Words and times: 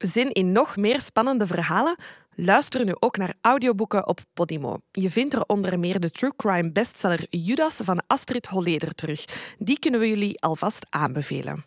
Zin 0.00 0.32
in 0.32 0.52
nog 0.52 0.76
meer 0.76 1.00
spannende 1.00 1.46
verhalen? 1.46 1.96
Luister 2.34 2.84
nu 2.84 2.92
ook 2.98 3.16
naar 3.16 3.34
audioboeken 3.40 4.06
op 4.06 4.20
Podimo. 4.34 4.76
Je 4.92 5.10
vindt 5.10 5.34
er 5.34 5.44
onder 5.46 5.78
meer 5.78 6.00
de 6.00 6.10
true 6.10 6.32
crime 6.36 6.72
bestseller 6.72 7.26
Judas 7.30 7.80
van 7.84 8.02
Astrid 8.06 8.46
Holleder 8.46 8.94
terug. 8.94 9.24
Die 9.58 9.78
kunnen 9.78 10.00
we 10.00 10.08
jullie 10.08 10.40
alvast 10.40 10.86
aanbevelen. 10.90 11.64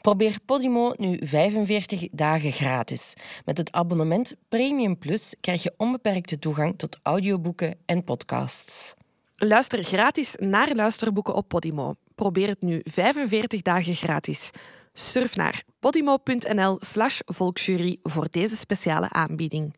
Probeer 0.00 0.36
Podimo 0.44 0.94
nu 0.96 1.18
45 1.24 2.08
dagen 2.12 2.52
gratis. 2.52 3.14
Met 3.44 3.56
het 3.56 3.72
abonnement 3.72 4.34
Premium 4.48 4.98
Plus 4.98 5.34
krijg 5.40 5.62
je 5.62 5.74
onbeperkte 5.76 6.38
toegang 6.38 6.78
tot 6.78 6.98
audioboeken 7.02 7.78
en 7.86 8.04
podcasts. 8.04 8.94
Luister 9.36 9.84
gratis 9.84 10.34
naar 10.38 10.74
luisterboeken 10.74 11.34
op 11.34 11.48
Podimo. 11.48 11.94
Probeer 12.14 12.48
het 12.48 12.62
nu 12.62 12.80
45 12.84 13.62
dagen 13.62 13.94
gratis. 13.94 14.50
Surf 15.00 15.36
naar 15.36 15.62
podimo.nl 15.78 16.76
slash 16.80 17.20
volksjury 17.24 17.98
voor 18.02 18.26
deze 18.30 18.56
speciale 18.56 19.08
aanbieding. 19.08 19.76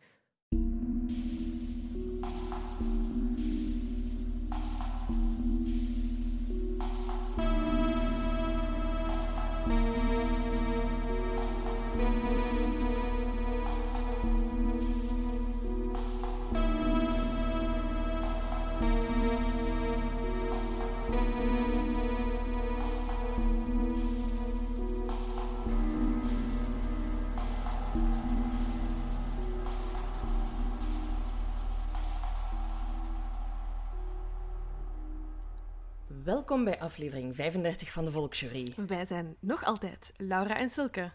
Welkom 36.24 36.64
bij 36.64 36.80
aflevering 36.80 37.36
35 37.36 37.92
van 37.92 38.04
de 38.04 38.10
Volksjury. 38.10 38.74
Wij 38.86 39.06
zijn 39.06 39.36
nog 39.40 39.64
altijd 39.64 40.12
Laura 40.16 40.56
en 40.58 40.70
Silke. 40.70 41.10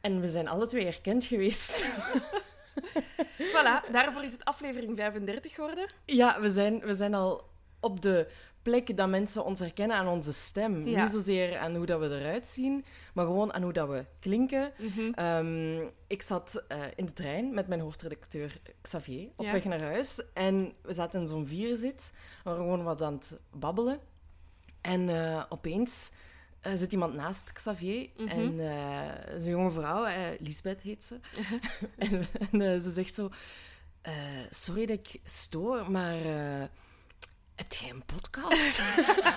En 0.00 0.20
we 0.20 0.28
zijn 0.28 0.48
alle 0.48 0.66
twee 0.66 0.86
erkend 0.86 1.24
geweest. 1.24 1.84
voilà, 3.54 3.90
daarvoor 3.92 4.22
is 4.22 4.32
het 4.32 4.44
aflevering 4.44 4.96
35 4.96 5.54
geworden. 5.54 5.86
Ja, 6.04 6.40
we 6.40 6.50
zijn, 6.50 6.80
we 6.80 6.94
zijn 6.94 7.14
al 7.14 7.50
op 7.80 8.00
de 8.02 8.28
plek 8.62 8.96
dat 8.96 9.08
mensen 9.08 9.44
ons 9.44 9.60
herkennen 9.60 9.96
aan 9.96 10.08
onze 10.08 10.32
stem. 10.32 10.86
Ja. 10.88 11.02
Niet 11.02 11.12
zozeer 11.12 11.58
aan 11.58 11.74
hoe 11.74 11.86
dat 11.86 12.00
we 12.00 12.06
eruit 12.20 12.46
zien, 12.46 12.84
maar 13.14 13.24
gewoon 13.24 13.52
aan 13.52 13.62
hoe 13.62 13.72
dat 13.72 13.88
we 13.88 14.04
klinken. 14.20 14.72
Mhm. 14.78 15.12
Ehm, 15.12 15.86
ik 16.06 16.22
zat 16.22 16.64
eh, 16.68 16.78
in 16.94 17.06
de 17.06 17.12
trein 17.12 17.54
met 17.54 17.68
mijn 17.68 17.80
hoofdredacteur 17.80 18.60
Xavier 18.80 19.28
op 19.36 19.44
Ja. 19.44 19.52
weg 19.52 19.64
naar 19.64 19.80
huis. 19.80 20.22
En 20.34 20.72
we 20.82 20.92
zaten 20.92 21.20
in 21.20 21.26
zo'n 21.26 21.46
vierzit. 21.46 22.12
We 22.14 22.50
waren 22.50 22.60
gewoon 22.62 22.82
wat 22.82 23.02
aan 23.02 23.14
het 23.14 23.38
babbelen. 23.50 24.00
En 24.82 25.08
eh, 25.08 25.44
opeens 25.48 26.10
eh, 26.60 26.72
zit 26.74 26.92
iemand 26.92 27.14
naast 27.14 27.52
Xavier. 27.52 28.08
Mhm. 28.16 28.28
En 28.28 28.60
eh, 28.60 28.70
het 29.30 29.36
is 29.40 29.44
een 29.44 29.50
jonge 29.50 29.70
vrouw, 29.70 30.04
eh, 30.04 30.16
Lisbeth 30.40 30.82
heet 30.82 31.04
ze. 31.04 31.20
Uh-huh. 31.38 31.60
en 31.98 32.26
en 32.50 32.60
eh, 32.60 32.80
ze 32.82 32.92
zegt 32.92 33.14
zo... 33.14 33.30
eh, 34.02 34.12
sorry 34.50 34.86
dat 34.86 34.98
ik 34.98 35.20
stoor, 35.24 35.90
maar... 35.90 36.16
eh, 37.62 37.68
heb 37.68 37.72
jij 37.80 37.90
een 37.90 38.04
podcast? 38.04 38.82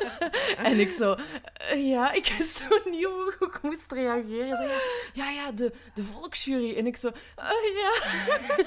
en 0.69 0.79
ik 0.79 0.91
zo... 0.91 1.15
eh, 1.69 1.89
ja, 1.89 2.11
ik 2.11 2.33
wist 2.37 2.57
zo 2.57 2.89
niet 2.89 3.03
hoe 3.05 3.35
ik 3.39 3.59
moest 3.61 3.91
reageren. 3.91 4.57
Zeg, 4.57 4.83
ja, 5.13 5.29
ja, 5.29 5.51
de, 5.51 5.71
de 5.93 6.03
volksjury. 6.03 6.77
En 6.77 6.85
ik 6.85 6.97
zo... 6.97 7.11
"Ah, 7.35 7.51
ja. 7.75 7.91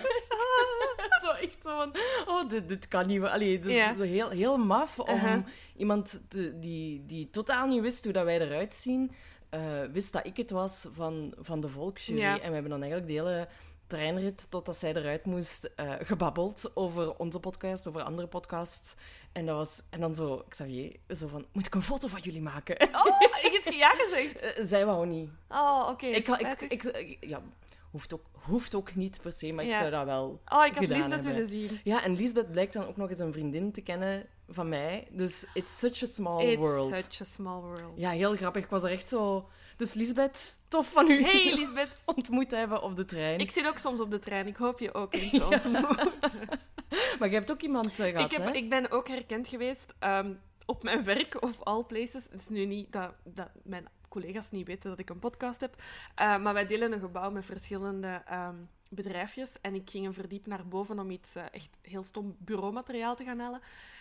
zo 1.22 1.30
echt 1.30 1.58
zo 1.62 1.76
van... 1.76 1.94
Oh, 2.26 2.48
dit, 2.48 2.68
dit 2.68 2.88
kan 2.88 3.06
niet. 3.06 3.22
Allee, 3.22 3.58
dit 3.58 3.72
Ja. 3.72 3.90
is 3.92 3.96
zo 3.98 4.04
heel, 4.04 4.28
heel 4.30 4.56
maf 4.56 4.98
om 4.98 5.14
Uh-huh. 5.14 5.44
iemand 5.76 6.20
te- 6.28 6.58
die, 6.58 7.04
die 7.06 7.30
totaal 7.30 7.66
niet 7.66 7.82
wist 7.82 8.04
hoe 8.04 8.12
dat 8.12 8.24
wij 8.24 8.40
eruit 8.40 8.74
zien... 8.74 9.12
eh, 9.50 9.60
wist 9.92 10.12
dat 10.12 10.26
ik 10.26 10.36
het 10.36 10.50
was 10.50 10.86
van, 10.92 11.34
van 11.40 11.60
de 11.60 11.68
volksjury. 11.68 12.20
Ja. 12.20 12.32
En 12.40 12.48
we 12.48 12.52
hebben 12.54 12.70
dan 12.70 12.82
eigenlijk 12.82 13.06
de 13.12 13.16
hele 13.18 13.48
treinrit 13.88 14.50
totdat 14.50 14.76
zij 14.76 14.94
eruit 14.94 15.24
moest 15.24 15.64
eh, 15.76 15.92
gebabbeld 16.00 16.70
over 16.74 17.16
onze 17.16 17.40
podcast, 17.40 17.86
over 17.88 18.02
andere 18.02 18.28
podcasts. 18.28 18.94
En, 19.32 19.46
dat 19.46 19.56
was, 19.56 19.82
en 19.90 20.00
dan 20.00 20.14
zo, 20.14 20.44
Xavier, 20.48 20.96
zo 21.08 21.28
van, 21.28 21.46
moet 21.52 21.66
ik 21.66 21.74
een 21.74 21.82
foto 21.82 22.08
van 22.08 22.20
jullie 22.20 22.42
maken? 22.42 22.76
Oh, 22.82 23.20
ik 23.42 23.60
heb 23.64 23.72
ja 23.74 23.88
gezegd. 23.90 24.40
Eh, 24.58 24.64
zij 24.66 24.86
wou 24.86 25.06
niet. 25.06 25.30
Oh, 25.48 25.86
oké. 25.90 26.06
Ik, 26.06 26.28
ik, 26.28 26.60
ik, 26.60 26.82
ik- 26.84 27.16
ja, 27.20 27.42
hoeft 27.90 28.14
ook, 28.14 28.24
hoeft 28.32 28.74
ook 28.74 28.94
niet 28.94 29.18
per 29.22 29.32
se, 29.32 29.52
maar 29.52 29.64
ik 29.64 29.74
zou 29.74 29.90
dat 29.90 30.04
wel 30.04 30.40
oh, 30.48 30.66
ik 30.66 30.74
had 30.74 30.86
Lisbeth 30.86 31.08
hebben. 31.10 31.32
willen 31.32 31.48
zien. 31.48 31.80
Ja, 31.84 32.04
en 32.04 32.14
Lisbeth 32.16 32.50
blijkt 32.50 32.72
dan 32.72 32.86
ook 32.86 32.96
nog 32.96 33.10
eens 33.10 33.18
een 33.18 33.32
vriendin 33.32 33.72
te 33.72 33.80
kennen 33.80 34.26
van 34.48 34.68
mij. 34.68 35.08
Dus 35.10 35.44
it's 35.54 35.78
such 35.78 36.02
a 36.02 36.06
small 36.06 36.46
It's 36.46 36.56
world. 36.56 36.98
such 36.98 37.20
a 37.20 37.24
small 37.24 37.60
world. 37.60 37.92
Ja, 37.96 38.10
heel 38.10 38.36
grappig. 38.36 38.64
Ik 38.64 38.70
was 38.70 38.82
er 38.82 38.90
echt 38.90 39.08
zo... 39.08 39.48
Dus 39.78 39.94
Lisbeth, 39.94 40.58
tof 40.68 40.90
van 40.90 41.10
u 41.10 41.22
Hey, 41.22 41.54
Lisbeth. 41.54 42.02
ontmoet 42.16 42.50
hebben 42.50 42.82
op 42.82 42.96
de 42.96 43.04
trein. 43.04 43.38
Ik 43.38 43.50
zit 43.50 43.66
ook 43.66 43.78
soms 43.78 44.00
op 44.00 44.10
de 44.10 44.18
trein. 44.18 44.46
Ik 44.46 44.56
hoop 44.56 44.78
je 44.78 44.94
ook 44.94 45.14
eens 45.14 45.30
te 45.30 45.44
ontmoeten. 45.54 46.12
Maar 47.18 47.28
je 47.28 47.34
hebt 47.34 47.50
ook 47.50 47.62
iemand 47.62 48.00
eh, 48.00 48.06
gehad, 48.06 48.32
ik, 48.32 48.36
heb, 48.36 48.46
hè? 48.46 48.52
ik 48.52 48.68
ben 48.68 48.90
ook 48.90 49.08
herkend 49.08 49.48
geweest 49.48 49.94
ehm, 49.98 50.32
op 50.66 50.82
mijn 50.82 51.04
werk 51.04 51.42
of 51.42 51.62
all 51.62 51.84
places. 51.84 52.28
Dus 52.28 52.48
nu 52.48 52.64
niet 52.64 52.92
dat, 52.92 53.12
dat 53.24 53.50
mijn 53.62 53.88
collega's 54.08 54.50
niet 54.50 54.66
weten 54.66 54.90
dat 54.90 54.98
ik 54.98 55.10
een 55.10 55.18
podcast 55.18 55.60
heb. 55.60 55.82
Eh, 56.14 56.38
maar 56.38 56.54
wij 56.54 56.66
delen 56.66 56.92
een 56.92 56.98
gebouw 56.98 57.30
met 57.30 57.44
verschillende 57.44 58.22
ehm, 58.26 58.56
bedrijfjes. 58.88 59.60
En 59.60 59.74
ik 59.74 59.90
ging 59.90 60.06
een 60.06 60.14
verdiep 60.14 60.46
naar 60.46 60.68
boven 60.68 60.98
om 60.98 61.10
iets 61.10 61.34
eh, 61.34 61.44
echt 61.50 61.70
heel 61.82 62.04
stom 62.04 62.36
bureaumateriaal 62.38 63.16
te 63.16 63.24
gaan 63.24 63.38
halen. 63.38 63.60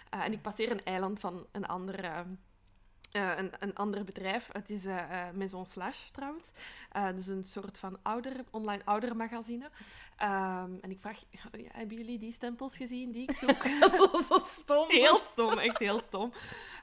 En 0.09 0.33
ik 0.33 0.41
passeer 0.41 0.71
een 0.71 0.83
eiland 0.83 1.19
van 1.19 1.47
een 1.51 1.65
ander... 1.65 2.25
eh, 3.17 3.37
een, 3.37 3.51
een 3.59 3.75
ander 3.75 4.03
bedrijf. 4.03 4.49
Het 4.51 4.69
is 4.69 4.85
eh, 4.85 5.29
Maison 5.33 5.65
Slash 5.65 6.07
trouwens. 6.09 6.51
Eh 6.91 7.09
dus 7.13 7.27
een 7.27 7.43
soort 7.43 7.79
van 7.79 7.97
ouder, 8.01 8.33
online 8.51 8.81
oudermagazine. 8.85 9.69
Ehm 10.17 10.71
en 10.81 10.91
ik 10.91 10.99
vraag, 10.99 11.19
hebben 11.71 11.97
jullie 11.97 12.19
die 12.19 12.31
stempels 12.31 12.77
gezien 12.77 13.11
die 13.11 13.23
ik 13.23 13.35
zoek? 13.35 13.63
zo, 13.97 14.21
zo 14.23 14.37
stom. 14.37 14.89
Heel 14.89 15.17
stom, 15.17 15.57
echt 15.57 15.77
heel 15.77 15.99
stom. 15.99 16.31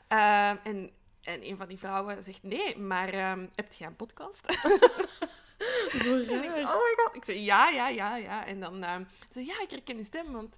Ehm, 0.09 0.57
en, 0.63 0.91
en 1.23 1.47
een 1.47 1.57
van 1.57 1.69
die 1.69 1.79
vrouwen 1.79 2.23
zegt, 2.23 2.43
nee, 2.43 2.79
maar 2.79 3.09
ehm 3.09 3.47
heb 3.55 3.73
jij 3.73 3.87
een 3.87 3.97
podcast? 3.97 4.47
Zo 6.03 6.15
En 6.15 6.21
ik, 6.21 6.31
raar. 6.31 6.77
oh 6.77 6.83
my 6.83 6.95
god. 6.97 7.15
Ik 7.15 7.25
zeg, 7.25 7.37
ja, 7.37 7.69
ja, 7.69 7.89
ja, 7.89 8.17
ja. 8.17 8.47
En 8.47 8.61
dan 8.61 9.07
ze 9.33 9.45
ja, 9.45 9.61
ik 9.61 9.71
herken 9.71 9.97
je 9.97 10.05
stem, 10.05 10.33
want 10.33 10.57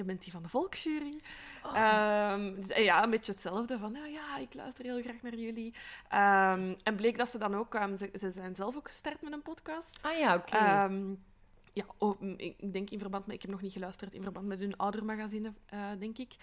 je 0.00 0.06
bent 0.06 0.22
die 0.22 0.32
van 0.32 0.42
de 0.42 0.48
volksjury. 0.48 1.20
Oh. 1.66 1.76
Ehm, 1.76 2.54
dus 2.54 2.70
eh, 2.70 2.84
ja, 2.84 3.02
een 3.02 3.10
beetje 3.10 3.32
hetzelfde 3.32 3.78
van, 3.78 3.92
ja, 3.92 4.06
ja, 4.06 4.36
ik 4.38 4.54
luister 4.54 4.84
heel 4.84 5.02
graag 5.02 5.22
naar 5.22 5.34
jullie. 5.34 5.74
Ehm, 6.08 6.74
en 6.82 6.96
bleek 6.96 7.18
dat 7.18 7.28
ze 7.28 7.38
dan 7.38 7.54
ook, 7.54 7.74
ehm, 7.74 7.96
ze, 7.96 8.10
ze 8.18 8.30
zijn 8.30 8.54
zelf 8.54 8.76
ook 8.76 8.86
gestart 8.86 9.22
met 9.22 9.32
een 9.32 9.42
podcast. 9.42 9.98
Ah 10.02 10.18
ja, 10.18 10.34
oké. 10.34 10.88
Ja, 11.72 11.84
oh, 11.98 12.20
ik 12.36 12.72
denk 12.72 12.90
in 12.90 12.98
verband 12.98 13.26
met... 13.26 13.34
Ik 13.34 13.42
heb 13.42 13.50
nog 13.50 13.60
niet 13.60 13.72
geluisterd 13.72 14.14
in 14.14 14.22
verband 14.22 14.46
met 14.46 14.58
hun 14.58 14.76
oudermagazine, 14.76 15.52
eh 15.66 15.90
denk 15.98 16.18
ik. 16.18 16.36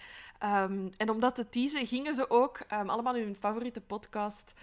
En 0.96 1.10
om 1.10 1.20
dat 1.20 1.34
te 1.34 1.48
teasen, 1.48 1.86
gingen 1.86 2.14
ze 2.14 2.30
ook 2.30 2.64
allemaal 2.68 3.14
hun 3.14 3.36
favoriete 3.36 3.80
podcast 3.80 4.54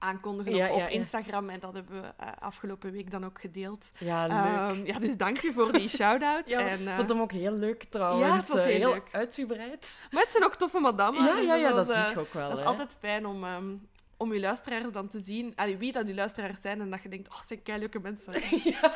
aankondigen 0.00 0.54
Ja, 0.54 0.66
op, 0.66 0.72
op 0.72 0.78
ja, 0.78 0.84
ja. 0.84 0.90
Instagram. 0.90 1.48
En 1.48 1.60
dat 1.60 1.74
hebben 1.74 2.00
we 2.02 2.08
eh, 2.16 2.28
afgelopen 2.38 2.92
week 2.92 3.10
dan 3.10 3.24
ook 3.24 3.40
gedeeld. 3.40 3.90
ja, 3.98 4.26
leuk. 4.26 4.36
Ehm, 4.76 4.86
ja, 4.86 4.98
dus 4.98 5.16
dank 5.16 5.38
je 5.40 5.52
voor 5.52 5.72
die 5.72 5.88
shout-out. 5.98 6.48
ja, 6.48 6.60
en, 6.68 6.78
eh, 6.86 6.90
ik 6.90 6.96
vond 6.96 7.08
hem 7.08 7.20
ook 7.20 7.32
heel 7.32 7.52
leuk 7.52 7.84
trouwens. 7.84 8.48
Ja, 8.48 8.58
Eh, 8.58 8.64
heel 8.64 8.92
leuk. 8.92 9.08
uitgebreid. 9.12 10.02
Maar 10.10 10.22
het 10.22 10.30
zijn 10.30 10.44
ook 10.44 10.54
toffe 10.56 10.78
madammen. 10.78 11.24
Ja, 11.24 11.34
dus 11.34 11.44
ja, 11.44 11.54
ja, 11.54 11.72
was, 11.74 11.86
dat 11.86 11.96
eh, 11.96 12.02
ziet 12.06 12.10
je 12.14 12.20
ook 12.20 12.32
wel. 12.32 12.48
Dat 12.48 12.58
is 12.58 12.64
altijd 12.64 12.96
fijn 13.00 13.26
om, 13.26 13.44
ehm, 13.44 13.74
om 14.16 14.32
je 14.32 14.40
luisteraars 14.40 14.92
dan 14.92 15.08
te 15.08 15.20
zien. 15.24 15.52
Allee, 15.56 15.76
wie 15.76 15.92
dat 15.92 16.06
die 16.06 16.14
luisteraars 16.14 16.60
zijn 16.60 16.80
en 16.80 16.90
dat 16.90 17.02
je 17.02 17.08
denkt, 17.08 17.28
oh, 17.28 17.38
het 17.38 17.48
zijn 17.48 17.62
keileuke 17.62 18.00
mensen. 18.00 18.32
ja, 18.80 18.92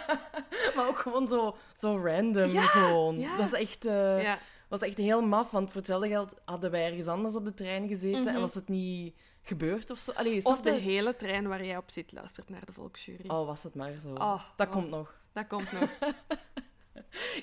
maar 0.77 0.89
ook 0.89 0.99
gewoon 0.99 1.29
zo, 1.29 1.57
zo 1.77 2.01
random 2.05 2.49
Ja, 2.51 2.63
gewoon. 2.63 3.19
ja. 3.19 3.37
Dat 3.37 3.47
is 3.47 3.53
echt, 3.53 3.85
ja. 3.85 4.39
was 4.69 4.81
echt 4.81 4.97
heel 4.97 5.23
maf, 5.23 5.51
want 5.51 5.67
voor 5.69 5.77
hetzelfde 5.77 6.09
geld 6.09 6.35
hadden 6.45 6.71
wij 6.71 6.87
ergens 6.87 7.07
anders 7.07 7.37
op 7.37 7.45
de 7.45 7.55
trein 7.55 7.89
gezeten 7.89 8.21
Mhm. 8.21 8.29
en 8.35 8.41
was 8.41 8.55
het 8.55 8.69
niet 8.69 9.15
gebeurd 9.45 9.91
of 9.91 9.99
zo. 9.99 10.11
Allee, 10.13 10.45
Of 10.45 10.61
de 10.61 10.73
hele 10.73 11.17
trein 11.17 11.49
waar 11.49 11.65
jij 11.65 11.77
op 11.77 11.91
zit 11.91 12.13
luistert 12.13 12.49
naar 12.49 12.65
de 12.65 12.73
volksjury. 12.73 13.29
Oh, 13.29 13.47
was 13.47 13.63
het 13.63 13.75
maar 13.75 13.93
zo. 14.01 14.13
Oh, 14.15 14.43
dat 14.57 14.69
komt 14.69 14.91
nog. 14.91 15.15
Dat 15.33 15.47
komt 15.47 15.73
nog. 15.73 15.91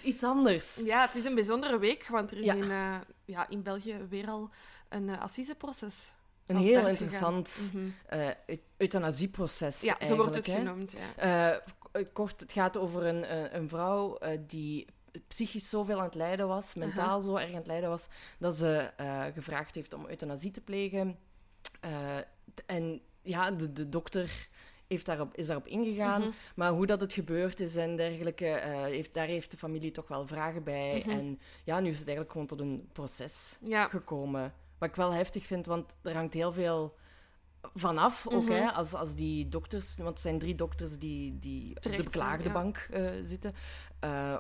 Iets 0.04 0.24
anders. 0.24 0.82
ja, 0.84 1.02
het 1.02 1.16
is 1.16 1.26
een 1.26 1.36
bijzondere 1.36 1.80
week, 1.80 2.08
want 2.08 2.32
er 2.32 2.38
is 2.38 2.46
Ja. 2.46 2.54
in, 2.54 2.72
eh, 2.72 2.96
ja, 3.26 3.50
in 3.50 3.64
België 3.64 3.98
weer 4.10 4.28
al 4.28 4.50
een 4.90 5.08
uh, 5.08 5.22
assiseproces. 5.22 6.14
Een 6.46 6.58
heel 6.58 6.88
interessant. 6.88 7.72
Mhm. 7.74 7.86
eh, 8.08 8.28
eu- 8.46 8.62
euthanasieproces. 8.78 9.82
Ja, 9.82 9.98
zo 10.06 10.16
wordt 10.16 10.36
het 10.36 10.46
hè. 10.46 10.54
genoemd. 10.56 10.94
Ja. 11.18 11.62
Kort, 12.14 12.40
het 12.40 12.52
gaat 12.52 12.78
over 12.78 13.06
een, 13.06 13.56
een 13.56 13.70
vrouw 13.70 14.18
die 14.48 14.86
psychisch 15.28 15.70
zoveel 15.70 15.98
aan 15.98 16.04
het 16.06 16.16
lijden 16.16 16.48
was, 16.48 16.74
mentaal 16.76 17.22
zo 17.22 17.36
erg 17.36 17.50
aan 17.50 17.56
het 17.56 17.68
lijden 17.68 17.90
was, 17.90 18.08
dat 18.40 18.56
ze 18.56 18.92
gevraagd 19.34 19.76
heeft 19.76 19.94
om 19.94 20.06
euthanasie 20.08 20.52
te 20.52 20.62
plegen. 20.62 21.18
Eh, 21.82 22.18
en 22.66 23.02
ja, 23.22 23.52
de, 23.52 23.74
de 23.74 23.90
dokter 23.90 24.50
heeft 24.88 25.06
daarop, 25.06 25.36
is 25.36 25.48
daarop 25.48 25.68
ingegaan. 25.68 26.22
Mhm. 26.22 26.32
Maar 26.56 26.72
hoe 26.72 26.86
dat 26.86 27.02
het 27.02 27.14
gebeurd 27.14 27.60
is 27.60 27.76
en 27.76 27.96
dergelijke, 27.96 28.48
eh, 28.48 28.82
heeft, 28.84 29.14
daar 29.14 29.28
heeft 29.28 29.52
de 29.52 29.58
familie 29.58 29.92
toch 29.92 30.08
wel 30.08 30.28
vragen 30.28 30.64
bij. 30.64 31.04
Mhm. 31.06 31.18
En 31.18 31.40
ja, 31.64 31.80
nu 31.80 31.90
is 31.90 31.98
het 32.00 32.08
eigenlijk 32.08 32.32
gewoon 32.32 32.48
tot 32.48 32.60
een 32.60 32.90
proces 32.94 33.58
Ja. 33.62 33.88
gekomen. 33.88 34.54
Wat 34.78 34.90
ik 34.90 34.96
wel 34.96 35.12
heftig 35.14 35.46
vind, 35.46 35.66
want 35.66 35.96
er 36.02 36.16
hangt 36.16 36.34
heel 36.34 36.54
veel 36.54 36.96
vanaf 37.74 38.28
ook, 38.28 38.44
Mhm. 38.44 38.52
hè, 38.52 38.72
als, 38.72 38.94
als 38.94 39.16
die 39.16 39.48
dokters, 39.48 39.98
want 39.98 40.10
het 40.10 40.20
zijn 40.20 40.40
drie 40.40 40.56
dokters 40.56 40.98
die, 40.98 41.40
die 41.40 41.70
op 41.70 41.76
de 41.76 41.82
Terecht 41.82 42.02
zijn, 42.02 42.14
beklaagde 42.14 42.44
ja. 42.48 42.52
bank 42.54 42.88
eh, 42.92 43.10
zitten, 43.22 43.54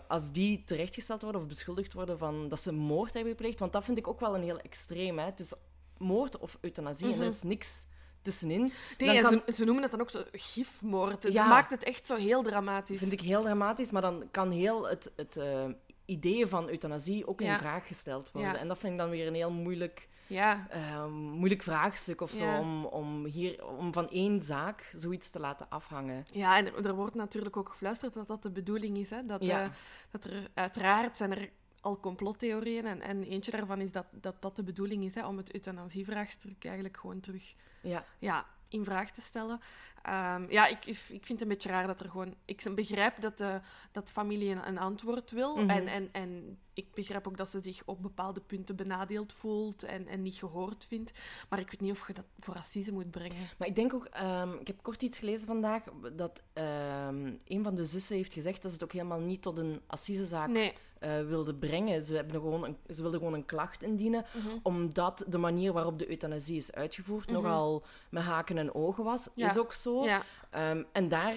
als 0.07 0.31
die 0.31 0.63
terechtgesteld 0.63 1.21
worden 1.21 1.41
of 1.41 1.47
beschuldigd 1.47 1.93
worden 1.93 2.17
van 2.17 2.47
dat 2.49 2.59
ze 2.59 2.71
moord 2.73 3.13
hebben 3.13 3.31
gepleegd, 3.31 3.59
want 3.59 3.73
dat 3.73 3.83
vind 3.83 3.97
ik 3.97 4.07
ook 4.07 4.19
wel 4.19 4.35
een 4.35 4.43
heel 4.43 4.59
extreem. 4.59 5.19
Hè. 5.19 5.25
Het 5.25 5.39
is 5.39 5.53
moord 6.01 6.37
of 6.37 6.57
euthanasie 6.61 7.05
en 7.07 7.11
Mhm. 7.13 7.21
er 7.21 7.27
is 7.27 7.43
niks 7.43 7.87
tussenin. 8.21 8.71
Nee, 8.97 9.21
kan- 9.21 9.41
ze, 9.45 9.53
ze 9.53 9.63
noemen 9.65 9.83
het 9.83 9.91
dan 9.91 10.01
ook 10.01 10.09
zo 10.09 10.23
gifmoord. 10.31 11.23
Het 11.23 11.33
Ja. 11.33 11.47
maakt 11.47 11.71
het 11.71 11.83
echt 11.83 12.07
zo 12.07 12.15
heel 12.15 12.43
dramatisch. 12.43 12.99
vind 12.99 13.11
ik 13.11 13.21
heel 13.21 13.43
dramatisch, 13.43 13.91
maar 13.91 14.01
dan 14.01 14.27
kan 14.31 14.51
heel 14.51 14.87
het, 14.89 15.11
het 15.15 15.37
eh, 15.37 15.65
idee 16.05 16.47
van 16.47 16.69
euthanasie 16.69 17.27
ook 17.27 17.39
Ja. 17.41 17.51
in 17.53 17.57
vraag 17.59 17.87
gesteld 17.87 18.31
worden. 18.31 18.51
Ja. 18.51 18.57
En 18.57 18.67
dat 18.67 18.77
vind 18.77 18.91
ik 18.93 18.99
dan 18.99 19.09
weer 19.09 19.27
een 19.27 19.33
heel 19.35 19.51
moeilijk, 19.51 20.09
Ja, 20.27 20.67
eh, 20.69 21.05
moeilijk 21.07 21.61
vraagstuk 21.61 22.21
of 22.21 22.31
zo, 22.31 22.57
om, 22.57 22.85
om, 22.85 23.25
hier, 23.25 23.65
om 23.65 23.93
van 23.93 24.09
één 24.09 24.41
zaak 24.43 24.91
zoiets 24.95 25.29
te 25.29 25.39
laten 25.39 25.69
afhangen. 25.69 26.25
ja 26.31 26.57
en 26.57 26.65
er, 26.65 26.85
er 26.85 26.95
wordt 26.95 27.15
natuurlijk 27.15 27.57
ook 27.57 27.69
gefluisterd 27.69 28.13
dat 28.13 28.27
dat 28.27 28.43
de 28.43 28.51
bedoeling 28.51 28.97
is. 28.97 29.09
Hè? 29.09 29.25
Dat, 29.25 29.41
eh, 29.41 29.65
dat 30.11 30.23
er 30.25 30.47
uiteraard 30.53 31.17
zijn 31.17 31.31
er 31.37 31.49
al 31.81 31.99
complottheorieën. 31.99 32.85
En, 32.85 33.01
en 33.01 33.23
eentje 33.23 33.51
daarvan 33.51 33.81
is 33.81 33.91
dat, 33.91 34.05
dat 34.11 34.41
dat 34.41 34.55
de 34.55 34.63
bedoeling 34.63 35.03
is, 35.03 35.15
hè, 35.15 35.27
om 35.27 35.37
het 35.37 35.53
euthanasievraagstuk 35.53 36.65
eigenlijk 36.65 36.97
gewoon 36.97 37.19
terug 37.19 37.55
Ja, 37.81 38.05
ja, 38.19 38.45
in 38.71 38.83
vraag 38.83 39.11
te 39.11 39.21
stellen. 39.21 39.59
Ehm, 40.01 40.45
ja, 40.49 40.67
ik, 40.67 40.85
ik 40.85 40.95
vind 40.97 41.27
het 41.27 41.41
een 41.41 41.47
beetje 41.47 41.69
raar 41.69 41.87
dat 41.87 41.99
er 41.99 42.09
gewoon... 42.09 42.35
Ik 42.45 42.75
begrijp 42.75 43.21
dat 43.21 43.37
de 43.37 43.61
dat 43.91 44.09
familie 44.09 44.51
een, 44.51 44.67
een 44.67 44.77
antwoord 44.77 45.31
wil. 45.31 45.55
Mhm. 45.55 45.69
en, 45.69 45.87
en, 45.87 46.09
en 46.11 46.59
ik 46.73 46.93
begrijp 46.93 47.27
ook 47.27 47.37
dat 47.37 47.49
ze 47.49 47.59
zich 47.61 47.81
op 47.85 48.01
bepaalde 48.01 48.39
punten 48.39 48.75
benadeeld 48.75 49.33
voelt 49.33 49.83
en, 49.83 50.07
en 50.07 50.21
niet 50.21 50.35
gehoord 50.35 50.85
vindt. 50.85 51.11
Maar 51.49 51.59
ik 51.59 51.71
weet 51.71 51.81
niet 51.81 51.91
of 51.91 52.07
je 52.07 52.13
dat 52.13 52.25
voor 52.39 52.55
assise 52.55 52.91
moet 52.91 53.11
brengen. 53.11 53.49
maar 53.57 53.67
ik 53.67 53.75
denk 53.75 53.93
ook, 53.93 54.05
ehm, 54.05 54.53
ik 54.53 54.67
heb 54.67 54.81
kort 54.81 55.01
iets 55.01 55.19
gelezen 55.19 55.47
vandaag, 55.47 55.83
dat 56.13 56.43
ehm, 56.53 57.33
een 57.45 57.63
van 57.63 57.75
de 57.75 57.85
zussen 57.85 58.15
heeft 58.15 58.33
gezegd 58.33 58.61
dat 58.61 58.71
ze 58.71 58.77
het 58.77 58.83
ook 58.83 58.93
helemaal 58.93 59.19
niet 59.19 59.41
tot 59.41 59.57
een 59.57 59.81
assisezaak 59.87 60.49
Nee. 60.49 60.73
Eh, 61.01 61.19
wilde 61.27 61.55
brengen. 61.55 62.03
Ze, 62.03 62.15
hebben 62.15 62.41
gewoon 62.41 62.63
een, 62.63 62.77
ze 62.89 63.01
wilden 63.01 63.19
gewoon 63.19 63.33
een 63.35 63.45
klacht 63.45 63.83
indienen, 63.83 64.25
Mhm. 64.33 64.47
omdat 64.63 65.23
de 65.27 65.37
manier 65.37 65.73
waarop 65.73 65.99
de 65.99 66.09
euthanasie 66.09 66.57
is 66.57 66.71
uitgevoerd 66.73 67.25
Mhm. 67.25 67.33
nogal 67.41 67.83
met 68.09 68.23
haken 68.23 68.57
en 68.57 68.73
ogen 68.75 69.03
was. 69.03 69.29
Ja. 69.35 69.49
Is 69.49 69.57
ook 69.57 69.73
zo. 69.73 70.03
Ja. 70.03 70.21
Ehm, 70.49 70.83
en 70.91 71.07
daar, 71.07 71.35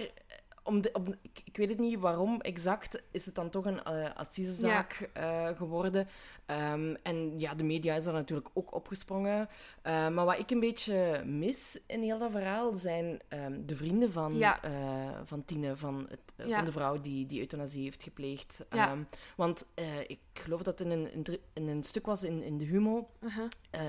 om 0.64 0.80
de, 0.80 0.90
om, 0.92 1.06
ik, 1.22 1.40
ik 1.44 1.56
weet 1.56 1.68
het 1.68 1.78
niet 1.78 1.98
waarom 1.98 2.40
exact, 2.40 3.02
is 3.10 3.26
het 3.26 3.34
dan 3.34 3.50
toch 3.50 3.64
een 3.64 3.82
eh 3.82 4.14
assisezaak 4.14 5.10
eh, 5.12 5.48
geworden. 5.56 6.08
Ehm, 6.46 6.94
en 7.02 7.38
ja, 7.40 7.54
de 7.54 7.64
media 7.64 7.94
is 7.94 8.04
daar 8.04 8.12
natuurlijk 8.12 8.48
ook 8.54 8.74
opgesprongen. 8.74 9.48
Eh, 9.82 10.08
maar 10.08 10.24
wat 10.24 10.38
ik 10.38 10.50
een 10.50 10.60
beetje 10.60 11.22
mis 11.24 11.80
in 11.86 12.02
heel 12.02 12.18
dat 12.18 12.30
verhaal 12.30 12.74
zijn 12.74 13.20
ehm, 13.28 13.60
de 13.66 13.76
vrienden 13.76 14.12
van, 14.12 14.34
Ja. 14.36 14.60
van 15.24 15.44
Tine, 15.44 15.76
van, 15.76 16.06
het, 16.08 16.48
Ja. 16.48 16.56
van 16.56 16.64
de 16.64 16.72
vrouw 16.72 17.00
die 17.00 17.26
die 17.26 17.40
euthanasie 17.40 17.82
heeft 17.82 18.02
gepleegd. 18.02 18.64
Ehm, 18.68 19.02
want 19.36 19.66
ik 20.06 20.18
geloof 20.34 20.62
dat 20.62 20.78
het 20.78 20.88
in 20.88 20.90
een, 20.90 21.38
in 21.52 21.68
een 21.68 21.84
stuk 21.84 22.06
was 22.06 22.24
in, 22.24 22.42
in 22.42 22.58
de 22.58 22.64
Humo. 22.64 23.08
Uh-huh. 23.20 23.44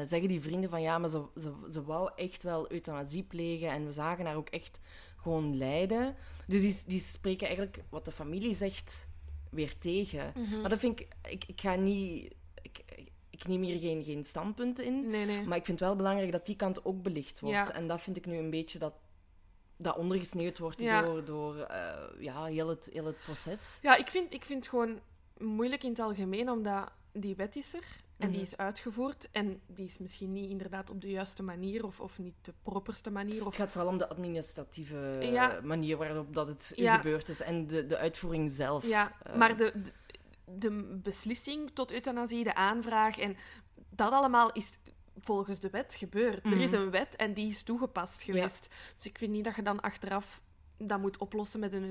Zeggen 0.06 0.28
die 0.28 0.42
vrienden 0.42 0.70
van 0.70 0.82
ja, 0.82 0.98
maar 0.98 1.10
ze, 1.10 1.24
ze, 1.36 1.54
ze 1.72 1.84
wou 1.84 2.12
echt 2.16 2.44
wel 2.44 2.72
euthanasie 2.72 3.24
plegen 3.24 3.70
en 3.70 3.86
we 3.86 3.92
zagen 3.92 4.26
haar 4.26 4.36
ook 4.36 4.50
echt 4.50 4.80
gewoon 5.26 5.58
lijden. 5.58 6.16
Dus 6.48 6.62
die, 6.62 6.84
die 6.86 7.00
spreken 7.00 7.48
eigenlijk 7.48 7.84
wat 7.90 8.06
de 8.06 8.12
familie 8.12 8.54
zegt 8.54 9.08
weer 9.50 9.78
tegen. 9.78 10.34
Mhm. 10.36 10.62
Maar 10.62 10.70
dat 10.70 10.80
vind 10.80 11.00
ik, 11.00 11.08
ik, 11.30 11.44
ik 11.48 11.62
ga 11.62 11.76
niet, 11.76 12.34
ik, 12.62 12.84
ik, 13.30 13.48
neem 13.48 13.62
hier 13.62 13.80
geen, 13.80 14.04
geen 14.04 14.24
standpunten 14.24 14.86
in, 14.86 15.08
Nee, 15.08 15.26
nee. 15.26 15.44
maar 15.44 15.58
ik 15.58 15.66
vind 15.66 15.80
het 15.80 15.88
wel 15.88 15.98
belangrijk 15.98 16.32
dat 16.32 16.46
die 16.46 16.56
kant 16.56 16.86
ook 16.86 17.02
belicht 17.02 17.40
wordt. 17.40 17.56
Ja. 17.56 17.74
En 17.74 17.88
dat 17.88 18.02
vind 18.02 18.18
ik 18.18 18.26
nu 18.26 18.38
een 18.38 18.50
beetje 18.50 18.80
dat 18.80 18.94
dat 19.78 19.98
ondergesneeuwd 19.98 20.58
wordt 20.58 20.82
Ja. 20.82 21.02
door, 21.02 21.26
door 21.26 21.58
eh, 21.60 21.94
ja, 22.20 22.46
heel, 22.46 22.68
het, 22.68 22.90
heel 22.94 23.06
het 23.06 23.18
proces. 23.24 23.80
Ja, 23.82 23.96
ik 23.96 24.08
vind, 24.10 24.34
ik 24.34 24.46
vind 24.46 24.60
het 24.60 24.70
gewoon 24.70 25.00
moeilijk 25.38 25.84
in 25.84 25.90
het 25.90 26.00
algemeen, 26.00 26.50
omdat 26.50 26.92
die 27.12 27.36
wet 27.36 27.56
is 27.56 27.74
er 27.74 28.04
en 28.18 28.28
die 28.28 28.38
Mhm. 28.38 28.46
is 28.46 28.58
uitgevoerd. 28.58 29.28
En 29.32 29.62
die 29.68 29.86
is 29.86 29.98
misschien 29.98 30.32
niet 30.32 30.50
inderdaad 30.50 30.90
op 30.90 31.02
de 31.02 31.10
juiste 31.10 31.44
manier 31.44 31.86
of, 31.86 32.00
of 32.00 32.20
niet 32.20 32.34
de 32.42 32.54
properste 32.64 33.12
manier. 33.12 33.36
Het 33.38 33.44
Of... 33.48 33.56
gaat 33.56 33.72
vooral 33.72 33.90
om 33.90 33.98
de 33.98 34.10
administratieve 34.10 35.18
eh, 35.22 35.32
Ja. 35.32 35.60
manier 35.64 35.98
waarop 35.98 36.34
dat 36.34 36.48
het 36.48 36.74
Ja. 36.76 36.98
gebeurd 36.98 37.30
is 37.30 37.42
en 37.42 37.68
de, 37.68 37.86
de 37.86 37.98
uitvoering 37.98 38.52
zelf. 38.52 38.88
Ja, 38.88 39.12
Eh, 39.24 39.36
maar 39.36 39.58
de, 39.58 39.72
de, 39.76 39.92
de 40.58 41.00
beslissing 41.04 41.72
tot 41.74 41.92
euthanasie, 41.92 42.44
de 42.44 42.56
aanvraag 42.56 43.18
en 43.20 43.36
dat 43.90 44.12
allemaal 44.12 44.52
is 44.52 44.80
volgens 45.20 45.60
de 45.60 45.70
wet 45.70 45.96
gebeurd. 45.96 46.46
Er 46.46 46.62
is 46.62 46.72
Mhm. 46.72 46.82
een 46.82 46.92
wet 46.92 47.16
en 47.16 47.34
die 47.34 47.48
is 47.48 47.64
toegepast 47.64 48.22
geweest. 48.22 48.70
Dus 48.96 49.06
ik 49.06 49.18
vind 49.18 49.32
niet 49.32 49.44
dat 49.44 49.56
je 49.56 49.62
dan 49.64 49.80
achteraf 49.80 50.42
dat 50.78 51.00
moet 51.00 51.18
oplossen 51.18 51.60
met 51.60 51.74
een 51.74 51.84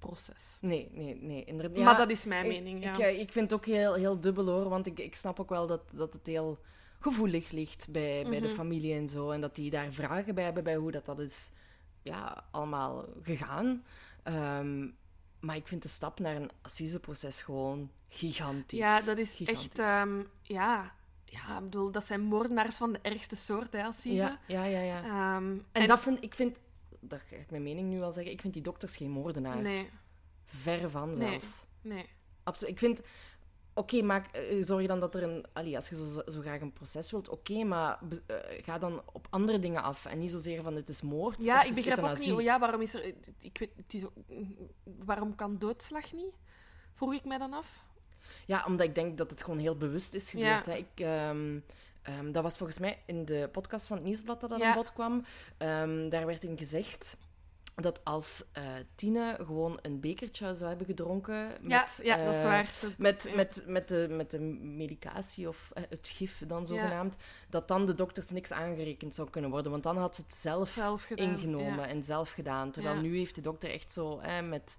euthanasieproces. 0.00 0.58
Nee, 0.60 0.90
nee, 0.92 1.14
nee. 1.14 1.44
Inderdaad. 1.44 1.84
maar 1.84 1.96
dat 1.96 2.10
is 2.10 2.24
mijn 2.24 2.44
ik, 2.44 2.50
mening, 2.50 2.82
ja. 2.82 2.92
Ik, 2.92 2.98
eh, 2.98 3.20
ik 3.20 3.32
vind 3.32 3.50
het 3.50 3.60
ook 3.60 3.66
heel, 3.66 3.94
heel 3.94 4.20
dubbel 4.20 4.46
hoor, 4.46 4.68
want 4.68 4.86
ik, 4.86 4.98
ik 4.98 5.14
snap 5.14 5.40
ook 5.40 5.48
wel 5.48 5.66
dat, 5.66 5.82
dat 5.92 6.12
het 6.12 6.26
heel 6.26 6.58
gevoelig 7.00 7.50
ligt 7.50 7.88
bij, 7.90 8.24
bij 8.28 8.40
de 8.40 8.46
Mhm. 8.46 8.54
familie 8.54 8.94
en 8.94 9.08
zo. 9.08 9.30
En 9.30 9.40
dat 9.40 9.54
die 9.54 9.70
daar 9.70 9.92
vragen 9.92 10.34
bij 10.34 10.44
hebben 10.44 10.64
bij 10.64 10.76
hoe 10.76 10.90
dat, 10.90 11.04
dat 11.06 11.18
is 11.18 11.50
ja, 12.02 12.44
allemaal 12.50 13.04
gegaan. 13.22 13.84
Ehm, 14.22 14.88
maar 15.40 15.56
ik 15.56 15.66
vind 15.66 15.82
de 15.82 15.88
stap 15.88 16.18
naar 16.20 16.36
een 16.36 16.50
assiseproces 16.62 17.42
gewoon 17.42 17.90
gigantisch. 18.08 18.78
Ja, 18.78 19.00
dat 19.00 19.18
is 19.18 19.30
Gigantisch. 19.30 19.62
echt... 19.64 19.76
ja, 20.42 20.94
ja, 21.24 21.56
ik 21.56 21.62
bedoel, 21.62 21.90
dat 21.90 22.06
zijn 22.06 22.20
moordenaars 22.20 22.76
van 22.76 22.92
de 22.92 22.98
ergste 23.02 23.36
soort, 23.36 23.72
hè, 23.72 23.84
Assise. 23.84 24.14
Ja, 24.14 24.38
ja, 24.46 24.64
ja. 24.64 24.80
ja. 24.80 25.02
Ehm, 25.04 25.58
en, 25.72 25.86
dat 25.86 26.00
vind 26.00 26.22
ik... 26.24 26.34
Vind, 26.34 26.58
daar 27.08 27.24
ga 27.30 27.36
ik 27.36 27.50
mijn 27.50 27.62
mening 27.62 27.88
nu 27.88 27.98
wel 27.98 28.12
zeggen. 28.12 28.32
Ik 28.32 28.40
vind 28.40 28.52
die 28.52 28.62
dokters 28.62 28.96
geen 28.96 29.10
moordenaars. 29.10 29.62
Nee, 29.62 29.88
Ver 30.44 30.90
van 30.90 31.18
Nee. 31.18 31.28
zelfs. 31.30 31.64
nee. 31.80 32.08
Absoluut. 32.42 32.72
Ik 32.72 32.78
vind... 32.78 33.00
Oké, 33.74 34.02
maak 34.02 34.26
eh, 34.26 34.64
zorg 34.64 34.86
dan 34.86 35.00
dat 35.00 35.14
er 35.14 35.22
een... 35.22 35.44
Allee, 35.52 35.76
als 35.76 35.88
je 35.88 35.94
zo, 35.96 36.22
zo 36.30 36.40
graag 36.40 36.60
een 36.60 36.72
proces 36.72 37.10
wilt, 37.10 37.28
oké, 37.28 37.64
maar 37.64 37.98
eh, 38.26 38.36
ga 38.64 38.78
dan 38.78 39.02
op 39.12 39.26
andere 39.30 39.58
dingen 39.58 39.82
af. 39.82 40.04
En 40.06 40.18
niet 40.18 40.30
zozeer 40.30 40.62
van 40.62 40.74
het 40.76 40.88
is 40.88 41.02
moord 41.02 41.44
Ja, 41.44 41.58
of 41.58 41.64
ik 41.64 41.74
begrijp 41.74 41.98
ook 41.98 42.18
niet... 42.18 42.40
ja, 42.40 42.58
waarom 42.58 42.80
is 42.80 42.94
er... 42.94 43.14
Ik 43.38 43.58
weet, 43.58 43.70
het 43.76 43.94
is 43.94 44.04
ook, 44.04 44.12
waarom 44.84 45.34
kan 45.34 45.58
doodslag 45.58 46.12
niet? 46.12 46.34
Vroeg 46.92 47.14
ik 47.14 47.24
mij 47.24 47.38
dan 47.38 47.52
af. 47.52 47.84
Ja, 48.46 48.64
omdat 48.66 48.86
ik 48.86 48.94
denk 48.94 49.18
dat 49.18 49.30
het 49.30 49.42
gewoon 49.42 49.58
heel 49.58 49.76
bewust 49.76 50.14
is 50.14 50.30
gebeurd. 50.30 50.66
Ja. 50.66 50.72
Hè. 50.72 50.78
Ik, 50.78 51.00
ehm, 51.00 51.60
ehm, 52.06 52.32
dat 52.32 52.42
was 52.42 52.56
volgens 52.56 52.78
mij 52.78 52.98
in 53.06 53.24
de 53.24 53.48
podcast 53.52 53.86
van 53.86 53.96
het 53.96 54.06
Nieuwsblad 54.06 54.40
dat 54.40 54.50
dat 54.50 54.58
Ja. 54.58 54.68
aan 54.68 54.74
bod 54.74 54.92
kwam. 54.92 55.24
Ehm, 55.58 56.08
daar 56.08 56.26
werd 56.26 56.44
in 56.44 56.58
gezegd 56.58 57.16
dat 57.82 58.04
als 58.04 58.44
eh 58.52 58.62
Tine 58.94 59.38
gewoon 59.44 59.78
een 59.82 60.00
bekertje 60.00 60.54
zou 60.54 60.68
hebben 60.68 60.86
gedronken... 60.86 61.34
Ja, 61.62 61.80
met, 61.82 62.00
ja 62.02 62.16
dat 62.24 62.34
is 62.34 62.40
eh, 62.42 62.46
waar. 62.48 62.70
Dat- 62.80 62.98
Met, 62.98 63.26
ja. 63.28 63.34
met, 63.36 63.64
met, 63.66 63.88
de, 63.88 64.06
met 64.10 64.30
de 64.30 64.40
medicatie 64.60 65.48
of 65.48 65.70
eh, 65.74 65.82
het 65.88 66.08
gif 66.08 66.42
dan 66.46 66.58
Ja. 66.60 66.64
zogenaamd, 66.64 67.16
dat 67.48 67.68
dan 67.68 67.86
de 67.86 67.94
dokters 67.94 68.30
niks 68.30 68.52
aangerekend 68.52 69.14
zou 69.14 69.30
kunnen 69.30 69.50
worden. 69.50 69.70
Want 69.70 69.82
dan 69.82 69.96
had 69.98 70.16
ze 70.16 70.22
het 70.22 70.34
zelf, 70.34 70.68
zelf 70.68 71.02
gedaan. 71.02 71.28
ingenomen 71.28 71.88
en 71.88 72.04
zelf 72.04 72.30
gedaan. 72.30 72.70
Terwijl 72.70 73.00
nu 73.00 73.16
heeft 73.16 73.34
de 73.34 73.40
dokter 73.40 73.70
echt 73.70 73.92
zo 73.92 74.18
eh, 74.18 74.40
met 74.42 74.78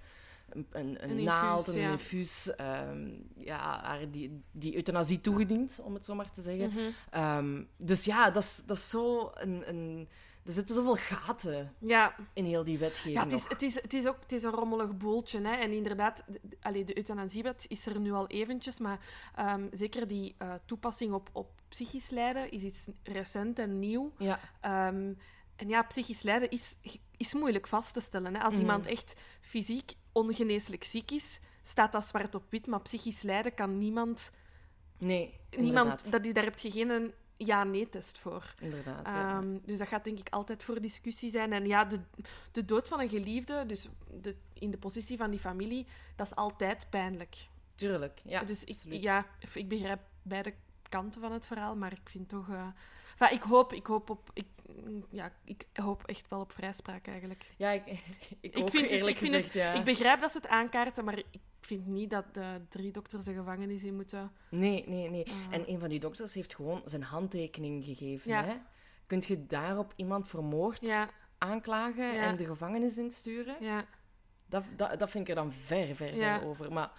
een, 0.50 0.68
een, 0.72 1.04
een 1.04 1.10
Een 1.18 1.24
naald 1.24 1.68
infuus, 1.68 1.75
een 1.75 1.82
ja. 1.82 1.92
infuus 1.92 2.56
ehm, 2.56 3.10
ja, 3.36 3.80
haar 3.84 4.12
die, 4.12 4.42
die 4.51 4.75
euthanasie 4.75 5.22
toegediend, 5.22 5.80
om 5.84 5.94
het 5.94 6.06
zo 6.06 6.16
maar 6.16 6.32
te 6.32 6.42
zeggen. 6.42 6.70
Mhm. 6.70 6.80
Ehm, 7.10 7.63
dus 7.77 8.06
ja, 8.06 8.30
dat 8.32 8.44
is, 8.44 8.63
dat 8.66 8.77
is 8.77 8.89
zo 8.89 9.32
een, 9.34 9.63
een... 9.70 10.08
Er 10.44 10.54
zitten 10.54 10.75
zoveel 10.75 10.96
gaten 10.96 11.74
Ja, 11.80 12.16
in 12.34 12.46
heel 12.46 12.63
die 12.63 12.77
wetgeving 12.77 13.16
ja 13.16 13.24
het, 13.24 13.32
is, 13.34 13.44
het, 13.48 13.62
is, 13.62 13.82
het 13.82 13.94
is 13.94 14.06
ook 14.08 14.18
het 14.22 14.32
is 14.32 14.44
een 14.44 14.51
rommelig 14.51 14.98
boeltje. 14.98 15.42
Hè. 15.42 15.51
En 15.56 15.72
inderdaad, 15.72 16.24
de, 16.27 16.39
de- 16.42 16.58
allee, 16.62 16.84
de 16.86 16.98
euthanasiewet 16.98 17.66
is 17.68 17.86
er 17.86 18.00
nu 18.00 18.12
al 18.12 18.27
eventjes, 18.27 18.80
maar 18.80 19.00
ehm, 19.36 19.68
zeker 19.72 20.08
die 20.08 20.36
eh, 20.38 20.54
toepassing 20.66 21.13
op, 21.13 21.30
op 21.34 21.50
psychisch 21.68 22.10
lijden 22.10 22.51
is 22.51 22.62
iets 22.62 22.88
recent 23.04 23.60
en 23.60 23.80
nieuw. 23.80 24.12
Ja, 24.18 24.39
en 25.58 25.68
ja, 25.68 25.82
psychisch 25.84 26.22
lijden 26.22 26.50
is, 26.50 26.76
is 27.18 27.34
moeilijk 27.34 27.68
vast 27.68 27.94
te 27.94 28.00
stellen. 28.00 28.36
Hè. 28.36 28.42
Als 28.42 28.54
Mhm. 28.54 28.62
iemand 28.62 28.86
echt 28.86 29.16
fysiek 29.42 29.94
ongeneeslijk 30.12 30.84
ziek 30.84 31.12
is, 31.12 31.40
staat 31.64 31.92
dat 31.92 32.08
zwart 32.08 32.36
op 32.36 32.44
wit. 32.50 32.68
Maar 32.68 32.82
psychisch 32.82 33.22
lijden 33.22 33.54
kan 33.54 33.78
niemand... 33.78 34.32
nee, 34.98 35.40
niemand 35.58 36.12
dat 36.12 36.26
is, 36.26 36.34
daar 36.34 36.44
heb 36.44 36.60
je 36.60 36.72
geen 36.72 37.14
ja-nee-test 37.38 38.20
voor. 38.20 38.54
Inderdaad, 38.62 39.06
ja. 39.06 39.38
Ehm, 39.38 39.58
dus 39.66 39.78
dat 39.78 39.88
gaat 39.88 40.04
denk 40.04 40.20
ik 40.20 40.30
altijd 40.30 40.64
voor 40.64 40.82
discussie 40.82 41.30
zijn. 41.30 41.54
En 41.54 41.66
ja, 41.68 41.86
de, 41.86 42.00
de 42.52 42.66
dood 42.66 42.88
van 42.88 43.00
een 43.00 43.10
geliefde, 43.10 43.66
dus 43.66 43.88
de, 44.22 44.36
in 44.54 44.72
de 44.72 44.78
positie 44.78 45.18
van 45.18 45.32
die 45.32 45.40
familie, 45.40 45.88
dat 46.16 46.28
is 46.28 46.36
altijd 46.36 46.90
pijnlijk. 46.90 47.48
Tuurlijk, 47.76 48.22
ja, 48.24 48.44
dus 48.44 48.64
ik, 48.64 48.70
absoluut. 48.70 49.04
ja, 49.04 49.26
ik 49.54 49.68
begrijp 49.68 50.00
beide 50.22 50.54
kanten 50.90 51.22
van 51.22 51.32
het 51.32 51.48
verhaal, 51.48 51.76
maar 51.76 51.92
ik 51.92 52.10
vind 52.10 52.30
toch... 52.30 52.50
eh, 52.50 52.68
enfin, 53.18 53.38
ik, 53.38 53.44
hoop, 53.44 53.74
ik 53.74 53.86
hoop 53.86 54.10
op... 54.10 54.30
Ik, 54.34 54.46
mm, 54.46 54.57
ja, 55.10 55.32
ik 55.44 55.68
hoop 55.74 56.04
echt 56.06 56.30
wel 56.30 56.40
op 56.40 56.52
vrijspraak 56.52 57.08
eigenlijk. 57.08 57.46
Ja, 57.58 57.70
ik, 57.72 57.84
ik, 58.42 58.58
ook 58.58 58.70
vind 58.70 58.84
het- 58.84 58.92
eerlijk 58.92 59.10
ik 59.10 59.18
vind 59.18 59.36
gezegd, 59.36 59.54
ja. 59.54 59.74
Ik 59.74 59.84
begrijp 59.84 60.22
dat 60.22 60.32
ze 60.32 60.38
het 60.38 60.48
aankaarten, 60.48 61.06
maar 61.06 61.18
ik 61.18 61.40
vind 61.62 61.88
niet 61.88 62.10
dat 62.10 62.34
de 62.34 62.62
drie 62.70 62.92
dokters 62.92 63.24
de 63.26 63.34
gevangenis 63.34 63.84
in 63.84 63.96
moeten. 63.96 64.32
Nee, 64.50 64.84
nee, 64.88 65.10
nee. 65.10 65.26
Ah. 65.28 65.34
En 65.56 65.70
een 65.70 65.80
van 65.80 65.90
die 65.90 66.00
dokters 66.00 66.34
heeft 66.34 66.56
gewoon 66.56 66.82
zijn 66.86 67.04
handtekening 67.04 67.84
gegeven. 67.84 68.32
Ja. 68.32 68.44
Hè? 68.44 68.56
Kunt 69.08 69.26
je 69.26 69.46
daarop 69.46 69.94
iemand 69.96 70.28
vermoord 70.30 70.80
Ja, 70.82 71.10
aanklagen 71.38 72.20
en 72.20 72.38
de 72.38 72.46
gevangenis 72.46 72.98
insturen? 72.98 73.56
ja, 73.60 73.86
Dat, 74.46 74.64
dat, 74.76 75.00
dat 75.00 75.10
vind 75.10 75.24
ik 75.28 75.36
er 75.36 75.42
dan 75.42 75.52
ver, 75.54 75.96
ver, 75.96 76.14
ver 76.14 76.44
over. 76.44 76.74
Maar 76.74 76.92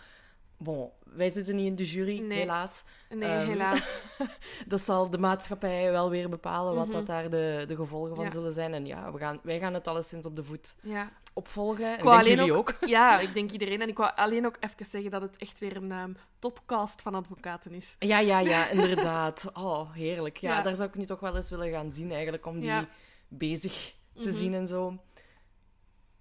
bon, 0.59 0.91
wij 1.05 1.31
zitten 1.31 1.57
niet 1.57 1.67
in 1.67 1.77
de 1.77 1.85
jury, 1.85 2.19
Nee. 2.21 2.39
helaas. 2.39 2.85
nee, 3.11 3.29
Ehm, 3.29 3.47
helaas. 3.47 4.01
Dat 4.67 4.81
zal 4.81 5.11
de 5.11 5.19
maatschappij 5.19 5.91
wel 5.91 6.11
weer 6.11 6.29
bepalen 6.29 6.75
wat 6.75 6.87
Mhm. 6.87 6.97
dat 6.97 7.07
daar 7.07 7.31
de, 7.31 7.65
de 7.69 7.77
gevolgen 7.77 8.17
van 8.17 8.25
Ja. 8.25 8.31
zullen 8.31 8.53
zijn. 8.53 8.75
En 8.75 8.87
ja, 8.87 9.13
we 9.13 9.19
gaan, 9.19 9.41
wij 9.43 9.59
gaan 9.59 9.75
het 9.75 9.87
alleszins 9.89 10.27
op 10.27 10.37
de 10.37 10.45
voet 10.45 10.77
Ja. 10.83 11.11
opvolgen. 11.33 11.99
En 11.99 12.05
denk 12.05 12.23
jullie 12.23 12.53
ook. 12.55 12.75
ja, 12.87 13.19
ik 13.27 13.35
denk 13.35 13.51
iedereen. 13.51 13.81
En 13.83 13.89
ik 13.89 13.97
wou 13.97 14.13
alleen 14.17 14.47
ook 14.47 14.57
even 14.61 14.87
zeggen 14.87 15.11
dat 15.11 15.23
het 15.23 15.37
echt 15.37 15.59
weer 15.59 15.77
een 15.77 15.93
ehm, 15.93 16.13
topcast 16.39 17.03
van 17.03 17.15
advocaten 17.15 17.73
is. 17.73 17.97
Ja, 17.99 18.19
ja, 18.19 18.39
ja, 18.41 18.69
inderdaad. 18.79 19.51
Oh, 19.55 19.93
heerlijk. 19.93 20.37
Ja, 20.37 20.57
Ja. 20.57 20.63
daar 20.63 20.75
zou 20.75 20.89
ik 20.89 20.95
nu 20.95 21.05
toch 21.05 21.21
wel 21.21 21.37
eens 21.37 21.51
willen 21.51 21.71
gaan 21.71 21.93
zien, 21.93 22.13
eigenlijk, 22.13 22.47
om 22.47 22.61
die 22.61 22.87
bezig 23.29 23.95
te 24.15 24.29
Mhm. 24.29 24.37
zien 24.39 24.55
en 24.55 24.67
zo. 24.67 24.97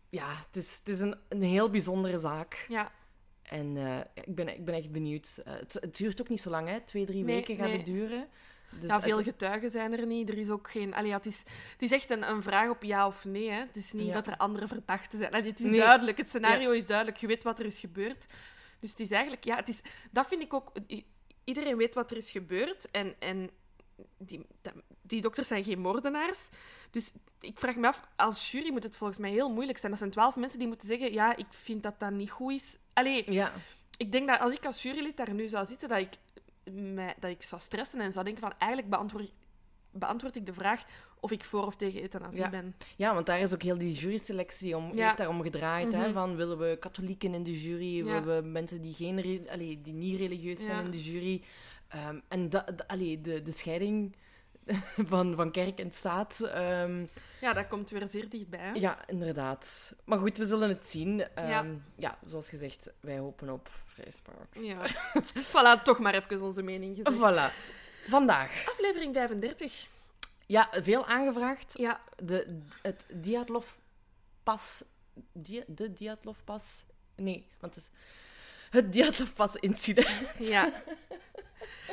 Ja, 0.10 0.28
het 0.48 0.56
is, 0.56 0.76
het 0.78 0.88
is 0.88 1.00
een, 1.00 1.16
een 1.30 1.42
heel 1.42 1.70
bijzondere 1.70 2.18
zaak. 2.18 2.66
Ja, 2.68 2.92
En 3.48 3.78
eh, 3.78 4.00
ik, 4.14 4.36
ben, 4.36 4.48
ik 4.48 4.66
ben 4.66 4.74
echt 4.76 4.92
benieuwd. 4.92 5.42
Eh, 5.46 5.54
het, 5.54 5.74
het 5.74 5.98
duurt 5.98 6.22
ook 6.22 6.30
niet 6.30 6.40
zo 6.42 6.50
lang, 6.50 6.68
hè? 6.68 6.80
Twee, 6.82 7.06
drie 7.06 7.24
Nee, 7.24 7.36
weken 7.36 7.56
gaat 7.56 7.68
nee. 7.68 7.78
het 7.78 7.86
duren. 7.86 8.28
Dus 8.80 8.90
ja, 8.90 9.02
veel 9.02 9.18
het- 9.18 9.26
getuigen 9.26 9.70
zijn 9.70 10.00
er 10.00 10.06
niet. 10.06 10.30
Er 10.30 10.38
is 10.38 10.50
ook 10.50 10.70
geen... 10.72 10.94
Allee, 10.94 11.10
ja, 11.10 11.16
het, 11.18 11.26
is, 11.26 11.40
het 11.72 11.82
is 11.82 11.92
echt 11.92 12.10
een, 12.10 12.30
een 12.30 12.44
vraag 12.44 12.70
op 12.70 12.84
ja 12.84 13.08
of 13.08 13.26
nee. 13.26 13.50
Hè. 13.50 13.60
Het 13.60 13.76
is 13.76 13.94
niet 13.94 14.06
Ja. 14.08 14.14
dat 14.14 14.28
er 14.28 14.38
andere 14.38 14.68
verdachten 14.68 15.18
zijn. 15.20 15.32
Allee, 15.32 15.50
het 15.50 15.60
is 15.60 15.70
Nee. 15.70 15.80
duidelijk. 15.80 16.18
Het 16.18 16.30
scenario 16.30 16.72
is 16.72 16.86
duidelijk. 16.86 17.18
Je 17.18 17.28
weet 17.28 17.44
wat 17.44 17.60
er 17.60 17.66
is 17.66 17.80
gebeurd. 17.80 18.26
Dus 18.80 18.90
het 18.90 19.00
is 19.00 19.12
eigenlijk... 19.12 19.44
Ja, 19.44 19.56
het 19.56 19.68
is, 19.70 19.80
dat 20.12 20.28
vind 20.28 20.42
ik 20.42 20.54
ook... 20.54 20.72
Iedereen 21.44 21.78
weet 21.78 21.94
wat 21.94 22.12
er 22.12 22.18
is 22.18 22.32
gebeurd. 22.32 22.92
En, 22.92 23.16
en 23.20 23.50
die, 24.18 24.46
dat- 24.62 24.74
die 25.08 25.22
dokters 25.22 25.48
zijn 25.48 25.64
geen 25.64 25.80
moordenaars. 25.80 26.50
Dus 26.92 27.14
ik 27.40 27.60
vraag 27.60 27.76
me 27.76 27.88
af, 27.88 28.02
als 28.16 28.52
jury 28.52 28.72
moet 28.72 28.84
het 28.84 28.96
volgens 28.98 29.20
mij 29.20 29.32
heel 29.32 29.50
moeilijk 29.54 29.78
zijn. 29.78 29.92
Dat 29.92 30.00
zijn 30.00 30.12
twaalf 30.12 30.36
mensen 30.36 30.60
die 30.60 30.68
moeten 30.68 30.88
zeggen, 30.88 31.14
ja, 31.14 31.36
ik 31.36 31.46
vind 31.50 31.84
dat 31.84 32.00
dat 32.00 32.12
niet 32.12 32.32
goed 32.32 32.54
is. 32.54 32.78
Allee, 32.94 33.32
Ja, 33.32 33.52
ik 33.98 34.12
denk 34.12 34.28
dat 34.28 34.40
als 34.40 34.54
ik 34.54 34.66
als 34.66 34.82
jurylid 34.82 35.18
daar 35.18 35.34
nu 35.34 35.48
zou 35.48 35.66
zitten, 35.66 35.90
dat 35.90 35.98
ik, 36.00 36.10
dat 37.20 37.30
ik 37.32 37.42
zou 37.44 37.62
stressen 37.62 38.02
en 38.02 38.12
zou 38.12 38.26
denken 38.26 38.44
van, 38.44 38.54
eigenlijk 38.58 38.92
beantwoord, 38.92 39.32
beantwoord 39.92 40.36
ik 40.36 40.46
de 40.46 40.54
vraag 40.54 40.84
of 41.20 41.32
ik 41.32 41.44
voor 41.44 41.66
of 41.66 41.76
tegen 41.76 42.02
euthanasie 42.02 42.40
Ja. 42.40 42.50
ben. 42.50 42.76
ja, 42.96 43.14
want 43.14 43.26
daar 43.26 43.40
is 43.40 43.54
ook 43.54 43.62
heel 43.62 43.78
die 43.78 43.94
juryselectie 43.94 44.78
om, 44.78 44.94
Ja. 44.94 45.06
heeft 45.06 45.18
daarom 45.18 45.42
gedraaid. 45.42 45.94
hè? 45.94 46.04
Mhm. 46.04 46.14
Van, 46.14 46.36
willen 46.36 46.58
we 46.58 46.78
katholieken 46.80 47.34
in 47.34 47.44
de 47.44 47.62
jury? 47.62 48.04
Willen 48.04 48.36
we 48.36 48.48
mensen 48.48 48.82
die, 48.82 48.94
geen 48.94 49.48
allee, 49.50 49.82
die 49.82 49.94
niet 49.94 50.20
religieus 50.20 50.64
zijn 50.64 50.86
in 50.86 50.92
de 50.92 51.04
jury? 51.04 51.42
Ehm, 51.88 52.20
en 52.28 52.50
da, 52.50 52.62
da- 52.76 52.84
allee, 52.88 53.22
de, 53.22 53.42
de 53.42 53.52
scheiding 53.52 54.16
van, 55.12 55.36
van 55.36 55.52
kerk 55.52 55.80
en 55.80 55.92
staat... 55.92 56.40
ehm, 56.42 57.06
Ja, 57.42 57.54
dat 57.54 57.68
komt 57.68 57.90
weer 57.90 58.08
zeer 58.10 58.30
dichtbij. 58.30 58.60
Hè? 58.60 58.72
Ja, 58.72 59.08
inderdaad. 59.08 59.96
Maar 60.06 60.18
goed, 60.18 60.38
we 60.38 60.46
zullen 60.46 60.70
het 60.70 60.88
zien. 60.88 61.28
Ehm, 61.36 61.48
Ja. 61.48 61.66
ja. 61.96 62.18
zoals 62.24 62.50
gezegd, 62.50 62.92
wij 63.00 63.18
hopen 63.18 63.50
op 63.50 63.70
vrijspraak. 63.86 64.56
Ja. 64.60 64.78
voilà, 65.80 65.84
toch 65.84 66.00
maar 66.00 66.14
even 66.16 66.42
onze 66.42 66.62
mening 66.62 67.00
gezegd. 67.04 67.24
Voilà. 67.24 67.54
Vandaag. 68.08 68.70
Aflevering 68.70 69.14
35. 69.16 69.88
Ja, 70.46 70.70
veel 70.72 71.06
aangevraagd. 71.06 71.74
Ja, 71.78 72.02
De, 72.24 72.60
het 72.82 73.06
Diatlov-pas... 73.14 74.84
Dia, 75.32 75.64
de 75.68 75.94
Diatlov-pas... 75.94 76.86
Nee, 77.16 77.48
want 77.60 77.76
het 77.76 77.84
is... 77.84 77.90
Het 78.70 78.94
Diatlov-pas-incident. 78.94 80.10
ja. 80.40 80.72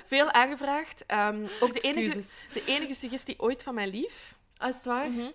Veel 0.04 0.31
aangevraagd. 0.33 1.07
Ehm, 1.07 1.47
ook 1.61 1.75
de 1.75 1.81
enige, 1.81 2.23
de 2.52 2.64
enige 2.66 2.95
suggestie 2.95 3.40
ooit 3.40 3.62
van 3.62 3.75
mijn 3.75 3.88
lief. 3.88 4.38
Ah, 4.57 4.69
is 4.69 4.75
het 4.75 4.85
waar? 4.85 5.11
Mhm. 5.11 5.31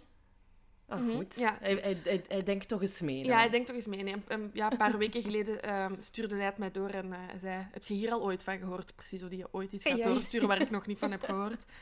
Ah, 0.87 0.99
Mhm, 0.99 1.15
goed. 1.15 1.35
ja. 1.39 1.57
Hij, 1.61 1.73
hij, 1.73 1.97
hij, 2.03 2.23
hij 2.27 2.43
denkt 2.43 2.67
toch 2.67 2.81
eens 2.81 3.01
mee. 3.01 3.23
Ja, 3.25 3.35
dan. 3.37 3.45
ik 3.45 3.51
denk 3.51 3.65
toch 3.65 3.75
eens 3.75 3.87
mee. 3.87 4.03
Nee, 4.03 4.15
een, 4.27 4.49
ja, 4.53 4.71
een 4.71 4.77
paar 4.77 4.97
weken 4.97 5.21
geleden 5.21 5.61
ehm, 5.63 5.93
stuurde 5.99 6.35
hij 6.35 6.45
het 6.45 6.57
mij 6.57 6.71
door 6.71 6.89
en 6.89 7.13
eh, 7.13 7.19
hij 7.19 7.39
zei: 7.39 7.67
Heb 7.71 7.83
je 7.83 7.93
hier 7.93 8.11
al 8.11 8.21
ooit 8.21 8.43
van 8.43 8.59
gehoord? 8.59 8.95
Precies 8.95 9.19
hoe 9.21 9.29
die 9.29 9.39
je 9.39 9.47
ooit 9.51 9.71
iets 9.71 9.85
gaat 9.85 9.97
ja. 9.97 10.07
doorsturen 10.07 10.47
waar 10.47 10.61
ik 10.61 10.69
nog 10.69 10.85
niet 10.85 10.99
van 10.99 11.11
heb 11.11 11.23
gehoord. 11.23 11.65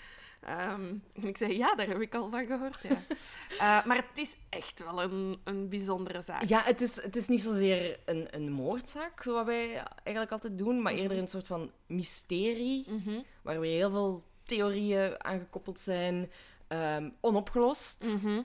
Ehm, 0.42 0.82
en 1.14 1.28
ik 1.28 1.38
zei: 1.38 1.58
Ja, 1.58 1.76
daar 1.76 1.88
heb 1.88 2.02
ik 2.02 2.16
al 2.16 2.30
van 2.30 2.46
gehoord. 2.46 2.80
Ja. 2.84 2.98
Eh, 3.60 3.86
maar 3.86 3.96
het 4.10 4.18
is 4.18 4.36
echt 4.50 4.84
wel 4.84 5.02
een, 5.04 5.40
een 5.44 5.70
bijzondere 5.70 6.22
zaak. 6.22 6.44
Ja, 6.44 6.62
het 6.64 6.82
is, 6.82 7.02
het 7.02 7.16
is 7.16 7.28
niet 7.28 7.42
zozeer 7.42 8.00
een, 8.06 8.28
een 8.32 8.52
moordzaak, 8.52 9.24
zoals 9.24 9.46
wij 9.46 9.74
eigenlijk 10.04 10.32
altijd 10.32 10.58
doen, 10.58 10.82
maar 10.82 10.94
eerder 10.94 11.18
een 11.18 11.28
soort 11.28 11.48
van 11.48 11.72
mysterie. 11.88 12.86
Mhm, 12.90 13.20
waar 13.42 13.62
heel 13.62 13.92
veel 13.92 14.24
theorieën 14.44 15.24
aangekoppeld 15.26 15.80
zijn, 15.80 16.32
ehm, 16.68 17.10
onopgelost. 17.22 18.06
mhm. 18.22 18.42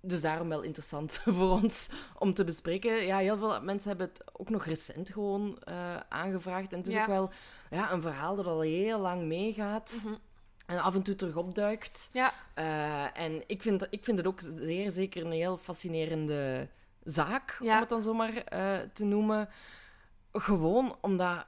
Dus 0.00 0.20
daarom 0.20 0.48
wel 0.48 0.62
interessant 0.62 1.20
voor 1.24 1.50
ons 1.50 1.90
om 2.18 2.34
te 2.34 2.44
bespreken. 2.44 3.06
Ja, 3.06 3.18
heel 3.18 3.38
veel 3.38 3.60
mensen 3.62 3.88
hebben 3.88 4.06
het 4.08 4.24
ook 4.32 4.50
nog 4.50 4.64
recent 4.64 5.10
gewoon 5.10 5.58
eh, 5.62 5.96
aangevraagd. 6.08 6.72
En 6.72 6.78
het 6.78 6.86
is 6.88 6.94
Ja. 6.94 7.00
ook 7.00 7.06
wel 7.06 7.30
ja, 7.70 7.92
een 7.92 8.02
verhaal 8.02 8.36
dat 8.36 8.46
al 8.46 8.60
heel 8.60 8.98
lang 8.98 9.22
meegaat. 9.22 10.02
Mhm. 10.04 10.14
En 10.66 10.78
af 10.82 10.94
en 10.94 11.02
toe 11.02 11.16
terug 11.16 11.36
opduikt. 11.36 12.08
Ja, 12.12 12.32
Eh, 12.54 13.18
en 13.20 13.42
ik 13.46 13.62
vind, 13.62 13.86
ik 13.90 14.04
vind 14.04 14.18
het 14.18 14.26
ook 14.26 14.40
zeer 14.40 14.90
zeker 14.90 15.24
een 15.24 15.32
heel 15.32 15.56
fascinerende 15.58 16.68
zaak, 17.04 17.56
Ja. 17.60 17.74
om 17.74 17.80
het 17.80 17.88
dan 17.88 18.02
zomaar 18.02 18.34
eh, 18.36 18.78
te 18.92 19.04
noemen. 19.04 19.48
Gewoon 20.32 20.96
omdat 21.00 21.46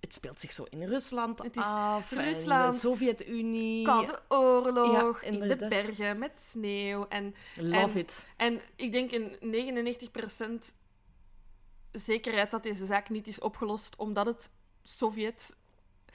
het 0.00 0.14
speelt 0.14 0.40
zich 0.40 0.52
zo 0.52 0.64
in 0.70 0.82
Rusland 0.82 1.42
Het 1.42 1.56
is 1.56 1.62
af. 1.64 2.12
en 2.12 2.22
Rusland, 2.24 2.72
de 2.72 2.78
Sovjet-Unie. 2.80 3.84
Koude 3.84 4.20
oorlog, 4.28 5.22
Ja, 5.22 5.28
in 5.28 5.40
de 5.40 5.56
bergen 5.68 6.18
met 6.18 6.40
sneeuw. 6.40 7.06
En, 7.08 7.34
Love 7.60 7.76
En- 7.76 7.96
it. 7.98 8.28
en 8.36 8.60
ik 8.76 8.92
denk 8.92 9.10
in 9.10 9.36
99% 9.40 10.74
zekerheid 11.92 12.50
dat 12.50 12.62
deze 12.62 12.86
zaak 12.86 13.08
niet 13.08 13.26
is 13.26 13.40
opgelost 13.40 13.96
omdat 13.96 14.26
het 14.26 14.50
Sovjet 14.82 15.56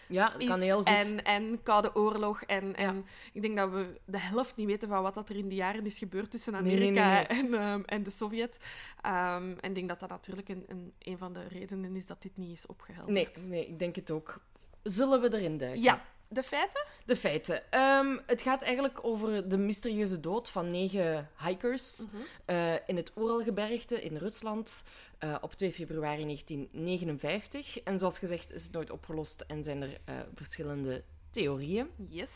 Ja, 0.09 0.29
dat 0.29 0.43
kan 0.43 0.59
heel 0.59 0.77
goed. 0.77 0.85
En, 0.87 1.23
en 1.23 1.63
Koude 1.63 1.95
Oorlog. 1.95 2.41
En, 2.43 2.75
en 2.75 2.95
Ja. 2.95 3.01
ik 3.33 3.41
denk 3.41 3.57
dat 3.57 3.71
we 3.71 3.99
de 4.05 4.19
helft 4.19 4.55
niet 4.55 4.67
weten 4.67 4.89
van 4.89 5.01
wat 5.01 5.13
dat 5.13 5.29
er 5.29 5.35
in 5.35 5.47
die 5.47 5.57
jaren 5.57 5.85
is 5.85 5.97
gebeurd 5.97 6.31
tussen 6.31 6.53
Nee, 6.53 6.61
nee, 6.61 6.73
Amerika 6.75 7.09
nee, 7.09 7.25
En, 7.25 7.53
ehm, 7.53 7.81
en 7.85 8.03
de 8.03 8.09
Sovjet. 8.09 8.59
Ehm, 9.01 9.43
en 9.59 9.69
ik 9.69 9.75
denk 9.75 9.87
dat 9.87 9.99
dat 9.99 10.09
natuurlijk 10.09 10.49
een, 10.49 10.63
een, 10.67 10.93
een 10.99 11.17
van 11.17 11.33
de 11.33 11.47
redenen 11.47 11.95
is 11.95 12.05
dat 12.05 12.21
dit 12.21 12.37
niet 12.37 12.57
is 12.57 12.65
opgehelderd. 12.65 13.11
Nee, 13.37 13.47
nee, 13.47 13.67
ik 13.67 13.79
denk 13.79 13.95
het 13.95 14.11
ook. 14.11 14.41
Zullen 14.83 15.21
we 15.21 15.33
erin 15.37 15.57
duiken? 15.57 15.81
Ja, 15.81 16.01
de 16.31 16.43
feiten? 16.43 16.85
De 17.05 17.15
feiten. 17.15 17.71
Ehm, 17.71 18.17
het 18.25 18.41
gaat 18.41 18.61
eigenlijk 18.61 18.99
over 19.05 19.49
de 19.49 19.57
mysterieuze 19.57 20.19
dood 20.19 20.49
van 20.49 20.71
negen 20.71 21.29
hikers 21.45 22.05
Mhm. 22.11 22.21
eh, 22.45 22.73
in 22.87 22.95
het 22.95 23.11
Oeralgebergte 23.17 24.01
in 24.01 24.17
Rusland 24.17 24.83
eh, 25.17 25.35
op 25.41 25.53
2 25.53 25.71
februari 25.71 26.23
1959. 26.25 27.79
En 27.83 27.99
zoals 27.99 28.19
gezegd 28.19 28.53
is 28.53 28.63
het 28.63 28.71
nooit 28.71 28.89
opgelost 28.91 29.41
en 29.47 29.63
zijn 29.63 29.81
er 29.81 29.97
eh, 30.05 30.15
verschillende 30.35 31.03
theorieën. 31.31 31.89
Yes. 32.09 32.31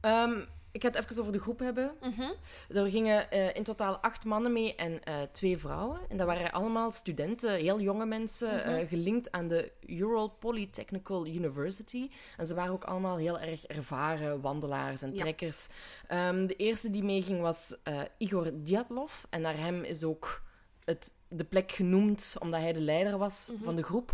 Ehm, 0.00 0.44
ik 0.72 0.82
ga 0.82 0.88
het 0.88 0.96
even 0.96 1.20
over 1.20 1.32
de 1.32 1.40
groep 1.40 1.58
hebben. 1.58 1.92
Mhm. 2.00 2.30
Er 2.76 2.86
gingen 2.90 3.30
eh, 3.30 3.54
in 3.56 3.62
totaal 3.62 3.96
acht 3.96 4.24
mannen 4.24 4.52
mee 4.52 4.74
en 4.74 5.02
eh, 5.04 5.14
twee 5.32 5.58
vrouwen. 5.58 6.00
En 6.08 6.16
dat 6.16 6.26
waren 6.26 6.52
allemaal 6.52 6.92
studenten, 6.92 7.54
heel 7.54 7.80
jonge 7.80 8.06
mensen, 8.06 8.48
Mhm. 8.56 8.68
eh, 8.68 8.88
gelinkt 8.88 9.32
aan 9.32 9.48
de 9.48 9.72
Ural 9.86 10.28
Polytechnical 10.28 11.26
University. 11.26 12.08
En 12.36 12.46
ze 12.46 12.54
waren 12.54 12.72
ook 12.72 12.84
allemaal 12.84 13.16
heel 13.16 13.38
erg 13.38 13.64
ervaren 13.66 14.40
wandelaars 14.40 15.02
en 15.02 15.14
Ja. 15.14 15.20
trekkers. 15.20 15.66
Ehm, 16.06 16.46
de 16.46 16.56
eerste 16.56 16.90
die 16.90 17.04
meeging 17.04 17.40
was 17.40 17.76
Igor 18.18 18.50
Dyatlov. 18.54 19.12
En 19.30 19.40
naar 19.40 19.56
hem 19.58 19.82
is 19.82 20.04
ook 20.04 20.42
het, 20.84 21.12
de 21.28 21.44
plek 21.44 21.72
genoemd, 21.72 22.34
omdat 22.38 22.60
hij 22.60 22.72
de 22.72 22.80
leider 22.80 23.18
was 23.18 23.50
Mhm. 23.52 23.64
van 23.64 23.76
de 23.76 23.82
groep. 23.82 24.12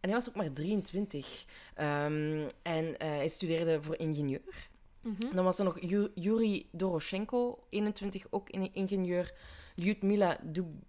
En 0.00 0.08
hij 0.08 0.18
was 0.18 0.28
ook 0.28 0.34
maar 0.34 0.52
23. 0.52 1.44
Ehm, 1.74 2.48
en 2.62 2.94
hij 2.98 3.28
studeerde 3.28 3.82
voor 3.82 3.96
ingenieur. 3.98 4.68
Mhm. 5.02 5.34
Dan 5.34 5.44
was 5.44 5.58
er 5.58 5.64
nog 5.64 5.80
Yu- 5.80 6.10
Yuri 6.14 6.68
Doroshenko, 6.72 7.64
21, 7.68 8.26
ook 8.30 8.50
in- 8.50 8.74
ingenieur. 8.74 9.32
Lyudmila 9.74 10.38
Dub- 10.42 10.82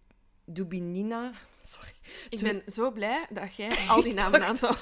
Dubinina. 0.45 1.31
Sorry. 1.73 1.91
Ik 2.29 2.41
ben 2.41 2.61
zo 2.71 2.91
blij 2.91 3.25
dat 3.29 3.55
jij 3.55 3.77
al 3.89 4.03
die 4.03 4.13
namen 4.13 4.47
aan 4.47 4.57
zou 4.57 4.73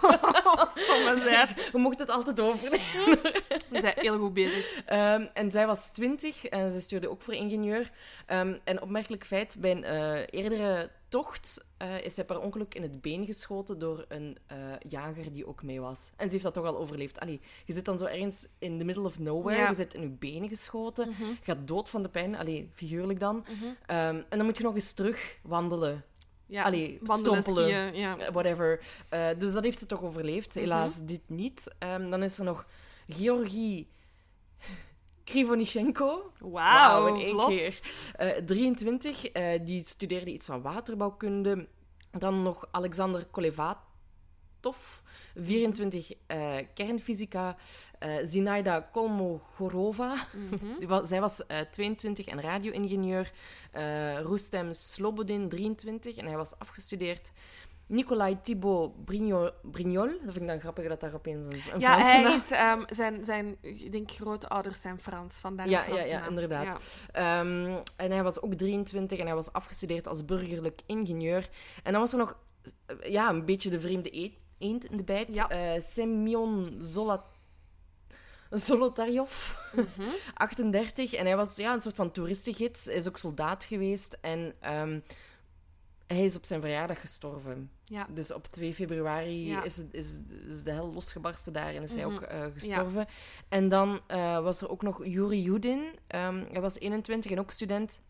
opsommen 0.62 1.24
bent. 1.24 1.72
We 1.72 1.78
mochten 1.80 2.06
het 2.06 2.16
altijd 2.16 2.40
overnemen. 2.40 3.20
We 3.70 3.80
zijn 3.82 3.94
heel 3.98 4.18
goed 4.18 4.34
bezig. 4.34 4.82
Ehm, 4.86 5.26
en 5.34 5.52
zij 5.52 5.66
was 5.68 5.90
20 5.90 6.46
en 6.46 6.72
ze 6.72 6.82
stuurde 6.82 7.10
ook 7.10 7.22
voor 7.22 7.34
ingenieur. 7.34 7.92
Ehm, 8.26 8.58
en 8.64 8.82
opmerkelijk 8.82 9.26
feit, 9.26 9.56
bij 9.60 9.72
een 9.72 9.84
eh, 9.84 10.42
eerdere 10.42 10.90
tocht 11.08 11.66
eh, 11.78 12.02
is 12.02 12.16
hij 12.16 12.26
per 12.26 12.40
ongeluk 12.40 12.76
in 12.76 12.82
het 12.82 13.02
been 13.02 13.26
geschoten 13.26 13.80
door 13.80 14.06
een 14.08 14.38
eh, 14.48 14.58
jager 14.88 15.32
die 15.32 15.48
ook 15.48 15.64
mee 15.64 15.82
was. 15.82 16.12
En 16.16 16.26
ze 16.26 16.32
heeft 16.32 16.44
dat 16.44 16.54
toch 16.54 16.66
al 16.66 16.78
overleefd. 16.78 17.20
Allee, 17.20 17.40
je 17.66 17.74
zit 17.74 17.86
dan 17.86 18.00
zo 18.00 18.06
ergens 18.06 18.48
in 18.60 18.78
the 18.78 18.84
middle 18.84 19.04
of 19.04 19.20
nowhere, 19.20 19.60
Ja. 19.60 19.68
je 19.68 19.74
zit 19.74 19.94
in 19.94 20.02
je 20.02 20.08
benen 20.08 20.50
geschoten, 20.50 21.10
je 21.20 21.36
gaat 21.44 21.68
dood 21.68 21.90
van 21.90 22.04
de 22.04 22.10
pijn, 22.10 22.36
allee, 22.36 22.70
figuurlijk 22.74 23.20
dan. 23.20 23.36
Mhm. 23.50 23.66
Ehm, 23.86 24.16
en 24.30 24.38
dan 24.38 24.46
moet 24.46 24.58
je 24.58 24.64
nog 24.64 24.76
eens 24.76 24.94
terug 24.94 25.38
wandelen, 25.42 26.04
Ja, 26.50 26.64
Allee, 26.64 27.00
stompelen. 27.04 27.64
skiën, 27.70 27.96
ja. 28.02 28.18
eh, 28.18 28.32
whatever. 28.32 28.80
Eh, 29.10 29.28
dus 29.38 29.54
dat 29.54 29.64
heeft 29.64 29.80
ze 29.80 29.86
toch 29.86 30.04
overleefd, 30.04 30.50
Mhm. 30.56 30.60
helaas 30.64 31.00
dit 31.06 31.22
niet. 31.28 31.68
Ehm, 31.80 32.10
dan 32.10 32.24
is 32.24 32.38
er 32.38 32.44
nog 32.44 32.66
Georgi 33.08 33.88
Krivonichenko. 35.24 36.32
Wauw, 36.40 37.08
in 37.16 37.22
één 37.22 37.30
vlot. 37.30 37.48
keer. 37.48 37.80
Eh, 38.16 38.30
23, 38.46 39.26
eh, 39.26 39.60
die 39.66 39.84
studeerde 39.86 40.32
iets 40.32 40.46
van 40.46 40.62
waterbouwkunde. 40.62 41.68
Dan 42.12 42.42
nog 42.44 42.68
Alexander 42.72 43.26
Kolevatov, 44.62 45.02
24, 45.36 46.14
eh, 46.28 46.58
kernfysica. 46.74 47.56
Eh 48.00 48.18
Zinaida 48.24 48.80
Kolmogorova, 48.92 50.16
Mhm. 50.34 51.06
zij 51.12 51.20
was 51.22 51.46
eh, 51.46 51.58
22 51.72 52.26
en 52.26 52.42
radio-ingenieur. 52.42 53.32
Rustem 54.24 54.74
Slobodin, 54.74 55.50
23, 55.50 56.16
en 56.18 56.26
hij 56.26 56.36
was 56.38 56.60
afgestudeerd. 56.60 57.32
Nicolai 57.88 58.42
Thibaut 58.42 59.06
Brignol, 59.06 59.50
Brignol, 59.64 60.08
dat 60.08 60.20
vind 60.34 60.36
ik 60.36 60.48
dan 60.48 60.60
grappig 60.60 60.88
dat 60.88 61.00
daar 61.00 61.14
opeens 61.14 61.46
een, 61.46 61.52
een 61.74 61.80
Ja, 61.80 61.94
Franse 62.00 62.28
hij 62.28 62.36
is, 62.36 62.52
ehm, 62.52 62.82
zijn, 62.96 63.26
zijn, 63.26 63.58
ik 63.62 63.92
denk, 63.92 64.12
grootouders 64.12 64.82
zijn 64.82 65.00
Frans, 65.00 65.38
vandaar 65.38 65.70
Ja, 65.70 65.86
ja, 65.88 66.04
ja, 66.04 66.20
naam. 66.20 66.30
inderdaad. 66.30 66.82
Ehm, 67.12 67.78
en 67.96 68.12
hij 68.12 68.24
was 68.24 68.42
ook 68.42 68.54
23 68.54 69.20
en 69.20 69.26
hij 69.26 69.36
was 69.36 69.54
afgestudeerd 69.54 70.08
als 70.08 70.26
burgerlijk 70.26 70.82
ingenieur. 70.86 71.50
En 71.84 71.92
dan 71.92 72.02
was 72.02 72.12
er 72.12 72.18
nog 72.18 72.38
ja, 73.02 73.30
een 73.30 73.46
beetje 73.46 73.70
de 73.70 73.80
vreemde 73.80 74.10
eend, 74.10 74.34
eend 74.60 74.86
in 74.86 74.98
de 74.98 75.04
bijt. 75.04 75.36
Ja. 75.36 75.50
Eh, 75.50 75.82
Semyon 75.82 76.78
Zola... 76.82 77.24
Zolotaryov, 78.50 79.56
Mhm. 79.76 80.10
38. 80.34 81.14
En 81.14 81.26
hij 81.26 81.36
was 81.36 81.56
ja, 81.56 81.74
een 81.74 81.82
soort 81.82 81.96
van 81.96 82.12
toeristengids. 82.12 82.86
Hij 82.86 82.94
is 82.96 83.08
ook 83.08 83.18
soldaat 83.18 83.64
geweest. 83.64 84.18
En 84.22 84.54
ehm, 84.60 85.00
hij 86.08 86.26
is 86.26 86.36
op 86.36 86.46
zijn 86.46 86.62
verjaardag 86.62 87.00
gestorven. 87.00 87.72
Ja. 87.84 88.08
Dus 88.14 88.34
op 88.34 88.48
2 88.48 88.74
februari 88.74 89.46
Ja. 89.48 89.64
is, 89.64 89.78
het, 89.78 89.94
is, 89.94 90.20
is 90.48 90.64
de 90.64 90.72
hel 90.72 90.94
losgebarsten 90.94 91.54
daar 91.54 91.74
en 91.76 91.84
is 91.84 91.96
hij 91.96 92.06
Mhm. 92.06 92.14
ook 92.16 92.22
eh, 92.22 92.46
gestorven. 92.54 93.08
En 93.50 93.70
dan 93.70 94.00
eh, 94.08 94.40
was 94.40 94.62
er 94.62 94.70
ook 94.70 94.82
nog 94.82 95.06
Yuri 95.06 95.42
Yudin. 95.42 96.00
Ehm, 96.08 96.44
hij 96.52 96.62
was 96.62 96.80
21 96.80 97.32
en 97.32 97.40
ook 97.40 97.52
student. 97.52 98.02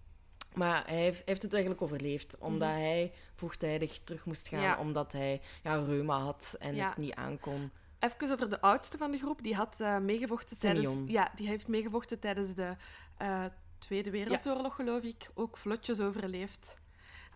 Maar 0.60 0.84
hij 0.86 0.96
heeft, 0.96 1.22
heeft 1.25 1.42
het 1.42 1.54
eigenlijk 1.54 1.84
overleefd, 1.84 2.38
omdat 2.38 2.70
hij 2.70 3.13
vroegtijdig 3.36 4.00
terug 4.04 4.25
moest 4.25 4.48
gaan, 4.48 4.60
Mhm. 4.60 4.68
Ja. 4.68 4.78
omdat 4.80 5.12
hij 5.12 5.42
ja, 5.63 5.75
reuma 5.75 6.18
had 6.20 6.56
en 6.60 6.75
Ja. 6.75 6.88
het 6.89 6.98
niet 6.98 7.13
aankon. 7.16 7.72
Even 8.00 8.32
over 8.32 8.50
de 8.50 8.62
oudste 8.62 8.98
van 8.98 9.12
de 9.12 9.18
groep. 9.18 9.44
Die 9.44 9.56
had 9.56 9.82
eh, 9.82 9.98
meegevochten 9.98 10.60
tijdens... 10.60 10.96
Ja, 11.06 11.32
die 11.36 11.48
heeft 11.48 11.68
meegevochten 11.68 12.20
tijdens 12.20 12.54
de 12.56 12.75
eh, 13.18 13.46
Tweede 13.80 14.10
Wereldoorlog, 14.12 14.75
geloof 14.75 15.04
ik. 15.04 15.30
Ook 15.34 15.58
vlotjes 15.58 16.00
overleefd. 16.00 16.78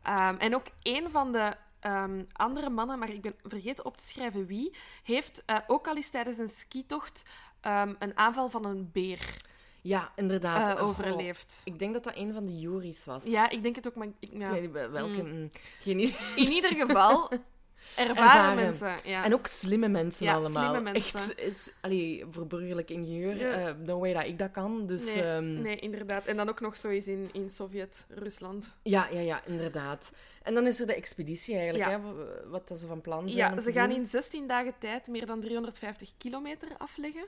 Ehm, 0.03 0.35
en 0.35 0.55
ook 0.55 0.67
een 0.81 1.11
van 1.11 1.31
de 1.31 1.53
ehm, 1.79 2.23
andere 2.31 2.69
mannen, 2.69 2.99
maar 2.99 3.09
ik 3.09 3.21
ben 3.21 3.35
vergeten 3.43 3.85
op 3.85 3.97
te 3.97 4.05
schrijven 4.05 4.45
wie, 4.45 4.75
heeft 5.03 5.43
eh, 5.45 5.57
ook 5.67 5.87
al 5.87 5.95
eens 5.95 6.09
tijdens 6.09 6.37
een 6.37 6.49
skitocht 6.49 7.25
ehm, 7.61 7.93
een 7.99 8.17
aanval 8.17 8.49
van 8.49 8.65
een 8.65 8.89
beer 8.91 9.35
Ja, 9.83 10.11
inderdaad. 10.15 10.79
Oh, 10.81 10.87
overleefd. 10.87 11.61
ik 11.63 11.79
denk 11.79 11.93
dat 11.93 12.03
dat 12.03 12.15
een 12.15 12.33
van 12.33 12.45
de 12.45 12.59
Juries 12.59 13.05
was. 13.05 13.23
Ja, 13.25 13.49
ik 13.49 13.63
denk 13.63 13.75
het 13.75 13.87
ook, 13.87 13.95
maar 13.95 14.07
ik, 14.19 14.29
weet 14.31 14.71
welke. 14.71 15.23
Mm. 15.23 15.49
geen 15.79 15.99
idee. 15.99 16.15
in 16.35 16.51
ieder 16.51 16.75
geval 16.75 17.29
ervaren, 17.95 18.07
Ervaren. 18.07 18.55
mensen. 18.55 18.95
Ja. 19.05 19.23
En 19.23 19.33
ook 19.33 19.47
slimme 19.47 19.87
mensen 19.87 20.25
Ja, 20.25 20.33
allemaal. 20.33 20.69
slimme 20.69 20.91
mensen. 20.91 21.19
Echt, 21.19 21.37
is, 21.39 21.71
allee, 21.81 22.25
voor 22.31 22.47
burgerlijk 22.47 22.89
ingenieur, 22.89 23.37
Ja. 23.37 23.51
eh 23.67 23.73
no 23.85 23.99
way 23.99 24.13
dat 24.13 24.25
ik 24.25 24.39
dat 24.39 24.51
kan. 24.51 24.85
Dus 24.85 25.05
nee, 25.05 25.23
ehm, 25.23 25.61
nee, 25.61 25.75
inderdaad. 25.79 26.25
En 26.25 26.35
dan 26.37 26.49
ook 26.49 26.61
nog 26.61 26.75
zo 26.75 26.89
eens 26.89 27.07
in, 27.07 27.29
in 27.31 27.49
Sovjet-Rusland. 27.49 28.77
ja, 28.83 29.07
ja, 29.11 29.19
ja, 29.19 29.41
inderdaad. 29.45 30.13
En 30.43 30.53
dan 30.53 30.67
is 30.67 30.79
er 30.79 30.87
de 30.87 30.95
expeditie 30.95 31.55
eigenlijk, 31.57 31.89
hè, 31.89 31.97
wat 32.49 32.67
dat 32.67 32.79
ze 32.79 32.87
van 32.87 33.01
plan 33.01 33.29
zijn. 33.29 33.55
Ja, 33.55 33.61
ze 33.61 33.71
gaan 33.71 33.91
in 33.91 34.05
16 34.07 34.47
dagen 34.47 34.73
tijd 34.79 35.07
meer 35.07 35.25
dan 35.25 35.39
350 35.39 36.11
kilometer 36.17 36.69
afleggen. 36.77 37.25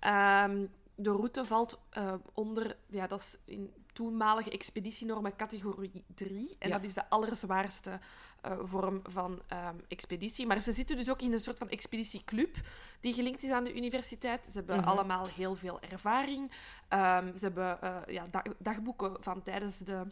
Ehm, 0.00 0.64
de 0.94 1.10
route 1.10 1.44
valt 1.44 1.80
eh, 1.90 2.14
onder, 2.32 2.76
ja, 2.86 3.06
dat 3.06 3.20
is 3.20 3.36
in 3.44 3.72
toenmalige 3.92 4.50
expeditienormen 4.50 5.36
categorie 5.36 6.04
3. 6.14 6.56
En 6.58 6.68
Ja. 6.68 6.74
dat 6.78 6.84
is 6.88 6.94
de 6.94 7.08
allerzwaarste 7.10 8.00
eh, 8.40 8.58
vorm 8.62 9.00
van 9.02 9.42
ehm, 9.48 9.76
expeditie. 9.88 10.46
Maar 10.46 10.60
ze 10.60 10.72
zitten 10.72 10.96
dus 10.96 11.10
ook 11.10 11.20
in 11.22 11.32
een 11.32 11.40
soort 11.40 11.58
van 11.58 11.68
expeditieclub 11.68 12.56
die 13.00 13.14
gelinkt 13.14 13.42
is 13.42 13.50
aan 13.50 13.64
de 13.64 13.74
universiteit. 13.76 14.44
Ze 14.46 14.58
hebben 14.58 14.76
Mhm. 14.76 14.88
allemaal 14.88 15.26
heel 15.26 15.54
veel 15.54 15.80
ervaring. 15.80 16.50
Ehm, 16.88 17.36
ze 17.36 17.44
hebben 17.44 17.80
eh, 17.82 18.14
ja, 18.14 18.26
dag- 18.30 18.54
dagboeken 18.58 19.16
van 19.20 19.42
tijdens 19.42 19.78
de, 19.78 20.02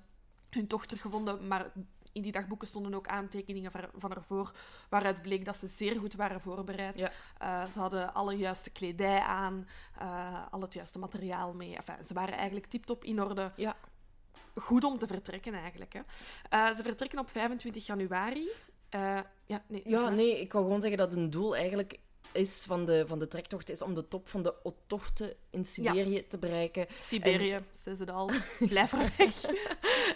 hun 0.51 0.67
tocht 0.67 0.89
teruggevonden, 0.89 1.47
maar 1.47 1.73
in 2.13 2.23
die 2.23 2.33
dagboeken 2.33 2.67
stonden 2.69 2.95
ook 2.95 3.07
aantekeningen 3.07 3.73
van, 3.97 4.13
ervoor, 4.13 4.53
waaruit 4.89 5.23
bleek 5.23 5.45
dat 5.45 5.57
ze 5.57 5.69
zeer 5.69 5.97
goed 5.99 6.15
waren 6.15 6.41
voorbereid. 6.41 6.99
Ja. 6.99 7.11
Eh, 7.39 7.71
ze 7.71 7.79
hadden 7.79 8.15
alle 8.15 8.37
juiste 8.37 8.71
kledij 8.71 9.21
aan, 9.21 9.69
eh, 9.99 10.47
al 10.51 10.61
het 10.61 10.73
juiste 10.73 10.99
materiaal 10.99 11.55
mee. 11.55 11.77
Enfin, 11.77 12.05
ze 12.05 12.15
waren 12.15 12.35
eigenlijk 12.35 12.67
tip-top 12.67 13.05
in 13.05 13.23
orde. 13.23 13.53
Ja. 13.57 13.77
Goed 14.55 14.85
om 14.85 14.99
te 14.99 15.07
vertrekken, 15.07 15.55
eigenlijk. 15.55 15.93
Hè. 15.93 16.01
Eh, 16.49 16.75
ze 16.75 16.83
vertrekken 16.83 17.19
op 17.19 17.31
25 17.31 17.87
januari. 17.87 18.51
Ja, 19.47 19.63
nee, 19.69 19.83
Ja, 19.85 20.01
maar. 20.03 20.13
nee, 20.13 20.41
ik 20.41 20.53
wou 20.53 20.65
gewoon 20.65 20.81
zeggen 20.81 20.99
dat 20.99 21.15
een 21.15 21.31
doel 21.31 21.57
eigenlijk 21.57 21.99
is 22.33 22.65
van 22.67 22.85
de, 22.85 23.05
van 23.07 23.19
de 23.19 23.29
trektocht 23.29 23.71
is 23.71 23.83
om 23.83 23.95
de 23.95 24.09
top 24.09 24.29
van 24.29 24.43
de 24.43 24.55
Otorte 24.63 25.37
in 25.51 25.65
Siberië 25.65 26.27
te 26.27 26.39
bereiken. 26.39 26.87
Siberië, 27.01 27.65
ze 27.83 27.97
ze 27.97 28.13
al. 28.13 28.31
Blijf 28.59 28.93
er 28.93 29.13
weg. 29.19 29.35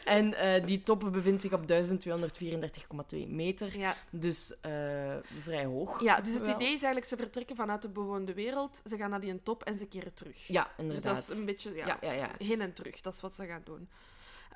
En 0.05 0.35
eh, 0.35 0.67
die 0.67 0.83
top 0.83 1.09
bevindt 1.13 1.41
zich 1.41 1.53
op 1.53 1.63
1234,2 1.73 3.29
meter. 3.29 3.79
Ja. 3.79 3.95
Dus 4.11 4.61
eh, 4.61 5.17
vrij 5.41 5.65
hoog. 5.65 6.03
ja, 6.03 6.21
dus 6.21 6.35
het 6.35 6.47
Wel. 6.47 6.55
idee 6.55 6.67
is 6.67 6.73
eigenlijk, 6.73 7.07
ze 7.07 7.17
vertrekken 7.17 7.57
vanuit 7.57 7.83
de 7.83 7.89
bewoonde 7.89 8.35
wereld, 8.35 8.83
ze 8.89 8.97
gaan 8.97 9.11
naar 9.11 9.21
die 9.21 9.43
top 9.43 9.63
en 9.63 9.79
ze 9.79 9.87
keren 9.87 10.15
terug. 10.15 10.47
Ja, 10.47 10.63
Dus 10.63 10.73
inderdaad. 10.77 11.15
dat 11.15 11.29
is 11.29 11.39
een 11.39 11.47
beetje 11.47 11.75
ja, 11.75 11.99
Ja, 12.01 12.31
heen 12.39 12.61
en 12.61 12.73
terug. 12.73 13.01
Dat 13.01 13.15
is 13.15 13.21
wat 13.21 13.35
ze 13.35 13.47
gaan 13.47 13.63
doen. 13.65 13.89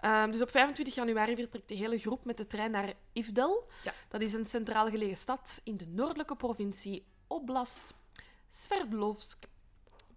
Ehm, 0.01 0.31
dus 0.31 0.43
op 0.43 0.51
25 0.51 0.95
januari 0.95 1.37
vertrekt 1.37 1.69
de 1.69 1.75
hele 1.75 1.99
groep 1.99 2.25
met 2.25 2.37
de 2.37 2.47
trein 2.47 2.71
naar 2.71 2.93
Ivdel. 3.13 3.69
Ja. 3.85 3.93
Dat 4.09 4.21
is 4.21 4.33
een 4.33 4.45
centraal 4.45 4.91
gelegen 4.91 5.17
stad 5.17 5.61
in 5.65 5.77
de 5.77 5.87
noordelijke 5.87 6.37
provincie 6.37 7.05
Oblast 7.31 7.95
Sverdlovsk. 8.49 9.39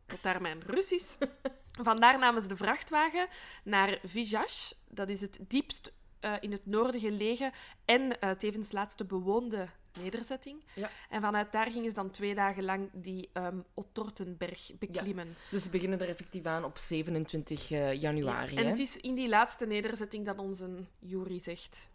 Tot 0.06 0.23
daar 0.23 0.41
mijn 0.41 0.62
Russisch. 0.65 1.17
Vandaar 1.89 2.19
namen 2.19 2.41
ze 2.41 2.47
de 2.47 2.56
vrachtwagen 2.56 3.28
naar 3.63 3.99
Vizhas. 4.04 4.76
Dat 4.89 5.10
is 5.10 5.21
het 5.21 5.39
diepst 5.47 5.93
eh, 6.19 6.34
in 6.39 6.52
het 6.52 6.65
noorden 6.65 7.02
gelegen 7.02 7.52
en 7.86 8.19
eh, 8.19 8.32
tevens 8.32 8.71
laatste 8.71 9.06
bewoonde 9.06 9.67
nederzetting. 10.02 10.63
Ja. 10.76 10.89
En 11.10 11.21
vanuit 11.21 11.52
daar 11.52 11.71
gingen 11.71 11.89
ze 11.89 11.95
dan 11.95 12.12
twee 12.12 12.36
dagen 12.36 12.63
lang 12.63 12.89
die 12.93 13.30
ehm 13.34 13.58
Ottortenberg 13.73 14.71
beklimmen. 14.80 15.36
Dus 15.49 15.63
we 15.63 15.69
beginnen 15.69 16.02
er 16.02 16.10
effectief 16.10 16.45
aan 16.45 16.63
op 16.63 16.78
27 16.78 17.71
eh, 17.71 17.93
januari. 17.93 18.54
Ja, 18.54 18.60
En 18.60 18.63
hè? 18.63 18.69
het 18.69 18.80
is 18.80 18.97
in 18.97 19.15
die 19.15 19.30
laatste 19.30 19.65
nederzetting 19.65 20.26
dat 20.26 20.39
onze 20.39 20.69
Jury 20.99 21.39
zegt... 21.39 21.91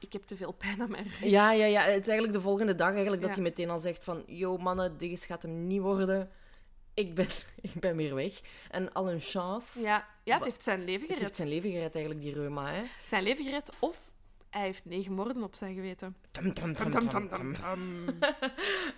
Ik 0.00 0.12
heb 0.12 0.22
te 0.22 0.36
veel 0.36 0.52
pijn 0.52 0.80
aan 0.82 0.90
mijn 0.90 1.04
rug. 1.04 1.24
Ja, 1.24 1.52
ja, 1.52 1.64
ja. 1.64 1.80
Het 1.82 2.00
is 2.00 2.08
eigenlijk 2.08 2.32
de 2.32 2.40
volgende 2.40 2.74
dag 2.74 2.92
eigenlijk 2.92 3.20
dat 3.22 3.30
Ja. 3.30 3.34
hij 3.34 3.44
meteen 3.44 3.70
al 3.70 3.78
zegt 3.78 4.04
van... 4.04 4.22
Yo, 4.26 4.56
mannen, 4.56 4.98
dit 4.98 5.24
gaat 5.24 5.42
hem 5.42 5.66
niet 5.66 5.80
worden. 5.80 6.30
Ik 6.94 7.14
ben, 7.14 7.26
ik 7.60 7.72
ben 7.80 7.96
weer 7.96 8.14
weg. 8.14 8.40
En 8.70 8.92
al 8.92 9.10
een 9.10 9.20
chance. 9.20 9.80
Ja, 9.80 10.06
ja 10.24 10.34
het 10.36 10.44
heeft 10.44 10.62
zijn 10.62 10.78
leven 10.84 10.92
Het 11.00 11.06
gered. 11.06 11.20
heeft 11.20 11.36
zijn 11.36 11.48
leven 11.48 11.70
gered, 11.70 11.94
eigenlijk, 11.94 12.24
die 12.24 12.34
reuma, 12.34 12.70
hè. 12.72 12.82
Zijn 13.06 13.22
leven 13.22 13.44
gered 13.44 13.70
of 13.78 14.10
hij 14.50 14.62
heeft 14.62 14.84
negen 14.84 15.12
moorden 15.12 15.42
op 15.42 15.54
zijn 15.54 15.74
geweten. 15.74 16.16
Tam, 16.38 16.54
tam, 16.54 16.74
Tam, 16.74 16.90
tam, 16.90 17.08
tam, 17.08 17.08
tam, 17.08 17.28
tam, 17.28 17.52
tam. 17.54 17.54
tam. 17.54 18.18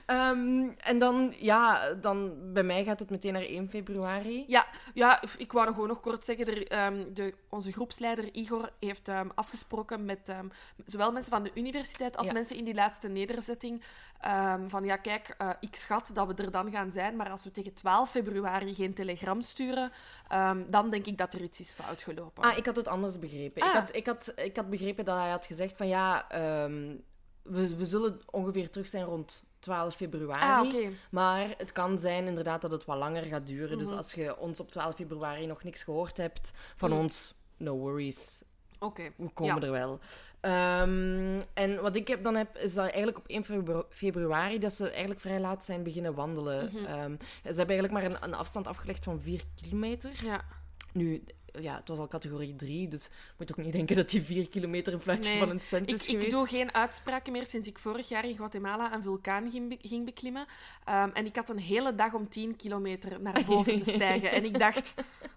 Ehm, 0.06 0.68
en 0.78 0.98
dan, 0.98 1.34
ja, 1.38 1.94
dan 1.94 2.32
bij 2.52 2.62
mij 2.62 2.84
gaat 2.84 2.98
het 3.00 3.10
meteen 3.10 3.32
naar 3.32 3.42
1 3.42 3.68
februari. 3.68 4.44
Ja, 4.46 4.66
ja, 4.94 5.22
ik 5.36 5.52
wou 5.52 5.64
nog 5.64 5.74
gewoon 5.74 5.88
nog 5.88 6.00
kort 6.00 6.24
zeggen. 6.24 6.46
Er, 6.46 6.66
ehm, 6.66 7.04
de, 7.14 7.34
onze 7.48 7.72
groepsleider 7.72 8.34
Igor 8.34 8.70
heeft 8.80 9.08
ehm, 9.08 9.28
afgesproken 9.34 10.04
met 10.04 10.28
ehm, 10.28 10.46
zowel 10.86 11.12
mensen 11.12 11.32
van 11.32 11.42
de 11.42 11.50
universiteit 11.54 12.16
als 12.16 12.26
Ja. 12.26 12.32
mensen 12.32 12.56
in 12.56 12.64
die 12.64 12.74
laatste 12.74 13.08
nederzetting. 13.08 13.82
ehm, 14.20 14.66
van 14.68 14.84
ja, 14.84 14.96
kijk, 14.96 15.34
eh, 15.38 15.50
ik 15.60 15.76
schat 15.76 16.10
dat 16.14 16.26
we 16.26 16.42
er 16.42 16.50
dan 16.50 16.70
gaan 16.70 16.92
zijn, 16.92 17.16
maar 17.16 17.30
als 17.30 17.44
we 17.44 17.50
tegen 17.50 17.74
12 17.74 18.10
februari 18.10 18.74
geen 18.74 18.94
telegram 18.94 19.42
sturen, 19.42 19.92
ehm, 20.28 20.62
dan 20.68 20.90
denk 20.90 21.06
ik 21.06 21.18
dat 21.18 21.34
er 21.34 21.42
iets 21.42 21.60
is 21.60 21.70
fout 21.72 22.02
gelopen. 22.02 22.42
Ah, 22.42 22.56
ik 22.56 22.66
had 22.66 22.76
het 22.76 22.88
anders 22.88 23.18
begrepen. 23.18 23.62
Ik, 23.62 23.68
Ah. 23.68 23.74
had, 23.74 23.94
ik, 23.96 24.06
had, 24.06 24.32
ik 24.36 24.56
had 24.56 24.70
begrepen 24.70 25.04
dat 25.04 25.18
hij 25.18 25.30
had 25.30 25.46
gezegd 25.46 25.76
van 25.76 25.88
ja, 25.88 26.28
ehm, 26.30 26.96
we, 27.42 27.76
we 27.76 27.84
zullen 27.84 28.20
ongeveer 28.30 28.70
terug 28.70 28.88
zijn 28.88 29.04
rond 29.04 29.44
12 29.58 29.94
februari. 29.94 30.76
Ah. 30.86 30.90
Maar 31.10 31.54
het 31.58 31.72
kan 31.72 31.98
zijn 31.98 32.26
inderdaad 32.26 32.60
dat 32.62 32.70
het 32.70 32.84
wat 32.84 32.98
langer 32.98 33.22
gaat 33.22 33.46
duren. 33.46 33.78
Dus 33.78 33.88
Mhm. 33.88 33.96
als 33.96 34.12
je 34.14 34.38
ons 34.38 34.60
op 34.60 34.70
12 34.70 34.94
februari 34.94 35.46
nog 35.46 35.62
niks 35.62 35.82
gehoord 35.82 36.16
hebt 36.16 36.52
van 36.76 36.90
Mhm. 36.90 36.98
ons, 36.98 37.34
no 37.56 37.76
worries. 37.76 38.42
Oké. 38.82 39.02
we 39.16 39.28
komen 39.34 39.54
Ja. 39.60 39.62
er 39.66 39.70
wel. 39.70 39.98
Ehm, 40.40 41.40
en 41.54 41.80
wat 41.82 41.96
ik 41.96 42.08
heb, 42.08 42.24
dan 42.24 42.34
heb, 42.34 42.56
is 42.56 42.74
dat 42.74 42.84
eigenlijk 42.84 43.18
op 43.18 43.24
1 43.26 43.44
febru- 43.44 43.84
februari 43.90 44.58
dat 44.58 44.72
ze 44.72 44.88
eigenlijk 44.90 45.20
vrij 45.20 45.40
laat 45.40 45.64
zijn 45.64 45.82
beginnen 45.82 46.14
wandelen. 46.14 46.64
Mhm. 46.72 46.84
Ehm, 46.84 47.14
ze 47.20 47.56
hebben 47.56 47.76
eigenlijk 47.76 47.92
maar 47.92 48.04
een, 48.04 48.16
een 48.22 48.34
afstand 48.34 48.66
afgelegd 48.66 49.04
van 49.04 49.20
4 49.20 49.42
kilometer. 49.54 50.10
Ja. 50.24 50.44
Nu, 50.92 51.22
ja, 51.60 51.76
het 51.76 51.88
was 51.88 51.98
al 51.98 52.08
categorie 52.08 52.56
3, 52.56 52.88
dus 52.88 53.04
je 53.04 53.10
moet 53.38 53.50
ook 53.50 53.64
niet 53.64 53.72
denken 53.72 53.96
dat 53.96 54.10
die 54.10 54.22
4 54.22 54.48
kilometer 54.48 54.92
een 54.92 55.00
fluitje 55.00 55.30
Nee, 55.30 55.38
van 55.40 55.50
een 55.50 55.60
cent 55.60 55.88
Ik, 55.88 55.94
is 55.94 56.02
ik 56.06 56.10
geweest. 56.14 56.30
doe 56.30 56.48
geen 56.48 56.74
uitspraken 56.74 57.32
meer 57.32 57.46
sinds 57.46 57.68
ik 57.68 57.78
vorig 57.78 58.08
jaar 58.08 58.24
in 58.24 58.36
Guatemala 58.36 58.94
een 58.94 59.02
vulkaan 59.02 59.50
ging, 59.50 59.68
be- 59.68 59.88
ging 59.88 60.04
beklimmen. 60.04 60.46
Ehm, 60.84 61.10
en 61.12 61.26
ik 61.26 61.36
had 61.36 61.48
een 61.48 61.58
hele 61.58 61.94
dag 61.94 62.14
om 62.14 62.28
10 62.28 62.56
kilometer 62.56 63.20
naar 63.20 63.44
boven 63.46 63.82
te 63.82 63.90
stijgen. 63.90 64.30
En 64.30 64.44
ik 64.44 64.58
dacht, 64.58 64.94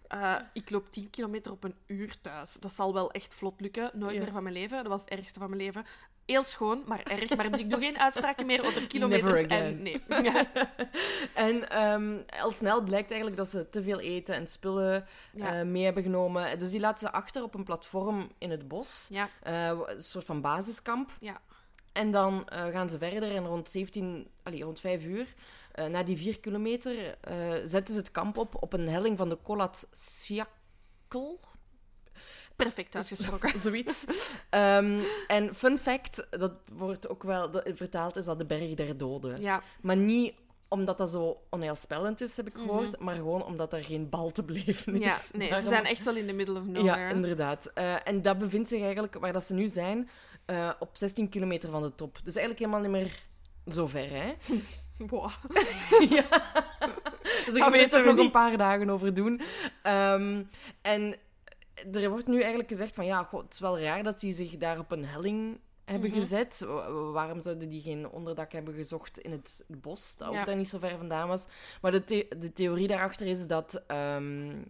eh, 0.07 0.35
ik 0.53 0.69
loop 0.69 0.91
10 0.91 1.09
kilometer 1.09 1.51
op 1.51 1.63
een 1.63 1.75
uur 1.87 2.21
thuis. 2.21 2.53
Dat 2.59 2.71
zal 2.73 2.93
wel 2.93 3.11
echt 3.11 3.33
vlot 3.35 3.61
lukken. 3.61 3.91
Nooit 3.93 4.15
Ja. 4.15 4.21
meer 4.21 4.31
van 4.31 4.43
mijn 4.43 4.55
leven. 4.55 4.77
Dat 4.77 4.87
was 4.87 5.01
het 5.01 5.09
ergste 5.09 5.39
van 5.39 5.49
mijn 5.49 5.61
leven. 5.61 5.85
Heel 6.25 6.43
schoon, 6.43 6.83
maar 6.85 7.03
erg. 7.03 7.35
Maar 7.35 7.51
dus 7.51 7.59
ik 7.59 7.69
doe 7.69 7.79
geen 7.79 7.97
uitspraken 7.99 8.45
meer 8.45 8.65
over 8.65 8.87
kilometers. 8.87 9.41
En 9.41 9.81
nee. 9.81 10.01
En 11.33 11.69
ehm, 11.69 12.17
al 12.41 12.51
snel 12.51 12.81
blijkt 12.83 13.07
eigenlijk 13.07 13.37
dat 13.37 13.49
ze 13.49 13.69
te 13.69 13.83
veel 13.83 13.99
eten 13.99 14.35
en 14.35 14.47
spullen 14.47 15.05
Ja. 15.33 15.59
eh, 15.59 15.65
mee 15.65 15.83
hebben 15.83 16.03
genomen. 16.03 16.59
Dus 16.59 16.69
die 16.71 16.79
laten 16.79 17.07
ze 17.07 17.13
achter 17.13 17.43
op 17.43 17.53
een 17.55 17.63
platform 17.63 18.29
in 18.37 18.49
het 18.51 18.67
bos. 18.67 19.07
ja, 19.09 19.29
Eh, 19.41 19.67
een 19.85 20.01
soort 20.01 20.25
van 20.25 20.41
basiskamp. 20.41 21.11
ja. 21.19 21.41
En 21.93 22.11
dan 22.11 22.49
eh, 22.49 22.67
gaan 22.67 22.89
ze 22.89 22.97
verder 22.97 23.35
en 23.35 23.45
rond 23.45 23.69
17, 23.69 24.27
allee, 24.43 24.63
rond 24.63 24.79
5 24.79 25.03
uur, 25.05 25.33
na 25.89 26.03
die 26.03 26.17
4 26.17 26.39
kilometer, 26.39 27.15
zetten 27.65 27.93
ze 27.93 27.99
het 27.99 28.11
kamp 28.11 28.37
op 28.37 28.55
op 28.63 28.73
een 28.73 28.87
helling 28.89 29.17
van 29.17 29.29
de 29.29 29.37
Siakkel. 29.91 31.39
Perfect 32.55 32.95
uitgesproken. 32.95 33.59
Zoiets. 33.69 34.05
Ehm, 34.49 35.01
en 35.27 35.55
fun 35.55 35.77
fact, 35.77 36.27
dat 36.29 36.53
wordt 36.71 37.09
ook 37.09 37.23
wel 37.23 37.49
vertaald, 37.65 38.15
is 38.15 38.25
dat 38.25 38.39
de 38.39 38.45
berg 38.45 38.73
der 38.73 38.97
doden. 38.97 39.41
Ja, 39.41 39.61
Maar 39.81 39.97
niet 39.97 40.33
omdat 40.73 40.97
dat 40.97 41.09
zo 41.09 41.41
onheilspellend 41.49 42.21
is, 42.21 42.37
heb 42.37 42.47
ik 42.47 42.53
gehoord, 42.53 42.99
maar 42.99 43.15
gewoon 43.15 43.43
omdat 43.43 43.73
er 43.73 43.83
geen 43.83 44.09
bal 44.09 44.31
te 44.31 44.43
beleven 44.43 44.93
is. 44.93 44.99
Mhm. 44.99 44.99
ja. 44.99 45.17
nee, 45.33 45.53
ze 45.53 45.67
zijn 45.67 45.85
echt 45.85 46.05
wel 46.05 46.15
in 46.15 46.27
the 46.27 46.33
middle 46.33 46.59
of 46.59 46.65
nowhere. 46.65 46.99
Ja, 46.99 47.09
inderdaad. 47.09 47.71
Eh, 47.73 48.07
en 48.07 48.21
dat 48.21 48.37
bevindt 48.37 48.67
zich 48.67 48.81
eigenlijk, 48.81 49.13
waar 49.19 49.33
dat 49.33 49.43
ze 49.43 49.53
nu 49.53 49.67
zijn, 49.67 50.09
eh, 50.45 50.69
op 50.79 50.89
16 50.93 51.29
kilometer 51.29 51.69
van 51.69 51.81
de 51.81 51.95
top. 51.95 52.19
Dus 52.23 52.35
eigenlijk 52.35 52.59
helemaal 52.59 52.91
niet 52.91 53.01
meer 53.01 53.23
zo 53.73 53.87
ver, 53.87 54.09
hè? 54.09 54.33
Wow. 54.97 55.29
ja. 56.15 56.25
Dus 57.45 57.53
ik 57.53 57.69
moet 57.69 57.93
er 57.93 58.05
nog 58.05 58.15
niet. 58.15 58.25
een 58.25 58.31
paar 58.31 58.57
dagen 58.57 58.89
over 58.89 59.13
doen. 59.13 59.41
Ehm, 59.81 60.43
en 60.81 61.15
er 61.93 62.09
wordt 62.09 62.27
nu 62.27 62.39
eigenlijk 62.39 62.69
gezegd 62.69 62.95
van, 62.95 63.05
ja, 63.05 63.29
het 63.31 63.53
is 63.53 63.59
wel 63.59 63.79
raar 63.79 64.03
dat 64.03 64.19
die 64.19 64.31
zich 64.33 64.57
daar 64.57 64.79
op 64.79 64.91
een 64.91 65.05
helling 65.05 65.59
hebben 65.85 66.09
Mhm. 66.09 66.19
gezet. 66.19 66.59
Wa- 66.59 66.91
Waarom 66.91 67.41
zouden 67.41 67.69
die 67.69 67.81
geen 67.81 68.09
onderdak 68.09 68.51
hebben 68.51 68.73
gezocht 68.73 69.19
in 69.19 69.31
het 69.31 69.63
bos, 69.67 70.17
dat 70.17 70.27
ook 70.27 70.45
daar 70.45 70.55
niet 70.55 70.69
zo 70.69 70.79
ver 70.79 70.97
vandaan 70.97 71.27
was? 71.27 71.45
Maar 71.81 71.91
de, 71.91 72.03
the- 72.03 72.27
de 72.39 72.53
theorie 72.53 72.87
daarachter 72.87 73.27
is 73.27 73.47
dat... 73.47 73.83
ehm, 73.87 74.61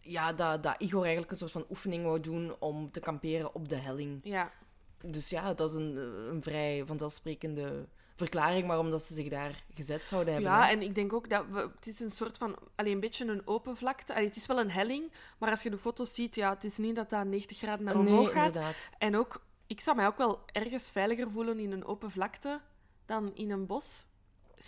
ja, 0.00 0.32
dat, 0.32 0.62
dat 0.62 0.74
Igor 0.80 1.02
eigenlijk 1.02 1.32
een 1.32 1.38
soort 1.38 1.50
van 1.50 1.66
oefening 1.70 2.04
wou 2.04 2.20
doen 2.20 2.56
om 2.58 2.90
te 2.90 3.00
kamperen 3.00 3.54
op 3.54 3.68
de 3.68 3.76
helling. 3.76 4.20
Ja, 4.22 4.52
Dus 5.00 5.28
ja, 5.30 5.54
dat 5.54 5.70
is 5.70 5.76
een, 5.76 5.96
een 6.30 6.42
vrij 6.42 6.82
vanzelfsprekende 6.86 7.86
verklaring 8.16 8.66
waarom 8.66 8.90
dat 8.90 9.02
ze 9.02 9.14
zich 9.14 9.28
daar 9.28 9.64
gezet 9.74 10.06
zouden 10.06 10.32
hebben. 10.32 10.52
Ja, 10.52 10.64
hè. 10.64 10.72
en 10.72 10.82
ik 10.82 10.94
denk 10.94 11.12
ook 11.12 11.28
dat 11.30 11.44
we, 11.50 11.70
het 11.74 11.86
is 11.86 12.00
een 12.00 12.10
soort 12.10 12.38
van, 12.38 12.56
alleen 12.74 12.92
een 12.92 13.00
beetje 13.00 13.26
een 13.26 13.46
open 13.46 13.76
vlakte. 13.76 14.12
Allee, 14.12 14.26
het 14.26 14.36
is 14.36 14.46
wel 14.46 14.60
een 14.60 14.70
helling, 14.70 15.12
maar 15.38 15.50
als 15.50 15.62
je 15.62 15.70
de 15.70 15.78
foto's 15.78 16.14
ziet, 16.14 16.34
ja, 16.34 16.50
het 16.50 16.64
is 16.64 16.76
niet 16.76 16.96
dat 16.96 17.10
dat 17.10 17.24
90 17.24 17.58
graden 17.58 17.84
naar 17.84 17.96
nee, 17.96 18.06
omhoog 18.06 18.32
gaat. 18.32 18.46
inderdaad. 18.46 18.90
En 18.98 19.16
ook, 19.16 19.44
ik 19.66 19.80
zou 19.80 19.96
mij 19.96 20.06
ook 20.06 20.18
wel 20.18 20.40
ergens 20.46 20.90
veiliger 20.90 21.30
voelen 21.30 21.58
in 21.58 21.72
een 21.72 21.84
open 21.84 22.10
vlakte 22.10 22.60
dan 23.06 23.34
in 23.34 23.50
een 23.50 23.66
bos. 23.66 24.06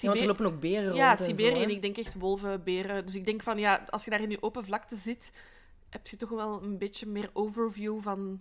Ja, 0.00 0.08
want 0.08 0.20
er 0.20 0.26
lopen 0.26 0.46
ook 0.46 0.60
beren 0.60 0.94
ja, 0.94 1.06
rond 1.06 1.18
zo, 1.18 1.24
Siberië 1.24 1.62
en 1.62 1.70
ik 1.70 1.82
denk 1.82 1.96
echt 1.96 2.14
wolven, 2.14 2.62
beren. 2.64 3.06
Dus 3.06 3.14
ik 3.14 3.24
denk 3.24 3.42
van, 3.42 3.58
ja, 3.58 3.86
als 3.90 4.04
je 4.04 4.10
daar 4.10 4.20
in 4.20 4.28
die 4.28 4.42
open 4.42 4.64
vlakte 4.64 4.96
zit, 4.96 5.32
heb 5.90 6.06
je 6.06 6.16
toch 6.16 6.28
wel 6.28 6.62
een 6.62 6.78
beetje 6.78 7.06
meer 7.06 7.30
overview 7.32 8.00
van 8.00 8.40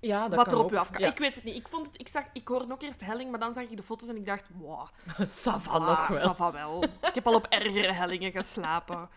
Ja, 0.00 0.28
dat 0.28 0.34
wat 0.34 0.48
kan 0.48 0.58
er 0.58 0.64
op 0.64 0.70
je 0.70 0.78
afkomt. 0.78 1.00
Ja. 1.00 1.08
Ik 1.08 1.18
weet 1.18 1.34
het 1.34 1.44
niet. 1.44 1.56
Ik, 1.56 1.68
vond 1.68 1.86
het, 1.86 2.00
ik, 2.00 2.08
zag, 2.08 2.24
ik 2.32 2.48
hoorde 2.48 2.72
ook 2.72 2.82
eerst 2.82 3.04
helling, 3.04 3.30
maar 3.30 3.40
dan 3.40 3.54
zag 3.54 3.64
ik 3.64 3.76
de 3.76 3.82
foto's 3.82 4.08
en 4.08 4.16
ik 4.16 4.26
dacht, 4.26 4.44
wow, 4.58 4.88
Ça 5.40 5.60
va 5.60 5.70
ah, 5.72 5.86
nog 5.86 6.06
wel. 6.06 6.32
ça 6.32 6.36
va 6.36 6.52
wel. 6.52 6.82
Ik 6.82 7.14
heb 7.14 7.26
al 7.26 7.34
op 7.34 7.46
ergere 7.48 7.92
hellingen 7.92 8.32
geslapen. 8.32 9.08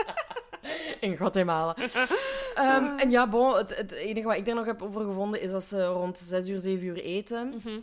In 1.00 1.16
Guatemala. 1.16 1.76
Ehm, 2.54 2.84
en 2.96 3.10
ja, 3.10 3.28
bon, 3.28 3.56
het, 3.56 3.76
het 3.76 3.92
enige 3.92 4.26
wat 4.26 4.36
ik 4.36 4.44
daar 4.44 4.54
nog 4.54 4.66
heb 4.66 4.82
over 4.82 5.04
gevonden 5.04 5.40
is 5.40 5.50
dat 5.50 5.64
ze 5.64 5.86
rond 5.86 6.18
6 6.18 6.48
uur, 6.48 6.60
7 6.60 6.86
uur 6.86 6.96
eten. 6.96 7.48
Mhm. 7.48 7.78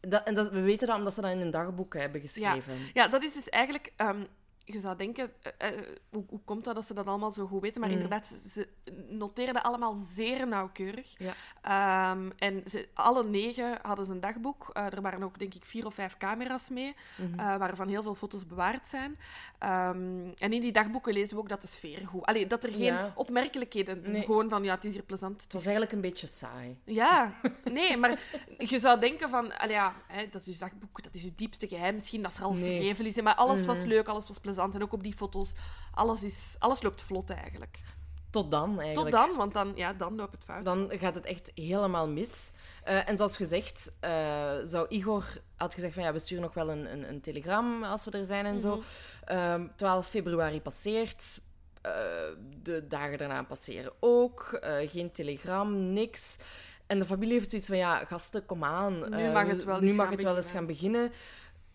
Dat, 0.00 0.22
en 0.24 0.34
dat, 0.34 0.50
we 0.50 0.60
weten 0.60 0.86
dat 0.86 0.96
omdat 0.96 1.14
ze 1.14 1.20
dat 1.20 1.30
in 1.30 1.40
een 1.40 1.50
dagboek 1.50 1.94
hebben 1.94 2.20
geschreven. 2.20 2.74
Ja, 2.94 3.08
dat 3.08 3.22
is 3.22 3.32
dus 3.32 3.48
eigenlijk... 3.48 3.92
ehm, 3.96 4.22
je 4.64 4.80
zou 4.80 4.96
denken, 4.96 5.32
eh, 5.58 5.68
eh, 5.68 5.82
hoe, 6.10 6.24
hoe 6.28 6.40
komt 6.44 6.64
dat 6.64 6.74
dat 6.74 6.84
ze 6.86 6.94
dat 6.94 7.06
allemaal 7.06 7.30
zo 7.30 7.46
goed 7.46 7.60
weten? 7.60 7.80
Maar 7.80 7.88
Mm. 7.90 7.94
inderdaad, 7.94 8.26
ze, 8.26 8.48
ze 8.48 8.68
noteren 9.08 9.54
dat 9.54 9.62
allemaal 9.62 9.94
zeer 9.94 10.46
nauwkeurig. 10.48 11.14
Ja. 11.18 11.32
Ehm, 11.62 12.30
en 12.38 12.62
ze, 12.66 12.88
alle 12.94 13.24
negen 13.24 13.78
hadden 13.82 14.04
ze 14.06 14.12
een 14.12 14.20
dagboek. 14.20 14.70
Eh, 14.72 14.84
er 14.92 15.02
waren 15.02 15.22
ook, 15.22 15.38
denk 15.38 15.54
ik, 15.54 15.64
vier 15.64 15.86
of 15.86 15.94
vijf 15.94 16.16
camera's 16.16 16.68
mee, 16.68 16.94
Mhm. 17.16 17.58
waarvan 17.58 17.88
heel 17.88 18.02
veel 18.02 18.14
foto's 18.14 18.46
bewaard 18.46 18.88
zijn. 18.88 19.18
Ehm, 19.58 20.28
en 20.38 20.52
in 20.52 20.60
die 20.60 20.72
dagboeken 20.72 21.12
lezen 21.12 21.34
we 21.36 21.42
ook 21.42 21.48
dat 21.48 21.60
de 21.62 21.66
sfeer 21.68 22.06
goed... 22.06 22.22
Allee, 22.24 22.46
dat 22.46 22.62
er 22.64 22.70
geen 22.70 22.82
Ja. 22.82 23.12
opmerkelijkheden... 23.14 24.10
Nee. 24.10 24.22
Gewoon 24.24 24.48
van, 24.48 24.64
ja, 24.64 24.74
het 24.74 24.84
is 24.84 24.92
hier 24.92 25.02
plezant. 25.02 25.42
Het 25.42 25.52
was 25.52 25.62
eigenlijk 25.62 25.92
een 25.92 26.00
beetje 26.00 26.26
saai. 26.26 26.78
Ja, 26.84 27.34
nee, 27.72 27.96
maar 27.96 28.20
je 28.58 28.78
zou 28.78 29.00
denken 29.00 29.28
van, 29.30 29.58
allee, 29.58 29.74
ja, 29.74 29.94
hè, 30.06 30.28
dat 30.28 30.46
is 30.46 30.52
je 30.54 30.58
dagboek, 30.60 31.02
dat 31.02 31.14
is 31.14 31.22
je 31.22 31.32
diepste 31.34 31.68
geheim. 31.68 31.94
Misschien 31.94 32.22
dat 32.22 32.36
er 32.36 32.42
al 32.42 32.52
Nee. 32.54 32.76
vergeven 32.76 33.06
is, 33.06 33.20
maar 33.22 33.34
alles 33.34 33.64
was 33.64 33.78
Mhm. 33.78 33.88
leuk, 33.88 34.08
alles 34.08 34.26
was 34.28 34.38
plezant. 34.38 34.52
En 34.58 34.82
ook 34.82 34.92
op 34.92 35.02
die 35.02 35.14
foto's, 35.14 35.52
alles, 35.92 36.22
is, 36.22 36.56
alles 36.58 36.82
loopt 36.82 37.02
vlot 37.02 37.30
eigenlijk. 37.30 37.82
Tot 38.34 38.50
dan, 38.50 38.70
Tot 38.70 38.80
eigenlijk. 38.80 39.10
dan, 39.10 39.36
want 39.36 39.52
dan, 39.52 39.72
ja, 39.74 39.92
dan 39.92 40.16
loopt 40.16 40.32
het 40.32 40.44
fout. 40.44 40.64
Dan 40.64 40.90
gaat 40.90 41.14
het 41.14 41.24
echt 41.24 41.50
helemaal 41.54 42.08
mis. 42.08 42.50
Eh, 42.84 43.08
en 43.08 43.16
zoals 43.16 43.36
gezegd, 43.36 43.92
eh, 44.00 44.10
zou 44.64 44.86
Igor 44.88 45.24
had 45.56 45.74
gezegd 45.74 45.94
van 45.94 46.02
ja, 46.02 46.12
we 46.12 46.18
sturen 46.18 46.42
nog 46.42 46.54
wel 46.54 46.70
een, 46.70 46.92
een, 46.92 47.08
een 47.08 47.20
telegram 47.20 47.84
als 47.84 48.04
we 48.04 48.10
er 48.10 48.24
zijn 48.24 48.46
en 48.46 48.60
zo. 48.60 48.76
Mhm. 48.76 48.84
Ehm, 49.24 49.66
12 49.76 50.06
februari 50.06 50.60
passeert. 50.60 51.40
eh, 51.82 51.92
de 52.62 52.86
dagen 52.88 53.18
daarna 53.18 53.42
passeren 53.42 53.92
ook. 54.00 54.58
geen 54.86 55.12
telegram, 55.12 55.92
niks. 55.92 56.36
En 56.86 56.98
de 56.98 57.04
familie 57.04 57.32
heeft 57.32 57.50
zoiets 57.50 57.68
van 57.68 57.76
ja, 57.76 58.04
gasten, 58.04 58.46
kom 58.46 58.64
aan. 58.64 59.10
Nu 59.10 59.30
mag 59.30 59.46
het 59.46 59.64
wel 59.64 59.80
nu 59.80 59.86
eens 59.86 59.96
mag 59.96 60.06
gaan 60.06 60.14
het 60.14 60.24
wel 60.24 60.36
eens 60.36 60.50
gaan 60.50 60.66
beginnen. 60.66 61.12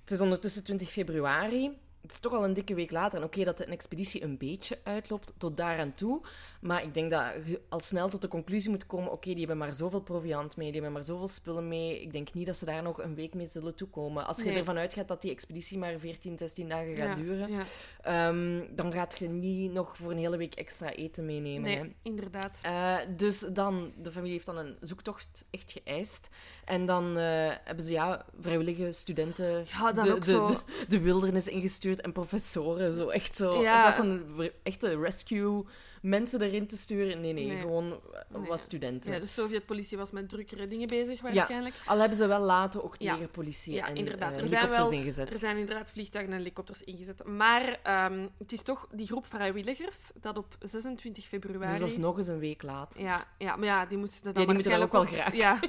Het 0.02 0.12
is 0.12 0.22
ondertussen 0.22 0.64
20 0.64 0.90
februari. 0.90 1.78
Het 2.02 2.12
is 2.12 2.20
toch 2.20 2.34
al 2.34 2.44
een 2.44 2.54
dikke 2.54 2.74
week 2.74 2.92
later. 2.92 3.20
En 3.20 3.26
oké 3.26 3.44
dat 3.44 3.58
de 3.58 3.66
expeditie 3.66 4.24
een 4.24 4.38
beetje 4.38 4.80
uitloopt 4.84 5.34
tot 5.38 5.58
daaraan 5.58 5.94
toe. 5.94 6.22
Maar 6.62 6.84
ik 6.84 6.94
denk 6.94 7.12
dat 7.12 7.24
je 7.46 7.62
al 7.70 7.80
snel 7.80 8.10
tot 8.10 8.22
de 8.22 8.28
conclusie 8.28 8.70
moet 8.70 8.86
komen: 8.86 9.12
oké, 9.12 9.30
die 9.30 9.38
hebben 9.40 9.58
maar 9.58 9.74
zoveel 9.74 10.02
proviant 10.02 10.58
mee, 10.58 10.66
die 10.66 10.76
hebben 10.76 10.92
maar 10.94 11.04
zoveel 11.04 11.28
spullen 11.28 11.68
mee. 11.68 12.02
Ik 12.02 12.12
denk 12.12 12.34
niet 12.34 12.46
dat 12.46 12.58
ze 12.58 12.66
daar 12.66 12.84
nog 12.84 13.02
een 13.04 13.16
week 13.16 13.34
mee 13.34 13.48
zullen 13.50 13.76
toekomen. 13.76 14.26
Als 14.28 14.38
je 14.38 14.44
Nee. 14.44 14.56
ervan 14.58 14.78
uitgaat 14.78 15.08
dat 15.08 15.22
die 15.22 15.32
expeditie 15.32 15.78
maar 15.78 16.00
14, 16.00 16.38
16 16.38 16.70
dagen 16.70 16.96
gaat 16.96 17.18
Ja, 17.18 17.24
duren, 17.24 17.52
Ja. 17.52 17.64
ehm, 18.02 18.62
dan 18.76 18.92
gaat 18.94 19.20
je 19.20 19.28
niet 19.30 19.72
nog 19.72 19.98
voor 19.98 20.12
een 20.12 20.18
hele 20.18 20.38
week 20.38 20.56
extra 20.56 20.92
eten 20.94 21.26
meenemen. 21.26 21.72
hè. 21.72 21.82
Nee, 21.82 21.96
inderdaad. 22.02 22.60
Eh, 22.62 22.98
dus 23.16 23.40
dan, 23.40 23.92
de 23.98 24.12
familie 24.12 24.34
heeft 24.34 24.46
dan 24.46 24.58
een 24.58 24.78
zoektocht 24.80 25.46
echt 25.50 25.72
geëist. 25.84 26.28
En 26.66 26.86
dan 26.86 27.18
eh, 27.18 27.24
hebben 27.64 27.86
ze 27.86 27.92
ja, 27.92 28.26
vrijwillige 28.42 28.92
studenten 28.92 29.66
Ja, 29.80 29.92
dan 29.92 30.06
de, 30.06 30.12
ook 30.14 30.26
de, 30.26 30.32
zo... 30.32 30.48
de, 30.48 30.60
de 30.88 31.00
wildernis 31.00 31.48
ingestuurd 31.48 31.89
en 31.98 32.12
professoren. 32.12 32.96
Zo 32.96 33.10
echt 33.10 33.36
zo. 33.36 33.62
Ja. 33.62 33.86
Dat 33.86 33.98
was 33.98 34.06
een 34.06 34.52
echte 34.64 35.00
rescue 35.00 35.66
mensen 36.02 36.42
erin 36.42 36.68
te 36.68 36.78
sturen. 36.78 37.22
Nee, 37.22 37.34
nee, 37.34 37.46
Nee. 37.46 37.60
gewoon 37.62 37.92
eh, 37.92 38.38
Nee. 38.40 38.48
wat 38.48 38.60
studenten. 38.60 39.14
Ja, 39.14 39.20
de 39.20 39.26
Sovjet-politie 39.26 39.98
was 39.98 40.12
met 40.12 40.30
drukkere 40.30 40.68
dingen 40.68 40.88
bezig, 40.88 41.22
waarschijnlijk. 41.22 41.76
Al 41.86 41.98
hebben 42.00 42.18
ze 42.18 42.28
wel 42.28 42.40
later 42.40 42.84
ook 42.84 42.96
Ja. 42.98 43.14
legerpolitie 43.14 43.74
Ja, 43.74 43.88
en 43.88 43.96
inderdaad. 43.96 44.32
eh, 44.32 44.42
Er 44.42 44.48
zijn 44.48 44.62
helikopters 44.62 44.90
wel- 44.90 45.00
ingezet. 45.00 45.30
Er 45.30 45.38
zijn 45.40 45.58
inderdaad 45.58 45.92
vliegtuigen 45.92 46.34
en 46.34 46.40
helikopters 46.40 46.84
ingezet. 46.84 47.26
Maar 47.26 47.80
ehm, 47.84 48.28
het 48.38 48.52
is 48.52 48.62
toch 48.62 48.88
die 48.92 49.06
groep 49.08 49.26
vrijwilligers 49.26 50.12
dat 50.22 50.38
op 50.38 50.56
26 50.60 51.26
februari... 51.26 51.72
Dus 51.72 51.80
dat 51.80 51.90
is 51.90 51.98
nog 51.98 52.18
eens 52.18 52.28
een 52.28 52.40
week 52.40 52.62
later. 52.64 53.02
Ja, 53.02 53.28
ja, 53.38 53.56
maar 53.56 53.66
ja, 53.66 53.86
die 53.86 53.98
dan 53.98 54.00
Ja, 54.00 54.00
die 54.00 54.00
moeten 54.00 54.34
dat 54.34 54.46
waarschijnlijk 54.46 54.94
ook 54.94 55.10
wel 55.10 55.20
graag. 55.20 55.36
Ja. 55.36 55.60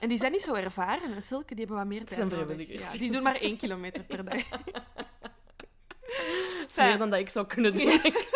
En 0.00 0.08
die 0.08 0.18
zijn 0.18 0.32
niet 0.32 0.40
zo 0.42 0.54
ervaren. 0.54 1.14
En 1.14 1.22
Silke, 1.22 1.46
die 1.54 1.58
hebben 1.58 1.76
wat 1.76 1.86
meer 1.86 1.98
tijd 2.04 2.12
zijn 2.12 2.28
nodig. 2.28 2.44
vrijwilligers. 2.44 2.92
Ja, 2.92 2.98
die 2.98 3.10
doen 3.10 3.22
maar 3.22 3.36
één 3.40 3.56
kilometer 3.56 4.02
per 4.04 4.24
dag. 4.24 4.42
Is 6.68 6.76
meer 6.76 6.98
dan 6.98 7.10
dat 7.10 7.18
ik 7.20 7.28
zou 7.28 7.46
kunnen 7.46 7.74
doen. 7.74 8.00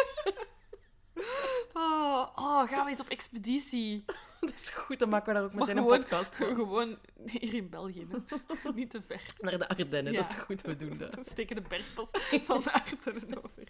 Oh, 1.72 2.28
oh, 2.34 2.68
gaan 2.68 2.84
we 2.84 2.90
eens 2.90 3.00
op 3.00 3.08
expeditie. 3.08 4.04
dat 4.40 4.54
is 4.54 4.70
goed, 4.70 4.98
dan 4.98 5.08
maken 5.08 5.26
we 5.32 5.34
daar 5.34 5.44
ook 5.48 5.52
meteen 5.54 5.76
een 5.76 5.82
gewoon- 5.82 5.98
podcast 5.98 6.34
van. 6.36 6.54
Gewoon 6.54 6.98
hier 7.26 7.54
in 7.54 7.68
België. 7.70 8.06
Niet 8.74 8.90
te 8.90 9.02
ver. 9.08 9.22
Naar 9.40 9.58
de 9.58 9.68
Ardennen, 9.68 10.12
Ja. 10.12 10.20
dat 10.20 10.28
is 10.30 10.34
goed, 10.36 10.62
we 10.62 10.76
doen 10.76 10.98
dat. 10.98 11.14
We 11.14 11.24
steken 11.24 11.56
de 11.56 11.62
bergpas 11.62 12.08
van 12.46 12.62
de 12.62 12.72
Ardennen 12.72 13.44
over. 13.44 13.68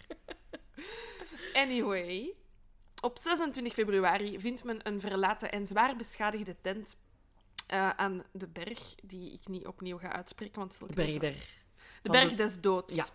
Anyway. 1.53 2.33
op 3.01 3.17
26 3.21 3.73
februari 3.73 4.39
vindt 4.39 4.63
men 4.63 4.79
een 4.87 4.99
verlaten 5.01 5.51
en 5.51 5.67
zwaar 5.67 5.95
beschadigde 5.95 6.55
tent 6.61 6.97
eh, 7.67 7.89
aan 7.89 8.23
de 8.31 8.47
berg, 8.47 8.95
die 9.03 9.33
ik 9.33 9.47
niet 9.47 9.65
opnieuw 9.67 9.97
ga 9.97 10.11
uitspreken, 10.11 10.59
want 10.59 10.79
De 10.87 10.93
berg 10.93 11.17
de 11.17 12.09
berg 12.09 12.29
de- 12.29 12.35
des 12.35 12.59
doods. 12.61 12.95
Ja. 12.95 13.05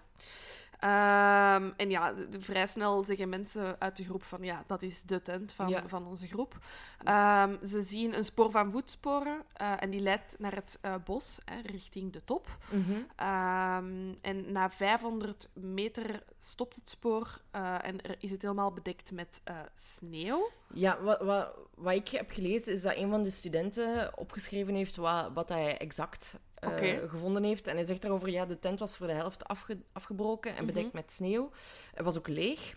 Ehm, 0.79 1.71
en 1.77 1.91
ja, 1.91 2.13
de- 2.13 2.29
de- 2.29 2.41
vrij 2.41 2.67
snel 2.67 3.05
zeggen 3.05 3.29
mensen 3.29 3.77
uit 3.81 3.97
de 3.97 4.05
groep 4.05 4.23
van 4.23 4.43
ja, 4.43 4.65
dat 4.67 4.83
is 4.83 5.03
de 5.03 5.23
tent 5.23 5.53
van, 5.53 5.69
Ja. 5.69 5.83
van 5.89 6.07
onze 6.07 6.27
groep. 6.27 6.59
Ehm, 7.05 7.57
ze 7.67 7.83
zien 7.83 8.17
een 8.17 8.25
spoor 8.25 8.51
van 8.51 8.71
voetsporen 8.73 9.43
eh, 9.53 9.73
en 9.83 9.91
die 9.91 10.01
leidt 10.01 10.37
naar 10.39 10.55
het 10.55 10.79
eh, 10.81 10.95
bos, 11.05 11.39
hè, 11.45 11.61
richting 11.61 12.13
de 12.13 12.25
top. 12.25 12.47
Mhm. 12.71 12.93
Ehm, 13.17 14.15
en 14.21 14.53
na 14.53 14.71
500 14.71 15.49
meter 15.53 16.23
stopt 16.39 16.77
het 16.77 16.91
spoor 16.91 17.41
eh, 17.51 17.75
en 17.85 18.03
er 18.03 18.17
is 18.19 18.31
het 18.31 18.43
helemaal 18.43 18.73
bedekt 18.73 19.13
met 19.13 19.41
sneeuw. 19.75 20.51
Ja, 20.75 21.01
wat, 21.03 21.21
wat, 21.21 21.55
wat 21.75 21.95
ik 21.95 22.09
heb 22.09 22.31
gelezen 22.31 22.73
is 22.73 22.83
dat 22.83 22.97
een 22.97 23.11
van 23.11 23.23
de 23.23 23.31
studenten 23.31 24.19
opgeschreven 24.19 24.75
heeft 24.75 24.97
wat, 24.97 25.31
wat 25.35 25.49
hij 25.49 25.79
exact 25.79 26.39
eh, 26.61 27.09
gevonden 27.11 27.43
heeft. 27.43 27.67
En 27.67 27.75
hij 27.77 27.85
zegt 27.85 28.03
daarover, 28.03 28.31
ja, 28.31 28.47
de 28.47 28.59
tent 28.59 28.79
was 28.79 28.97
voor 28.97 29.07
de 29.07 29.13
helft 29.13 29.45
afge- 29.49 29.83
afgebroken 29.93 30.57
en 30.57 30.67
bedekt 30.67 30.87
Mhm. 30.87 30.97
met 30.97 31.13
sneeuw. 31.13 31.51
Het 31.95 32.05
was 32.05 32.19
ook 32.19 32.29
leeg. 32.29 32.77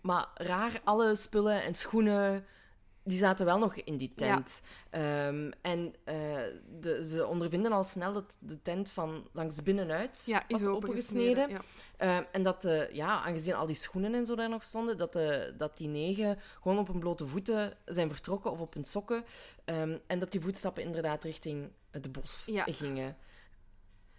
Maar 0.00 0.26
raar, 0.34 0.80
alle 0.84 1.14
spullen 1.14 1.62
en 1.62 1.74
schoenen, 1.74 2.46
die 3.06 3.18
zaten 3.18 3.46
wel 3.46 3.58
nog 3.58 3.74
in 3.74 3.96
die 3.96 4.12
tent. 4.16 4.62
Ehm, 4.90 5.50
en 5.62 5.94
eh, 6.04 6.14
de, 6.80 7.06
ze 7.08 7.26
ondervinden 7.26 7.72
al 7.72 7.84
snel 7.84 8.12
dat 8.12 8.36
de 8.40 8.62
tent 8.62 8.90
van 8.90 9.28
langs 9.32 9.62
binnenuit 9.62 10.22
Ja, 10.26 10.44
was 10.48 10.60
is 10.60 10.66
opengesneden. 10.66 11.44
opengesneden. 11.44 11.64
Ja. 11.98 12.16
Ehm, 12.16 12.24
en 12.32 12.42
dat, 12.42 12.64
eh, 12.64 12.90
ja, 12.90 13.22
aangezien 13.24 13.54
al 13.54 13.66
die 13.66 13.76
schoenen 13.76 14.14
en 14.14 14.26
zo 14.26 14.34
daar 14.34 14.48
nog 14.48 14.64
stonden, 14.64 14.98
dat, 14.98 15.12
de, 15.12 15.54
dat 15.58 15.76
die 15.76 15.88
negen 15.88 16.38
gewoon 16.62 16.78
op 16.78 16.86
hun 16.88 16.98
blote 16.98 17.26
voeten 17.26 17.72
zijn 17.84 18.08
vertrokken 18.10 18.50
of 18.50 18.60
op 18.60 18.74
hun 18.74 18.84
sokken. 18.84 19.24
Ehm, 19.64 19.98
en 20.06 20.18
dat 20.18 20.32
die 20.32 20.40
voetstappen 20.40 20.82
inderdaad 20.82 21.24
richting 21.24 21.70
het 21.90 22.12
bos 22.12 22.50
gingen. 22.66 23.16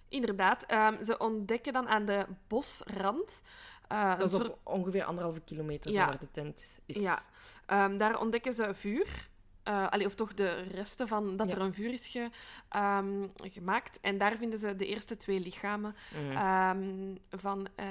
Inderdaad, 0.10 0.66
ze 1.06 1.18
ontdekken 1.18 1.74
dan 1.74 1.88
aan 1.88 2.06
de 2.06 2.26
bosrand 2.48 3.42
eh, 3.88 4.18
Dat 4.18 4.24
is 4.24 4.32
soort 4.36 4.50
op 4.50 4.60
ongeveer 4.64 5.04
anderhalve 5.04 5.40
kilometer 5.40 5.92
Ja. 5.92 6.00
van 6.02 6.10
waar 6.10 6.20
de 6.20 6.32
tent 6.32 6.80
is. 6.86 6.96
Ja. 6.96 7.20
Ehm, 7.68 7.98
daar 7.98 8.20
ontdekken 8.20 8.54
ze 8.54 8.70
vuur. 8.74 9.30
Eh, 9.64 9.88
allee, 9.88 10.06
of 10.06 10.16
toch 10.16 10.34
de 10.34 10.62
resten 10.64 11.08
van 11.08 11.36
dat 11.36 11.50
Ja. 11.50 11.56
er 11.56 11.62
een 11.62 11.74
vuur 11.74 11.94
is 11.94 12.08
ge- 12.08 12.30
ehm, 12.70 13.28
gemaakt. 13.38 14.00
En 14.02 14.18
daar 14.18 14.38
vinden 14.38 14.60
ze 14.60 14.76
de 14.76 14.86
eerste 14.88 15.18
twee 15.18 15.40
lichamen 15.40 15.96
Mm. 16.24 16.32
ehm, 16.32 17.16
van... 17.42 17.68
eh, 17.76 17.86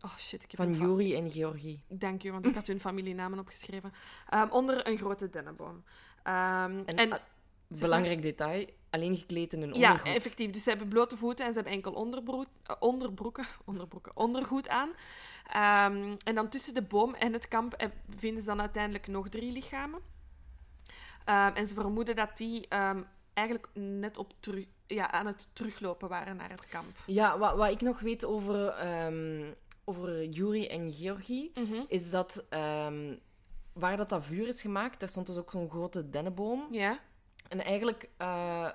oh 0.00 0.16
shit, 0.18 0.42
ik 0.42 0.50
heb 0.50 0.60
Van 0.66 0.74
fa- 0.74 0.84
Juri 0.84 1.14
en 1.14 1.30
Georgi. 1.30 1.82
Dank 1.88 2.22
u, 2.24 2.32
want 2.32 2.46
ik 2.46 2.54
had 2.54 2.66
hun 2.66 2.80
familienamen 2.80 3.38
opgeschreven. 3.38 3.92
Onder 4.50 4.86
een 4.88 4.96
grote 4.98 5.30
dennenboom. 5.30 5.84
Ehm, 6.22 6.82
En, 6.86 7.20
belangrijk 7.80 8.22
detail, 8.22 8.66
alleen 8.90 9.16
gekleed 9.16 9.52
in 9.52 9.62
een 9.62 9.74
ja, 9.74 9.90
ondergoed. 9.90 10.14
effectief. 10.14 10.50
Dus 10.50 10.62
ze 10.62 10.68
hebben 10.68 10.88
blote 10.88 11.16
voeten 11.16 11.44
en 11.44 11.50
ze 11.50 11.56
hebben 11.56 11.76
enkel 11.76 11.92
onderbroek, 11.92 12.46
eh, 12.62 12.76
onderbroeken, 12.78 13.46
onderbroeken, 13.64 14.16
ondergoed 14.16 14.68
aan. 14.68 14.90
Ehm, 15.52 16.14
en 16.24 16.34
dan 16.34 16.48
tussen 16.48 16.74
de 16.74 16.82
boom 16.82 17.14
en 17.14 17.32
het 17.32 17.48
kamp 17.48 17.72
eh, 17.72 17.88
vinden 18.16 18.42
ze 18.42 18.48
dan 18.48 18.60
uiteindelijk 18.60 19.06
nog 19.06 19.28
drie 19.28 19.52
lichamen. 19.52 20.00
Ehm, 21.24 21.54
en 21.54 21.66
ze 21.66 21.74
vermoeden 21.74 22.16
dat 22.16 22.36
die 22.36 22.68
ehm, 22.68 23.02
eigenlijk 23.32 23.68
net 23.74 24.18
op 24.18 24.32
terug, 24.40 24.64
ja, 24.86 25.10
aan 25.10 25.26
het 25.26 25.48
teruglopen 25.52 26.08
waren 26.08 26.36
naar 26.36 26.50
het 26.50 26.68
kamp. 26.68 26.96
Ja, 27.06 27.38
wat, 27.38 27.56
wat 27.56 27.70
ik 27.70 27.80
nog 27.80 28.00
weet 28.00 28.24
over, 28.24 28.74
over 29.84 30.24
Juri 30.24 30.66
en 30.66 30.92
Georgi, 30.92 31.52
is 31.88 32.10
dat 32.10 32.44
waar 33.74 33.96
dat, 33.96 34.08
dat 34.08 34.24
vuur 34.24 34.48
is 34.48 34.60
gemaakt, 34.60 35.00
daar 35.00 35.08
stond 35.08 35.26
dus 35.26 35.36
ook 35.36 35.50
zo'n 35.50 35.70
grote 35.70 36.10
dennenboom. 36.10 36.66
Ja, 36.70 36.98
En 37.54 37.64
eigenlijk 37.64 38.08
eh, 38.16 38.68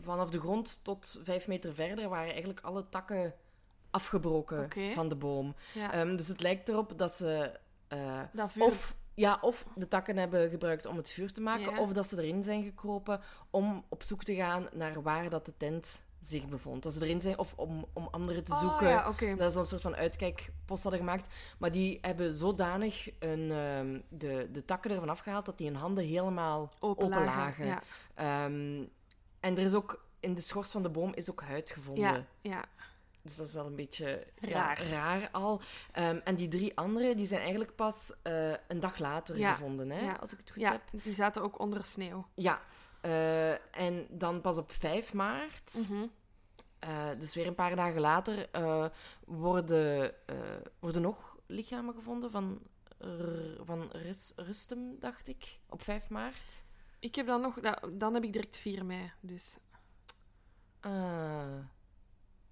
vanaf 0.00 0.30
de 0.30 0.40
grond 0.40 0.80
tot 0.82 1.18
vijf 1.22 1.46
meter 1.46 1.74
verder 1.74 2.08
waren 2.08 2.28
eigenlijk 2.30 2.60
alle 2.60 2.88
takken 2.88 3.34
afgebroken 3.90 4.68
van 4.92 5.08
de 5.08 5.16
boom. 5.16 5.54
ja. 5.74 5.92
Ehm, 5.92 6.16
dus 6.16 6.28
het 6.28 6.40
lijkt 6.40 6.68
erop 6.68 6.98
dat 6.98 7.12
ze 7.12 7.58
eh, 7.88 8.20
dat 8.32 8.52
of, 8.58 8.94
ja, 9.14 9.38
of 9.40 9.66
de 9.74 9.88
takken 9.88 10.16
hebben 10.16 10.50
gebruikt 10.50 10.86
om 10.86 10.96
het 10.96 11.10
vuur 11.10 11.32
te 11.32 11.40
maken, 11.40 11.72
Ja. 11.72 11.80
of 11.80 11.92
dat 11.92 12.08
ze 12.08 12.18
erin 12.22 12.42
zijn 12.42 12.62
gekropen 12.62 13.20
om 13.50 13.84
op 13.88 14.02
zoek 14.02 14.22
te 14.24 14.34
gaan 14.34 14.68
naar 14.72 15.02
waar 15.02 15.30
dat 15.30 15.46
de 15.46 15.56
tent 15.56 16.04
zich 16.20 16.48
bevond. 16.48 16.82
Dat 16.82 16.92
ze 16.92 17.02
erin 17.04 17.20
zijn, 17.20 17.38
of 17.38 17.52
om, 17.56 17.86
om 17.92 18.08
anderen 18.10 18.44
te 18.44 18.52
Oh, 18.52 18.60
zoeken. 18.60 18.88
ja. 18.88 19.34
Dat 19.36 19.52
ze 19.52 19.58
een 19.58 19.64
soort 19.64 19.82
van 19.82 19.96
uitkijkpost 19.96 20.82
hadden 20.82 21.00
gemaakt. 21.00 21.34
Maar 21.58 21.70
die 21.72 21.98
hebben 22.00 22.32
zodanig 22.32 23.10
een, 23.18 23.50
ehm, 23.50 24.00
de, 24.08 24.48
de 24.52 24.64
takken 24.64 24.90
ervan 24.90 25.08
afgehaald 25.08 25.46
dat 25.46 25.58
die 25.58 25.66
hun 25.66 25.76
handen 25.80 26.04
helemaal 26.04 26.72
Open 26.78 27.04
open 27.04 27.24
lagen, 27.24 27.34
lagen. 27.36 27.66
Ja, 27.66 27.82
Ehm, 28.14 28.84
en 29.40 29.56
er 29.56 29.64
is 29.64 29.74
ook 29.74 30.04
in 30.20 30.34
de 30.34 30.40
schors 30.40 30.70
van 30.70 30.82
de 30.82 30.88
boom 30.90 31.12
is 31.14 31.30
ook 31.30 31.42
huid 31.42 31.70
gevonden. 31.70 32.04
ja, 32.04 32.24
ja. 32.40 32.64
Dus 33.22 33.36
dat 33.36 33.46
is 33.46 33.52
wel 33.52 33.66
een 33.66 33.76
beetje 33.76 34.26
ja, 34.40 34.48
Raar. 34.48 34.82
raar 34.90 35.28
al. 35.32 35.60
Ehm, 35.92 36.18
en 36.24 36.34
die 36.34 36.48
drie 36.48 36.76
andere 36.76 37.14
die 37.14 37.26
zijn 37.26 37.40
eigenlijk 37.40 37.74
pas 37.74 38.12
eh, 38.22 38.50
een 38.68 38.80
dag 38.80 38.98
later 38.98 39.38
Ja, 39.38 39.52
gevonden, 39.52 39.90
hè, 39.90 40.00
ja. 40.00 40.12
als 40.20 40.32
ik 40.32 40.38
het 40.38 40.50
goed 40.50 40.60
ja, 40.62 40.70
heb. 40.72 40.82
die 41.02 41.14
zaten 41.14 41.42
ook 41.42 41.58
onder 41.58 41.84
sneeuw. 41.84 42.26
Ja. 42.34 42.60
Eh, 43.00 43.76
en 43.78 44.06
dan 44.10 44.40
pas 44.40 44.58
op 44.58 44.72
5 44.72 45.12
maart, 45.12 45.86
Mhm. 45.88 46.06
eh, 46.78 47.08
dus 47.18 47.34
weer 47.34 47.46
een 47.46 47.54
paar 47.54 47.76
dagen 47.76 48.00
later, 48.00 48.48
eh, 48.50 48.86
worden, 49.26 50.14
worden 50.78 51.02
nog 51.02 51.36
lichamen 51.46 51.94
gevonden 51.94 52.30
van, 52.30 52.60
van 53.64 53.88
Rus- 53.92 54.32
Rustem, 54.36 54.98
dacht 54.98 55.28
ik, 55.28 55.58
op 55.68 55.82
5 55.82 56.08
maart. 56.08 56.64
Ik 56.98 57.14
heb 57.14 57.26
dan 57.26 57.40
nog... 57.40 57.60
da- 57.60 57.82
Dan 57.92 58.14
heb 58.14 58.22
ik 58.24 58.32
direct 58.32 58.56
4 58.56 58.84
mei, 58.86 59.12
dus... 59.20 59.56
Ah. 60.80 61.58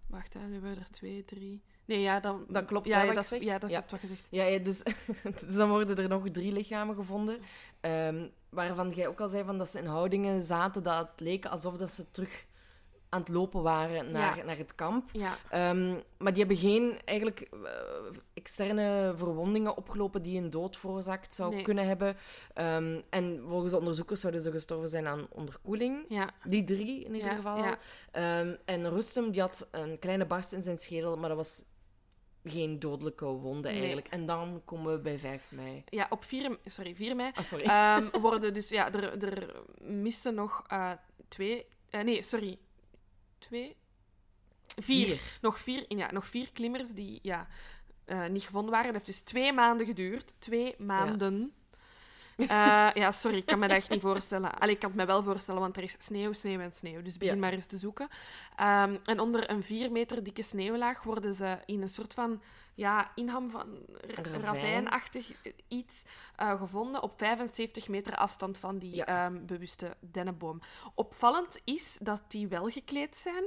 Wacht, 0.07 0.35
hè, 0.35 0.41
nu 0.47 0.53
hebben 0.53 0.75
we 0.75 0.81
er 0.81 0.91
twee, 0.91 1.25
drie... 1.25 1.63
Nee, 1.89 2.01
ja, 2.01 2.21
dan... 2.21 2.45
Dat 2.49 2.65
klopt, 2.65 2.87
ja, 2.87 3.13
dat, 3.13 3.27
zeg? 3.27 3.43
Ja, 3.43 3.59
dat 3.59 3.71
Ja. 3.71 3.77
klopt 3.77 3.91
wat 3.91 4.01
gezegd. 4.01 4.27
Ja, 4.31 4.45
ja 4.45 4.59
dus, 4.59 4.83
dus 5.47 5.55
dan 5.55 5.69
worden 5.69 5.97
er 5.97 6.09
nog 6.09 6.29
drie 6.31 6.53
lichamen 6.53 6.95
gevonden. 6.95 7.39
ehm, 7.81 8.27
waarvan 8.51 8.91
jij 8.91 9.09
ook 9.09 9.21
al 9.21 9.29
zei 9.29 9.45
van 9.45 9.59
dat 9.59 9.69
ze 9.69 9.79
in 9.79 9.87
houdingen 9.87 10.43
zaten 10.43 10.83
dat 10.83 10.99
het 11.11 11.21
leek 11.21 11.47
alsof 11.47 11.77
dat 11.77 11.91
ze 11.91 12.11
terug 12.11 12.47
aan 13.09 13.21
het 13.21 13.29
lopen 13.29 13.63
waren 13.63 14.11
naar, 14.13 14.37
Ja. 14.37 14.45
naar 14.45 14.57
het 14.57 14.75
kamp. 14.75 15.11
Ja, 15.13 15.37
Ehm, 15.51 15.91
maar 16.19 16.33
die 16.35 16.39
hebben 16.45 16.57
geen 16.57 16.99
eigenlijk 17.05 17.41
eh, 17.41 17.71
externe 18.35 19.13
verwondingen 19.17 19.77
opgelopen 19.77 20.23
die 20.23 20.39
een 20.41 20.51
dood 20.51 20.77
veroorzaakt 20.77 21.35
zou 21.35 21.55
Nee. 21.55 21.63
kunnen 21.63 21.87
hebben. 21.87 22.17
Ehm, 22.55 23.01
en 23.11 23.43
volgens 23.49 23.71
de 23.71 23.79
onderzoekers 23.79 24.21
zouden 24.21 24.43
ze 24.43 24.51
gestorven 24.51 24.89
zijn 24.89 25.07
aan 25.07 25.27
onderkoeling. 25.31 26.05
ja, 26.09 26.31
Die 26.45 26.65
drie 26.65 27.05
in 27.05 27.15
ieder 27.15 27.31
geval. 27.31 27.65
en 28.65 28.89
Rustem 28.91 29.31
die 29.31 29.41
had 29.41 29.69
een 29.71 29.99
kleine 29.99 30.27
barst 30.27 30.53
in 30.53 30.63
zijn 30.63 30.79
schedel, 30.79 31.17
maar 31.17 31.29
dat 31.29 31.39
was 31.39 31.65
geen 32.45 32.79
dodelijke 32.79 33.25
wonde 33.25 33.69
Nee. 33.69 33.77
eigenlijk. 33.79 34.09
En 34.09 34.27
dan 34.27 34.63
komen 34.65 34.93
we 34.93 35.01
bij 35.01 35.19
5 35.19 35.51
mei. 35.51 35.85
ja, 35.89 36.07
op 36.11 36.25
4, 36.25 36.59
sorry, 36.65 36.95
4 36.95 37.17
mei 37.17 37.31
Ah, 37.35 37.45
sorry. 37.45 37.65
ehm, 37.65 38.21
worden 38.21 38.55
dus... 38.55 38.69
Ja, 38.69 38.93
er, 38.93 39.25
er 39.25 39.63
misten 39.81 40.35
nog 40.35 40.65
eh, 40.69 40.93
twee... 41.29 41.67
eh, 41.91 42.01
nee, 42.03 42.23
sorry. 42.23 42.59
Twee? 43.39 43.77
Vier. 44.81 45.21
Nog, 45.41 45.59
vier 45.59 45.85
ja, 45.89 46.13
nog 46.13 46.27
vier 46.27 46.53
klimmers 46.53 46.89
die 46.89 47.19
ja, 47.23 47.49
eh, 48.05 48.27
niet 48.27 48.43
gevonden 48.43 48.71
waren. 48.71 48.93
Dat 48.93 49.07
heeft 49.07 49.07
dus 49.07 49.21
twee 49.21 49.53
maanden 49.53 49.87
geduurd. 49.87 50.41
Twee 50.41 50.75
maanden. 50.85 51.39
Ja, 51.41 51.49
ja 52.95 53.13
sorry, 53.13 53.37
ik 53.37 53.47
kan 53.47 53.59
me 53.59 53.69
dat 53.69 53.77
echt 53.77 53.91
niet 53.91 54.01
voorstellen. 54.01 54.59
Allee, 54.59 54.75
ik 54.75 54.81
kan 54.81 54.91
het 54.91 54.99
me 54.99 55.07
wel 55.07 55.23
voorstellen, 55.23 55.61
want 55.61 55.77
er 55.77 55.83
is 55.83 55.97
sneeuw, 55.99 56.33
sneeuw 56.33 56.61
en 56.61 56.73
sneeuw. 56.73 57.03
Dus 57.03 57.17
begin 57.19 57.35
Ja. 57.35 57.41
maar 57.41 57.53
eens 57.53 57.67
te 57.67 57.77
zoeken. 57.77 58.09
Ehm, 58.57 58.97
en 59.05 59.21
onder 59.21 59.51
een 59.51 59.63
vier 59.63 59.93
meter 59.93 60.23
dikke 60.23 60.43
sneeuwlaag 60.43 61.03
worden 61.03 61.35
ze 61.35 61.59
in 61.67 61.83
een 61.83 61.89
soort 61.89 62.15
van 62.15 62.41
ja, 62.75 63.11
inham 63.15 63.51
van 63.51 63.79
ravijnachtig 64.43 65.33
iets 65.69 66.03
eh, 66.37 66.59
gevonden 66.61 67.03
op 67.03 67.13
75 67.19 67.89
meter 67.89 68.17
afstand 68.17 68.59
van 68.59 68.79
die 68.79 68.95
Ja. 68.95 69.07
ehm, 69.07 69.47
bewuste 69.47 69.97
dennenboom. 70.01 70.61
Opvallend 70.95 71.61
is 71.65 71.99
dat 72.03 72.23
die 72.29 72.49
wel 72.49 72.69
gekleed 72.69 73.17
zijn, 73.17 73.45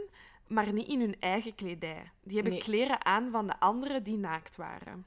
maar 0.48 0.74
niet 0.74 0.88
in 0.88 1.00
hun 1.00 1.16
eigen 1.20 1.56
kledij. 1.56 2.12
Die 2.24 2.36
hebben 2.36 2.54
Nee. 2.54 2.62
kleren 2.62 3.06
aan 3.06 3.30
van 3.32 3.48
de 3.48 3.60
anderen 3.60 4.04
die 4.04 4.18
naakt 4.18 4.56
waren. 4.56 5.06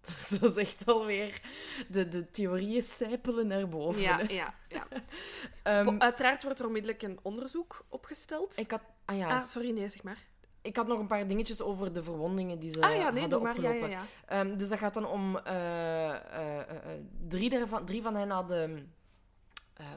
Dus 0.06 0.28
dat 0.28 0.56
is 0.56 0.56
echt 0.56 0.86
alweer... 0.86 1.40
De, 1.88 2.08
de 2.08 2.30
theorieën 2.30 2.82
sijpelen 2.82 3.46
naar 3.46 3.68
boven. 3.68 4.00
Ja, 4.02 4.16
hè. 4.18 4.32
ja, 4.42 4.54
ja. 4.68 4.86
Ehm, 5.62 5.98
Uiteraard 6.00 6.42
wordt 6.42 6.58
er 6.58 6.66
onmiddellijk 6.66 7.02
een 7.02 7.18
onderzoek 7.22 7.84
opgesteld. 7.88 8.58
ik, 8.58 8.70
had, 8.70 8.82
ah, 9.04 9.16
ja, 9.16 9.28
Ah, 9.28 9.44
sorry, 9.44 9.70
nee, 9.70 9.88
zeg 9.88 10.02
maar. 10.02 10.18
ik 10.62 10.76
had 10.76 10.86
nog 10.86 10.98
een 10.98 11.06
paar 11.06 11.26
dingetjes 11.26 11.62
over 11.62 11.92
de 11.92 12.02
verwondingen 12.02 12.58
die 12.58 12.70
ze 12.70 12.80
ah 12.80 12.94
ja, 12.94 13.10
nee, 13.10 13.20
hadden 13.20 13.42
maar. 13.42 13.60
Ja, 13.60 13.68
opgelopen. 13.68 13.90
ja, 13.90 14.00
ja. 14.00 14.04
Ehm, 14.26 14.56
dus 14.56 14.68
dat 14.68 14.78
gaat 14.78 14.94
dan 14.94 15.06
om... 15.06 15.36
eh, 15.36 16.10
eh, 16.10 16.58
eh, 16.60 16.66
drie, 17.28 17.50
daarvan, 17.50 17.84
drie 17.84 18.02
van 18.02 18.14
hen 18.16 18.30
hadden 18.30 18.94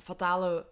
fatale 0.04 0.66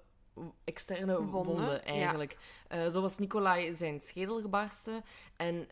externe 0.64 1.16
Wonden, 1.16 1.32
wonden, 1.56 1.72
ja. 1.74 1.80
eigenlijk. 1.84 2.38
Eh, 2.68 2.88
zo 2.88 3.02
was 3.02 3.18
Nikolai 3.18 3.74
zijn 3.74 4.02
schedel 4.02 4.42
gebarsten. 4.42 5.04
En 5.36 5.68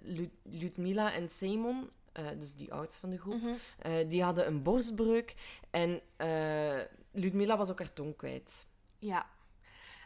Lu- 0.00 0.30
Ludmila 0.42 1.12
en 1.12 1.28
Simon 1.28 1.90
eh, 2.14 2.24
dus 2.38 2.54
die 2.54 2.72
oudste 2.72 3.00
van 3.00 3.10
de 3.10 3.18
groep, 3.18 3.40
Mhm. 3.42 3.52
eh, 3.78 4.08
die 4.08 4.22
hadden 4.22 4.46
een 4.46 4.62
borstbreuk. 4.62 5.34
En 5.70 6.00
eh 6.16 6.80
Ludmilla 7.12 7.56
was 7.56 7.70
ook 7.70 7.78
haar 7.78 7.92
tong 7.92 8.16
kwijt. 8.16 8.66
Ja. 8.98 9.26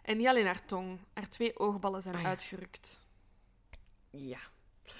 En 0.03 0.17
niet 0.17 0.27
alleen 0.27 0.47
haar 0.47 0.65
tong. 0.67 0.99
Haar 1.15 1.29
twee 1.29 1.59
oogballen 1.59 2.03
zijn 2.03 2.15
Ah, 2.15 2.21
ja. 2.23 2.29
uitgerukt. 2.29 3.01
Ja. 4.11 4.39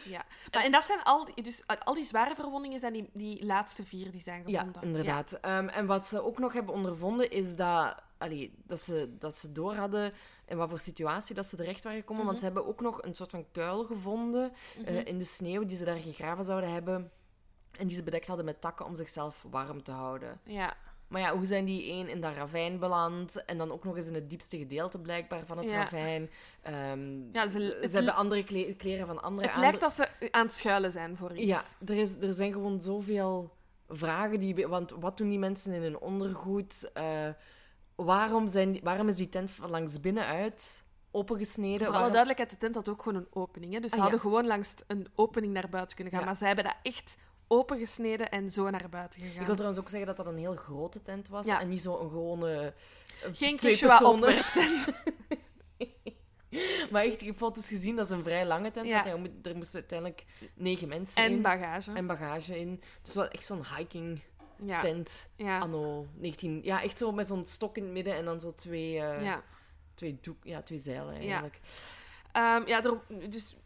Ja. 0.05 0.25
Maar, 0.53 0.65
en 0.65 0.73
dat 0.73 0.85
zijn 0.85 1.03
al 1.03 1.25
die, 1.25 1.43
dus, 1.45 1.63
al 1.85 1.95
die 1.95 2.05
zware 2.05 2.35
verwondingen 2.35 2.79
zijn 2.79 2.93
die, 2.93 3.11
die 3.13 3.45
laatste 3.45 3.85
vier 3.85 4.11
die 4.11 4.21
zijn 4.21 4.43
Ja, 4.47 4.59
gevonden. 4.59 4.83
inderdaad. 4.83 5.33
Ehm, 5.33 5.69
en 5.69 5.87
wat 5.87 6.07
ze 6.07 6.23
ook 6.25 6.39
nog 6.39 6.53
hebben 6.53 6.75
ondervonden 6.75 7.31
is 7.31 7.57
dat, 7.57 8.03
allee, 8.19 8.55
dat, 8.67 8.81
ze, 8.81 9.15
dat 9.19 9.35
ze 9.35 9.53
door 9.53 9.75
hadden 9.75 10.13
in 10.49 10.57
wat 10.57 10.69
voor 10.69 10.79
situatie 10.79 11.35
dat 11.35 11.47
ze 11.47 11.57
terecht 11.57 11.85
waren 11.85 11.99
gekomen. 11.99 12.25
Want 12.25 12.39
ze 12.39 12.45
hebben 12.45 12.67
ook 12.67 12.81
nog 12.81 13.03
een 13.03 13.15
soort 13.15 13.31
van 13.31 13.45
kuil 13.53 13.85
gevonden 13.85 14.53
eh, 14.85 15.05
in 15.07 15.19
de 15.19 15.25
sneeuw 15.25 15.65
die 15.65 15.77
ze 15.77 15.85
daar 15.85 15.97
gegraven 15.97 16.45
zouden 16.45 16.73
hebben. 16.73 17.11
En 17.79 17.87
die 17.87 17.97
ze 17.97 18.03
bedekt 18.03 18.27
hadden 18.27 18.45
met 18.45 18.61
takken 18.61 18.87
om 18.87 18.95
zichzelf 18.97 19.45
warm 19.51 19.83
te 19.83 19.93
houden. 19.93 20.41
Ja. 20.45 20.75
Maar 21.09 21.21
ja, 21.21 21.37
hoe 21.37 21.45
zijn 21.47 21.65
die 21.65 21.91
één 21.91 22.09
in 22.09 22.21
dat 22.21 22.35
ravijn 22.35 22.79
beland? 22.79 23.45
En 23.45 23.59
dan 23.59 23.73
ook 23.73 23.85
nog 23.85 23.97
eens 23.97 24.07
in 24.07 24.15
het 24.15 24.31
diepste 24.31 24.59
gedeelte 24.59 24.99
blijkbaar 24.99 25.47
van 25.47 25.59
het 25.59 25.71
Ja. 25.71 25.77
ravijn. 25.77 26.31
Ehm, 26.63 27.33
Ja, 27.33 27.47
ze, 27.49 27.79
ze 27.91 27.97
hebben 27.97 28.15
andere 28.15 28.45
kle- 28.45 28.75
kleren 28.77 29.07
van 29.07 29.23
andere 29.23 29.49
het 29.49 29.57
lijkt 29.57 29.81
dat 29.81 29.93
ze 29.93 30.09
aan 30.31 30.45
het 30.47 30.55
schuilen 30.55 30.93
zijn 30.93 31.17
voor 31.17 31.33
iets. 31.37 31.47
Ja, 31.47 31.63
er, 31.87 31.97
is, 31.97 32.15
er 32.21 32.33
zijn 32.33 32.53
gewoon 32.53 32.83
zoveel 32.83 33.51
vragen. 33.89 34.41
Die, 34.41 34.67
want 34.67 34.91
wat 35.01 35.17
doen 35.17 35.29
die 35.29 35.39
mensen 35.39 35.73
in 35.73 35.83
hun 35.83 35.99
ondergoed? 35.99 36.91
Eh, 36.93 37.29
waarom, 38.05 38.49
zijn 38.49 38.73
die- 38.73 38.81
waarom 38.85 39.09
is 39.09 39.17
die 39.17 39.29
tent 39.29 39.51
van 39.51 39.71
langs 39.71 40.01
binnenuit 40.01 40.85
opengesneden? 41.11 41.77
Voor 41.79 41.87
alle 41.87 41.93
Waarom- 41.95 42.11
duidelijkheid, 42.13 42.51
de 42.51 42.59
tent 42.59 42.75
had 42.75 42.89
ook 42.89 43.03
gewoon 43.03 43.19
een 43.19 43.29
opening. 43.33 43.73
Hè? 43.73 43.81
Dus 43.81 43.91
ze 43.91 43.97
Ah, 43.97 44.03
hadden 44.03 44.21
ja. 44.23 44.25
gewoon 44.29 44.47
langs 44.47 44.75
een 44.87 45.07
opening 45.15 45.53
naar 45.53 45.69
buiten 45.69 45.95
kunnen 45.97 46.13
gaan. 46.15 46.23
Ja. 46.23 46.29
Maar 46.29 46.37
zij 46.39 46.47
hebben 46.47 46.65
dat 46.65 46.77
echt 46.83 47.17
opengesneden 47.49 48.31
en 48.31 48.51
zo 48.51 48.71
naar 48.71 48.89
buiten 48.91 49.21
gegaan. 49.21 49.41
Ik 49.41 49.47
wil 49.47 49.55
trouwens 49.55 49.81
ook 49.81 49.89
zeggen 49.89 50.07
dat 50.07 50.17
dat 50.17 50.27
een 50.27 50.39
heel 50.39 50.57
grote 50.57 51.03
tent 51.03 51.29
was. 51.29 51.47
Ja. 51.47 51.61
En 51.61 51.69
niet 51.69 51.81
zo 51.83 51.99
een 52.01 52.11
gewone... 52.11 52.75
eh, 53.23 53.31
Geen 53.33 53.57
twee 53.57 53.77
Quechua 53.77 53.89
personen. 53.89 54.15
opwerptent. 54.15 54.87
Maar 56.91 57.03
echt, 57.05 57.21
ik 57.21 57.27
heb 57.27 57.37
foto's 57.37 57.69
gezien, 57.69 57.97
dat 57.97 58.07
is 58.07 58.13
een 58.13 58.23
vrij 58.23 58.47
lange 58.47 58.71
tent. 58.71 58.87
Ja. 58.87 59.03
want 59.11 59.27
Er, 59.43 59.51
er 59.51 59.57
moesten 59.57 59.79
uiteindelijk 59.81 60.25
negen 60.55 60.89
mensen 60.89 61.25
En 61.25 61.31
in. 61.33 61.43
bagage. 61.43 61.93
En 61.93 62.07
bagage 62.07 62.59
in. 62.61 62.81
Dus 63.03 63.15
wel 63.15 63.29
echt 63.29 63.45
zo'n 63.45 63.63
hiking 63.77 64.21
ja. 64.59 64.81
tent. 64.81 65.29
Ja. 65.37 65.59
Anno 65.59 66.07
19... 66.15 66.61
Ja, 66.63 66.83
echt 66.83 66.99
zo 66.99 67.13
met 67.13 67.27
zo'n 67.27 67.47
stok 67.47 67.77
in 67.77 67.83
het 67.83 67.93
midden 67.93 68.15
en 68.15 68.25
dan 68.25 68.41
zo 68.41 68.55
twee, 68.55 68.93
ja. 68.93 69.43
twee, 69.95 70.19
doek, 70.21 70.37
ja, 70.43 70.63
twee 70.63 70.79
zeilen 70.79 71.15
eigenlijk. 71.15 71.61
Ehm, 72.33 72.67
ja, 72.67 72.85
er, 72.85 73.01
dus 73.31 73.57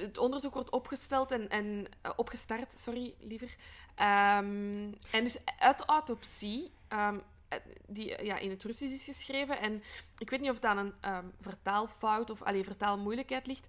het 0.00 0.18
onderzoek 0.18 0.54
wordt 0.54 0.70
opgesteld 0.70 1.30
en, 1.30 1.48
en 1.48 1.86
eh, 2.02 2.10
opgestart, 2.16 2.72
sorry, 2.72 3.14
liever. 3.18 3.56
Ehm, 3.94 4.92
en 5.10 5.24
dus 5.24 5.38
uit 5.58 5.78
de 5.78 5.84
autopsie, 5.84 6.70
ehm, 6.88 7.18
eh, 7.48 7.58
die 7.86 8.24
ja, 8.24 8.38
in 8.38 8.50
het 8.50 8.64
Russisch 8.64 8.94
is 8.94 9.04
geschreven, 9.04 9.60
en 9.60 9.82
ik 10.18 10.30
weet 10.30 10.40
niet 10.40 10.50
of 10.50 10.58
dat 10.58 10.70
aan 10.70 10.92
een 11.00 11.32
vertaalfout 11.40 12.30
of 12.30 12.42
allee, 12.42 12.64
vertaalmoeilijkheid 12.64 13.46
ligt, 13.46 13.66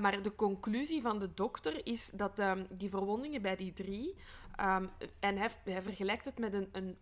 maar 0.00 0.22
de 0.22 0.34
conclusie 0.34 1.02
van 1.02 1.18
de 1.18 1.34
dokter 1.34 1.86
is 1.86 2.10
dat 2.14 2.42
die 2.70 2.90
verwondingen 2.90 3.42
bij 3.42 3.56
die 3.56 3.72
drie, 3.72 4.14
ehm, 4.56 4.86
en 5.20 5.36
hij, 5.36 5.50
hij 5.64 5.82
vergelijkt 5.82 6.24
het 6.24 6.38
met 6.38 6.52
een, 6.52 6.68
een 6.72 6.98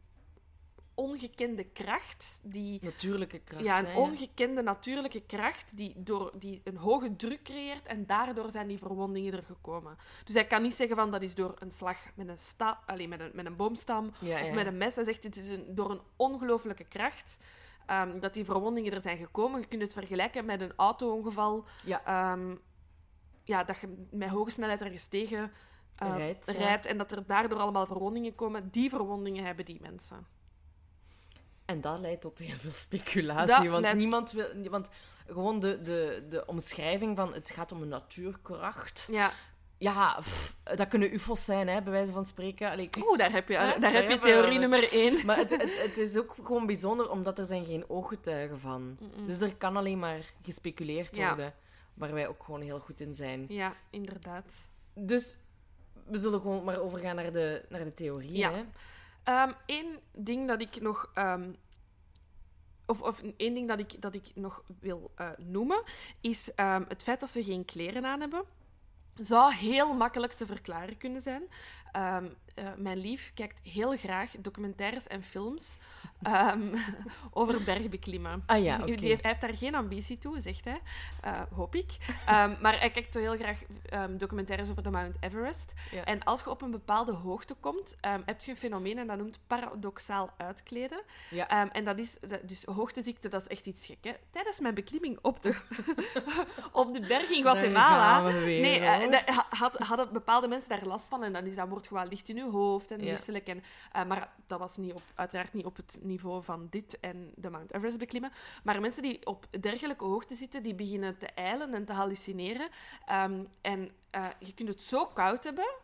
ongekende 0.94 1.64
kracht 1.64 2.40
die 2.42 2.78
Natuurlijke 2.82 3.38
kracht. 3.38 3.64
ja, 3.64 3.76
hè, 3.76 3.86
een 3.86 3.92
ja. 3.92 3.98
ongekende 3.98 4.62
natuurlijke 4.62 5.22
kracht 5.26 5.76
die, 5.76 5.94
door, 5.96 6.32
die 6.38 6.60
een 6.64 6.76
hoge 6.76 7.16
druk 7.16 7.42
creëert 7.42 7.86
en 7.86 8.06
daardoor 8.06 8.50
zijn 8.50 8.68
die 8.68 8.78
verwondingen 8.78 9.32
er 9.32 9.42
gekomen. 9.42 9.96
Dus 10.24 10.34
hij 10.34 10.46
kan 10.46 10.62
niet 10.62 10.74
zeggen 10.74 10.96
van 10.96 11.10
dat 11.10 11.22
is 11.22 11.34
door 11.34 11.54
een 11.58 11.70
slag 11.70 11.96
met 12.14 12.28
een, 12.28 12.38
sta, 12.38 12.80
allee, 12.86 13.08
met 13.08 13.20
een, 13.20 13.30
met 13.34 13.46
een 13.46 13.56
boomstam 13.56 14.12
Ja, 14.20 14.42
of 14.44 14.52
met 14.52 14.66
een 14.66 14.76
mes. 14.76 14.94
Hij 14.94 15.04
zegt 15.04 15.22
het 15.22 15.36
is 15.36 15.48
een, 15.48 15.74
door 15.74 15.90
een 15.90 16.00
ongelooflijke 16.16 16.84
kracht 16.84 17.38
ehm, 17.86 18.20
dat 18.20 18.34
die 18.34 18.44
verwondingen 18.44 18.92
er 18.92 19.00
zijn 19.00 19.16
gekomen. 19.16 19.60
Je 19.60 19.66
kunt 19.66 19.82
het 19.82 19.92
vergelijken 19.92 20.44
met 20.44 20.60
een 20.60 20.72
auto-ongeval. 20.76 21.64
Ja. 21.84 22.04
Ehm, 22.04 22.54
ja, 23.44 23.64
dat 23.64 23.78
je 23.78 24.06
met 24.10 24.28
hoge 24.28 24.50
snelheid 24.50 24.80
ergens 24.80 25.06
tegen 25.06 25.52
eh, 25.96 26.16
Rijdt, 26.16 26.52
ja. 26.58 26.82
en 26.82 26.98
dat 26.98 27.12
er 27.12 27.26
daardoor 27.26 27.58
allemaal 27.58 27.86
verwondingen 27.86 28.34
komen. 28.34 28.68
Die 28.70 28.90
verwondingen 28.90 29.44
hebben 29.44 29.64
die 29.64 29.78
mensen. 29.80 30.26
En 31.64 31.80
dat 31.80 31.98
leidt 32.00 32.20
tot 32.20 32.38
heel 32.38 32.56
veel 32.58 32.70
speculatie. 32.86 33.54
Dat 33.54 33.66
want 33.66 33.82
leidt- 33.82 33.98
niemand 33.98 34.32
wil. 34.32 34.46
Want 34.70 34.88
gewoon 35.26 35.60
de, 35.60 35.82
de, 35.82 36.26
de 36.28 36.46
omschrijving 36.46 37.16
van 37.16 37.32
het 37.34 37.50
gaat 37.50 37.72
om 37.72 37.82
een 37.82 37.88
natuurkracht. 37.88 39.08
Ja. 39.10 39.32
Ja, 39.78 40.16
pff, 40.20 40.56
dat 40.62 40.88
kunnen 40.88 41.14
UFO's 41.14 41.44
zijn, 41.44 41.68
hè, 41.68 41.82
bij 41.82 41.92
wijze 41.92 42.12
van 42.12 42.24
spreken. 42.24 42.70
Allee, 42.70 42.84
ik- 42.84 42.96
Oeh, 42.96 43.18
daar 43.18 43.32
heb 43.32 43.48
je, 43.48 43.54
daar 43.54 43.80
daar 43.80 43.92
heb 43.92 44.08
je 44.10 44.18
theorie 44.18 44.58
nummer 44.58 44.92
één. 44.92 45.26
Maar 45.26 45.36
het, 45.36 45.50
het, 45.50 45.80
het 45.86 45.98
is 45.98 46.16
ook 46.16 46.34
gewoon 46.44 46.66
bijzonder, 46.66 47.10
omdat 47.10 47.38
er 47.38 47.44
zijn 47.44 47.64
geen 47.64 47.84
ooggetuigen 47.88 48.58
van. 48.60 48.98
Dus 49.26 49.40
er 49.40 49.54
kan 49.56 49.76
alleen 49.76 49.98
maar 49.98 50.20
gespeculeerd 50.42 51.16
Ja. 51.16 51.28
worden, 51.28 51.54
waar 51.94 52.12
wij 52.12 52.28
ook 52.28 52.42
gewoon 52.44 52.60
heel 52.60 52.78
goed 52.78 53.00
in 53.00 53.14
zijn. 53.14 53.44
Ja, 53.48 53.74
inderdaad. 53.90 54.54
Dus 54.94 55.36
we 56.04 56.18
zullen 56.18 56.40
gewoon 56.40 56.64
maar 56.64 56.80
overgaan 56.80 57.16
naar 57.16 57.32
de, 57.32 57.64
naar 57.68 57.84
de 57.84 57.94
theorie. 57.94 58.36
Ja. 58.36 58.52
Hè? 58.52 59.52
Eén 59.66 59.98
ding 60.12 60.48
dat 60.48 60.60
ik 60.60 60.80
nog. 60.80 61.10
ehm, 61.14 61.50
of, 62.86 63.02
of 63.02 63.22
één 63.36 63.54
ding 63.54 63.68
dat 63.68 63.78
ik, 63.78 64.00
dat 64.00 64.14
ik 64.14 64.30
nog 64.34 64.62
wil 64.80 65.10
eh, 65.14 65.28
noemen, 65.38 65.82
is 66.20 66.54
ehm, 66.54 66.84
het 66.88 67.02
feit 67.02 67.20
dat 67.20 67.30
ze 67.30 67.44
geen 67.44 67.64
kleren 67.64 68.04
aan 68.04 68.20
hebben. 68.20 68.44
Zou 69.14 69.54
heel 69.54 69.94
makkelijk 69.94 70.32
te 70.32 70.46
verklaren 70.46 70.96
kunnen 70.98 71.20
zijn. 71.20 71.42
Eh, 72.54 72.64
mijn 72.76 72.98
lief 72.98 73.32
kijkt 73.34 73.60
heel 73.62 73.96
graag 73.96 74.30
documentaires 74.38 75.06
en 75.06 75.22
films 75.22 75.78
ehm, 76.22 76.76
over 77.32 77.62
bergbeklimmen. 77.62 78.42
Ah 78.46 78.62
ja, 78.62 78.78
Die- 78.78 78.90
heeft, 78.92 79.22
hij 79.22 79.30
heeft 79.30 79.40
daar 79.40 79.54
geen 79.54 79.74
ambitie 79.74 80.18
toe, 80.18 80.40
zegt 80.40 80.64
hij. 80.64 80.80
Eh, 81.20 81.40
hoop 81.54 81.74
ik. 81.74 81.96
Ehm, 82.26 82.54
maar 82.60 82.78
hij 82.78 82.90
kijkt 82.90 83.12
toch 83.12 83.22
heel 83.22 83.36
graag 83.36 83.58
ehm, 83.88 84.16
documentaires 84.16 84.70
over 84.70 84.82
de 84.82 84.90
Mount 84.90 85.16
Everest. 85.20 85.74
Ja. 85.90 86.04
En 86.04 86.24
als 86.24 86.42
je 86.42 86.50
op 86.50 86.62
een 86.62 86.70
bepaalde 86.70 87.12
hoogte 87.12 87.54
komt, 87.54 87.96
heb 88.00 88.40
je 88.40 88.50
een 88.50 88.56
fenomeen 88.56 88.98
en 88.98 89.06
dat 89.06 89.18
noemt 89.18 89.40
paradoxaal 89.46 90.30
uitkleden. 90.36 91.02
Ja. 91.30 91.70
En 91.72 91.84
dat 91.84 91.98
is, 91.98 92.18
dus 92.42 92.64
hoogteziekte, 92.64 93.28
dat 93.28 93.40
is 93.40 93.48
echt 93.48 93.66
iets 93.66 93.86
gek. 93.86 93.98
Hè? 94.00 94.12
Tijdens 94.30 94.60
mijn 94.60 94.74
beklimming 94.74 95.18
op 95.22 95.42
de, 95.42 95.56
op 96.72 96.92
de 96.92 97.00
berg 97.00 97.30
in 97.30 97.42
Guatemala... 97.42 98.22
weer, 98.22 98.60
nee, 98.60 98.78
eh, 98.80 99.38
had, 99.48 99.78
hadden 99.78 100.12
bepaalde 100.12 100.48
mensen 100.48 100.68
daar 100.68 100.86
last 100.86 101.08
van 101.08 101.22
en 101.22 101.32
dan 101.32 101.46
is 101.46 101.54
dat 101.54 101.68
wordt 101.68 101.86
gewoon 101.86 102.08
licht 102.08 102.28
in 102.28 102.38
je 102.44 102.50
hoofd 102.50 102.90
en 102.90 103.00
misselijk. 103.00 103.46
En, 103.46 103.62
eh, 103.92 104.04
maar 104.04 104.32
dat 104.46 104.58
was 104.58 104.76
niet 104.76 104.92
op, 104.92 105.02
uiteraard 105.14 105.52
niet 105.52 105.64
op 105.64 105.76
het 105.76 105.98
niveau 106.02 106.42
van 106.42 106.66
dit 106.70 107.00
en 107.00 107.32
de 107.36 107.50
Mount 107.50 107.74
Everest 107.74 107.98
beklimmen. 107.98 108.32
Maar 108.64 108.80
mensen 108.80 109.02
die 109.02 109.26
op 109.26 109.46
dergelijke 109.60 110.04
hoogte 110.04 110.34
zitten, 110.34 110.62
die 110.62 110.74
beginnen 110.74 111.18
te 111.18 111.26
eilen 111.26 111.74
en 111.74 111.84
te 111.84 111.92
hallucineren. 111.92 112.68
Ehm, 113.06 113.44
en 113.60 113.90
eh, 114.10 114.26
je 114.38 114.54
kunt 114.54 114.68
het 114.68 114.82
zo 114.82 115.06
koud 115.06 115.44
hebben 115.44 115.74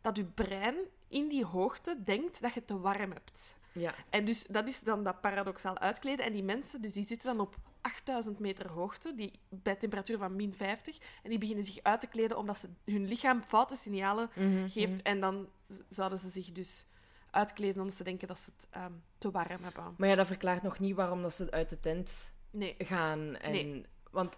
dat 0.00 0.16
je 0.16 0.24
brein 0.24 0.76
in 1.08 1.28
die 1.28 1.44
hoogte 1.44 1.96
denkt 2.04 2.40
dat 2.40 2.54
je 2.54 2.64
te 2.64 2.78
warm 2.80 3.12
hebt. 3.12 3.56
Ja. 3.72 3.94
En 4.10 4.24
dus 4.24 4.44
dat 4.46 4.66
is 4.66 4.80
dan 4.80 5.04
dat 5.04 5.20
paradoxaal 5.20 5.78
uitkleden. 5.78 6.24
En 6.24 6.32
die 6.32 6.42
mensen, 6.42 6.82
dus 6.82 6.92
die 6.92 7.06
zitten 7.06 7.28
dan 7.28 7.40
op 7.40 7.56
8000 7.80 8.38
meter 8.38 8.70
hoogte, 8.70 9.14
die, 9.14 9.32
bij 9.48 9.74
temperatuur 9.74 10.18
van 10.18 10.36
min 10.36 10.54
50. 10.54 10.98
En 11.22 11.30
die 11.30 11.38
beginnen 11.38 11.64
zich 11.64 11.78
uit 11.82 12.00
te 12.00 12.06
kleden 12.06 12.38
omdat 12.38 12.58
ze, 12.58 12.68
hun 12.84 13.08
lichaam 13.08 13.40
foute 13.40 13.76
signalen 13.76 14.30
Mhm, 14.34 14.68
geeft. 14.68 15.02
En 15.02 15.20
dan 15.20 15.48
zouden 15.88 16.18
ze 16.18 16.28
zich 16.28 16.52
dus 16.52 16.86
uitkleden 17.30 17.80
omdat 17.82 17.96
ze 17.96 18.04
denken 18.04 18.28
dat 18.28 18.38
ze 18.38 18.50
het 18.56 18.66
ehm, 18.70 18.92
te 19.18 19.30
warm 19.30 19.62
hebben. 19.62 19.94
Maar 19.96 20.08
ja, 20.08 20.14
dat 20.14 20.26
verklaart 20.26 20.62
nog 20.62 20.78
niet 20.78 20.94
waarom 20.96 21.22
dat 21.22 21.32
ze 21.34 21.50
uit 21.50 21.70
de 21.70 21.80
tent 21.80 22.32
Nee. 22.50 22.74
gaan. 22.78 23.36
En, 23.36 23.52
Nee. 23.52 23.86
Want 24.10 24.36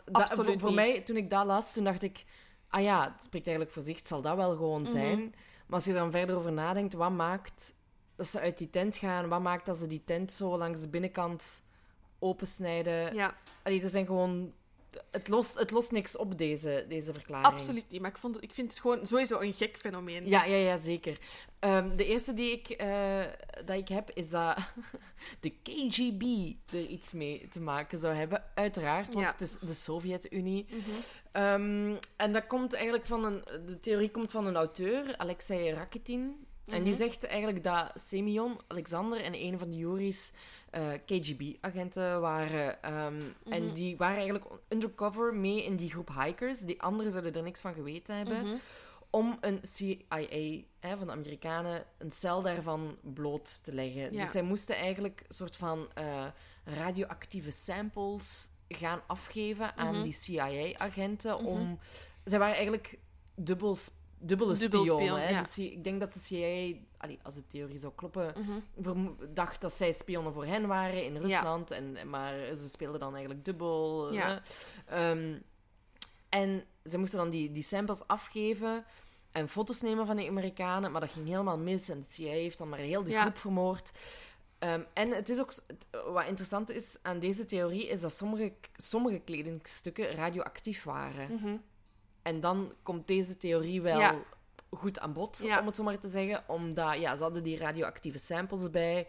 voor, 0.58 0.72
mij, 0.74 1.00
toen 1.00 1.16
ik 1.16 1.30
dat 1.30 1.46
las, 1.46 1.72
toen 1.72 1.84
dacht 1.84 2.02
ik... 2.02 2.24
Ah 2.68 2.82
ja, 2.82 3.12
het 3.12 3.24
spreekt 3.24 3.46
eigenlijk 3.46 3.76
voor 3.76 3.84
zich, 3.86 4.00
zal 4.06 4.22
dat 4.22 4.36
wel 4.36 4.50
gewoon 4.56 4.82
Mhm. 4.82 4.90
zijn. 4.90 5.18
Maar 5.66 5.76
als 5.76 5.84
je 5.84 5.90
er 5.92 5.98
dan 5.98 6.10
verder 6.10 6.36
over 6.36 6.52
nadenkt, 6.52 6.94
wat 6.94 7.10
maakt 7.10 7.74
dat 8.16 8.26
ze 8.26 8.40
uit 8.40 8.58
die 8.58 8.70
tent 8.70 8.96
gaan? 8.96 9.28
Wat 9.28 9.40
maakt 9.40 9.66
dat 9.66 9.76
ze 9.76 9.86
die 9.86 10.04
tent 10.04 10.32
zo 10.32 10.56
langs 10.58 10.80
de 10.80 10.88
binnenkant 10.88 11.62
opensnijden? 12.18 13.14
Ja, 13.14 13.34
Allee, 13.62 13.82
er 13.82 13.88
zijn 13.88 14.06
gewoon... 14.06 14.52
Het 15.10 15.28
lost, 15.28 15.58
het 15.58 15.70
lost 15.70 15.90
niks 15.92 16.16
op, 16.16 16.38
deze, 16.38 16.84
deze 16.88 17.12
verklaring. 17.12 17.46
absoluut 17.52 17.84
niet. 17.90 18.00
Maar 18.00 18.10
ik, 18.10 18.16
vond 18.18 18.34
het, 18.34 18.44
ik 18.44 18.52
vind 18.52 18.70
het 18.70 18.80
gewoon 18.80 19.06
sowieso 19.06 19.40
een 19.40 19.52
gek 19.52 19.76
fenomeen. 19.76 20.28
Ja, 20.28 20.44
ja, 20.44 20.56
ja, 20.56 20.76
zeker. 20.76 21.18
Ehm, 21.58 21.96
de 21.96 22.06
eerste 22.06 22.34
die 22.34 22.52
ik, 22.52 22.68
eh, 22.68 23.24
dat 23.64 23.76
ik 23.76 23.88
heb, 23.88 24.10
is 24.10 24.30
dat 24.30 24.56
de 25.40 25.50
KGB 25.50 26.22
er 26.74 26.86
iets 26.86 27.12
mee 27.12 27.48
te 27.48 27.60
maken 27.60 27.98
zou 27.98 28.14
hebben. 28.14 28.44
Uiteraard, 28.54 29.14
want 29.14 29.26
Ja. 29.26 29.32
het 29.32 29.40
is 29.40 29.56
de 29.60 29.74
Sovjet-Unie. 29.74 30.66
Mhm. 30.70 30.80
Ehm, 31.32 31.96
en 32.16 32.32
dat 32.32 32.46
komt 32.46 32.74
eigenlijk 32.74 33.06
van 33.06 33.24
een... 33.24 33.42
De 33.66 33.80
theorie 33.80 34.10
komt 34.10 34.30
van 34.30 34.46
een 34.46 34.56
auteur, 34.56 35.16
Alexei 35.16 35.72
Rakitin. 35.72 36.46
En 36.70 36.84
die 36.84 36.94
zegt 36.94 37.24
eigenlijk 37.26 37.62
dat 37.62 37.90
Semyon, 37.94 38.60
Alexander 38.68 39.20
en 39.20 39.34
een 39.34 39.58
van 39.58 39.70
de 39.70 39.76
Juris 39.76 40.32
eh, 40.70 40.88
KGB-agenten 41.06 42.20
waren. 42.20 42.82
Ehm, 42.82 43.20
En 43.48 43.64
Mhm. 43.64 43.74
die 43.74 43.96
waren 43.96 44.16
eigenlijk 44.16 44.46
undercover 44.68 45.34
mee 45.34 45.64
in 45.64 45.76
die 45.76 45.90
groep 45.90 46.10
hikers. 46.24 46.60
Die 46.60 46.82
anderen 46.82 47.12
zouden 47.12 47.34
er 47.34 47.42
niks 47.42 47.60
van 47.60 47.74
geweten 47.74 48.16
hebben. 48.16 48.46
Mhm. 48.46 48.56
om 49.10 49.36
een 49.40 49.58
CIA 49.62 50.26
hè, 50.80 50.96
van 50.96 51.06
de 51.06 51.12
Amerikanen, 51.12 51.84
een 51.98 52.12
cel 52.12 52.42
daarvan 52.42 52.96
bloot 53.02 53.64
te 53.64 53.72
leggen. 53.72 54.12
Ja. 54.12 54.20
Dus 54.20 54.30
zij 54.30 54.42
moesten 54.42 54.76
eigenlijk 54.76 55.20
een 55.28 55.34
soort 55.34 55.56
van 55.56 55.88
eh, 55.94 56.26
radioactieve 56.64 57.50
samples 57.50 58.50
gaan 58.68 59.00
afgeven 59.06 59.76
aan 59.76 59.94
Mhm. 59.94 60.02
die 60.02 60.12
CIA-agenten. 60.12 61.38
om 61.38 61.78
Zij 62.24 62.38
waren 62.38 62.54
eigenlijk 62.54 62.98
dubbel, 63.34 63.76
dubbele 64.18 64.54
Dubbel 64.56 64.84
spion, 64.84 65.18
hè. 65.18 65.28
ja. 65.28 65.42
Dus 65.42 65.58
ik 65.58 65.84
denk 65.84 66.00
dat 66.00 66.12
de 66.12 66.18
CIA, 66.20 66.74
allee, 66.96 67.18
als 67.22 67.34
de 67.34 67.46
theorie 67.48 67.80
zou 67.80 67.92
kloppen, 67.96 68.34
Mhm. 68.76 69.08
dacht 69.34 69.60
dat 69.60 69.72
zij 69.72 69.92
spionnen 69.92 70.32
voor 70.32 70.44
hen 70.46 70.66
waren 70.66 71.04
in 71.04 71.16
Rusland. 71.16 71.70
En, 71.70 71.96
maar 72.10 72.34
ze 72.56 72.68
speelden 72.68 73.00
dan 73.00 73.12
eigenlijk 73.14 73.44
dubbel. 73.44 74.12
Ja. 74.12 74.42
Ehm, 74.86 75.38
en 76.28 76.64
ze 76.84 76.98
moesten 76.98 77.18
dan 77.18 77.30
die, 77.30 77.52
die 77.52 77.62
samples 77.62 78.06
afgeven 78.06 78.84
en 79.32 79.48
foto's 79.48 79.80
nemen 79.82 80.06
van 80.06 80.16
die 80.16 80.28
Amerikanen. 80.28 80.92
Maar 80.92 81.00
dat 81.00 81.12
ging 81.12 81.26
helemaal 81.28 81.58
mis. 81.58 81.88
En 81.88 82.00
de 82.00 82.06
CIA 82.10 82.30
heeft 82.32 82.58
dan 82.58 82.68
maar 82.68 82.78
heel 82.78 83.04
de 83.04 83.20
groep 83.20 83.38
vermoord. 83.38 83.90
Ehm, 84.58 84.82
en 84.94 85.10
het 85.10 85.28
is 85.28 85.40
ook, 85.40 85.52
wat 86.12 86.26
interessant 86.26 86.70
is 86.70 86.98
aan 87.02 87.18
deze 87.18 87.44
theorie, 87.44 87.88
is 87.88 88.00
dat 88.00 88.12
sommige, 88.12 88.52
sommige 88.76 89.18
kledingstukken 89.18 90.10
radioactief 90.10 90.82
waren. 90.84 91.32
Mhm. 91.34 91.56
En 92.28 92.40
dan 92.40 92.72
komt 92.82 93.06
deze 93.06 93.36
theorie 93.36 93.82
wel 93.82 93.98
Ja. 93.98 94.18
goed 94.70 94.98
aan 94.98 95.12
bod, 95.12 95.40
Ja. 95.42 95.60
om 95.60 95.66
het 95.66 95.76
zo 95.76 95.82
maar 95.82 95.98
te 95.98 96.08
zeggen. 96.08 96.44
Omdat, 96.48 96.98
ja, 96.98 97.16
ze 97.16 97.22
hadden 97.22 97.42
die 97.42 97.56
radioactieve 97.58 98.18
samples 98.18 98.70
bij. 98.70 99.06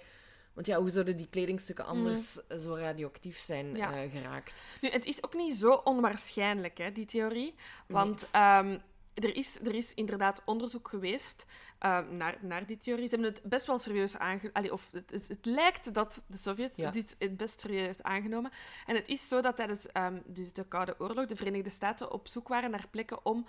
Want 0.54 0.68
ja, 0.68 0.80
hoe 0.80 0.90
zouden 0.90 1.18
die 1.18 1.28
kledingstukken 1.30 1.86
anders 1.86 2.34
zo 2.34 2.74
radioactief 2.76 3.38
zijn 3.40 3.68
Mhm. 3.68 3.78
Ja. 3.78 3.94
eh, 3.96 4.12
geraakt? 4.12 4.64
Nu, 4.82 4.90
het 4.90 5.06
is 5.06 5.24
ook 5.24 5.34
niet 5.34 5.56
zo 5.56 5.72
onwaarschijnlijk, 5.72 6.78
hè, 6.78 6.92
die 6.92 7.06
theorie. 7.06 7.56
Want 7.88 8.28
ehm, 8.32 8.78
er, 9.14 9.36
is, 9.36 9.60
er 9.64 9.76
is 9.76 9.94
inderdaad 9.94 10.42
onderzoek 10.46 10.88
geweest 10.88 11.46
ehm, 11.80 12.18
naar, 12.18 12.38
naar 12.42 12.66
die 12.66 12.78
theorie. 12.78 13.08
Ze 13.08 13.16
hebben 13.16 13.34
het 13.34 13.44
best 13.44 13.66
wel 13.66 13.78
serieus 13.78 14.18
aangenomen. 14.18 14.72
Of 14.72 14.92
het, 14.92 15.12
het, 15.12 15.28
het 15.28 15.46
lijkt 15.46 15.94
dat 15.94 16.24
de 16.28 16.38
Sovjet 16.38 16.78
Ja. 16.78 16.92
dit 16.92 17.16
het 17.20 17.38
best 17.38 17.60
serieus 17.62 17.86
heeft 17.86 18.04
aangenomen. 18.04 18.52
En 18.86 18.96
het 18.96 19.08
is 19.08 19.28
zo 19.28 19.42
dat 19.42 19.56
tijdens 19.56 19.88
ehm, 19.92 20.20
dus 20.26 20.54
de 20.54 20.66
Koude 20.68 20.96
Oorlog 21.00 21.26
de 21.26 21.36
Verenigde 21.36 21.70
Staten 21.70 22.12
op 22.12 22.28
zoek 22.28 22.48
waren 22.48 22.72
naar 22.72 22.88
plekken 22.92 23.26
om 23.26 23.46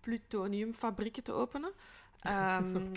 plutoniumfabrieken 0.00 1.22
te 1.22 1.32
openen. 1.32 1.72
Ehm, 2.20 2.94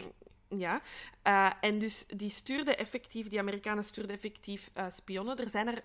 Ja, 0.48 0.82
Eh, 1.22 1.52
en 1.62 1.80
dus 1.80 2.06
die 2.08 2.30
stuurden 2.30 2.78
effectief, 2.78 3.28
die 3.28 3.40
Amerikanen 3.40 3.84
stuurden 3.84 4.16
effectief 4.16 4.70
eh, 4.74 4.86
spionnen. 4.90 5.38
Er 5.38 5.50
zijn 5.50 5.68
er 5.68 5.84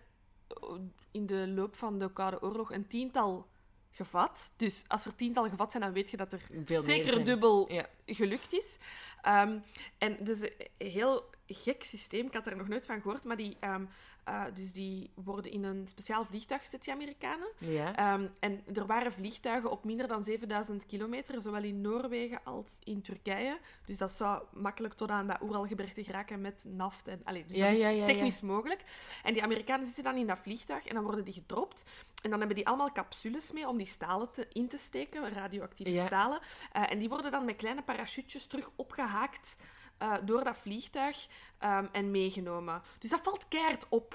eh, 0.48 0.74
in 1.10 1.26
de 1.26 1.48
loop 1.48 1.76
van 1.76 1.98
de 1.98 2.12
Koude 2.12 2.42
Oorlog 2.42 2.72
een 2.72 2.86
tiental 2.86 3.46
gevat. 3.94 4.52
Dus 4.56 4.84
als 4.86 5.06
er 5.06 5.14
tiental 5.14 5.48
gevat 5.48 5.70
zijn, 5.70 5.82
dan 5.82 5.92
weet 5.92 6.10
je 6.10 6.16
dat 6.16 6.32
er 6.32 6.40
Veel 6.64 6.82
zeker 6.82 7.24
dubbel 7.24 7.72
Ja. 7.72 7.86
gelukt 8.06 8.52
is. 8.52 8.78
Ehm, 9.22 9.58
en 9.98 10.16
het 10.16 10.28
is 10.28 10.40
een 10.42 10.52
heel 10.88 11.30
gek 11.46 11.84
systeem. 11.84 12.26
Ik 12.26 12.34
had 12.34 12.46
er 12.46 12.56
nog 12.56 12.68
nooit 12.68 12.86
van 12.86 13.00
gehoord, 13.00 13.24
maar 13.24 13.36
die, 13.36 13.56
ehm, 13.60 13.84
eh, 14.24 14.44
dus 14.54 14.72
die 14.72 15.10
worden 15.14 15.50
in 15.50 15.64
een 15.64 15.88
speciaal 15.88 16.24
vliegtuig 16.24 16.60
gezet, 16.62 16.84
die 16.84 16.92
Amerikanen. 16.92 17.48
Ja. 17.58 17.96
Ehm, 17.96 18.26
en 18.40 18.62
er 18.74 18.86
waren 18.86 19.12
vliegtuigen 19.12 19.70
op 19.70 19.84
minder 19.84 20.08
dan 20.08 20.24
7000 20.24 20.86
kilometer, 20.86 21.42
zowel 21.42 21.62
in 21.62 21.80
Noorwegen 21.80 22.40
als 22.44 22.76
in 22.84 23.02
Turkije. 23.02 23.58
Dus 23.86 23.98
dat 23.98 24.12
zou 24.12 24.42
makkelijk 24.52 24.94
tot 24.94 25.10
aan 25.10 25.26
dat 25.26 25.40
Oeralgebergte 25.42 26.04
geraken 26.04 26.40
met 26.40 26.64
naft. 26.68 27.08
En, 27.08 27.20
allee, 27.24 27.44
dus 27.44 27.56
Ja, 27.56 27.68
dat 27.68 27.76
is 27.76 27.96
ja, 27.96 28.06
technisch 28.06 28.40
mogelijk. 28.40 28.84
En 29.22 29.32
die 29.32 29.42
Amerikanen 29.42 29.86
zitten 29.86 30.04
dan 30.04 30.16
in 30.16 30.26
dat 30.26 30.38
vliegtuig 30.38 30.86
en 30.86 30.94
dan 30.94 31.04
worden 31.04 31.24
die 31.24 31.34
gedropt. 31.34 31.84
En 32.22 32.30
dan 32.30 32.38
hebben 32.38 32.56
die 32.56 32.66
allemaal 32.66 32.92
capsules 32.92 33.52
mee 33.52 33.68
om 33.68 33.76
die 33.76 33.86
stalen 33.86 34.30
te, 34.32 34.46
in 34.52 34.68
te 34.68 34.78
steken, 34.78 35.32
radioactieve 35.32 36.02
stalen. 36.06 36.40
Eh, 36.72 36.90
en 36.90 36.98
die 36.98 37.08
worden 37.08 37.30
dan 37.30 37.44
met 37.44 37.56
kleine 37.56 37.82
parachutjes 37.82 38.46
terug 38.46 38.70
opgehaakt 38.76 39.56
eh, 39.98 40.14
door 40.24 40.44
dat 40.44 40.56
vliegtuig 40.56 41.26
ehm, 41.58 41.86
en 41.92 42.10
meegenomen. 42.10 42.82
Dus 42.98 43.10
dat 43.10 43.20
valt 43.22 43.48
keihard 43.48 43.86
op. 43.88 44.14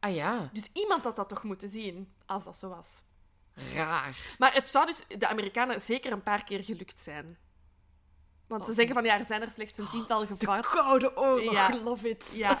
Ah 0.00 0.14
ja, 0.14 0.50
Dus 0.52 0.68
iemand 0.72 1.04
had 1.04 1.16
dat 1.16 1.28
toch 1.28 1.42
moeten 1.42 1.68
zien, 1.68 2.12
als 2.26 2.44
dat 2.44 2.56
zo 2.56 2.68
was. 2.68 3.04
raar. 3.74 4.34
Maar 4.38 4.54
het 4.54 4.68
zou 4.68 4.86
dus 4.86 5.02
de 5.18 5.28
Amerikanen 5.28 5.80
zeker 5.80 6.12
een 6.12 6.22
paar 6.22 6.44
keer 6.44 6.64
gelukt 6.64 7.00
zijn. 7.00 7.38
Want 8.46 8.64
ze 8.64 8.70
Oh. 8.70 8.76
zeggen 8.76 8.94
van 8.94 9.04
ja, 9.04 9.18
er 9.18 9.26
zijn 9.26 9.42
er 9.42 9.50
slechts 9.50 9.78
een 9.78 9.88
tiental 9.88 10.20
De 10.20 10.26
gevallen. 10.26 10.62
koude 10.64 11.16
oorlog, 11.16 11.52
Ja. 11.52 11.80
love 11.82 12.08
it. 12.08 12.32
Ja, 12.36 12.60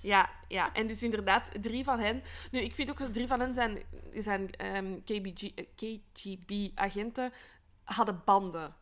ja, 0.00 0.30
ja. 0.48 0.72
En 0.74 0.86
dus 0.86 1.02
inderdaad, 1.02 1.50
drie 1.62 1.84
van 1.84 1.98
hen... 1.98 2.22
Nu, 2.50 2.60
ik 2.60 2.74
vind 2.74 2.90
ook 2.90 2.98
dat 2.98 3.12
drie 3.12 3.26
van 3.26 3.40
hen 3.40 3.54
zijn, 3.54 3.82
zijn 4.14 4.50
ehm, 4.56 5.00
KBG, 5.04 5.42
eh, 5.54 5.66
KGB-agenten 5.76 7.32
hadden 7.84 8.22
banden 8.24 8.74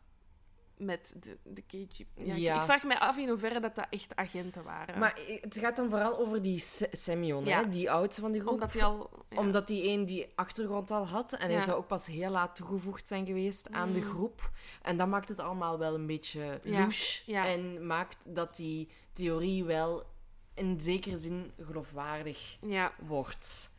met 0.79 1.15
de, 1.19 1.37
de 1.43 1.61
KGB. 1.61 2.07
Ja, 2.15 2.33
ik- 2.33 2.39
Ja. 2.39 2.57
Ik 2.59 2.63
vraag 2.63 2.83
mij 2.83 2.99
af 2.99 3.17
in 3.17 3.27
hoeverre 3.29 3.59
dat, 3.59 3.75
dat 3.75 3.87
echt 3.89 4.15
agenten 4.15 4.63
waren. 4.63 4.99
Maar 4.99 5.19
het 5.41 5.57
gaat 5.57 5.75
dan 5.75 5.89
vooral 5.89 6.17
over 6.19 6.41
die 6.41 6.59
Se- 6.59 6.87
Semyon, 6.91 7.45
Ja. 7.45 7.61
hè, 7.61 7.67
die 7.67 7.91
oudste 7.91 8.21
van 8.21 8.31
die 8.31 8.41
groep. 8.41 8.53
Omdat 8.53 8.73
hij 8.73 8.83
al... 8.83 9.09
Omdat 9.35 9.67
die 9.67 9.89
een 9.89 10.05
die 10.05 10.31
achtergrond 10.35 10.91
al 10.91 11.07
had. 11.07 11.33
En 11.33 11.49
hij 11.51 11.59
zou 11.59 11.77
ook 11.77 11.87
pas 11.87 12.05
heel 12.05 12.29
laat 12.29 12.55
toegevoegd 12.55 13.07
zijn 13.07 13.25
geweest 13.25 13.69
aan 13.71 13.91
de 13.93 13.99
Mm. 13.99 14.09
groep. 14.09 14.51
En 14.81 14.97
dat 14.97 15.07
maakt 15.07 15.29
het 15.29 15.39
allemaal 15.39 15.77
wel 15.79 15.93
een 15.93 16.05
beetje 16.05 16.59
ja. 17.25 17.47
En 17.47 17.85
maakt 17.87 18.17
dat 18.35 18.55
die 18.55 18.89
theorie 19.13 19.63
wel 19.63 20.03
in 20.53 20.79
zekere 20.79 21.15
zin 21.15 21.51
geloofwaardig 21.65 22.57
Ja, 22.61 22.91
wordt. 23.07 23.71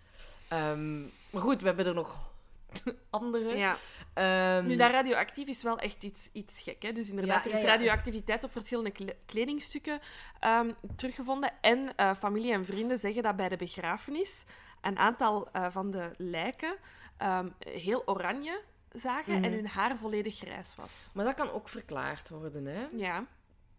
Ehm, 0.48 1.00
maar 1.00 1.42
goed, 1.42 1.60
we 1.60 1.66
hebben 1.66 1.86
er 1.86 1.94
nog 1.94 2.29
andere. 3.10 3.56
ja. 3.56 3.76
Ehm, 4.14 4.66
Nu, 4.66 4.76
dat 4.76 4.90
radioactief 4.90 5.48
is 5.48 5.62
wel 5.62 5.78
echt 5.78 6.02
iets, 6.02 6.28
iets 6.32 6.62
gek. 6.62 6.82
Hè? 6.82 6.92
Dus 6.92 7.10
inderdaad, 7.10 7.44
Ja, 7.44 7.50
er 7.50 7.58
is 7.58 7.64
radioactiviteit 7.64 8.44
op 8.44 8.52
verschillende 8.52 8.90
kle- 8.90 9.16
kledingstukken 9.26 10.00
ehm, 10.40 10.70
teruggevonden. 10.96 11.52
En 11.60 11.96
eh, 11.96 12.14
familie 12.14 12.52
en 12.52 12.64
vrienden 12.64 12.98
zeggen 12.98 13.22
dat 13.22 13.36
bij 13.36 13.48
de 13.48 13.56
begrafenis 13.56 14.44
een 14.80 14.98
aantal 14.98 15.48
eh, 15.52 15.66
van 15.70 15.90
de 15.90 16.10
lijken 16.16 16.74
ehm, 17.16 17.48
heel 17.58 18.02
oranje 18.06 18.60
zagen 18.92 19.34
Mhm. 19.34 19.44
en 19.44 19.52
hun 19.52 19.66
haar 19.66 19.96
volledig 19.96 20.36
grijs 20.36 20.74
was. 20.76 21.10
Maar 21.14 21.24
dat 21.24 21.34
kan 21.34 21.50
ook 21.50 21.68
verklaard 21.68 22.28
worden, 22.28 22.66
hè? 22.66 22.86
Ja. 22.96 23.24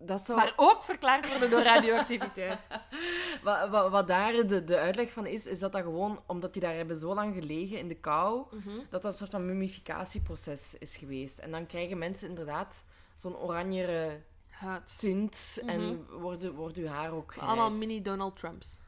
Dat 0.06 0.22
zou... 0.22 0.38
Maar 0.40 0.54
ook 0.56 0.84
verklaard 0.84 1.30
worden 1.30 1.50
door 1.50 1.62
radioactiviteit. 1.64 2.60
Wat, 3.44 3.70
wat, 3.70 3.92
wat 3.92 4.08
daar 4.08 4.48
de, 4.48 4.64
de 4.64 4.78
uitleg 4.78 5.12
van 5.12 5.26
is, 5.26 5.46
is 5.48 5.60
dat 5.60 5.72
dat 5.72 5.82
gewoon, 5.82 6.22
omdat 6.26 6.54
die 6.54 6.62
daar 6.62 6.76
hebben 6.76 6.96
zo 6.96 7.14
lang 7.14 7.34
gelegen 7.34 7.78
in 7.78 7.88
de 7.88 7.96
kou, 7.96 8.46
Mhm. 8.52 8.70
dat 8.78 9.02
dat 9.02 9.06
een 9.06 9.14
soort 9.14 9.32
van 9.32 9.46
mummificatieproces 9.46 10.76
is 10.78 10.98
geweest. 10.98 11.38
En 11.40 11.52
dan 11.52 11.66
krijgen 11.66 11.98
mensen 11.98 12.30
inderdaad 12.30 12.86
zo'n 13.16 13.38
oranjere 13.38 14.22
Huid. 14.50 15.00
tint 15.00 15.62
en 15.66 16.06
wordt, 16.10 16.48
wordt 16.52 16.78
uw 16.78 16.88
haar 16.88 17.12
ook 17.12 17.32
grijs. 17.32 17.48
Allemaal 17.48 17.72
mini 17.72 18.02
Donald 18.02 18.36
Trumps. 18.36 18.80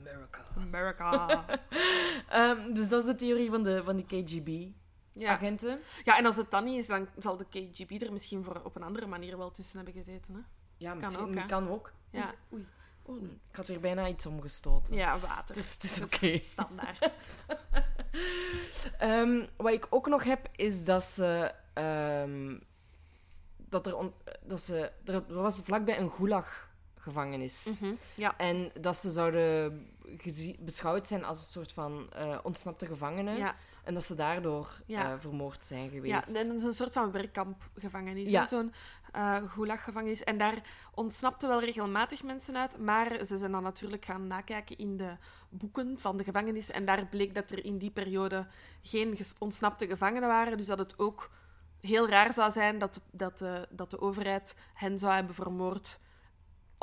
America. 0.00 0.44
America. 0.58 1.44
Ehm, 2.28 2.72
dus 2.72 2.88
dat 2.88 3.00
is 3.00 3.06
de 3.06 3.14
theorie 3.14 3.50
van 3.50 3.62
de, 3.62 3.82
van 3.84 3.96
die 3.96 4.04
KGB-agenten. 4.06 4.82
Ja. 5.14 5.38
ja, 6.04 6.18
en 6.18 6.26
als 6.26 6.36
het 6.36 6.50
dan 6.50 6.64
niet 6.64 6.76
is, 6.78 6.86
dan 6.86 7.08
zal 7.18 7.36
de 7.36 7.44
KGB 7.44 8.02
er 8.02 8.12
misschien 8.12 8.44
voor 8.44 8.60
op 8.64 8.76
een 8.76 8.82
andere 8.82 9.06
manier 9.06 9.36
wel 9.38 9.50
tussen 9.50 9.76
hebben 9.76 9.94
gezeten. 9.94 10.34
Hè? 10.34 10.40
Ja, 10.76 10.94
misschien 10.94 11.24
ook, 11.24 11.34
hè? 11.34 11.46
kan 11.46 11.68
ook. 11.70 11.92
Ja. 12.10 12.34
Oei. 12.52 12.66
Oh, 13.06 13.22
ik 13.50 13.56
had 13.56 13.66
weer 13.66 13.80
bijna 13.80 14.08
iets 14.08 14.26
omgestoten. 14.26 14.94
Ja, 14.94 15.18
water. 15.18 15.56
Het 15.56 15.64
is, 15.64 15.72
het 15.72 15.82
is 15.84 16.00
oké. 16.02 16.38
Standaard. 16.52 17.14
Ehm, 18.98 19.46
wat 19.56 19.72
ik 19.72 19.86
ook 19.90 20.06
nog 20.08 20.24
heb, 20.24 20.48
is 20.56 20.84
dat 20.84 21.04
ze... 21.04 21.54
ehm, 21.72 22.58
dat 23.56 23.86
er, 23.86 23.96
on- 23.96 24.14
dat 24.42 24.60
ze... 24.60 24.92
Er 25.04 25.34
was 25.34 25.60
vlakbij 25.64 25.98
een 25.98 26.10
gulag-gevangenis. 26.10 27.78
Mhm, 27.80 27.92
Ja. 28.14 28.36
En 28.36 28.70
dat 28.80 28.96
ze 28.96 29.10
zouden 29.10 29.88
beschouwd 30.58 31.06
zijn 31.08 31.24
als 31.24 31.38
een 31.38 31.44
soort 31.46 31.72
van 31.72 32.10
eh, 32.12 32.38
ontsnapte 32.42 32.86
gevangenen. 32.86 33.36
Ja, 33.36 33.56
En 33.84 33.94
dat 33.94 34.04
ze 34.04 34.14
daardoor 34.14 34.82
Ja. 34.86 35.12
eh, 35.12 35.18
vermoord 35.18 35.64
zijn 35.64 35.82
ja, 35.84 35.88
geweest. 35.90 36.32
en 36.32 36.46
dat 36.48 36.56
is 36.56 36.62
een 36.62 36.74
soort 36.74 36.92
van 36.92 37.10
werkkampgevangenis. 37.10 38.30
Ja. 38.30 38.44
Zo'n 38.44 38.72
eh 39.12 39.42
gulaggevangenis. 39.46 40.24
En 40.24 40.38
daar 40.38 40.60
ontsnapten 40.94 41.48
wel 41.48 41.60
regelmatig 41.60 42.22
mensen 42.22 42.56
uit, 42.56 42.78
maar 42.78 43.24
ze 43.24 43.38
zijn 43.38 43.52
dan 43.52 43.62
natuurlijk 43.62 44.04
gaan 44.04 44.26
nakijken 44.26 44.78
in 44.78 44.96
de 44.96 45.16
boeken 45.48 45.98
van 45.98 46.16
de 46.16 46.24
gevangenis. 46.24 46.70
En 46.70 46.84
daar 46.84 47.06
bleek 47.06 47.34
dat 47.34 47.50
er 47.50 47.64
in 47.64 47.78
die 47.78 47.90
periode 47.90 48.46
geen 48.82 49.18
ontsnapte 49.38 49.86
gevangenen 49.86 50.28
waren. 50.28 50.56
Dus 50.56 50.66
dat 50.66 50.78
het 50.78 50.98
ook 50.98 51.30
heel 51.80 52.08
raar 52.08 52.32
zou 52.32 52.50
zijn 52.50 52.78
dat, 52.78 53.00
dat, 53.10 53.38
de, 53.38 53.66
dat 53.70 53.90
de 53.90 54.00
overheid 54.00 54.56
hen 54.74 54.98
zou 54.98 55.14
hebben 55.14 55.34
vermoord. 55.34 56.00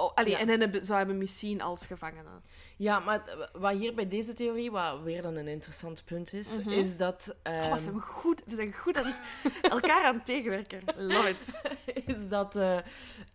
Oh, 0.01 0.13
allee, 0.13 0.31
Ja. 0.31 0.39
En 0.39 0.47
hen 0.47 0.59
hebben, 0.59 0.85
zou 0.85 0.97
hebben 0.97 1.17
miszien 1.17 1.61
als 1.61 1.85
gevangenen. 1.85 2.43
Ja, 2.77 2.99
maar 2.99 3.49
wat 3.53 3.73
hier 3.73 3.93
bij 3.95 4.07
deze 4.07 4.33
theorie, 4.33 4.71
wat 4.71 5.01
weer 5.01 5.21
dan 5.21 5.35
een 5.35 5.47
interessant 5.47 6.05
punt 6.05 6.33
is, 6.33 6.59
Mhm. 6.59 6.69
is 6.69 6.97
dat... 6.97 7.35
Oh, 7.43 7.53
ehm, 7.53 7.69
wat 7.69 7.79
zijn 7.79 7.95
we, 7.95 8.01
goed, 8.01 8.41
we 8.45 8.55
zijn 8.55 8.73
goed 8.73 8.97
aan 8.97 9.05
het, 9.05 9.21
elkaar 9.61 10.05
aan 10.05 10.15
het 10.15 10.25
tegenwerken. 10.25 10.81
Love 10.97 11.29
it. 11.29 11.61
is 12.15 12.27
dat 12.29 12.55
eh, 12.55 12.77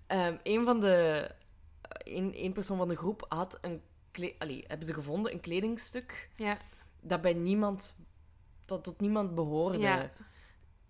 ehm, 0.07 0.37
een 0.43 0.64
van 0.64 0.81
de... 0.81 1.31
Een, 2.05 2.33
een 2.45 2.53
persoon 2.53 2.77
van 2.79 2.89
de 2.89 2.97
groep 2.97 3.25
had 3.29 3.59
een... 3.61 3.83
Allee, 4.39 4.64
hebben 4.67 4.87
ze 4.87 4.95
gevonden, 4.95 5.33
een 5.33 5.41
kledingstuk 5.41 6.31
Ja, 6.37 6.59
dat 7.01 7.21
bij 7.21 7.35
niemand... 7.35 7.97
Dat 8.64 8.85
tot 8.85 9.01
niemand 9.01 9.35
behoorde. 9.35 9.79
Ja. 9.79 10.11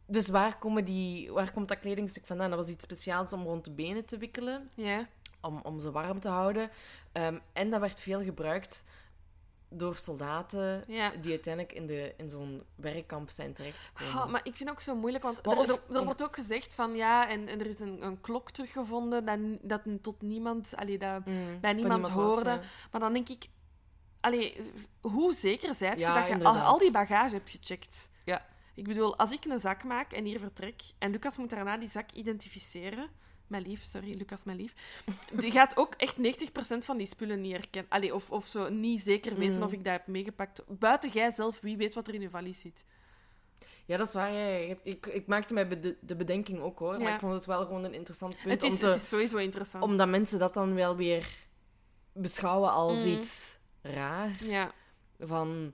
dus 0.06 0.28
waar, 0.28 0.58
komen 0.58 0.84
die, 0.84 1.32
waar 1.32 1.52
komt 1.52 1.68
dat 1.68 1.78
kledingstuk 1.78 2.26
vandaan? 2.26 2.50
Dat 2.50 2.58
was 2.58 2.70
iets 2.70 2.84
speciaals 2.84 3.32
om 3.32 3.42
rond 3.42 3.64
de 3.64 3.70
benen 3.70 4.04
te 4.04 4.18
wikkelen, 4.18 4.70
Ja. 4.74 5.08
Om, 5.46 5.60
om 5.62 5.80
ze 5.80 5.90
warm 5.90 6.20
te 6.20 6.28
houden. 6.28 6.70
Ehm, 7.12 7.38
en 7.52 7.70
dat 7.70 7.80
werd 7.80 8.00
veel 8.00 8.22
gebruikt 8.22 8.84
door 9.68 9.96
soldaten 9.96 10.84
Ja. 10.86 11.10
die 11.20 11.30
uiteindelijk 11.30 11.74
in, 11.74 11.86
de, 11.86 12.14
in 12.16 12.30
zo'n 12.30 12.62
werkkamp 12.74 13.30
zijn 13.30 13.52
terechtgekomen. 13.52 14.30
Maar 14.30 14.40
ik 14.44 14.54
vind 14.56 14.68
het 14.68 14.78
ook 14.78 14.80
zo 14.84 14.94
moeilijk, 14.94 15.24
want 15.24 15.38
er, 15.46 15.56
of- 15.56 15.68
er- 15.68 15.96
er 15.96 16.04
wordt 16.04 16.22
ook 16.22 16.34
gezegd 16.34 16.74
van 16.74 16.96
ja, 16.96 17.28
en, 17.28 17.48
en 17.48 17.60
er 17.60 17.66
is 17.66 17.80
een, 17.80 18.04
een 18.06 18.20
klok 18.20 18.50
teruggevonden 18.50 19.24
dat, 19.24 19.38
dat 19.62 20.02
tot 20.02 20.22
niemand, 20.22 20.72
allee, 20.76 20.98
dat 20.98 21.24
Mm, 21.26 21.60
bij 21.60 21.72
niemand 21.72 22.06
was, 22.06 22.14
hoorde. 22.14 22.50
ja. 22.50 22.60
Maar 22.90 23.00
dan 23.00 23.12
denk 23.12 23.28
ik, 23.28 23.48
allee, 24.20 24.72
hoe 25.00 25.34
zeker 25.34 25.74
zijt 25.74 26.00
je 26.00 26.06
dat 26.06 26.28
je 26.28 26.44
al, 26.44 26.56
al 26.58 26.78
die 26.78 26.90
bagage 26.90 27.34
hebt 27.34 27.50
gecheckt? 27.50 28.08
Ja. 28.24 28.46
Ik 28.74 28.84
bedoel, 28.88 29.16
als 29.18 29.30
ik 29.32 29.44
een 29.44 29.58
zak 29.58 29.84
maak 29.84 30.12
en 30.12 30.24
hier 30.24 30.38
vertrek, 30.38 30.82
en 30.98 31.10
Lucas 31.10 31.36
moet 31.36 31.50
daarna 31.50 31.76
die 31.78 31.88
zak 31.88 32.10
identificeren. 32.12 33.08
Mijn 33.46 33.62
lief, 33.62 33.82
sorry, 33.84 34.16
Lucas, 34.16 34.44
mijn 34.44 34.56
lief. 34.58 34.72
Die 35.32 35.50
gaat 35.50 35.76
ook 35.76 35.94
echt 35.94 36.16
90% 36.16 36.84
van 36.84 36.96
die 36.96 37.06
spullen 37.06 37.40
niet 37.40 37.52
herkennen. 37.52 37.90
Allee, 37.90 38.14
of, 38.14 38.30
of 38.30 38.46
zo 38.46 38.68
niet 38.68 39.00
zeker 39.00 39.34
weten 39.36 39.56
Mm. 39.56 39.62
of 39.62 39.72
ik 39.72 39.84
dat 39.84 39.92
heb 39.92 40.06
meegepakt. 40.06 40.62
Buiten 40.68 41.10
jij 41.10 41.30
zelf, 41.30 41.60
wie 41.60 41.76
weet 41.76 41.94
wat 41.94 42.08
er 42.08 42.14
in 42.14 42.20
je 42.20 42.30
valies 42.30 42.60
zit. 42.60 42.84
Ja, 43.84 43.96
dat 43.96 44.06
is 44.08 44.14
waar. 44.14 44.32
Ik, 44.82 45.06
ik 45.06 45.26
maakte 45.26 45.54
mij 45.54 45.96
de 46.00 46.16
bedenking 46.16 46.60
ook 46.60 46.78
hoor. 46.78 46.96
Ja. 46.98 47.02
Maar 47.02 47.14
ik 47.14 47.20
vond 47.20 47.32
het 47.32 47.46
wel 47.46 47.64
gewoon 47.64 47.84
een 47.84 47.94
interessant 47.94 48.36
punt. 48.36 48.50
Het 48.50 48.62
is, 48.62 48.72
om 48.72 48.78
te, 48.78 48.86
het 48.86 48.96
is 48.96 49.08
sowieso 49.08 49.36
interessant. 49.36 49.84
Omdat 49.84 50.08
mensen 50.08 50.38
dat 50.38 50.54
dan 50.54 50.74
wel 50.74 50.96
weer 50.96 51.28
beschouwen 52.12 52.70
als 52.72 52.98
Mhm. 52.98 53.08
iets 53.08 53.56
raar. 53.82 54.30
Ja, 54.44 54.72
Van, 55.20 55.72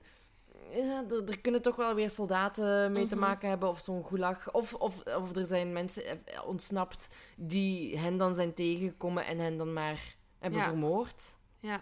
ja, 0.71 1.03
er, 1.09 1.23
er 1.29 1.39
kunnen 1.39 1.61
toch 1.61 1.75
wel 1.75 1.95
weer 1.95 2.09
soldaten 2.09 2.91
mee 2.91 3.05
te 3.07 3.15
Mhm. 3.15 3.23
maken 3.23 3.49
hebben 3.49 3.69
of 3.69 3.79
zo'n 3.79 4.05
gulag. 4.05 4.51
Of, 4.51 4.73
of, 4.73 5.03
of 5.03 5.35
er 5.35 5.45
zijn 5.45 5.73
mensen 5.73 6.25
eh, 6.27 6.47
ontsnapt 6.47 7.07
die 7.37 7.97
hen 7.97 8.17
dan 8.17 8.35
zijn 8.35 8.53
tegengekomen 8.53 9.25
en 9.25 9.39
hen 9.39 9.57
dan 9.57 9.73
maar 9.73 10.15
hebben 10.39 10.59
Ja. 10.59 10.65
vermoord. 10.65 11.37
ja. 11.59 11.81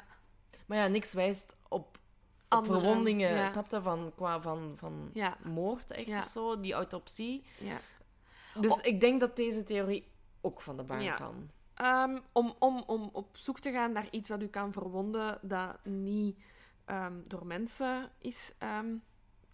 Maar 0.65 0.77
ja, 0.79 0.87
niks 0.87 1.13
wijst 1.13 1.55
op, 1.69 1.97
verwondingen, 2.49 3.33
ja. 3.33 3.47
snap 3.51 3.71
je, 3.71 3.81
van, 3.81 4.11
qua 4.15 4.41
van, 4.41 4.73
van 4.77 5.11
moord 5.43 5.91
echt 5.91 6.09
of 6.23 6.27
zo, 6.27 6.59
die 6.59 6.73
autopsie. 6.73 7.43
ja. 7.57 7.77
Dus 8.59 8.71
Oh. 8.71 8.85
ik 8.85 8.99
denk 9.01 9.19
dat 9.19 9.35
deze 9.35 9.63
theorie 9.63 10.07
ook 10.41 10.61
van 10.61 10.77
de 10.77 10.83
baan 10.83 11.15
kan. 11.17 11.49
Ehm, 11.73 12.19
om, 12.31 12.55
om, 12.59 12.83
om 12.87 13.09
op 13.13 13.37
zoek 13.37 13.59
te 13.59 13.71
gaan 13.71 13.91
naar 13.91 14.07
iets 14.11 14.29
dat 14.29 14.41
u 14.41 14.47
kan 14.47 14.71
verwonden 14.71 15.39
dat 15.41 15.77
niet 15.83 16.37
ehm, 16.85 17.13
door 17.27 17.45
mensen 17.45 18.11
is 18.17 18.51
ehm, 18.57 18.95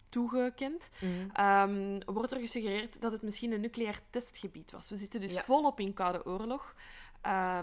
toegekend, 0.08 0.90
ehm, 1.32 2.00
wordt 2.06 2.32
er 2.32 2.40
gesuggereerd 2.40 3.00
dat 3.00 3.12
het 3.12 3.22
misschien 3.22 3.52
een 3.52 3.60
nucleair 3.60 4.00
testgebied 4.10 4.70
was. 4.70 4.88
We 4.90 4.96
zitten 4.96 5.20
dus 5.20 5.32
Ja. 5.32 5.42
volop 5.42 5.80
in 5.80 5.94
Koude 5.94 6.26
Oorlog. 6.26 6.74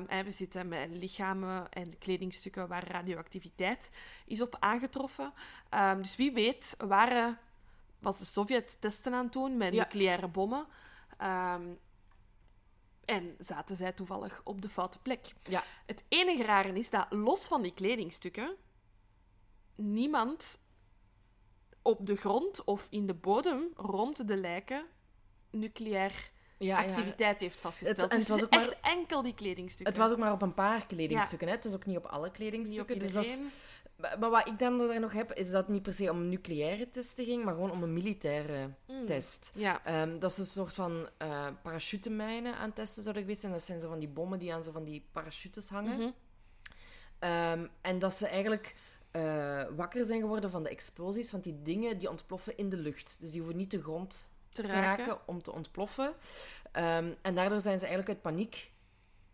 En 0.08 0.24
we 0.26 0.32
zitten 0.32 0.68
met 0.68 0.90
lichamen 0.90 1.72
en 1.72 1.98
kledingstukken 1.98 2.68
waar 2.68 2.88
radioactiviteit 2.88 3.90
is 4.26 4.42
op 4.42 4.58
aangetroffen. 4.60 5.34
Dus 5.98 6.16
wie 6.16 6.32
weet 6.34 6.76
waren, 6.78 7.40
was 8.00 8.20
de 8.20 8.26
Sovjet 8.26 8.78
testen 8.80 9.14
aan 9.14 9.24
het 9.24 9.34
doen 9.34 9.58
met 9.58 9.74
Ja. 9.74 9.84
nucleaire 9.84 10.28
bommen. 10.28 10.66
En 13.06 13.36
zaten 13.40 13.76
zij 13.76 13.92
toevallig 13.92 14.42
op 14.44 14.62
de 14.62 14.70
foute 14.70 15.00
plek. 15.00 15.34
Ja. 15.44 15.64
Het 15.86 16.04
enige 16.08 16.44
rare 16.44 16.74
is 16.74 16.90
dat, 16.90 17.06
los 17.10 17.46
van 17.46 17.62
die 17.62 17.74
kledingstukken, 17.74 18.56
niemand 19.76 20.60
op 21.82 22.06
de 22.06 22.16
grond 22.16 22.64
of 22.64 22.88
in 22.90 23.08
de 23.08 23.14
bodem 23.14 23.68
rond 23.76 24.28
de 24.28 24.38
lijken 24.38 24.86
nucleair 25.52 26.32
Ja, 26.58 26.82
ja. 26.82 26.88
activiteit 26.90 27.40
heeft 27.42 27.60
vastgesteld. 27.60 28.02
Het- 28.02 28.12
en 28.12 28.18
dus 28.18 28.28
het 28.28 28.36
was 28.36 28.44
ook 28.44 28.50
echt 28.62 28.80
enkel 28.82 29.22
die 29.22 29.34
kledingstukken. 29.34 29.94
Het 29.94 29.98
was 30.04 30.12
ook 30.12 30.18
maar 30.18 30.32
op 30.32 30.42
een 30.42 30.54
paar 30.54 30.86
kledingstukken, 30.86 31.48
hè? 31.48 31.54
Het 31.54 31.66
is 31.66 31.74
ook 31.74 31.86
niet 31.86 31.98
op 31.98 32.06
alle 32.06 32.28
op 32.28 32.34
kledingstukken. 32.34 33.00
dus 33.00 33.12
dat 33.12 33.24
is- 33.24 33.30
iedereen. 33.32 33.52
Maar 34.20 34.30
wat 34.30 34.48
ik 34.48 34.60
dan 34.60 34.82
er 34.82 35.00
nog 35.00 35.14
heb, 35.14 35.34
is 35.34 35.46
dat 35.52 35.62
het 35.62 35.68
niet 35.68 35.82
per 35.82 35.94
se 35.94 36.12
om 36.12 36.18
een 36.18 36.30
nucleaire 36.30 36.90
testen 36.90 37.26
ging, 37.26 37.44
maar 37.44 37.54
gewoon 37.54 37.72
om 37.72 37.84
een 37.84 37.94
militaire 37.94 38.70
Mm. 38.88 39.06
test. 39.06 39.52
Ehm, 39.84 40.20
dat 40.20 40.32
is 40.32 40.38
een 40.38 40.46
soort 40.46 40.74
van 40.74 41.10
eh 41.18 41.48
parachutemijnen 41.64 42.56
aan 42.56 42.66
het 42.66 42.76
testen 42.76 43.02
zouden 43.04 43.24
geweest 43.24 43.42
zijn. 43.42 43.52
Dat 43.54 43.64
zijn 43.64 43.82
zo 43.82 43.90
van 43.90 44.00
die 44.00 44.08
bommen 44.10 44.40
die 44.40 44.54
aan 44.54 44.64
zo 44.64 44.72
van 44.72 44.84
die 44.84 45.06
parachutes 45.12 45.70
hangen. 45.70 45.98
mhm. 46.00 46.10
Ehm, 47.20 47.68
en 47.82 48.00
dat 48.00 48.14
ze 48.14 48.28
eigenlijk 48.28 48.76
eh, 49.16 49.64
wakker 49.76 50.04
zijn 50.04 50.20
geworden 50.20 50.50
van 50.50 50.64
de 50.64 50.70
explosies, 50.70 51.32
want 51.32 51.44
die 51.44 51.62
dingen 51.62 51.98
die 51.98 52.10
ontploffen 52.10 52.58
in 52.58 52.70
de 52.70 52.78
lucht. 52.78 53.18
Dus 53.20 53.32
die 53.32 53.40
hoeven 53.40 53.58
niet 53.58 53.72
de 53.72 53.82
grond 53.82 54.32
te 54.50 54.62
te 54.62 54.68
raken. 54.68 55.06
raken 55.06 55.28
om 55.28 55.42
te 55.42 55.52
ontploffen. 55.52 56.14
Ehm, 56.72 57.12
en 57.22 57.36
daardoor 57.36 57.62
zijn 57.62 57.80
ze 57.80 57.86
eigenlijk 57.86 58.16
uit 58.16 58.22
paniek 58.22 58.72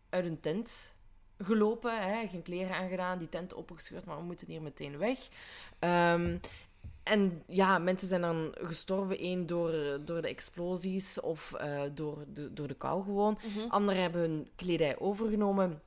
uit 0.09 0.23
hun 0.23 0.39
tent 0.39 0.95
gelopen. 1.37 2.01
Hè? 2.01 2.27
Geen 2.27 2.41
kleren 2.41 2.75
aangedaan, 2.75 3.17
die 3.17 3.29
tent 3.29 3.53
opgescheurd, 3.53 4.05
maar 4.05 4.17
we 4.17 4.23
moeten 4.23 4.47
hier 4.47 4.61
meteen 4.61 4.97
weg. 4.97 5.27
Ehm, 5.79 6.37
en 7.03 7.43
ja, 7.47 7.77
mensen 7.79 8.07
zijn 8.07 8.21
dan 8.21 8.55
gestorven. 8.59 9.17
één 9.17 9.45
door, 9.47 9.99
door 10.05 10.21
de 10.21 10.27
explosies 10.27 11.19
of 11.19 11.53
eh, 11.53 11.81
door, 11.93 12.25
de, 12.33 12.53
door 12.53 12.67
de 12.67 12.75
kou 12.75 13.03
gewoon. 13.03 13.39
Mhm. 13.43 13.69
Anderen 13.69 14.01
hebben 14.01 14.21
hun 14.21 14.49
kledij 14.55 14.99
overgenomen. 14.99 15.81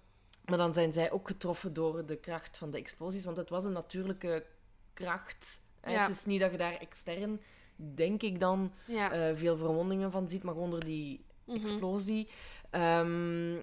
Maar 0.45 0.59
dan 0.59 0.75
zijn 0.75 0.93
zij 0.93 1.11
ook 1.11 1.27
getroffen 1.27 1.73
door 1.73 2.07
de 2.07 2.17
kracht 2.17 2.59
van 2.59 2.71
de 2.71 2.79
explosies. 2.79 3.25
Want 3.25 3.37
het 3.37 3.49
was 3.51 3.65
een 3.65 3.73
natuurlijke 3.73 4.47
kracht. 4.93 5.61
Ja. 5.85 5.91
Het 6.01 6.09
is 6.17 6.25
niet 6.25 6.41
dat 6.41 6.51
je 6.51 6.57
daar 6.57 6.77
extern, 6.77 7.41
denk 7.77 8.23
ik 8.23 8.41
dan, 8.41 8.73
Ja. 8.87 9.13
eh, 9.13 9.37
veel 9.37 9.57
verwondingen 9.57 10.11
van 10.11 10.29
ziet, 10.29 10.43
maar 10.43 10.55
door 10.55 10.85
die 10.85 11.25
Mhm. 11.45 11.59
explosie. 11.61 12.29
Ehm, 12.71 13.57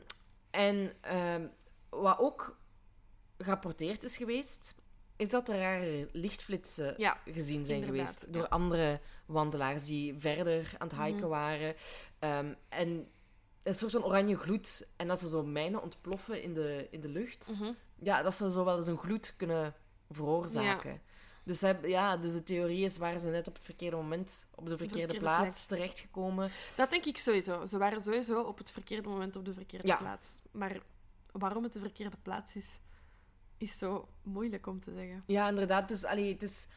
en 0.49 0.93
ehm, 1.01 1.47
wat 1.89 2.19
ook 2.19 2.57
gerapporteerd 3.37 4.03
is 4.03 4.17
geweest, 4.17 4.75
is 5.15 5.29
dat 5.29 5.49
er 5.49 5.57
rare 5.59 6.09
lichtflitsen 6.11 6.93
Ja, 6.97 7.17
gezien 7.25 7.65
zijn 7.65 7.83
geweest 7.83 8.33
door 8.33 8.47
andere 8.47 8.99
wandelaars 9.25 9.85
die 9.85 10.15
verder 10.19 10.71
aan 10.77 10.87
het 10.87 10.97
hiken 10.97 11.15
Mhm. 11.19 11.27
waren. 11.27 11.73
Ehm, 12.19 12.53
en 12.69 13.07
een 13.63 13.73
soort 13.73 13.91
van 13.91 14.03
oranje 14.03 14.37
gloed. 14.37 14.87
En 14.95 15.09
als 15.09 15.21
er 15.21 15.29
zo 15.29 15.43
mijnen 15.43 15.81
ontploffen 15.81 16.43
in 16.43 16.53
de, 16.53 16.87
in 16.91 17.01
de 17.01 17.07
lucht, 17.09 17.55
Mhm. 17.59 17.71
ja, 17.99 18.21
dat 18.21 18.35
zou 18.35 18.49
zo 18.49 18.65
wel 18.65 18.75
eens 18.77 18.87
een 18.87 18.97
gloed 18.97 19.33
kunnen 19.37 19.73
veroorzaken. 20.09 21.01
Dus, 21.43 21.59
ze 21.59 21.65
hebben- 21.65 21.89
ja, 21.89 22.17
dus 22.17 22.33
de 22.33 22.43
theorie 22.43 22.85
is, 22.85 22.97
waren 22.97 23.19
ze 23.19 23.29
net 23.29 23.47
op 23.47 23.53
het 23.55 23.63
verkeerde 23.63 23.95
moment 23.95 24.47
op 24.55 24.63
de 24.69 24.77
verkeerde, 24.77 25.01
verkeerde 25.01 25.19
plaats 25.25 25.65
terechtgekomen. 25.65 26.49
Dat 26.75 26.89
denk 26.89 27.05
ik 27.05 27.17
sowieso. 27.17 27.65
Ze 27.65 27.77
waren 27.77 28.01
sowieso 28.01 28.41
op 28.41 28.57
het 28.57 28.71
verkeerde 28.71 29.09
moment 29.09 29.35
op 29.35 29.45
de 29.45 29.53
verkeerde 29.53 29.87
Ja. 29.87 29.95
plaats. 29.97 30.41
Maar 30.51 30.81
waarom 31.31 31.63
het 31.63 31.73
de 31.73 31.79
verkeerde 31.79 32.17
plaats 32.21 32.55
is, 32.55 32.79
is 33.57 33.77
zo 33.77 34.07
moeilijk 34.23 34.67
om 34.67 34.81
te 34.81 34.91
zeggen. 34.93 35.23
Ja, 35.27 35.49
inderdaad. 35.49 35.87
Dus 35.87 36.05
allee, 36.05 36.33
het 36.33 36.43
is... 36.43 36.67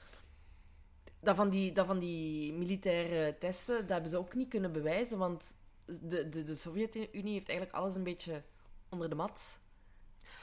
Dat 1.21 1.37
van, 1.37 1.49
die, 1.51 1.73
dat 1.73 1.87
van 1.87 1.99
die 1.99 2.53
militaire 2.53 3.39
testen, 3.39 3.81
dat 3.81 3.89
hebben 3.89 4.11
ze 4.11 4.17
ook 4.19 4.35
niet 4.35 4.49
kunnen 4.49 4.73
bewijzen, 4.73 5.19
want 5.19 5.57
de, 5.87 6.29
de, 6.29 6.45
de 6.45 6.55
Sovjet-Unie 6.55 7.33
heeft 7.33 7.49
eigenlijk 7.49 7.79
alles 7.79 7.95
een 7.95 8.05
beetje 8.05 8.43
onder 8.89 9.09
de 9.09 9.15
mat 9.15 9.59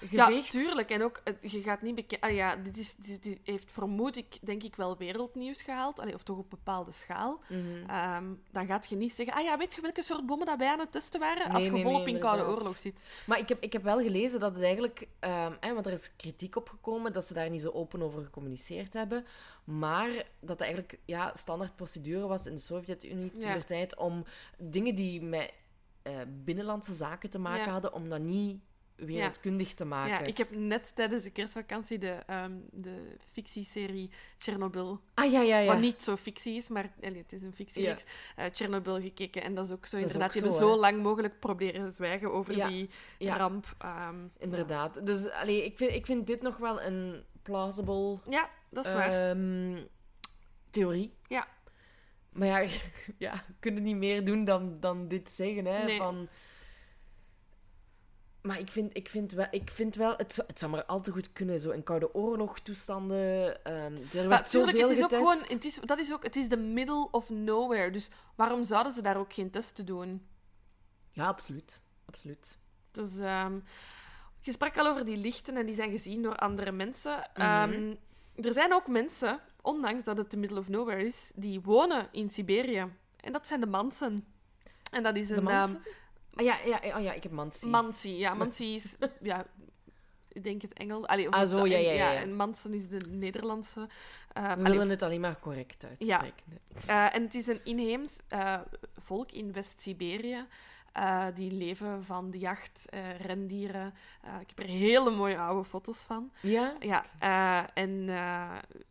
Ja, 0.09 0.41
tuurlijk. 0.41 0.89
En 0.89 1.03
ook, 1.03 1.21
het- 1.23 1.51
je 1.51 1.61
gaat 1.61 1.81
niet 1.81 1.95
bekend... 1.95 2.21
Ah 2.21 2.31
ja, 2.33 2.55
dit, 2.55 2.77
is, 2.77 2.95
dit, 2.95 3.23
dit 3.23 3.39
heeft 3.43 3.71
vermoed 3.71 4.15
ik, 4.17 4.37
denk 4.41 4.63
ik, 4.63 4.75
wel 4.75 4.97
wereldnieuws 4.97 5.61
gehaald. 5.61 5.99
Allee, 5.99 6.13
of 6.13 6.23
toch 6.23 6.37
op 6.37 6.49
bepaalde 6.49 6.91
schaal. 6.91 7.39
Mhm. 7.49 7.89
Ehm, 7.89 8.25
dan 8.51 8.65
gaat 8.65 8.89
je 8.89 8.95
niet 8.95 9.13
zeggen... 9.13 9.35
Ah 9.35 9.43
ja, 9.43 9.57
weet 9.57 9.73
je 9.75 9.81
welke 9.81 10.01
soort 10.01 10.25
bommen 10.25 10.45
dat 10.47 10.57
wij 10.57 10.67
aan 10.67 10.79
het 10.79 10.91
testen 10.91 11.19
waren? 11.19 11.51
Als 11.51 11.63
je 11.63 11.71
nee, 11.71 11.83
volop 11.83 12.05
nee, 12.05 12.13
in 12.13 12.19
Koude. 12.19 12.43
Oorlog 12.45 12.77
zit. 12.77 13.03
Maar 13.25 13.39
ik 13.39 13.49
heb, 13.49 13.63
ik 13.63 13.73
heb 13.73 13.83
wel 13.83 13.99
gelezen 14.01 14.39
dat 14.39 14.53
het 14.53 14.63
eigenlijk... 14.63 15.07
ehm, 15.19 15.53
hè, 15.59 15.73
want 15.73 15.85
er 15.85 15.91
is 15.91 16.15
kritiek 16.15 16.55
op 16.55 16.69
gekomen 16.69 17.13
dat 17.13 17.25
ze 17.25 17.33
daar 17.33 17.49
niet 17.49 17.61
zo 17.61 17.69
open 17.69 18.01
over 18.01 18.23
gecommuniceerd 18.23 18.93
hebben. 18.93 19.25
Maar 19.63 20.09
dat 20.39 20.49
het 20.49 20.61
eigenlijk 20.61 20.99
ja, 21.05 21.31
standaard 21.35 21.75
procedure 21.75 22.27
was 22.27 22.45
in 22.45 22.55
de 22.55 22.61
Sovjet-Unie 22.61 23.31
Ja. 23.33 23.53
der 23.53 23.65
tijd 23.65 23.97
om 23.97 24.23
dingen 24.57 24.95
die 24.95 25.21
met 25.21 25.53
eh, 26.01 26.13
binnenlandse 26.27 26.93
zaken 26.93 27.29
te 27.29 27.39
maken 27.39 27.65
Ja. 27.65 27.71
hadden, 27.71 27.93
om 27.93 28.09
dat 28.09 28.19
niet 28.19 28.61
wereldkundig 29.05 29.73
te 29.73 29.85
maken. 29.85 30.11
Ja, 30.13 30.19
ik 30.19 30.37
heb 30.37 30.55
net 30.55 30.95
tijdens 30.95 31.23
de 31.23 31.31
kerstvakantie 31.31 31.97
de, 31.99 32.09
ehm, 32.27 32.51
de 32.71 33.15
fictieserie 33.31 34.09
Chernobyl 34.37 34.99
Ah, 35.13 35.31
ja, 35.31 35.41
ja, 35.41 35.57
ja. 35.57 35.71
Wat 35.73 35.81
niet 35.81 36.03
zo 36.03 36.15
fictie 36.15 36.55
is, 36.55 36.69
maar 36.69 36.91
allee, 37.03 37.17
het 37.21 37.33
is 37.33 37.41
een 37.43 37.53
fictiereeks. 37.53 38.03
eh 38.35 38.45
Chernobyl 38.51 39.01
gekeken. 39.01 39.43
En 39.43 39.53
dat 39.55 39.65
is 39.65 39.71
ook 39.71 39.85
zo 39.85 39.97
Dat 39.97 40.05
inderdaad. 40.05 40.33
Die 40.33 40.41
hebben 40.41 40.59
zo, 40.59 40.75
lang 40.77 41.01
mogelijk 41.03 41.39
proberen 41.39 41.91
zwijgen 41.91 42.31
over 42.31 42.55
Ja, 42.55 42.67
die 42.67 42.89
ja. 43.17 43.37
ramp. 43.37 43.75
ehm, 43.77 44.15
Inderdaad. 44.37 45.05
Dus 45.05 45.29
allee, 45.29 45.65
ik, 45.65 45.77
vind, 45.77 45.91
ik 45.91 46.05
vind 46.05 46.27
dit 46.27 46.41
nog 46.41 46.57
wel 46.57 46.81
een 46.81 47.23
plausible 47.43 48.17
Ja, 48.29 48.49
dat 48.69 48.85
is 48.85 48.93
waar. 48.93 49.29
ehm, 49.29 49.83
theorie. 50.69 51.13
Ja. 51.27 51.47
Maar 52.31 52.47
ja, 52.47 52.59
ja, 53.17 53.33
we 53.33 53.53
kunnen 53.59 53.83
niet 53.83 53.95
meer 53.95 54.25
doen 54.25 54.45
dan, 54.45 54.79
dan 54.79 55.07
dit 55.07 55.29
zeggen. 55.29 55.65
Hè, 55.65 55.83
Nee. 55.83 55.97
van, 55.97 56.27
Maar 58.41 58.59
ik 58.59 58.71
vind, 58.71 58.97
ik 58.97 59.09
vind 59.09 59.31
wel, 59.31 59.47
ik 59.51 59.71
vind 59.71 59.95
wel 59.95 60.13
het, 60.17 60.33
zou, 60.33 60.47
het 60.47 60.59
zou 60.59 60.71
maar 60.71 60.85
al 60.85 61.01
te 61.01 61.11
goed 61.11 61.33
kunnen, 61.33 61.59
zo 61.59 61.69
in 61.71 61.83
koude 61.83 62.13
oorlogtoestanden. 62.13 63.63
ehm 63.65 63.75
er 63.75 63.93
Maar 64.13 64.27
werd 64.27 64.49
tuurlijk, 64.49 64.77
zoveel 64.77 64.89
het 64.89 64.97
is 64.97 65.03
ook 65.03 65.09
gewoon, 65.09 65.37
het 65.37 65.65
is, 65.65 65.79
dat 65.85 65.99
is 65.99 66.13
ook, 66.13 66.23
het 66.23 66.35
is 66.35 66.47
the 66.47 66.57
middle 66.57 67.07
of 67.11 67.29
nowhere. 67.29 67.91
Dus 67.91 68.09
waarom 68.35 68.63
zouden 68.63 68.91
ze 68.91 69.01
daar 69.01 69.17
ook 69.17 69.33
geen 69.33 69.49
testen 69.49 69.85
doen? 69.85 70.25
Ja, 71.11 71.27
absoluut. 71.27 71.81
Absoluut. 72.05 72.59
Dus, 72.91 73.19
ehm, 73.19 73.59
je 74.39 74.51
sprak 74.51 74.77
al 74.77 74.87
over 74.87 75.05
die 75.05 75.17
lichten 75.17 75.57
en 75.57 75.65
die 75.65 75.75
zijn 75.75 75.91
gezien 75.91 76.21
door 76.21 76.35
andere 76.35 76.71
mensen. 76.71 77.29
Mhm. 77.33 77.41
Ehm, 77.41 77.95
er 78.35 78.53
zijn 78.53 78.73
ook 78.73 78.87
mensen, 78.87 79.39
ondanks 79.61 80.03
dat 80.03 80.17
het 80.17 80.29
the 80.29 80.37
middle 80.37 80.59
of 80.59 80.69
nowhere 80.69 81.05
is, 81.05 81.31
die 81.35 81.61
wonen 81.61 82.07
in 82.11 82.29
Siberië. 82.29 82.87
En 83.17 83.31
dat 83.31 83.47
zijn 83.47 83.59
de 83.59 83.65
Mansen. 83.65 84.25
En 84.91 85.03
dat 85.03 85.15
is 85.15 85.27
De 85.27 85.35
een 85.35 85.43
Mansen? 85.43 85.81
Ah, 86.35 86.45
ja, 86.45 86.57
ja, 86.65 86.97
oh, 86.97 87.03
ja, 87.03 87.13
ik 87.13 87.23
heb 87.23 87.31
Mansi. 87.31 87.67
Mansi. 87.67 88.17
Ja, 88.17 88.33
Mansi 88.39 88.73
is... 88.75 88.97
ja, 89.21 89.45
ik 90.31 90.43
denk 90.43 90.61
het 90.61 90.73
Engels. 90.73 91.05
Allee, 91.07 91.27
of 91.27 91.33
Ah, 91.33 91.47
zo, 91.47 91.65
ja, 91.65 91.77
ja, 91.77 91.91
ja, 91.91 92.11
ja. 92.11 92.19
En 92.21 92.35
Mansen 92.35 92.73
is 92.73 92.87
de 92.87 92.99
Nederlandse. 93.09 93.87
eh, 94.33 94.43
We 94.43 94.49
allee, 94.49 94.63
willen 94.71 94.89
het 94.89 95.03
alleen 95.03 95.21
maar 95.21 95.39
correct 95.39 95.83
uitspreken. 95.85 96.59
Eh, 96.87 97.15
en 97.15 97.23
het 97.23 97.35
is 97.35 97.47
een 97.47 97.59
inheems 97.63 98.19
eh, 98.27 98.59
volk 98.97 99.31
in 99.31 99.51
West-Siberië. 99.53 100.45
Eh, 100.91 101.25
die 101.33 101.51
leven 101.51 102.03
van 102.03 102.31
de 102.31 102.37
jacht, 102.37 102.87
eh, 102.89 103.19
rendieren. 103.19 103.93
Eh, 104.21 104.33
ik 104.41 104.47
heb 104.47 104.59
er 104.59 104.65
hele 104.65 105.09
mooie 105.09 105.37
oude 105.37 105.69
foto's 105.69 105.99
van. 105.99 106.31
Ja? 106.41 106.75
Ja, 106.79 107.05
en 107.73 108.05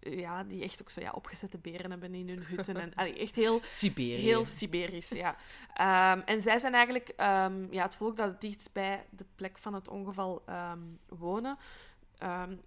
ja, 0.00 0.44
die 0.44 0.62
echt 0.62 0.80
ook 0.80 0.90
zo 0.90 1.00
ja, 1.00 1.10
opgezette 1.10 1.58
beren 1.58 1.90
hebben 1.90 2.14
in 2.14 2.28
hun 2.28 2.44
hutten. 2.44 2.76
En, 2.76 2.94
allee, 2.94 3.18
echt 3.18 3.34
heel, 3.34 3.60
Siberië. 3.64 4.22
heel 4.22 4.44
Siberisch, 4.44 5.08
ja. 5.08 5.36
Ehm, 5.74 6.20
en 6.24 6.42
zij 6.42 6.58
zijn 6.58 6.74
eigenlijk 6.74 7.08
ehm, 7.08 7.72
ja, 7.72 7.82
het 7.82 7.94
volk 7.94 8.16
dat 8.16 8.28
het 8.28 8.40
dichtst 8.40 8.72
bij 8.72 9.06
de 9.10 9.24
plek 9.34 9.58
van 9.58 9.74
het 9.74 9.88
ongeval 9.88 10.42
ehm, 10.46 10.80
wonen. 11.08 11.58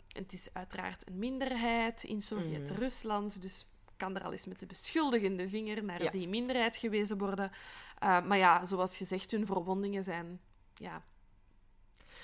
Het 0.07 0.33
is 0.33 0.49
uiteraard 0.53 1.07
een 1.07 1.19
minderheid 1.19 2.03
in 2.03 2.21
Sovjet-Rusland, 2.21 3.41
dus 3.41 3.65
kan 3.97 4.15
er 4.15 4.23
al 4.23 4.31
eens 4.31 4.45
met 4.45 4.59
de 4.59 4.65
beschuldigende 4.65 5.49
vinger 5.49 5.83
naar 5.83 6.03
Ja. 6.03 6.11
die 6.11 6.27
minderheid 6.27 6.75
gewezen 6.75 7.17
worden. 7.17 7.51
Eh, 7.99 8.21
maar 8.25 8.37
ja, 8.37 8.65
zoals 8.65 8.97
gezegd, 8.97 9.31
hun 9.31 9.45
verwondingen 9.45 10.03
zijn... 10.03 10.39
Ja, 10.75 11.03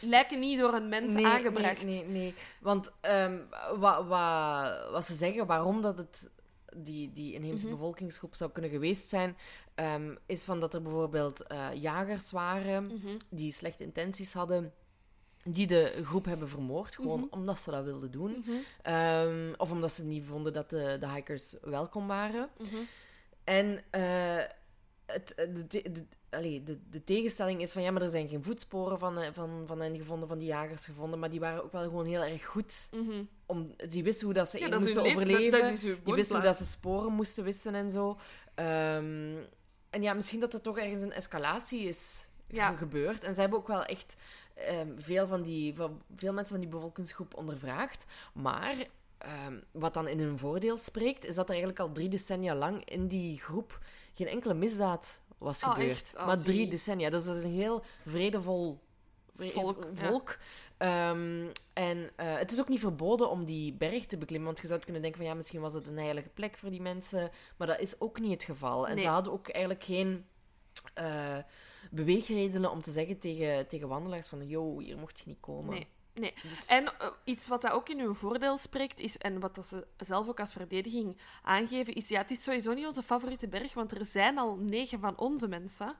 lijken 0.02 0.40
niet 0.40 0.60
door 0.60 0.74
een 0.74 0.90
mens 0.90 1.24
aangebracht. 1.24 1.86
Nee, 1.86 2.04
nee, 2.04 2.12
nee. 2.12 2.34
Want 2.62 2.92
ehm, 3.02 3.38
wat, 3.78 4.06
wat, 4.08 4.90
wat 4.92 5.06
ze 5.06 5.14
zeggen, 5.14 5.46
waarom 5.46 5.82
dat 5.82 5.98
het 5.98 6.32
die, 6.78 7.14
die 7.14 7.34
inheemse 7.34 7.66
Mhm. 7.66 7.76
bevolkingsgroep 7.76 8.36
zou 8.36 8.52
kunnen 8.52 8.72
geweest 8.72 9.08
zijn, 9.10 9.38
ehm, 9.76 10.16
is 10.26 10.44
van 10.46 10.60
dat 10.60 10.74
er 10.74 10.82
bijvoorbeeld 10.82 11.44
eh, 11.48 11.68
jagers 11.74 12.32
waren 12.32 12.86
Mhm. 12.86 13.18
die 13.30 13.52
slechte 13.52 13.84
intenties 13.84 14.34
hadden, 14.34 14.74
die 15.52 15.68
de 15.68 16.02
groep 16.04 16.26
hebben 16.26 16.50
vermoord, 16.50 16.96
gewoon 16.96 17.20
Mhm. 17.20 17.28
omdat 17.30 17.60
ze 17.60 17.72
dat 17.72 17.84
wilden 17.84 18.12
doen. 18.12 18.44
Mhm. 18.46 18.52
Ehm, 18.82 19.54
of 19.58 19.72
omdat 19.72 19.92
ze 19.92 20.04
niet 20.04 20.24
vonden 20.26 20.54
dat 20.54 20.70
de, 20.70 20.98
de 21.00 21.10
hikers 21.10 21.56
welkom 21.62 22.08
waren. 22.08 22.50
Mhm. 22.58 22.76
En 23.44 23.80
eh, 23.90 24.38
het, 25.06 25.34
de, 25.38 25.68
de, 25.68 25.92
de, 25.92 26.04
allee, 26.30 26.64
de, 26.64 26.80
de 26.90 27.04
tegenstelling 27.04 27.62
is 27.62 27.72
van 27.72 27.82
ja, 27.82 27.92
maar 27.92 28.02
er 28.02 28.10
zijn 28.10 28.28
geen 28.28 28.44
voetsporen 28.44 29.00
van, 29.00 29.18
eh, 29.18 29.30
van, 29.34 29.64
van 29.66 29.80
hen 29.82 29.98
gevonden, 29.98 30.28
van 30.28 30.38
die 30.38 30.48
jagers 30.48 30.86
gevonden, 30.86 31.20
maar 31.20 31.30
die 31.30 31.40
waren 31.40 31.64
ook 31.64 31.72
wel 31.72 31.84
gewoon 31.84 32.06
heel 32.06 32.24
erg 32.24 32.46
goed. 32.46 32.90
Om, 33.46 33.76
die 33.90 34.04
wisten 34.04 34.26
hoe 34.26 34.34
dat 34.36 34.50
ze 34.50 34.60
Ja, 34.60 34.70
dat 34.70 34.80
moesten 34.80 35.02
leven- 35.04 35.18
overleven. 35.22 35.52
dat- 35.62 35.70
dat 35.82 36.06
die 36.06 36.14
wisten 36.14 36.36
hoe 36.36 36.46
dat 36.46 36.56
ze 36.58 36.66
sporen 36.66 37.12
moesten 37.12 37.44
wissen 37.44 37.76
en 37.76 37.92
zo. 37.92 38.18
Ehm, 38.56 39.36
en 39.90 40.02
ja, 40.02 40.14
misschien 40.14 40.40
dat 40.40 40.54
er 40.54 40.62
toch 40.62 40.78
ergens 40.78 41.04
een 41.04 41.12
escalatie 41.12 41.82
is 41.88 42.28
Ja. 42.52 42.76
gebeurd. 42.76 43.24
En 43.24 43.34
ze 43.36 43.42
hebben 43.42 43.60
ook 43.60 43.68
wel 43.68 43.84
echt 43.86 44.16
ehm, 44.54 44.88
veel, 44.98 45.28
van 45.28 45.42
die, 45.42 45.76
van, 45.76 46.02
veel 46.16 46.34
mensen 46.34 46.54
van 46.56 46.64
die 46.64 46.74
bevolkingsgroep 46.74 47.36
ondervraagd. 47.38 48.06
Maar 48.34 48.76
ehm, 49.18 49.58
wat 49.72 49.94
dan 49.94 50.08
in 50.08 50.20
hun 50.20 50.38
voordeel 50.38 50.78
spreekt, 50.78 51.26
is 51.26 51.36
dat 51.36 51.44
er 51.46 51.50
eigenlijk 51.50 51.80
al 51.80 51.92
drie 51.92 52.10
decennia 52.10 52.56
lang 52.56 52.86
in 52.86 53.08
die 53.08 53.38
groep 53.40 53.80
geen 54.14 54.28
enkele 54.28 54.54
misdaad 54.54 55.20
was 55.38 55.64
Oh, 55.64 55.72
gebeurd. 55.74 56.14
Oh, 56.18 56.26
maar 56.26 56.42
drie 56.42 56.68
decennia. 56.68 57.10
Dus 57.10 57.26
dat 57.26 57.36
is 57.38 57.44
een 57.44 57.52
heel 57.52 57.84
vredevol 58.08 58.80
vre- 59.36 59.50
Volk, 59.50 59.84
ja. 59.84 60.08
volk. 60.08 60.38
Ehm, 60.78 61.46
en 61.74 62.10
eh, 62.16 62.36
het 62.38 62.52
is 62.52 62.60
ook 62.60 62.68
niet 62.68 62.80
verboden 62.80 63.30
om 63.30 63.46
die 63.46 63.74
berg 63.74 64.06
te 64.06 64.18
beklimmen. 64.18 64.48
Want 64.48 64.62
je 64.62 64.68
zou 64.68 64.80
kunnen 64.80 65.02
denken 65.02 65.20
van 65.20 65.30
ja, 65.30 65.36
misschien 65.36 65.62
was 65.62 65.74
het 65.74 65.88
een 65.88 65.98
heilige 65.98 66.30
plek 66.30 66.58
voor 66.58 66.70
die 66.70 66.82
mensen. 66.82 67.32
Maar 67.58 67.68
dat 67.68 67.80
is 67.80 68.02
ook 68.02 68.20
niet 68.20 68.32
het 68.32 68.44
geval. 68.44 68.88
En 68.88 68.94
Nee. 68.96 69.04
ze 69.04 69.10
hadden 69.10 69.34
ook 69.34 69.48
eigenlijk 69.50 69.84
geen 69.84 70.26
eh, 70.94 71.38
beweegredenen 71.90 72.72
om 72.72 72.82
te 72.82 72.92
zeggen 72.92 73.20
tegen, 73.20 73.68
tegen 73.68 73.88
wandelaars 73.88 74.28
van 74.28 74.48
yo, 74.48 74.80
hier 74.80 74.98
mocht 74.98 75.20
je 75.20 75.24
niet 75.28 75.40
komen. 75.40 75.70
Nee. 75.70 75.88
Nee. 76.14 76.34
Dus- 76.42 76.66
En 76.68 76.86
eh, 76.86 77.08
iets 77.24 77.48
wat 77.48 77.62
dat 77.62 77.72
ook 77.72 77.90
in 77.90 78.00
hun 78.00 78.16
voordeel 78.16 78.58
spreekt, 78.58 79.00
is, 79.00 79.18
en 79.18 79.40
wat 79.40 79.56
dat 79.56 79.66
ze 79.66 79.88
zelf 79.98 80.28
ook 80.28 80.40
als 80.40 80.52
verdediging 80.52 81.18
aangeven, 81.42 81.94
is 81.94 82.08
ja, 82.08 82.22
het 82.22 82.32
is 82.32 82.44
sowieso 82.44 82.74
niet 82.74 82.86
onze 82.86 83.04
favoriete 83.04 83.48
berg, 83.48 83.74
want 83.74 83.98
er 83.98 84.06
zijn 84.06 84.38
al 84.38 84.56
negen 84.56 85.00
van 85.00 85.18
onze 85.18 85.48
mensen 85.48 85.96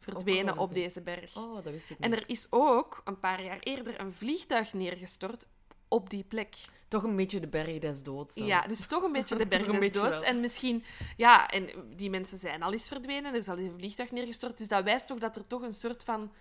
verdwenen 0.00 0.58
op 0.58 0.74
deze 0.74 1.02
berg. 1.02 1.36
Oh, 1.36 1.54
dat 1.54 1.64
wist 1.72 1.90
ik 1.90 1.98
niet. 1.98 2.12
En 2.12 2.16
er 2.18 2.28
is 2.28 2.46
ook 2.50 3.00
een 3.04 3.18
paar 3.18 3.42
jaar 3.44 3.58
eerder 3.58 4.00
een 4.00 4.12
vliegtuig 4.12 4.72
neergestort 4.72 5.46
op 5.94 6.10
die 6.10 6.24
plek. 6.24 6.56
Toch 6.88 7.02
een 7.02 7.16
beetje 7.16 7.40
de 7.40 7.46
berg 7.48 7.78
des 7.78 8.02
doods. 8.02 8.34
dan. 8.34 8.46
Ja, 8.46 8.66
dus 8.66 8.86
toch 8.86 9.02
een 9.02 9.12
beetje 9.12 9.36
de 9.36 9.40
Toch 9.48 9.50
berg 9.50 9.66
een 9.66 9.72
des 9.72 9.80
beetje 9.80 10.00
doods. 10.00 10.20
wel. 10.20 10.28
En 10.28 10.40
misschien... 10.40 10.84
Ja, 11.16 11.48
en 11.50 11.68
die 11.96 12.10
mensen 12.10 12.38
zijn 12.38 12.62
al 12.62 12.72
eens 12.72 12.88
verdwenen. 12.88 13.32
Er 13.32 13.38
is 13.38 13.48
al 13.48 13.58
eens 13.58 13.68
een 13.68 13.78
vliegtuig 13.78 14.10
neergestort. 14.10 14.58
Dus 14.58 14.68
dat 14.68 14.84
wijst 14.84 15.06
toch 15.06 15.18
dat 15.18 15.36
er 15.36 15.46
toch 15.46 15.62
een 15.62 15.72
soort 15.72 16.04
van... 16.04 16.32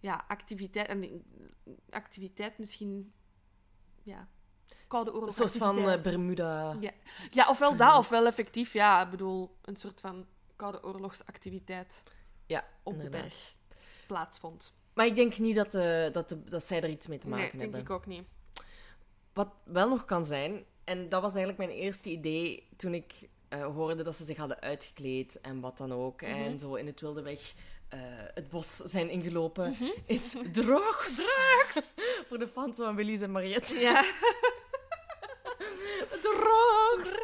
Ja, 0.00 0.24
activiteit... 0.28 0.88
Een 0.88 1.24
activiteit 1.90 2.58
misschien... 2.58 3.12
Ja, 4.02 4.28
koude 4.88 5.10
Een 5.10 5.16
oorlog 5.16 5.34
soort 5.34 5.56
van 5.56 5.88
eh, 5.88 6.00
Bermuda. 6.02 6.74
Ja. 6.80 6.90
ja, 7.30 7.48
ofwel 7.48 7.76
dat, 7.76 7.96
ofwel 7.96 8.26
effectief, 8.26 8.72
ja, 8.72 9.04
ik 9.04 9.10
bedoel, 9.10 9.56
een 9.62 9.76
soort 9.76 10.00
van 10.00 10.26
koude 10.56 10.84
oorlogsactiviteit 10.84 12.02
Ja, 12.46 12.64
op 12.82 12.92
de 12.98 13.04
inderdaad. 13.04 13.28
berg 13.28 13.54
plaatsvond. 14.06 14.74
Maar 14.94 15.06
ik 15.06 15.16
denk 15.16 15.38
niet 15.38 15.56
dat, 15.56 15.74
eh, 15.74 16.12
dat, 16.12 16.28
de- 16.28 16.44
dat 16.44 16.62
zij 16.62 16.82
er 16.82 16.88
iets 16.88 17.06
mee 17.06 17.18
te 17.18 17.28
maken 17.28 17.42
Nee, 17.42 17.50
denk 17.50 17.62
hebben. 17.62 17.80
ik 17.80 17.90
ook 17.90 18.06
niet. 18.06 18.22
Wat 19.34 19.48
wel 19.64 19.88
nog 19.88 20.04
kan 20.04 20.24
zijn, 20.24 20.64
en 20.84 21.08
dat 21.08 21.20
was 21.22 21.34
eigenlijk 21.34 21.58
mijn 21.66 21.78
eerste 21.80 22.10
idee 22.10 22.68
toen 22.76 22.94
ik 22.94 23.28
eh, 23.48 23.64
hoorde 23.64 24.02
dat 24.02 24.16
ze 24.16 24.24
zich 24.24 24.36
hadden 24.36 24.60
uitgekleed 24.60 25.40
en 25.40 25.60
wat 25.60 25.76
dan 25.78 25.92
ook, 25.92 26.20
Mhm. 26.22 26.30
en 26.30 26.60
zo 26.60 26.74
in 26.74 26.86
het 26.86 27.00
wilde 27.00 27.22
weg 27.22 27.52
eh, 27.88 28.00
het 28.34 28.48
bos 28.48 28.76
zijn 28.76 29.10
ingelopen, 29.10 29.70
Mhm. 29.70 29.84
is 30.06 30.30
drugs. 30.52 31.14
Drugs! 31.16 31.94
Voor 32.28 32.38
de 32.38 32.48
fans 32.48 32.76
van 32.76 32.94
Willy's 32.96 33.20
en 33.20 33.30
Mariette. 33.30 33.78
Ja. 33.78 34.04
Drugs! 36.22 37.20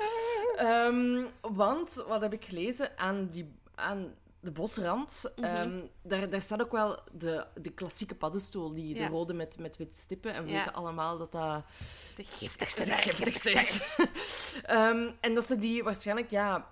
Ehm, 0.56 1.22
want, 1.40 2.04
wat 2.08 2.20
heb 2.20 2.32
ik 2.32 2.44
gelezen 2.44 2.98
aan, 2.98 3.28
die, 3.30 3.52
aan 3.74 4.14
de 4.40 4.50
bosrand? 4.50 5.32
Mhm. 5.36 5.44
ehm, 5.46 5.80
daar, 6.02 6.28
daar 6.30 6.40
staat 6.42 6.60
ook 6.62 6.72
wel 6.72 6.98
de, 7.12 7.46
de 7.54 7.70
klassieke 7.70 8.14
paddenstoel, 8.14 8.74
die, 8.74 8.94
de 8.94 9.06
rode 9.06 9.32
met, 9.34 9.58
met 9.58 9.76
witte 9.76 9.96
stippen. 9.96 10.32
En 10.34 10.44
we 10.44 10.50
Ja. 10.50 10.56
weten 10.56 10.72
allemaal 10.74 11.18
dat 11.18 11.32
dat 11.32 11.62
De 12.16 12.24
giftigste 12.24 12.84
de 12.84 12.92
giftigste 12.92 13.50
is. 13.50 13.96
Ehm, 14.62 15.10
en 15.20 15.34
dat 15.34 15.44
ze 15.44 15.58
die 15.58 15.82
waarschijnlijk 15.82 16.30
ja, 16.30 16.68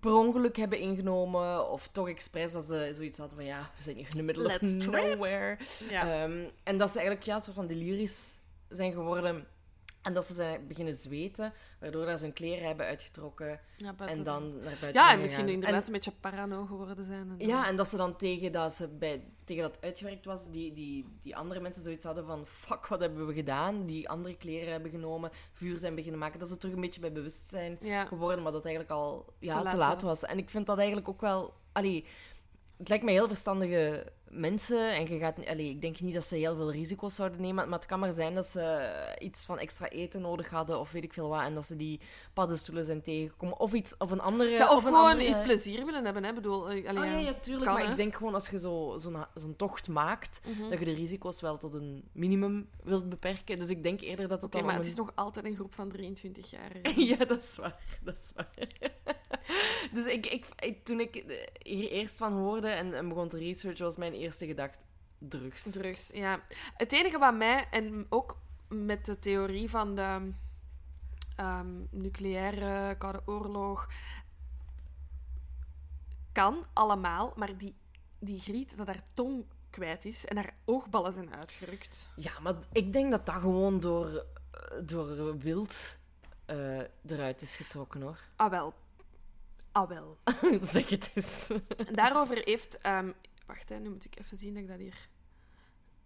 per 0.00 0.12
ongeluk 0.14 0.56
hebben 0.56 0.78
ingenomen, 0.78 1.70
of 1.70 1.88
toch 1.88 2.08
expres 2.08 2.52
dat 2.52 2.64
ze 2.64 2.90
zoiets 2.92 3.18
hadden 3.18 3.36
van 3.36 3.46
ja, 3.46 3.70
we 3.76 3.82
zijn 3.82 3.96
hier 3.96 4.04
in 4.10 4.16
the 4.16 4.22
middle 4.22 4.44
of 4.44 4.60
Let's 4.60 4.86
nowhere. 4.86 5.58
Ja. 5.88 6.22
Ehm, 6.22 6.44
en 6.62 6.78
dat 6.78 6.90
ze 6.90 6.96
eigenlijk 6.96 7.26
ja, 7.26 7.38
soort 7.40 7.56
van 7.56 7.66
delirisch 7.66 8.38
zijn 8.68 8.92
geworden. 8.92 9.46
En 10.04 10.14
dat 10.14 10.24
ze 10.24 10.32
zijn 10.32 10.66
beginnen 10.66 10.94
zweten, 10.94 11.52
waardoor 11.80 12.06
dat 12.06 12.18
ze 12.18 12.24
hun 12.24 12.34
kleren 12.34 12.66
hebben 12.66 12.86
uitgetrokken 12.86 13.60
en 13.78 13.94
zijn. 13.96 14.22
dan 14.22 14.52
naar 14.54 14.62
buiten 14.62 14.92
Ja, 14.92 15.04
zijn 15.04 15.14
en 15.16 15.20
misschien 15.20 15.48
inderdaad 15.48 15.86
een 15.86 15.92
beetje 15.92 16.12
parano 16.20 16.64
geworden 16.66 17.04
zijn. 17.04 17.34
En 17.38 17.46
ja, 17.46 17.66
en 17.68 17.76
dat 17.76 17.88
ze 17.88 17.96
dan 17.96 18.16
tegen 18.16 18.52
dat, 18.52 18.72
ze 18.72 18.88
bij, 18.88 19.24
tegen 19.44 19.62
dat 19.62 19.74
het 19.74 19.84
uitgewerkt 19.84 20.24
was, 20.24 20.50
die, 20.50 20.72
die, 20.72 21.06
die 21.20 21.36
andere 21.36 21.60
mensen 21.60 21.82
zoiets 21.82 22.04
hadden 22.04 22.26
van 22.26 22.46
fuck, 22.46 22.86
wat 22.86 23.00
hebben 23.00 23.26
we 23.26 23.34
gedaan? 23.34 23.86
Die 23.86 24.08
andere 24.08 24.36
kleren 24.36 24.72
hebben 24.72 24.90
genomen, 24.90 25.30
vuur 25.52 25.78
zijn 25.78 25.94
beginnen 25.94 26.20
maken. 26.20 26.38
Dat 26.38 26.48
ze 26.48 26.58
terug 26.58 26.74
een 26.74 26.80
beetje 26.80 27.00
bij 27.00 27.12
bewustzijn 27.12 27.78
Ja. 27.80 28.04
geworden, 28.04 28.42
maar 28.42 28.52
dat 28.52 28.64
eigenlijk 28.64 28.94
al 28.94 29.32
ja, 29.38 29.52
Te 29.52 29.58
te, 29.58 29.64
laat 29.64 29.74
laat 29.74 30.02
was. 30.02 30.20
was. 30.20 30.30
En 30.30 30.38
ik 30.38 30.50
vind 30.50 30.66
dat 30.66 30.76
eigenlijk 30.78 31.08
ook 31.08 31.20
wel... 31.20 31.54
Allee, 31.72 32.04
het 32.76 32.88
lijkt 32.88 33.04
mij 33.04 33.12
heel 33.12 33.28
verstandige 33.28 34.12
mensen. 34.34 34.92
En 34.94 35.08
je 35.08 35.18
gaat, 35.18 35.46
allee, 35.46 35.68
ik 35.68 35.80
denk 35.80 36.00
niet 36.00 36.14
dat 36.14 36.24
ze 36.24 36.36
heel 36.36 36.56
veel 36.56 36.72
risico's 36.72 37.14
zouden 37.14 37.40
nemen. 37.40 37.68
Maar 37.68 37.78
het 37.78 37.88
kan 37.88 37.98
maar 37.98 38.12
zijn 38.12 38.34
dat 38.34 38.46
ze 38.46 38.92
iets 39.18 39.44
van 39.46 39.58
extra 39.58 39.88
eten 39.88 40.20
nodig 40.20 40.50
hadden. 40.50 40.78
Of 40.80 40.92
weet 40.92 41.04
ik 41.04 41.12
veel 41.12 41.28
wat. 41.28 41.42
En 41.42 41.54
dat 41.54 41.64
ze 41.66 41.76
die 41.76 42.00
paddenstoelen 42.32 42.84
zijn 42.84 43.02
tegengekomen. 43.02 43.58
Of 43.60 43.72
iets, 43.72 43.96
of 43.98 44.10
een 44.10 44.20
andere... 44.20 44.50
Ja, 44.50 44.72
of, 44.74 44.82
gewoon 44.82 45.10
andere... 45.10 45.28
iets 45.28 45.42
plezier 45.42 45.84
willen 45.84 46.04
hebben, 46.04 46.24
hè. 46.24 46.32
Bedoel, 46.32 46.70
eh, 46.70 46.88
allee, 46.88 47.02
Ah, 47.02 47.10
ja, 47.10 47.18
ja, 47.18 47.34
tuurlijk. 47.34 47.64
kan, 47.64 47.74
maar 47.74 47.84
hè. 47.84 47.90
ik 47.90 47.96
denk 47.96 48.14
gewoon 48.14 48.34
als 48.34 48.48
je 48.48 48.58
zo- 48.58 48.94
zo'n 48.98 49.16
zo'n 49.34 49.56
tocht 49.56 49.88
maakt, 49.88 50.40
Mhm. 50.46 50.70
dat 50.70 50.78
je 50.78 50.84
de 50.84 50.94
risico's 50.94 51.40
wel 51.40 51.58
tot 51.58 51.74
een 51.74 52.04
minimum 52.12 52.68
wilt 52.82 53.08
beperken. 53.08 53.58
Dus 53.58 53.68
ik 53.68 53.82
denk 53.82 54.00
eerder 54.00 54.28
dat 54.28 54.42
het 54.42 54.44
Oké, 54.44 54.56
dan 54.56 54.66
maar 54.66 54.76
het 54.76 54.86
is 54.86 54.94
nog 54.94 55.12
altijd 55.14 55.44
een 55.44 55.54
groep 55.54 55.74
van 55.74 55.88
23 55.88 56.50
jaar. 56.50 56.72
ja, 57.10 57.16
dat 57.24 57.42
is 57.42 57.56
waar. 57.56 57.76
Dat 58.02 58.14
is 58.16 58.32
waar. 58.34 58.52
dus 59.94 60.06
ik, 60.06 60.26
ik, 60.26 60.44
toen 60.84 61.00
ik 61.00 61.14
er 61.16 61.48
hier 61.62 61.90
eerst 61.90 62.16
van 62.16 62.32
hoorde 62.32 62.68
en, 62.68 62.94
en 62.94 63.08
begon 63.08 63.28
te 63.28 63.38
researchen, 63.38 63.84
was 63.84 63.96
mijn 63.96 64.12
eerste 64.24 64.46
gedachte... 64.46 64.84
drugs. 65.18 65.70
Drugs, 65.70 66.10
ja. 66.12 66.40
Het 66.76 66.92
enige 66.92 67.18
wat 67.18 67.36
mij, 67.36 67.66
en 67.70 68.06
ook 68.08 68.38
met 68.68 69.06
de 69.06 69.18
theorie 69.18 69.70
van 69.70 69.94
de 69.94 70.32
ehm, 71.36 71.82
nucleaire 71.90 72.96
Koude 72.98 73.22
Oorlog, 73.24 73.88
kan 76.32 76.66
allemaal, 76.72 77.32
maar 77.36 77.56
die, 77.58 77.74
die 78.18 78.40
griet 78.40 78.76
dat 78.76 78.86
haar 78.86 79.02
tong 79.12 79.44
kwijt 79.70 80.04
is 80.04 80.24
en 80.24 80.36
haar 80.36 80.54
oogballen 80.64 81.12
zijn 81.12 81.34
uitgerukt. 81.34 82.08
Ja, 82.16 82.32
maar 82.40 82.54
ik 82.72 82.92
denk 82.92 83.10
dat 83.10 83.26
dat 83.26 83.34
gewoon 83.34 83.80
door, 83.80 84.06
eh, 84.50 84.78
door 84.82 85.38
wild 85.38 85.98
eh, 86.44 86.80
eruit 87.06 87.42
is 87.42 87.56
getrokken, 87.56 88.00
hoor. 88.00 88.18
Ah 88.36 88.50
wel. 88.50 88.74
Ah 89.72 89.88
wel. 89.88 90.18
zeg 90.62 90.88
het 90.88 91.10
eens. 91.14 91.50
En 91.86 91.94
daarover 91.94 92.40
heeft... 92.44 92.78
ehm, 92.78 93.10
wacht, 93.46 93.68
hè, 93.68 93.78
nu 93.78 93.90
moet 93.90 94.04
ik 94.04 94.18
even 94.18 94.36
zien 94.36 94.54
dat 94.54 94.62
ik 94.62 94.68
dat 94.68 94.78
hier 94.78 95.08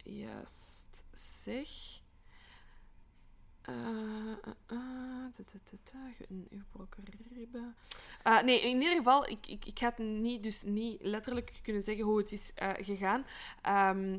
juist 0.05 1.05
zeg. 1.13 1.69
Eh, 3.63 3.75
eh, 3.77 4.35
eh, 4.67 6.27
een 6.29 6.49
gebroken 6.51 7.05
ribben. 7.33 7.77
Nee, 8.45 8.61
in 8.61 8.81
ieder 8.81 8.97
geval, 8.97 9.29
ik, 9.29 9.47
ik, 9.47 9.65
ik 9.65 9.79
ga 9.79 9.89
het 9.89 9.99
niet, 9.99 10.43
dus 10.43 10.63
niet 10.63 11.03
letterlijk 11.03 11.61
kunnen 11.63 11.83
zeggen 11.83 12.05
hoe 12.05 12.19
het 12.19 12.33
is 12.33 12.53
gegaan. 12.81 13.27
Ehm, 13.63 14.19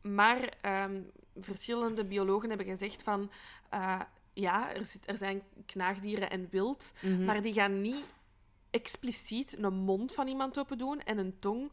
maar 0.00 0.54
ehm, 0.60 1.02
verschillende 1.40 2.04
biologen 2.04 2.48
hebben 2.48 2.66
gezegd 2.66 3.02
van... 3.02 3.30
ja, 4.32 4.74
er, 4.74 4.84
zit, 4.84 5.08
er 5.08 5.16
zijn 5.16 5.42
knaagdieren 5.66 6.30
en 6.30 6.48
wild, 6.50 6.92
Mhm. 7.02 7.24
maar 7.24 7.42
die 7.42 7.52
gaan 7.52 7.80
niet 7.80 8.04
expliciet 8.70 9.58
een 9.58 9.74
mond 9.74 10.14
van 10.14 10.28
iemand 10.28 10.58
open 10.58 10.78
doen 10.78 11.00
en 11.00 11.18
een 11.18 11.38
tong 11.38 11.70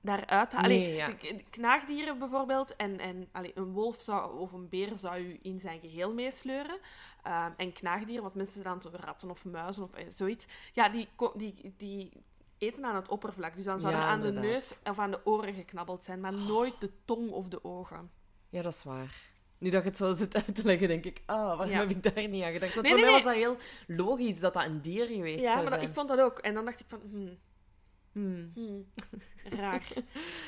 daaruit 0.00 0.52
halen. 0.52 0.70
Nee, 0.70 0.94
ja. 0.94 1.08
Knaagdieren 1.50 2.18
bijvoorbeeld 2.18 2.76
en, 2.76 2.98
en 2.98 3.28
allee, 3.32 3.52
een 3.54 3.72
wolf 3.72 3.96
zou, 4.02 4.38
of 4.38 4.52
een 4.52 4.68
beer 4.68 4.96
zou 4.96 5.18
u 5.20 5.38
in 5.42 5.58
zijn 5.60 5.80
geheel 5.80 6.12
meesleuren. 6.14 6.78
Ehm, 7.22 7.50
en 7.56 7.72
knaagdieren, 7.72 8.22
wat 8.22 8.34
mensen 8.34 8.62
dan 8.62 8.82
ratten 8.92 9.30
of 9.30 9.44
muizen 9.44 9.82
of 9.82 9.92
eh, 9.94 10.04
zoiets, 10.08 10.46
ja, 10.72 10.88
die, 10.88 11.08
die, 11.34 11.74
die 11.76 12.12
eten 12.58 12.84
aan 12.84 12.94
het 12.94 13.08
oppervlak. 13.08 13.56
Dus 13.56 13.64
dan 13.64 13.80
zou 13.80 13.92
Ja, 13.92 13.98
er 14.00 14.06
aan 14.06 14.20
de 14.20 14.32
neus 14.32 14.78
of 14.84 14.98
aan 14.98 15.10
de 15.10 15.20
oren 15.24 15.54
geknabbeld 15.54 16.04
zijn, 16.04 16.20
maar 16.20 16.32
nooit 16.32 16.80
de 16.80 16.90
tong 17.04 17.30
of 17.30 17.48
de 17.48 17.64
ogen. 17.64 18.10
Ja, 18.48 18.62
dat 18.62 18.72
is 18.74 18.82
waar. 18.84 19.14
Nu 19.58 19.70
dat 19.70 19.82
je 19.82 19.88
het 19.88 19.96
zo 19.96 20.12
zit 20.12 20.34
uit 20.34 20.54
te 20.54 20.64
leggen, 20.64 20.88
denk 20.88 21.04
ik, 21.04 21.22
ah, 21.26 21.36
waarom 21.36 21.68
Ja. 21.68 21.78
heb 21.78 21.90
ik 21.90 22.02
daar 22.14 22.28
niet 22.28 22.44
aan 22.44 22.52
gedacht? 22.52 22.74
Want 22.74 22.86
Nee, 22.86 22.92
voor 22.96 23.02
nee, 23.02 23.10
mij 23.12 23.22
was 23.22 23.34
dat 23.34 23.42
heel 23.42 23.56
logisch 23.96 24.40
dat 24.40 24.54
dat 24.54 24.64
een 24.64 24.80
dier 24.80 25.06
geweest 25.06 25.40
Ja, 25.40 25.44
zou 25.44 25.54
maar 25.54 25.64
dat- 25.64 25.72
zijn. 25.72 25.88
ik 25.88 25.94
vond 25.94 26.08
dat 26.08 26.20
ook. 26.20 26.38
En 26.38 26.54
dan 26.54 26.64
dacht 26.64 26.80
ik 26.80 26.86
van, 26.88 27.00
hmm, 27.10 27.38
Hmm. 28.16 28.50
hmm, 28.54 28.86
raar. 29.60 29.92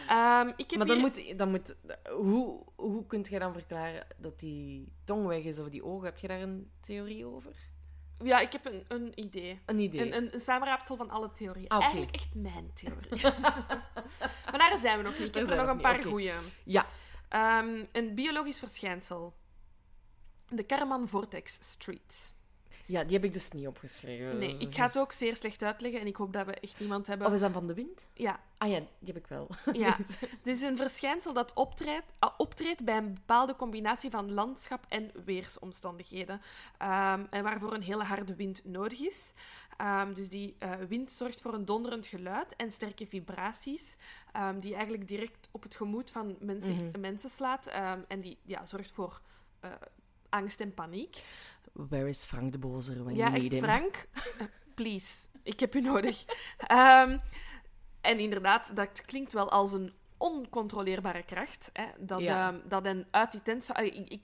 Ehm, 0.09 0.49
ik 0.57 0.71
heb 0.71 0.79
Maar 0.79 0.87
dan 0.87 0.97
hier- 0.97 1.29
moet, 1.29 1.39
dan 1.39 1.51
moet... 1.51 1.75
Hoe, 2.11 2.65
hoe 2.77 3.07
kun 3.07 3.21
jij 3.21 3.39
dan 3.39 3.53
verklaren 3.53 4.07
dat 4.17 4.39
die 4.39 4.93
tong 5.05 5.27
weg 5.27 5.43
is 5.43 5.59
of 5.59 5.69
die 5.69 5.85
ogen? 5.85 6.05
Heb 6.05 6.19
je 6.19 6.29
daar 6.29 6.41
een 6.41 6.71
theorie 6.81 7.27
over? 7.27 7.53
Ja, 8.25 8.41
ik 8.41 8.53
heb 8.53 8.67
een, 8.67 8.85
een 8.89 9.21
idee. 9.21 9.61
Een 9.67 9.79
idee. 9.79 10.01
Een, 10.01 10.17
een, 10.17 10.35
een 10.35 10.41
samenraapsel 10.41 10.97
van 10.97 11.11
alle 11.11 11.31
theorieën. 11.33 11.69
Ah. 11.69 11.81
Eigenlijk 11.83 12.15
echt 12.15 12.35
mijn 12.35 12.73
theorie. 12.73 13.23
maar 14.51 14.59
daar 14.59 14.79
zijn 14.79 14.97
we 14.99 15.03
nog 15.05 15.19
niet. 15.19 15.27
Ik 15.27 15.33
Daar 15.33 15.43
heb 15.43 15.51
er 15.51 15.57
zijn 15.57 15.67
nog 15.67 15.77
een 15.77 15.83
paar 15.83 15.99
oké. 15.99 16.09
goeie. 16.09 16.33
Ja. 16.65 16.87
Ehm, 17.29 17.85
een 17.93 18.15
biologisch 18.15 18.59
verschijnsel. 18.59 19.37
De 20.49 20.63
Karaman 20.63 21.09
Vortex 21.09 21.59
Street. 21.61 22.37
Ja, 22.89 23.05
die 23.05 23.13
heb 23.17 23.25
ik 23.25 23.33
dus 23.33 23.51
niet 23.51 23.67
opgeschreven. 23.67 24.39
Nee, 24.39 24.57
ik 24.59 24.75
ga 24.75 24.87
het 24.87 24.99
ook 24.99 25.13
zeer 25.13 25.37
slecht 25.37 25.63
uitleggen 25.63 26.01
en 26.01 26.07
ik 26.07 26.17
hoop 26.17 26.33
dat 26.33 26.47
we 26.47 26.55
echt 26.55 26.81
niemand 26.81 27.07
hebben. 27.07 27.27
Of 27.27 27.33
is 27.33 27.41
dat 27.41 27.53
van 27.53 27.67
de 27.67 27.75
wind? 27.75 28.09
Ja, 28.15 28.41
Ah 28.59 28.69
ja, 28.71 28.79
die 28.79 29.13
heb 29.15 29.17
ik 29.17 29.27
wel. 29.27 29.49
ja. 29.73 29.97
Het 30.21 30.47
is 30.47 30.63
een 30.63 30.77
verschijnsel 30.77 31.33
dat 31.33 31.53
optreedt, 31.55 32.05
ah, 32.19 32.35
optreedt 32.37 32.85
bij 32.85 32.97
een 32.97 33.15
bepaalde 33.15 33.57
combinatie 33.57 34.11
van 34.11 34.33
landschap 34.33 34.85
en 34.89 35.11
weersomstandigheden. 35.25 36.41
Ehm, 36.79 37.25
en 37.31 37.43
waarvoor 37.43 37.75
een 37.75 37.83
hele 37.83 38.05
harde 38.05 38.35
wind 38.35 38.65
nodig 38.65 39.01
is. 39.01 39.33
Ehm, 39.77 40.13
dus 40.15 40.29
die 40.29 40.55
eh, 40.59 40.75
wind 40.89 41.11
zorgt 41.11 41.41
voor 41.41 41.55
een 41.55 41.65
donderend 41.65 42.07
geluid 42.07 42.57
en 42.57 42.73
sterke 42.73 43.07
vibraties, 43.07 43.97
ehm, 44.33 44.61
die 44.61 44.75
eigenlijk 44.75 45.09
direct 45.09 45.49
op 45.51 45.63
het 45.63 45.75
gemoed 45.77 46.11
van 46.11 46.37
mensen, 46.41 46.75
Mhm. 46.87 47.01
mensen 47.01 47.31
slaat. 47.31 47.67
en 48.09 48.21
die 48.21 48.39
ja, 48.43 48.65
zorgt 48.67 48.91
voor 48.93 49.21
eh, 49.61 49.71
angst 50.29 50.61
en 50.61 50.75
paniek. 50.75 51.23
Where 51.87 52.09
is 52.09 52.25
Frank 52.25 52.53
de 52.53 52.59
Bozer 52.59 53.05
when 53.05 53.17
Ja, 53.17 53.35
echt? 53.35 53.55
Frank, 53.55 54.09
eh, 54.39 54.47
please, 54.75 55.27
ik 55.43 55.61
heb 55.61 55.75
u 55.75 55.81
nodig. 55.81 56.25
Ehm, 56.59 57.19
en 58.01 58.19
inderdaad, 58.19 58.77
dat 58.77 59.03
klinkt 59.05 59.33
wel 59.33 59.51
als 59.51 59.73
een 59.73 59.93
oncontroleerbare 60.17 61.23
kracht. 61.23 61.71
Hè, 61.73 61.85
dat, 61.99 62.21
Ja. 62.21 62.49
ehm, 62.49 62.69
dat 62.69 62.87
een 62.87 63.07
uit 63.11 63.33
die 63.33 63.43
tent 63.43 63.65
zou... 63.65 63.85
Ik, 63.85 64.09
ik, 64.09 64.23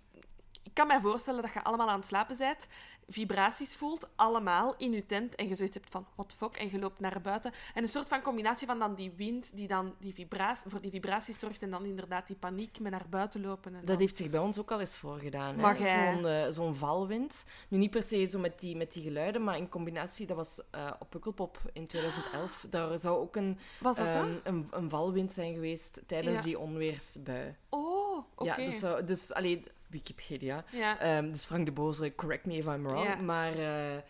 ik 0.63 0.75
kan 0.75 0.87
mij 0.87 1.01
voorstellen 1.01 1.43
dat 1.43 1.53
je 1.53 1.65
allemaal 1.65 1.89
aan 1.89 1.99
het 1.99 2.07
slapen 2.07 2.37
bent, 2.39 2.67
vibraties 3.09 3.75
voelt, 3.75 4.09
allemaal 4.17 4.75
in 4.77 4.93
je 4.93 5.07
tent, 5.07 5.35
en 5.35 5.49
je 5.49 5.55
zoiets 5.55 5.75
hebt 5.77 5.91
van, 5.91 6.07
what 6.15 6.29
the 6.29 6.37
fuck, 6.37 6.57
en 6.57 6.71
je 6.71 6.79
loopt 6.79 7.01
naar 7.01 7.21
buiten. 7.23 7.53
En 7.75 7.83
een 7.83 7.89
soort 7.89 8.09
van 8.09 8.23
combinatie 8.23 8.67
van 8.67 8.79
dan 8.79 8.95
die 8.95 9.13
wind, 9.17 9.57
die 9.57 9.69
dan 9.69 9.95
die 9.99 10.15
vibratie, 10.15 10.71
voor 10.71 10.81
die 10.81 10.91
vibraties 10.91 11.39
zorgt, 11.39 11.63
en 11.63 11.71
dan 11.71 11.85
inderdaad 11.85 12.27
die 12.27 12.37
paniek 12.37 12.79
met 12.81 12.93
naar 12.93 13.07
buiten 13.11 13.41
lopen. 13.41 13.73
En 13.73 13.79
Dat 13.79 13.87
dan- 13.89 13.99
heeft 13.99 14.17
zich 14.17 14.31
bij 14.31 14.41
ons 14.41 14.59
ook 14.59 14.71
al 14.71 14.81
eens 14.81 14.97
voorgedaan. 14.97 15.77
Zo'n 16.15 16.27
eh, 16.27 16.47
zo'n 16.51 16.75
valwind. 16.75 17.45
Nu 17.69 17.79
niet 17.79 17.91
per 17.91 18.03
se 18.03 18.25
zo 18.25 18.39
met 18.39 18.59
die, 18.61 18.77
met 18.77 18.93
die 18.93 19.03
geluiden, 19.03 19.45
maar 19.45 19.57
in 19.57 19.69
combinatie, 19.69 20.27
dat 20.27 20.37
was 20.37 20.61
eh, 20.71 20.91
op 20.99 21.11
Pukkelpop 21.11 21.59
in 21.73 21.87
2011. 21.87 22.65
Daar 22.71 22.99
zou 22.99 23.19
ook 23.19 23.37
een, 23.37 23.59
Was 23.81 23.97
dat 23.97 24.07
ehm, 24.07 24.35
een, 24.45 24.67
een 24.71 24.91
valwind 24.91 25.33
zijn 25.33 25.53
geweest 25.55 26.03
tijdens 26.07 26.37
Ja. 26.37 26.43
die 26.43 26.59
onweersbui. 26.59 27.55
Oh, 27.69 28.25
oké. 28.35 28.45
Ja, 28.45 28.57
dus, 28.57 28.81
dus 29.07 29.33
alleen 29.33 29.67
Wikipedia. 29.95 30.65
Ja. 30.71 30.99
Ehm, 30.99 31.31
dus 31.31 31.45
Frank 31.45 31.67
de 31.67 31.73
Bozer, 31.73 32.15
correct 32.15 32.47
me 32.47 32.57
if 32.57 32.67
I'm 32.67 32.83
wrong. 32.83 33.07
Ja. 33.07 33.17
Maar 33.17 33.53
eh, 33.53 34.03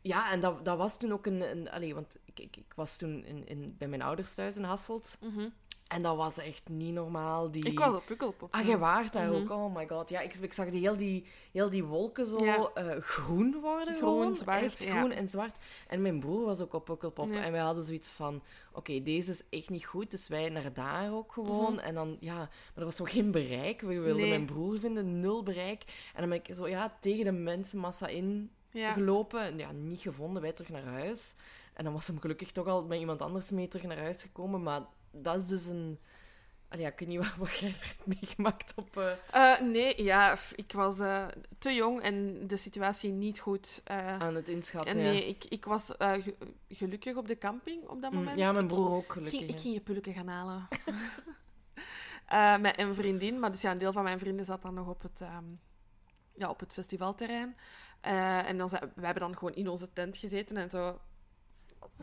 ja, 0.00 0.32
en 0.32 0.40
dat, 0.40 0.64
dat 0.64 0.78
was 0.78 0.98
toen 0.98 1.12
ook 1.12 1.26
een... 1.26 1.40
een 1.40 1.70
allee, 1.70 1.94
want 1.94 2.16
ik, 2.24 2.40
ik, 2.40 2.56
ik 2.56 2.72
was 2.74 2.96
toen 2.96 3.24
in, 3.24 3.48
in, 3.48 3.74
bij 3.78 3.88
mijn 3.88 4.02
ouders 4.02 4.34
thuis 4.34 4.56
in 4.56 4.64
Hasselt. 4.64 5.18
Mhm. 5.20 5.48
En 5.90 6.02
dat 6.02 6.16
was 6.16 6.38
echt 6.38 6.68
niet 6.68 6.92
normaal. 6.94 7.50
Die... 7.50 7.64
Ik 7.64 7.78
was 7.78 7.94
op 7.94 8.06
Pukkelpop. 8.06 8.54
Ah, 8.54 8.66
jij 8.66 8.78
waart 8.78 9.12
daar 9.12 9.26
Mhm. 9.26 9.34
ook. 9.34 9.50
Oh 9.50 9.74
my 9.74 9.88
god. 9.88 10.10
Ja, 10.10 10.20
ik, 10.20 10.34
ik 10.36 10.52
zag 10.52 10.68
die, 10.70 10.80
heel, 10.80 10.96
die, 10.96 11.24
heel 11.52 11.70
die 11.70 11.84
wolken 11.84 12.26
zo 12.26 12.44
Ja. 12.44 12.70
eh, 12.74 13.00
groen 13.00 13.56
worden. 13.60 13.94
Groen, 13.96 13.98
gewoon. 14.20 14.34
zwart, 14.34 14.62
Echt 14.62 14.82
ja. 14.84 14.98
groen 14.98 15.10
en 15.10 15.28
zwart. 15.28 15.58
En 15.88 16.02
mijn 16.02 16.20
broer 16.20 16.44
was 16.44 16.60
ook 16.60 16.72
op 16.72 16.84
Pukkelpop. 16.84 17.32
Ja. 17.32 17.42
En 17.42 17.52
wij 17.52 17.60
hadden 17.60 17.84
zoiets 17.84 18.10
van... 18.12 18.42
Oké, 18.72 19.02
deze 19.02 19.30
is 19.30 19.42
echt 19.50 19.70
niet 19.70 19.84
goed. 19.86 20.10
Dus 20.10 20.28
wij 20.28 20.48
naar 20.48 20.72
daar 20.72 21.12
ook 21.12 21.32
gewoon. 21.32 21.80
En 21.80 21.94
dan, 21.94 22.16
ja... 22.20 22.34
Maar 22.36 22.48
er 22.74 22.84
was 22.84 22.96
zo 22.96 23.04
geen 23.04 23.30
bereik. 23.30 23.80
We 23.80 23.86
wilden 23.86 24.08
Mhm. 24.10 24.20
Nee. 24.20 24.28
mijn 24.30 24.44
broer 24.46 24.78
vinden. 24.78 25.20
Nul 25.20 25.42
bereik. 25.42 25.82
En 26.14 26.20
dan 26.20 26.28
ben 26.28 26.38
ik 26.44 26.54
zo, 26.54 26.68
ja, 26.68 26.96
tegen 27.00 27.24
de 27.24 27.32
mensenmassa 27.32 28.06
in 28.06 28.50
gelopen. 28.72 29.40
En 29.42 29.58
ja, 29.58 29.72
niet 29.72 30.00
gevonden. 30.00 30.42
Wij 30.42 30.52
terug 30.52 30.70
naar 30.70 30.84
huis. 30.84 31.34
En 31.74 31.84
dan 31.84 31.92
was 31.92 32.06
hem 32.06 32.20
gelukkig 32.20 32.50
toch 32.52 32.66
al 32.66 32.84
met 32.84 32.98
iemand 32.98 33.22
anders 33.22 33.50
mee 33.50 33.68
terug 33.68 33.86
naar 33.86 33.98
huis 33.98 34.22
gekomen. 34.22 34.62
Maar 34.62 34.80
dat 35.10 35.40
is 35.40 35.46
dus 35.46 35.66
een... 35.66 35.98
Allee, 36.68 36.84
ja, 36.84 36.90
ik 36.90 36.98
weet 36.98 37.08
niet 37.08 37.18
wat, 37.26 37.36
wat 37.36 37.58
jij 37.58 37.68
hebt 37.70 38.06
meegemaakt 38.06 38.72
op... 38.76 38.96
eh, 38.96 39.12
Eh, 39.54 39.60
nee, 39.60 40.02
ja, 40.02 40.36
ik 40.54 40.72
was 40.72 40.98
eh, 40.98 41.26
te 41.58 41.74
jong 41.74 42.00
en 42.02 42.46
de 42.46 42.56
situatie 42.56 43.10
niet 43.10 43.40
goed. 43.40 43.82
aan 43.84 44.34
het 44.34 44.48
inschatten. 44.48 44.92
en 44.96 45.00
ja. 45.04 45.10
nee, 45.10 45.26
ik, 45.28 45.44
ik 45.44 45.64
was 45.64 45.86
ge- 45.96 46.36
gelukkig 46.68 47.16
op 47.16 47.26
de 47.28 47.38
camping 47.38 47.88
op 47.88 48.02
dat 48.02 48.10
Mm, 48.12 48.18
moment. 48.18 48.38
Ja, 48.38 48.52
mijn 48.52 48.66
broer 48.66 48.90
ook, 48.90 49.12
ging, 49.12 49.28
gelukkig. 49.28 49.54
ik 49.56 49.60
ging 49.60 49.74
je 49.74 49.80
pulken 49.80 50.12
gaan 50.12 50.28
halen. 50.28 50.68
Met 52.60 52.78
een 52.78 52.94
vriendin, 52.94 53.38
maar 53.38 53.50
dus 53.50 53.60
ja, 53.60 53.70
een 53.70 53.78
deel 53.78 53.92
van 53.92 54.02
mijn 54.02 54.18
vrienden 54.18 54.44
zat 54.44 54.62
dan 54.62 54.74
nog 54.74 54.88
op 54.88 55.02
het, 55.02 55.20
ehm, 55.20 55.44
ja, 56.34 56.48
op 56.48 56.60
het 56.60 56.72
festivalterrein. 56.72 57.56
En 58.00 58.58
dan 58.58 58.68
zijn, 58.68 58.92
we 58.94 59.04
hebben 59.04 59.22
dan 59.22 59.36
gewoon 59.38 59.54
in 59.54 59.68
onze 59.68 59.92
tent 59.92 60.16
gezeten 60.16 60.56
en 60.56 60.70
zo... 60.70 61.00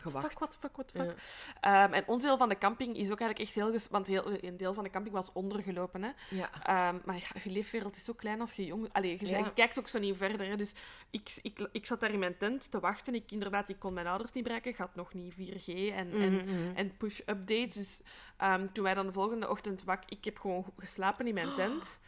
Gewacht. 0.02 0.38
fuck, 0.38 0.52
fuck, 0.60 0.76
what 0.76 0.88
the 0.92 0.98
fuck. 0.98 1.16
Ehm, 1.60 1.92
en 1.92 2.02
ons 2.06 2.22
deel 2.22 2.36
van 2.36 2.48
de 2.48 2.58
camping 2.58 2.96
is 2.96 3.10
ook 3.10 3.20
eigenlijk 3.20 3.38
echt 3.38 3.54
heel... 3.54 3.78
Want 3.90 4.06
heel, 4.06 4.44
een 4.44 4.56
deel 4.56 4.74
van 4.74 4.84
de 4.84 4.90
camping 4.90 5.14
was 5.14 5.32
ondergelopen, 5.32 6.02
hè. 6.02 6.10
Ja. 6.30 6.50
Ehm, 6.62 6.98
maar 7.04 7.16
ja, 7.16 7.40
je 7.42 7.50
leefwereld 7.50 7.96
is 7.96 8.04
zo 8.04 8.12
klein 8.12 8.40
als 8.40 8.52
je 8.52 8.64
jong... 8.64 8.88
Allee, 8.92 9.16
je, 9.20 9.26
Ja. 9.28 9.38
je 9.38 9.52
kijkt 9.54 9.78
ook 9.78 9.88
zo 9.88 9.98
niet 9.98 10.16
verder. 10.16 10.46
Hè. 10.46 10.56
Dus 10.56 10.74
ik, 11.10 11.38
ik, 11.42 11.68
ik 11.72 11.86
zat 11.86 12.00
daar 12.00 12.12
in 12.12 12.18
mijn 12.18 12.36
tent 12.36 12.70
te 12.70 12.80
wachten. 12.80 13.14
Ik, 13.14 13.32
inderdaad, 13.32 13.68
ik 13.68 13.78
kon 13.78 13.92
mijn 13.94 14.06
ouders 14.06 14.32
niet 14.32 14.44
bereiken. 14.44 14.70
Ik 14.70 14.76
had 14.76 14.94
nog 14.94 15.14
niet 15.14 15.34
4G 15.34 15.66
en, 15.94 16.12
en, 16.12 16.34
Mhm, 16.34 16.44
mhm. 16.44 16.76
en 16.76 16.96
push-updates. 16.96 17.74
Dus 17.74 18.00
ehm, 18.36 18.66
toen 18.72 18.84
wij 18.84 18.94
dan 18.94 19.06
de 19.06 19.12
volgende 19.12 19.48
ochtend 19.48 19.84
wakker... 19.84 20.10
Ik 20.10 20.24
heb 20.24 20.38
gewoon 20.38 20.64
geslapen 20.76 21.26
in 21.26 21.34
mijn 21.34 21.54
tent. 21.60 22.00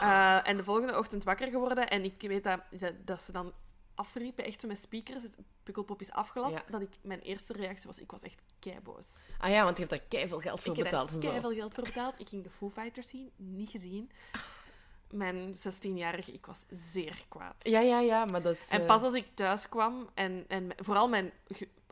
Eh, 0.00 0.48
en 0.48 0.56
de 0.56 0.64
volgende 0.64 0.98
ochtend 0.98 1.24
wakker 1.24 1.48
geworden. 1.48 1.88
En 1.88 2.04
ik 2.04 2.14
weet 2.18 2.44
dat, 2.44 2.60
dat, 2.70 2.92
dat 3.04 3.22
ze 3.22 3.32
dan 3.32 3.52
afriepen, 3.96 4.44
echt 4.44 4.60
zo 4.60 4.68
met 4.68 4.78
speakers. 4.78 5.22
Het 5.22 5.36
Pukkelpop 5.62 6.00
is 6.00 6.10
afgelast. 6.10 6.56
Ja. 6.56 6.64
Dat 6.70 6.80
ik, 6.80 6.90
mijn 7.02 7.20
eerste 7.20 7.52
reactie 7.52 7.86
was, 7.86 7.98
ik 7.98 8.10
was 8.10 8.22
echt 8.22 8.42
keiboos. 8.58 9.06
Ah 9.38 9.50
ja, 9.50 9.64
want 9.64 9.76
je 9.78 9.84
hebt 9.84 9.94
daar 9.98 10.08
keiveel 10.08 10.38
geld 10.38 10.60
voor 10.60 10.70
Ik 10.70 10.76
heb 10.76 10.84
betaald. 10.84 11.10
daar 11.10 11.30
keiveel 11.30 11.52
geld 11.54 11.74
voor 11.74 11.84
betaald. 11.84 12.20
Ik 12.20 12.28
ging 12.28 12.42
de 12.42 12.50
Foo 12.50 12.70
Fighters 12.70 13.08
zien, 13.08 13.30
niet 13.36 13.70
gezien. 13.70 14.10
Mijn 15.10 15.54
16-jarige, 15.56 16.32
ik 16.32 16.46
was 16.46 16.64
zeer 16.68 17.24
kwaad. 17.28 17.54
Ja, 17.58 17.80
ja, 17.80 18.00
ja, 18.00 18.24
maar 18.24 18.42
dat 18.42 18.54
is... 18.54 18.68
En 18.68 18.80
eh, 18.80 18.86
pas 18.86 19.02
als 19.02 19.14
ik 19.14 19.26
thuis 19.34 19.68
kwam, 19.68 20.08
en, 20.14 20.44
en 20.48 20.72
vooral 20.76 21.08
mijn 21.08 21.32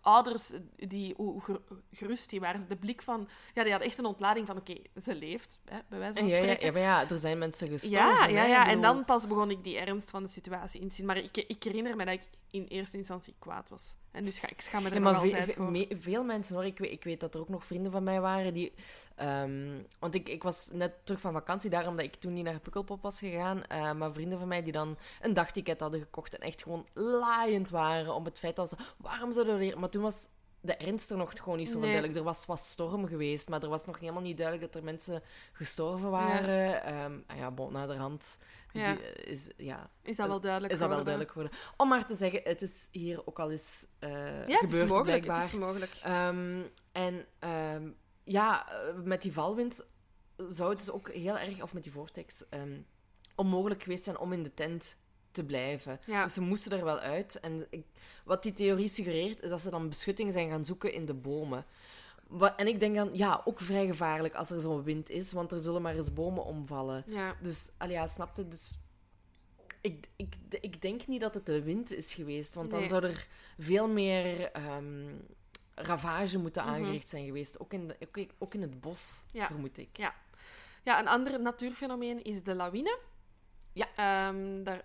ouders, 0.05 0.53
die, 0.77 1.15
hoe 1.17 1.43
ger- 1.43 1.61
gerust 1.93 2.31
die 2.31 2.41
waren. 2.41 2.69
De 2.69 2.77
blik 2.77 3.03
van... 3.03 3.29
Ja, 3.55 3.63
die 3.63 3.71
hadden 3.71 3.89
echt 3.89 3.99
een 3.99 4.05
ontlading 4.05 4.47
van, 4.47 4.57
oké, 4.57 4.75
ze 5.03 5.15
leeft, 5.15 5.59
hè, 5.65 5.79
bij 5.89 5.99
wijze 5.99 6.19
van 6.19 6.29
Ja, 6.29 6.37
ja, 6.37 6.43
spreken. 6.43 6.67
ja, 6.67 6.73
maar 6.73 6.81
ja, 6.81 7.11
er 7.11 7.19
zijn 7.19 7.39
mensen 7.39 7.69
gestorven. 7.69 8.07
Ja, 8.07 8.27
ja, 8.27 8.45
ja. 8.45 8.69
En 8.69 8.81
dan 8.81 9.05
pas 9.05 9.27
begon 9.27 9.51
ik 9.51 9.65
die 9.65 9.79
ernst 9.79 10.11
van 10.11 10.23
de 10.23 10.29
situatie 10.29 10.81
in 10.81 10.89
te 10.89 10.95
zien. 10.95 11.07
Maar 11.07 11.17
ik, 11.17 11.37
ik 11.37 11.63
herinner 11.63 11.97
me 11.97 12.05
dat 12.05 12.15
ik 12.15 12.29
in 12.51 12.65
eerste 12.65 12.97
instantie 12.97 13.35
kwaad 13.39 13.69
was. 13.69 13.95
En 14.15 14.25
dus 14.25 14.39
ga, 14.39 14.49
ik 14.49 14.61
schaam 14.61 14.83
me 14.83 14.89
er 14.89 14.95
Ja, 14.95 15.01
maar 15.01 15.15
altijd 15.15 15.45
ve- 15.45 15.53
voor. 15.53 15.71
me- 15.71 15.97
veel 16.01 16.25
mensen 16.25 16.55
hoor. 16.55 16.65
Ik 16.65 16.79
weet, 16.79 16.91
ik 16.91 17.05
weet 17.05 17.21
dat 17.21 17.35
er 17.35 17.41
ook 17.41 17.49
nog 17.49 17.65
vrienden 17.65 17.93
van 17.93 18.03
mij 18.03 18.21
waren 18.21 18.55
die. 18.55 18.73
ehm, 19.17 19.69
want 19.99 20.15
ik, 20.15 20.29
ik 20.29 20.43
was 20.43 20.69
net 20.73 20.93
terug 21.05 21.21
van 21.21 21.33
vakantie, 21.33 21.71
daarom 21.71 21.97
dat 21.97 22.05
ik 22.05 22.15
toen 22.15 22.33
niet 22.33 22.45
naar 22.45 22.59
Pukkelpop 22.61 23.03
was 23.03 23.19
gegaan. 23.19 23.65
eh, 23.65 23.93
maar 23.93 24.13
vrienden 24.13 24.39
van 24.39 24.49
mij 24.49 24.63
die 24.63 24.73
dan 24.73 24.97
een 25.23 25.35
dagticket 25.35 25.81
hadden 25.81 26.01
gekocht 26.01 26.35
en 26.35 26.41
echt 26.47 26.63
gewoon 26.63 26.87
laaiend 26.93 27.71
waren 27.71 28.15
om 28.15 28.25
het 28.25 28.39
feit 28.39 28.57
dat 28.57 28.69
ze. 28.69 28.77
Waarom 28.97 29.33
zouden 29.33 29.55
we 29.55 29.61
weer. 29.61 29.79
Maar 29.79 29.89
toen 29.91 30.03
was 30.03 30.29
de 30.65 30.75
ernst 30.77 31.11
er 31.11 31.17
nog 31.17 31.33
gewoon 31.35 31.59
niet 31.59 31.69
zo 31.69 31.79
Nee. 31.79 31.89
duidelijk. 31.91 32.19
Er 32.19 32.25
was 32.25 32.47
wat 32.47 32.59
storm 32.59 33.07
geweest, 33.07 33.49
maar 33.49 33.63
er 33.63 33.69
was 33.69 33.87
nog 33.87 33.99
helemaal 33.99 34.23
niet 34.23 34.37
duidelijk 34.39 34.67
dat 34.73 34.81
er 34.81 34.85
mensen 34.87 35.23
gestorven 35.53 36.11
waren. 36.11 36.83
Ehm, 36.85 37.19
en 37.27 37.37
ja, 37.37 37.51
bon, 37.51 37.73
naderhand 37.73 38.39
Ja. 38.73 38.93
die, 38.95 39.03
eh, 39.13 39.33
is, 39.33 39.49
ja, 39.57 39.91
Is 40.03 40.17
dat 40.17 40.27
wel 40.27 40.41
duidelijk 40.41 40.73
is 40.73 40.79
dat 40.79 40.89
wel 40.89 40.99
geworden? 40.99 41.05
duidelijk 41.05 41.31
geworden. 41.33 41.59
Om 41.77 41.89
maar 41.89 42.07
te 42.07 42.15
zeggen, 42.15 42.41
het 42.45 42.63
is 42.63 42.89
hier 42.93 43.27
ook 43.27 43.39
al 43.39 43.51
eens 43.51 43.87
eh, 43.99 44.11
Ja, 44.11 44.39
het 44.39 44.51
is 44.51 44.59
gebeurd, 44.59 44.89
mogelijk. 44.89 45.27
Het 45.27 45.45
is 45.45 45.53
mogelijk. 45.53 45.95
Ehm, 46.03 46.63
en 46.93 47.27
ehm, 47.39 47.91
ja, 48.25 48.69
eh, 48.73 48.95
met 49.03 49.23
die 49.23 49.33
valwind 49.33 49.87
zou 50.49 50.71
het 50.71 50.79
dus 50.79 50.91
ook 50.91 51.11
heel 51.11 51.39
erg, 51.39 51.63
of 51.63 51.73
met 51.75 51.83
die 51.83 51.93
vortex, 51.93 52.45
onmogelijk 53.37 53.83
geweest 53.83 54.05
zijn 54.05 54.19
om 54.19 54.33
in 54.33 54.43
de 54.43 54.55
tent 54.55 54.97
te 55.35 55.45
blijven. 55.45 55.99
Ja. 56.07 56.23
Dus 56.25 56.35
ze 56.35 56.41
moesten 56.41 56.73
er 56.79 56.85
wel 56.85 56.99
uit. 56.99 57.41
En 57.41 57.67
ik, 57.71 57.85
wat 58.25 58.43
die 58.43 58.53
theorie 58.53 58.89
suggereert, 58.89 59.43
is 59.43 59.51
dat 59.51 59.61
ze 59.61 59.71
dan 59.71 59.89
beschutting 59.89 60.33
zijn 60.33 60.51
gaan 60.51 60.65
zoeken 60.65 60.93
in 60.93 61.05
de 61.07 61.15
bomen. 61.15 61.65
Wa- 62.29 62.57
En 62.57 62.67
ik 62.67 62.81
denk 62.81 62.97
dan, 62.97 63.11
ja, 63.13 63.43
ook 63.45 63.61
vrij 63.61 63.87
gevaarlijk 63.87 64.35
als 64.35 64.51
er 64.51 64.61
zo'n 64.61 64.83
wind 64.83 65.11
is, 65.11 65.33
want 65.33 65.53
er 65.53 65.59
zullen 65.59 65.83
maar 65.83 65.95
eens 65.95 66.13
bomen 66.13 66.45
omvallen. 66.45 67.05
Ja. 67.07 67.37
Dus, 67.43 67.71
allee, 67.79 67.95
ja, 67.95 68.07
snapte? 68.07 68.49
Dus 68.49 68.79
ik, 69.81 70.09
ik, 70.17 70.35
ik 70.61 70.83
denk 70.83 71.07
niet 71.07 71.21
dat 71.21 71.35
het 71.35 71.47
de 71.47 71.63
wind 71.63 71.93
is 71.93 72.15
geweest, 72.15 72.55
want 72.55 72.71
dan 72.71 72.81
Nee. 72.81 72.89
zou 72.89 73.05
er 73.05 73.27
veel 73.59 73.89
meer 73.89 74.51
ehm, 74.51 75.07
ravage 75.75 76.39
moeten 76.39 76.65
Mhm. 76.65 76.73
aangericht 76.75 77.09
zijn 77.09 77.25
geweest. 77.25 77.61
Ook 77.61 77.73
in, 77.73 77.89
de, 77.89 77.97
ook, 78.09 78.27
ook 78.39 78.55
in 78.55 78.63
het 78.63 78.81
bos, 78.81 79.25
Ja. 79.33 79.47
vermoed 79.47 79.79
ik. 79.79 79.89
Ja, 80.85 81.01
een 81.01 81.09
ander 81.09 81.41
natuurfenomeen 81.41 82.23
is 82.25 82.43
de 82.43 82.55
lawine. 82.55 82.99
Ja. 83.75 83.87
Ehm, 83.97 84.63
daar 84.63 84.83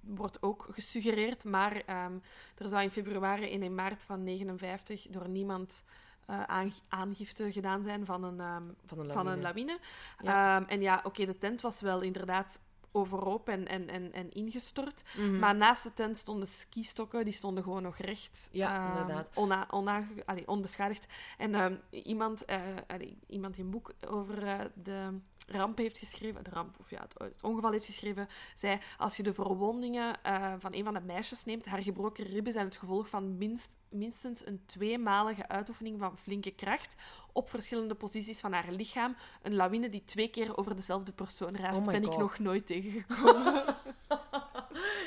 wordt 0.00 0.42
ook 0.42 0.66
gesuggereerd, 0.70 1.44
maar 1.44 1.82
ehm, 1.86 2.12
er 2.58 2.68
zou 2.68 2.82
in 2.82 2.90
februari 2.90 3.52
en 3.52 3.62
in 3.62 3.74
maart 3.74 4.04
van 4.04 4.22
59 4.24 5.06
door 5.10 5.28
niemand 5.28 5.84
eh, 6.26 6.42
aan- 6.42 6.72
aangifte 6.88 7.52
gedaan 7.52 7.82
zijn 7.82 8.04
van 8.06 8.22
een, 8.24 8.40
ehm, 8.40 8.62
Van 8.86 8.98
een 8.98 9.12
van 9.12 9.26
een 9.26 9.40
lawine. 9.40 9.78
lawine. 10.18 10.66
En 10.66 10.80
ja, 10.80 11.00
oké, 11.04 11.24
de 11.26 11.38
tent 11.38 11.60
was 11.60 11.80
wel 11.80 12.00
inderdaad 12.02 12.60
overhoop 12.92 13.48
en, 13.48 13.66
en, 13.68 13.88
en, 13.88 14.12
en 14.12 14.30
ingestort. 14.30 15.02
Mhm. 15.16 15.38
Maar 15.38 15.54
naast 15.54 15.82
de 15.82 15.92
tent 15.92 16.16
stonden 16.16 16.48
skistokken, 16.48 17.24
die 17.24 17.32
stonden 17.32 17.62
gewoon 17.62 17.82
nog 17.82 17.96
recht. 17.96 18.48
Ja, 18.52 18.88
inderdaad. 18.90 19.30
ona- 19.36 20.06
allee, 20.26 20.48
onbeschadigd. 20.48 21.06
En 21.38 21.54
ehm, 21.54 21.74
iemand, 21.90 22.44
eh, 22.44 22.60
allee, 22.86 23.18
iemand 23.26 23.58
een 23.58 23.70
boek 23.70 23.92
over 24.08 24.46
eh, 24.46 24.60
de 24.74 25.18
ramp 25.46 25.78
heeft 25.78 25.98
geschreven, 25.98 26.44
de 26.44 26.50
ramp, 26.50 26.76
of 26.80 26.90
ja, 26.90 27.06
het, 27.18 27.42
ongeval 27.42 27.72
heeft 27.72 27.86
geschreven, 27.86 28.28
zei, 28.54 28.78
als 28.98 29.16
je 29.16 29.22
de 29.22 29.34
verwondingen 29.34 30.22
eh, 30.22 30.54
van 30.58 30.74
een 30.74 30.84
van 30.84 30.94
de 30.94 31.00
meisjes 31.00 31.44
neemt, 31.44 31.66
haar 31.66 31.82
gebroken 31.82 32.24
ribben 32.24 32.52
zijn 32.52 32.66
het 32.66 32.76
gevolg 32.76 33.08
van 33.08 33.38
minst, 33.38 33.76
minstens 33.88 34.46
een 34.46 34.62
tweemalige 34.66 35.48
uitoefening 35.48 35.98
van 35.98 36.18
flinke 36.18 36.50
kracht 36.50 36.94
op 37.32 37.50
verschillende 37.50 37.94
posities 37.94 38.40
van 38.40 38.52
haar 38.52 38.70
lichaam. 38.70 39.16
Een 39.42 39.54
lawine 39.54 39.88
die 39.88 40.04
twee 40.04 40.28
keer 40.28 40.56
over 40.56 40.76
dezelfde 40.76 41.12
persoon 41.12 41.56
raast, 41.56 41.80
Oh 41.80 41.86
ben 41.86 42.02
ik 42.02 42.16
nog 42.16 42.38
nooit 42.38 42.66
tegengekomen. 42.66 43.64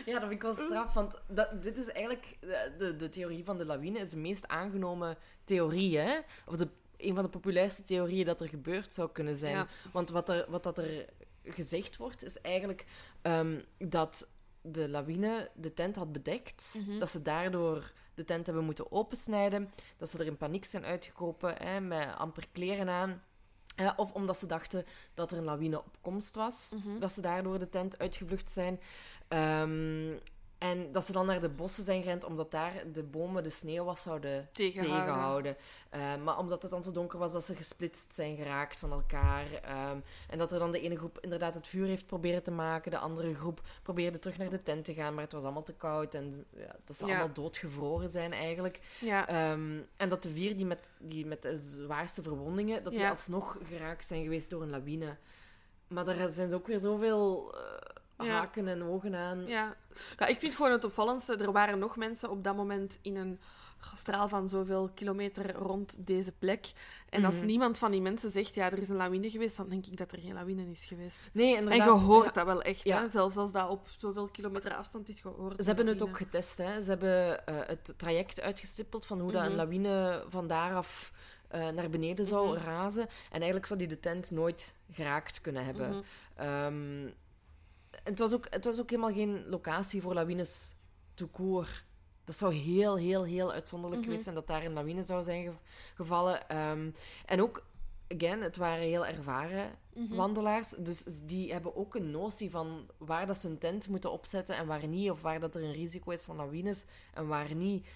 Ja, 0.06 0.12
dat 0.20 0.22
vind 0.22 0.34
ik 0.34 0.42
wel 0.42 0.56
straf, 0.56 0.94
want 0.94 1.20
dat, 1.28 1.64
dit 1.64 1.78
is 1.78 1.88
eigenlijk... 1.88 2.38
De, 2.40 2.74
de, 2.78 2.96
de 2.96 3.10
theorie 3.10 3.44
van 3.44 3.58
de 3.58 3.66
lawine 3.66 4.00
is 4.00 4.10
de 4.10 4.18
meest 4.18 4.48
aangenomen 4.48 5.18
theorie, 5.44 5.98
hè? 5.98 6.20
Of 6.46 6.58
de, 6.58 6.68
een 7.00 7.16
van 7.16 7.24
de 7.24 7.30
populairste 7.30 7.82
theorieën 7.82 8.26
dat 8.26 8.42
er 8.42 8.50
gebeurd 8.50 8.94
zou 8.94 9.10
kunnen 9.12 9.36
zijn. 9.36 9.56
Ja. 9.56 9.68
Want 9.92 10.10
wat, 10.10 10.30
er, 10.30 10.46
wat 10.50 10.64
dat 10.64 10.78
er 10.78 11.06
gezegd 11.44 11.98
wordt, 11.98 12.24
is 12.24 12.42
eigenlijk 12.42 12.86
ehm, 13.22 13.60
dat 13.78 14.28
de 14.62 14.90
lawine 14.90 15.50
de 15.56 15.74
tent 15.74 15.96
had 15.96 16.12
bedekt. 16.12 16.84
Mhm. 16.86 17.00
Dat 17.00 17.10
ze 17.10 17.22
daardoor 17.22 17.92
de 18.14 18.24
tent 18.24 18.46
hebben 18.46 18.66
moeten 18.66 18.92
opensnijden. 18.92 19.72
Dat 19.98 20.10
ze 20.10 20.18
er 20.18 20.26
in 20.26 20.38
paniek 20.38 20.66
zijn 20.66 20.86
uitgekomen, 20.86 21.56
hè, 21.58 21.80
met 21.80 22.16
amper 22.16 22.48
kleren 22.52 22.90
aan. 22.90 23.24
Of 23.96 24.12
omdat 24.12 24.38
ze 24.38 24.46
dachten 24.46 24.86
dat 25.14 25.32
er 25.32 25.38
een 25.38 25.44
lawine 25.44 25.78
op 25.78 25.98
komst 26.02 26.36
was. 26.36 26.74
Mhm. 26.76 27.00
Dat 27.00 27.12
ze 27.12 27.22
daardoor 27.22 27.60
de 27.60 27.70
tent 27.70 28.00
uitgevlucht 28.00 28.52
zijn. 28.52 28.80
Ehm, 29.28 30.18
en 30.60 30.92
dat 30.92 31.06
ze 31.06 31.12
dan 31.12 31.26
naar 31.26 31.42
de 31.42 31.50
bossen 31.50 31.84
zijn 31.84 32.02
gerend, 32.04 32.24
omdat 32.24 32.52
daar 32.52 32.74
de 32.94 33.04
bomen 33.04 33.44
de 33.44 33.50
sneeuw 33.50 33.84
was 33.84 34.02
zouden 34.02 34.50
Tegenhouden. 34.52 35.06
tegenhouden. 35.06 35.56
Eh, 35.90 36.16
maar 36.24 36.38
omdat 36.38 36.62
het 36.62 36.72
dan 36.72 36.84
zo 36.84 36.92
donker 36.92 37.20
was, 37.20 37.32
dat 37.32 37.44
ze 37.46 37.56
gesplitst 37.56 38.14
zijn 38.14 38.36
geraakt 38.36 38.80
van 38.80 38.92
elkaar. 38.92 39.54
Ehm, 39.54 39.98
en 40.30 40.38
dat 40.38 40.52
er 40.52 40.60
dan 40.60 40.72
de 40.72 40.80
ene 40.82 40.98
groep 40.98 41.18
inderdaad 41.22 41.54
het 41.54 41.68
vuur 41.68 41.86
heeft 41.88 42.06
proberen 42.06 42.44
te 42.44 42.52
maken. 42.52 42.92
De 42.92 42.98
andere 42.98 43.36
groep 43.36 43.62
probeerde 43.84 44.20
terug 44.20 44.38
naar 44.38 44.50
de 44.50 44.64
tent 44.64 44.86
te 44.86 44.94
gaan, 44.94 45.14
maar 45.14 45.24
het 45.24 45.34
was 45.34 45.44
allemaal 45.44 45.64
te 45.64 45.74
koud. 45.74 46.14
En 46.14 46.46
ja, 46.56 46.76
dat 46.86 46.96
ze 46.96 47.06
Ja. 47.06 47.12
allemaal 47.18 47.34
doodgevroren 47.34 48.10
zijn 48.10 48.34
eigenlijk. 48.34 48.80
Ja. 49.00 49.28
Ehm, 49.28 49.80
en 49.98 50.10
dat 50.10 50.24
de 50.24 50.30
vier 50.30 50.56
die 50.56 50.66
met, 50.66 50.92
die 50.98 51.26
met 51.26 51.42
de 51.42 51.56
zwaarste 51.62 52.22
verwondingen, 52.22 52.84
dat 52.84 52.94
die 52.96 53.08
alsnog 53.08 53.58
geraakt 53.64 54.08
zijn 54.08 54.24
geweest 54.24 54.50
door 54.50 54.62
een 54.62 54.70
lawine. 54.70 55.16
Maar 55.88 56.06
daar 56.06 56.30
zijn 56.30 56.54
ook 56.54 56.68
weer 56.68 56.80
zoveel 56.80 57.54
eh. 57.56 57.60
Haken 58.28 58.68
en 58.68 58.84
ogen 58.84 59.16
aan. 59.16 59.46
Ja. 59.48 59.76
ja, 60.18 60.26
ik 60.28 60.40
vind 60.40 60.56
gewoon 60.56 60.72
het 60.72 60.84
opvallendste. 60.84 61.36
Er 61.36 61.52
waren 61.52 61.80
nog 61.80 61.96
mensen 61.98 62.30
op 62.30 62.44
dat 62.44 62.56
moment 62.56 63.00
in 63.02 63.16
een 63.16 63.40
straal 63.96 64.30
van 64.30 64.50
zoveel 64.50 64.90
kilometer 64.94 65.54
rond 65.54 65.96
deze 65.98 66.32
plek. 66.32 66.72
En 67.10 67.26
als 67.26 67.36
Mhm. 67.36 67.46
niemand 67.46 67.78
van 67.78 67.92
die 67.92 68.02
mensen 68.02 68.30
zegt, 68.30 68.56
ja, 68.56 68.72
er 68.72 68.78
is 68.78 68.90
een 68.90 68.96
lawine 68.96 69.30
geweest, 69.30 69.58
dan 69.58 69.70
denk 69.70 69.86
ik 69.86 69.98
dat 69.98 70.12
er 70.12 70.20
geen 70.20 70.34
lawine 70.34 70.70
is 70.72 70.86
geweest. 70.86 71.30
Nee, 71.34 71.56
En 71.56 71.64
inderdaad. 71.64 72.00
je 72.02 72.06
hoort 72.08 72.34
dat 72.34 72.46
wel 72.46 72.62
echt, 72.62 72.84
Ja. 72.84 73.02
hè? 73.02 73.08
zelfs 73.08 73.38
als 73.38 73.52
dat 73.52 73.70
op 73.70 73.88
zoveel 73.98 74.28
kilometer 74.28 74.76
afstand 74.76 75.10
is 75.10 75.20
gehoord. 75.20 75.60
Ze 75.62 75.66
hebben 75.68 75.88
het 75.88 76.02
ook 76.02 76.18
getest. 76.18 76.58
Hè. 76.58 76.82
Ze 76.82 76.90
hebben 76.90 77.46
eh, 77.48 77.56
het 77.68 77.94
traject 77.98 78.42
uitgestippeld 78.42 79.06
van 79.06 79.20
hoe 79.20 79.32
dat 79.32 79.42
Mhm. 79.42 79.50
een 79.52 79.58
lawine 79.58 80.24
van 80.30 80.48
daaraf 80.48 81.12
eh, 81.50 81.70
naar 81.70 81.90
beneden 81.90 82.26
zou 82.26 82.56
Mhm. 82.58 82.66
razen. 82.66 83.04
En 83.08 83.10
eigenlijk 83.32 83.66
zou 83.66 83.80
die 83.80 83.88
de 83.88 84.00
tent 84.00 84.32
nooit 84.32 84.76
geraakt 84.92 85.42
kunnen 85.42 85.66
hebben. 85.66 85.90
Mhm. 86.38 87.08
En 88.04 88.10
het, 88.12 88.20
was 88.20 88.34
ook, 88.34 88.48
het 88.50 88.66
was 88.66 88.80
ook 88.80 88.90
helemaal 88.90 89.14
geen 89.14 89.48
locatie 89.48 90.02
voor 90.02 90.14
lawines 90.14 90.76
tout 91.14 91.32
court. 91.32 91.86
Dat 92.24 92.36
zou 92.36 92.54
heel, 92.54 92.98
heel, 92.98 93.24
heel 93.24 93.52
uitzonderlijk 93.52 94.04
geweest 94.04 94.24
zijn 94.24 94.36
dat 94.36 94.48
daar 94.48 94.66
een 94.66 94.74
lawine 94.74 95.04
zou 95.04 95.24
zijn 95.24 95.44
ge- 95.44 95.58
gevallen. 95.96 96.50
Ehm, 96.50 96.92
en 97.26 97.42
ook, 97.42 97.66
again, 98.08 98.42
het 98.42 98.58
waren 98.58 98.84
heel 98.84 99.06
ervaren 99.06 99.72
Mhm. 99.94 100.16
wandelaars. 100.16 100.70
Dus 100.70 101.04
die 101.24 101.52
hebben 101.52 101.76
ook 101.76 101.96
een 101.96 102.12
notie 102.12 102.50
van 102.50 102.90
waar 102.98 103.26
dat 103.28 103.38
ze 103.38 103.48
een 103.48 103.58
tent 103.58 103.88
moeten 103.88 104.12
opzetten 104.12 104.56
en 104.56 104.68
waar 104.68 104.88
niet. 104.88 105.12
Of 105.12 105.22
waar 105.22 105.40
dat 105.40 105.56
er 105.56 105.64
een 105.64 105.72
risico 105.74 106.12
is 106.12 106.24
van 106.24 106.36
lawines 106.36 106.86
en 107.14 107.28
waar 107.28 107.56
niet. 107.56 107.88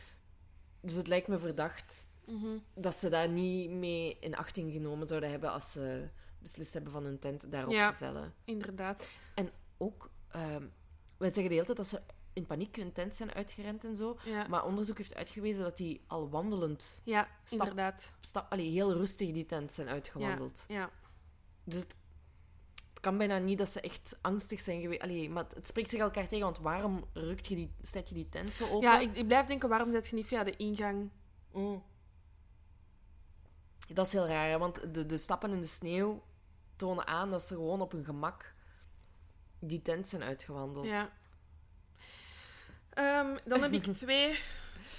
Dus 0.82 0.93
het 0.95 1.08
lijkt 1.08 1.28
me 1.28 1.39
verdacht 1.39 2.08
Mhm. 2.26 2.47
dat 2.76 2.95
ze 2.95 3.10
daar 3.10 3.30
niet 3.30 3.70
mee 3.70 4.18
in 4.20 4.36
achting 4.36 4.72
genomen 4.72 5.08
zouden 5.08 5.30
hebben 5.30 5.51
als 5.51 5.72
ze 5.72 6.08
beslist 6.39 6.74
hebben 6.74 6.91
van 6.91 7.04
hun 7.04 7.20
tent 7.20 7.51
daarop 7.51 7.74
Ja. 7.74 7.89
te 7.89 7.95
stellen. 7.95 8.34
Inderdaad. 8.45 9.10
Ook, 9.84 10.09
ehm, 10.27 10.67
wij 11.17 11.27
zeggen 11.27 11.43
de 11.47 11.53
hele 11.53 11.65
tijd 11.65 11.77
dat 11.77 11.88
ze 11.88 12.01
in 12.34 12.45
paniek 12.45 12.75
hun 12.75 12.91
tent 12.91 13.15
zijn 13.15 13.34
uitgerend 13.34 13.84
en 13.84 13.95
zo. 13.95 14.17
Ja, 14.25 14.47
Maar 14.47 14.65
onderzoek 14.65 14.97
heeft 14.97 15.15
uitgewezen 15.15 15.63
dat 15.63 15.77
die 15.77 16.01
al 16.07 16.29
wandelend, 16.29 17.01
ja 17.05 17.27
Stap- 17.43 17.59
inderdaad. 17.59 18.15
sta- 18.21 18.47
allee, 18.49 18.69
heel 18.71 18.93
rustig 18.93 19.31
die 19.31 19.45
tent 19.45 19.71
zijn 19.73 19.88
uitgewandeld. 19.88 20.65
Ja. 20.67 20.89
Dus 21.63 21.75
het, 21.79 21.95
het 22.89 22.99
kan 22.99 23.17
bijna 23.17 23.38
niet 23.38 23.57
dat 23.57 23.69
ze 23.69 23.81
echt 23.81 24.17
angstig 24.21 24.59
zijn 24.59 24.81
geweest. 24.81 25.01
Allee, 25.01 25.29
maar 25.29 25.43
het, 25.43 25.53
het 25.55 25.67
spreekt 25.67 25.89
zich 25.89 25.99
elkaar 25.99 26.27
tegen, 26.27 26.45
want 26.45 26.59
waarom 26.59 27.05
rukt 27.13 27.47
je 27.47 27.55
die, 27.55 27.71
zet 27.81 28.09
je 28.09 28.15
die 28.15 28.29
tent 28.29 28.53
zo 28.53 28.63
open? 28.65 28.81
Ja, 28.89 28.99
ik, 28.99 29.15
ik 29.15 29.27
blijf 29.27 29.45
denken, 29.45 29.69
waarom 29.69 29.91
zet 29.91 30.07
je 30.07 30.15
niet 30.15 30.27
via 30.27 30.43
de 30.43 30.55
ingang... 30.57 31.09
Mm. 31.53 31.84
Dat 33.93 34.05
is 34.05 34.13
heel 34.13 34.27
raar, 34.27 34.49
hè, 34.49 34.57
want 34.57 34.93
de, 34.93 35.05
de 35.05 35.17
stappen 35.17 35.51
in 35.51 35.61
de 35.61 35.67
sneeuw 35.67 36.23
tonen 36.75 37.07
aan 37.07 37.29
dat 37.29 37.41
ze 37.43 37.53
gewoon 37.55 37.81
op 37.81 37.91
hun 37.91 38.05
gemak 38.05 38.53
die 39.66 39.82
tent 39.82 40.07
zijn 40.07 40.24
uitgewandeld. 40.24 40.86
Ja. 40.86 41.11
Ehm, 42.89 43.38
dan 43.45 43.61
heb 43.61 43.72
ik 43.72 43.84
twee... 44.03 44.39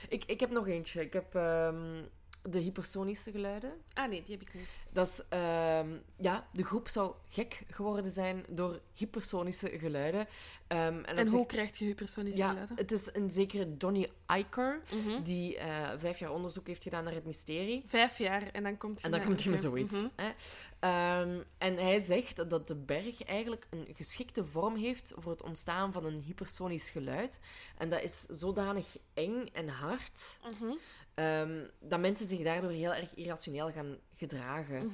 Ik, 0.08 0.24
ik 0.24 0.40
heb 0.40 0.50
nog 0.50 0.68
eentje. 0.68 1.00
Ik 1.00 1.12
heb 1.12 1.34
ehm, 1.34 2.02
de 2.42 2.58
hypersonische 2.58 3.30
geluiden. 3.30 3.72
Ah 3.92 4.08
nee, 4.08 4.22
die 4.22 4.36
heb 4.36 4.48
ik 4.48 4.54
niet. 4.54 4.68
Dat 4.90 5.08
is, 5.08 5.22
ehm, 5.28 5.96
ja, 6.16 6.46
de 6.52 6.64
groep 6.64 6.88
zou 6.88 7.14
gek 7.28 7.62
geworden 7.70 8.10
zijn 8.10 8.44
door 8.48 8.80
hypersonische 8.92 9.78
geluiden. 9.78 10.26
Ehm, 10.74 11.02
en 11.04 11.26
hoe 11.28 11.46
krijg 11.46 11.78
je 11.78 11.84
hypersonische 11.84 12.40
ja, 12.40 12.48
geluiden? 12.48 12.76
het 12.76 12.92
is 12.92 13.08
een 13.12 13.30
zekere 13.30 13.76
Donny 13.76 14.10
Iker, 14.36 14.80
Mhm. 14.92 15.22
die 15.22 15.56
eh, 15.56 15.90
vijf 15.96 16.18
jaar 16.18 16.32
onderzoek 16.32 16.66
heeft 16.66 16.82
gedaan 16.82 17.04
naar 17.04 17.12
het 17.14 17.24
mysterie. 17.24 17.82
Vijf 17.86 18.18
jaar 18.18 18.42
en 18.52 18.62
dan 18.62 18.76
komt 18.76 19.00
je 19.00 19.06
En 19.06 19.12
dan 19.12 19.24
komt 19.24 19.42
je 19.42 19.50
met 19.50 19.60
zoiets. 19.60 19.94
mhm. 20.02 20.08
hè. 20.16 20.30
Ehm, 20.78 21.40
en 21.58 21.76
hij 21.76 22.00
zegt 22.00 22.50
dat 22.50 22.68
de 22.68 22.74
berg 22.76 23.22
eigenlijk 23.24 23.66
een 23.70 23.86
geschikte 23.92 24.44
vorm 24.44 24.76
heeft 24.76 25.12
voor 25.16 25.32
het 25.32 25.42
ontstaan 25.42 25.92
van 25.92 26.04
een 26.04 26.20
hypersonisch 26.20 26.90
geluid. 26.90 27.38
En 27.78 27.88
dat 27.88 28.02
is 28.02 28.20
zodanig 28.20 28.96
eng 29.14 29.46
en 29.52 29.68
hard 29.68 30.40
Mhm, 30.60 30.72
ehm, 31.14 31.64
dat 31.80 32.00
mensen 32.00 32.26
zich 32.26 32.42
daardoor 32.42 32.70
heel 32.70 32.94
erg 32.94 33.14
irrationeel 33.14 33.70
gaan 33.70 33.96
gedragen. 34.14 34.92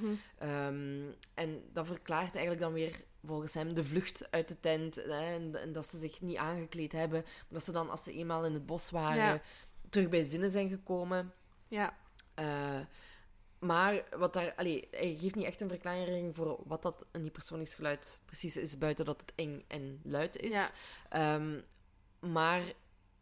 en 1.33 1.63
dat 1.73 1.85
verklaart 1.87 2.31
eigenlijk 2.35 2.61
dan 2.61 2.73
weer 2.73 3.01
volgens 3.25 3.53
hem 3.53 3.73
de 3.73 3.83
vlucht 3.83 4.31
uit 4.31 4.47
de 4.47 4.59
tent. 4.59 4.95
Hè, 4.95 5.33
en, 5.33 5.55
en 5.61 5.71
dat 5.73 5.85
ze 5.85 5.97
zich 5.97 6.21
niet 6.21 6.37
aangekleed 6.37 6.91
hebben. 6.91 7.21
Maar 7.21 7.45
dat 7.49 7.63
ze 7.63 7.71
dan, 7.71 7.89
als 7.89 8.03
ze 8.03 8.13
eenmaal 8.13 8.45
in 8.45 8.53
het 8.53 8.65
bos 8.65 8.89
waren, 8.89 9.15
Ja. 9.33 9.41
terug 9.89 10.09
bij 10.09 10.21
zinnen 10.23 10.49
zijn 10.49 10.69
gekomen. 10.69 11.33
Ja, 11.67 11.97
Eh, 12.35 12.79
maar 13.59 14.03
wat 14.17 14.33
daar, 14.33 14.53
allee, 14.55 14.87
hij 14.91 15.15
geeft 15.19 15.35
niet 15.35 15.45
echt 15.45 15.61
een 15.61 15.69
verklaring 15.69 16.35
voor 16.35 16.59
wat 16.65 16.81
dat 16.81 17.05
een 17.11 17.21
hypersonisch 17.21 17.75
geluid 17.75 18.21
precies 18.25 18.57
is, 18.57 18.77
buiten 18.77 19.05
dat 19.05 19.21
het 19.21 19.31
eng 19.35 19.63
en 19.67 19.99
luid 20.03 20.35
is. 20.37 20.51
Ja. 20.53 20.69
Ehm, 21.09 21.59
maar 22.19 22.61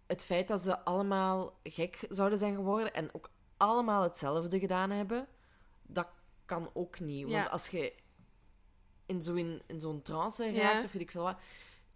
het 0.07 0.23
feit 0.25 0.47
dat 0.47 0.61
ze 0.61 0.79
allemaal 0.79 1.59
gek 1.63 2.05
zouden 2.09 2.39
zijn 2.39 2.55
geworden 2.55 2.93
en 2.93 3.09
ook 3.13 3.29
allemaal 3.57 4.03
hetzelfde 4.03 4.59
gedaan 4.59 4.89
hebben, 4.89 5.27
dat 5.81 6.07
kan 6.45 6.69
ook 6.73 6.99
niet. 6.99 7.21
Want 7.23 7.35
Ja. 7.35 7.45
als 7.45 7.67
je 7.67 7.93
in 9.09 9.23
zo'n 9.23 9.61
in 9.67 9.81
zo'n 9.81 10.01
trance 10.01 10.43
Ja. 10.43 10.61
raakt, 10.61 10.85
of 10.85 10.91
weet 10.91 11.01
ik 11.01 11.11
veel 11.11 11.23
wat, 11.23 11.37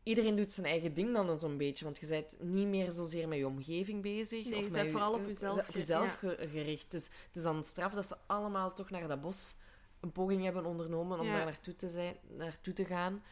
iedereen 0.04 0.36
doet 0.36 0.52
zijn 0.52 0.66
eigen 0.68 0.94
ding 0.94 1.14
dan 1.14 1.40
zo'n 1.40 1.58
beetje. 1.58 1.86
Want 1.86 2.00
je 2.00 2.08
bent 2.08 2.36
niet 2.40 2.68
meer 2.68 2.92
zozeer 2.92 3.28
met 3.28 3.38
je 3.38 3.48
omgeving 3.48 4.02
bezig. 4.02 4.46
Nee, 4.46 4.60
of 4.60 4.66
je 4.66 4.72
bent 4.72 4.92
vooral 4.92 5.14
op 5.14 5.28
eh, 5.28 5.66
jezelf 5.74 6.24
op 6.24 6.36
gericht. 6.52 6.92
Dus 6.92 7.06
het 7.06 7.36
is 7.36 7.44
dan 7.44 7.64
straf 7.64 7.94
dat 7.94 8.06
ze 8.08 8.16
allemaal 8.26 8.74
toch 8.74 8.90
naar 8.90 9.08
dat 9.08 9.22
bos 9.22 9.56
een 10.00 10.12
poging 10.12 10.44
hebben 10.44 10.66
ondernomen 10.66 11.20
om 11.20 11.26
Ja. 11.26 11.36
daar 11.36 11.46
naartoe 11.46 11.76
te, 11.76 11.90
zijn, 11.90 12.16
naartoe 12.38 12.74
te 12.74 12.86
gaan. 12.86 13.24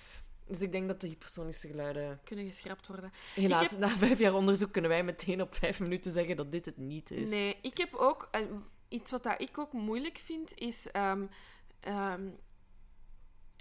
Dus 0.47 0.61
ik 0.61 0.71
denk 0.71 0.87
dat 0.87 1.01
de 1.01 1.07
hypersonische 1.07 1.67
geluiden... 1.67 2.19
kunnen 2.23 2.45
geschrapt 2.45 2.87
worden. 2.87 3.11
Helaas, 3.35 3.69
heb- 3.69 3.79
na 3.79 3.87
vijf 3.97 4.19
jaar 4.19 4.33
onderzoek 4.33 4.71
kunnen 4.71 4.91
wij 4.91 5.03
meteen 5.03 5.41
op 5.41 5.55
vijf 5.55 5.79
minuten 5.79 6.11
zeggen 6.11 6.35
dat 6.35 6.51
dit 6.51 6.65
het 6.65 6.77
niet 6.77 7.11
is. 7.11 7.29
Nee, 7.29 7.57
ik 7.61 7.77
heb 7.77 7.93
ook... 7.95 8.27
eh, 8.31 8.41
iets 8.87 9.11
wat 9.11 9.23
dat 9.23 9.41
ik 9.41 9.57
ook 9.57 9.73
moeilijk 9.73 10.17
vind, 10.17 10.51
is... 10.55 10.91
ehm, 10.91 11.25
ehm, 11.79 12.21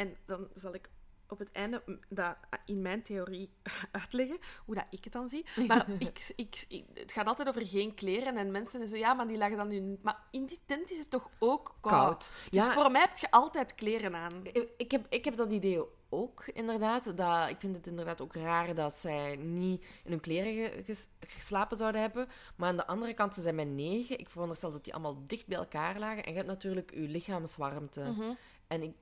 en 0.00 0.16
dan 0.26 0.48
zal 0.52 0.74
ik 0.74 0.90
op 1.28 1.38
het 1.38 1.50
einde 1.52 1.82
dat 2.08 2.36
in 2.64 2.82
mijn 2.82 3.02
theorie 3.02 3.50
uitleggen, 3.92 4.38
hoe 4.64 4.74
dat 4.74 4.84
ik 4.90 5.04
het 5.04 5.12
dan 5.12 5.28
zie. 5.28 5.46
Maar 5.66 5.86
ik, 5.98 6.32
ik, 6.36 6.64
ik- 6.68 6.84
het 6.94 7.12
gaat 7.12 7.26
altijd 7.26 7.48
over 7.48 7.66
geen 7.66 7.94
kleren 7.94 8.36
en 8.36 8.50
mensen 8.50 8.80
en 8.80 8.88
zo, 8.88 8.96
ja, 8.96 9.14
maar 9.14 9.26
die 9.28 9.36
lagen 9.36 9.56
dan 9.56 9.72
in... 9.72 9.98
Maar 10.02 10.22
in 10.30 10.46
die 10.46 10.58
tent 10.66 10.90
is 10.90 10.98
het 10.98 11.10
toch 11.10 11.30
ook 11.38 11.74
koud? 11.80 11.92
Koud. 12.02 12.30
Dus 12.50 12.66
Ja, 12.66 12.72
voor 12.72 12.90
mij 12.90 13.00
heb 13.00 13.16
je 13.18 13.30
altijd 13.30 13.74
kleren 13.74 14.14
aan. 14.14 14.40
Ik- 14.76 14.90
heb, 14.90 15.06
ik 15.08 15.24
heb 15.24 15.36
dat 15.36 15.52
idee 15.52 15.84
ook, 16.08 16.44
inderdaad. 16.46 17.16
Dat, 17.16 17.48
ik 17.48 17.56
vind 17.60 17.76
het 17.76 17.86
inderdaad 17.86 18.20
ook 18.20 18.34
raar 18.34 18.74
dat 18.74 18.92
zij 18.92 19.36
niet 19.36 19.84
in 20.04 20.10
hun 20.10 20.20
kleren 20.20 20.52
ge- 20.54 20.82
ges- 20.84 21.08
geslapen 21.20 21.76
zouden 21.76 22.00
hebben. 22.00 22.28
Maar 22.56 22.68
aan 22.68 22.76
de 22.76 22.86
andere 22.86 23.14
kant, 23.14 23.34
ze 23.34 23.40
zijn 23.40 23.54
met 23.54 23.68
negen. 23.68 24.18
Ik 24.18 24.28
veronderstel 24.30 24.72
dat 24.72 24.84
die 24.84 24.92
allemaal 24.92 25.22
dicht 25.26 25.46
bij 25.46 25.58
elkaar 25.58 25.98
lagen. 25.98 26.22
En 26.24 26.30
je 26.30 26.36
hebt 26.36 26.48
natuurlijk 26.48 26.90
je 26.94 27.00
lichaamswarmte. 27.08 28.00
Mhm. 28.00 28.32
En 28.66 28.82
ik 28.82 28.94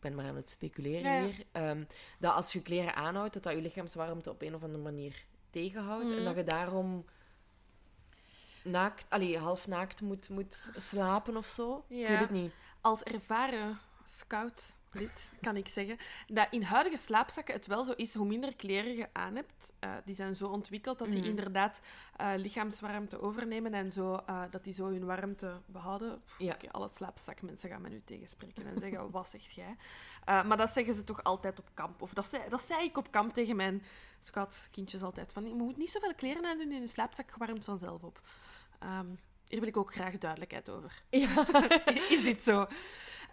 ben 0.00 0.14
maar 0.14 0.24
aan 0.26 0.36
het 0.36 0.50
speculeren 0.50 1.10
Ja, 1.12 1.16
ja. 1.20 1.24
hier. 1.24 1.44
ehm, 1.52 1.84
dat 2.18 2.34
als 2.34 2.52
je 2.52 2.62
kleren 2.62 2.94
aanhoudt, 2.94 3.34
dat 3.34 3.42
dat 3.42 3.52
je 3.52 3.60
lichaamswarmte 3.60 4.30
op 4.30 4.42
een 4.42 4.54
of 4.54 4.62
andere 4.62 4.82
manier 4.82 5.24
tegenhoudt. 5.50 6.04
Mhm. 6.08 6.18
En 6.18 6.24
dat 6.24 6.36
je 6.36 6.44
daarom 6.44 7.04
naakt, 8.64 9.06
allee, 9.08 9.38
half 9.38 9.66
naakt 9.66 10.00
moet, 10.00 10.28
moet 10.28 10.72
slapen 10.76 11.36
of 11.36 11.46
zo. 11.46 11.84
Ik 11.88 11.96
Ja. 11.98 12.08
weet 12.08 12.18
het 12.18 12.30
niet. 12.30 12.52
Als 12.80 13.02
ervaren 13.02 13.78
scout 14.04 14.74
lid 14.92 15.30
kan 15.40 15.56
ik 15.56 15.68
zeggen 15.68 15.98
dat 16.26 16.46
in 16.50 16.62
huidige 16.62 16.96
slaapzakken 16.96 17.54
het 17.54 17.66
wel 17.66 17.84
zo 17.84 17.92
is, 17.92 18.14
hoe 18.14 18.26
minder 18.26 18.56
kleren 18.56 18.96
je 18.96 19.06
aan 19.12 19.34
hebt, 19.36 19.72
eh, 19.78 19.92
die 20.04 20.14
zijn 20.14 20.36
zo 20.36 20.46
ontwikkeld 20.46 20.98
dat 20.98 21.10
die 21.10 21.20
Mhm. 21.20 21.28
inderdaad 21.28 21.80
eh, 22.16 22.32
lichaamswarmte 22.36 23.20
overnemen 23.20 23.74
en 23.74 23.92
zo, 23.92 24.14
eh, 24.26 24.42
dat 24.50 24.64
die 24.64 24.74
zo 24.74 24.86
hun 24.86 25.04
warmte 25.04 25.60
behouden. 25.66 26.22
Ja. 26.38 26.52
oké, 26.54 26.70
alle 26.70 26.88
slaapzakmensen 26.88 27.70
gaan 27.70 27.80
me 27.82 27.88
nu 27.88 28.02
tegenspreken 28.04 28.66
en 28.66 28.78
zeggen, 28.78 29.10
wat 29.10 29.28
zegt 29.28 29.52
jij? 29.54 29.76
Maar 30.24 30.56
dat 30.56 30.70
zeggen 30.70 30.94
ze 30.94 31.04
toch 31.04 31.22
altijd 31.24 31.58
op 31.58 31.68
kamp. 31.74 32.02
Of 32.02 32.14
dat 32.14 32.26
zei, 32.26 32.42
dat 32.48 32.62
zei 32.62 32.84
ik 32.84 32.96
op 32.96 33.10
kamp 33.10 33.34
tegen 33.34 33.56
mijn 33.56 33.82
scoutkindjes 34.20 35.02
altijd. 35.02 35.32
Van, 35.32 35.48
je 35.48 35.54
moet 35.54 35.76
niet 35.76 35.90
zoveel 35.90 36.14
kleren 36.14 36.44
aan 36.46 36.58
doen, 36.58 36.72
in 36.72 36.80
je 36.80 36.86
slaapzak 36.86 37.36
warmt 37.36 37.64
vanzelf 37.64 38.02
op. 38.02 38.20
Ehm, 38.78 39.06
hier 39.48 39.58
wil 39.60 39.68
ik 39.68 39.76
ook 39.76 39.92
graag 39.92 40.18
duidelijkheid 40.18 40.70
over. 40.70 41.02
Ja. 41.10 41.46
is 42.14 42.24
dit 42.24 42.42
zo? 42.42 42.66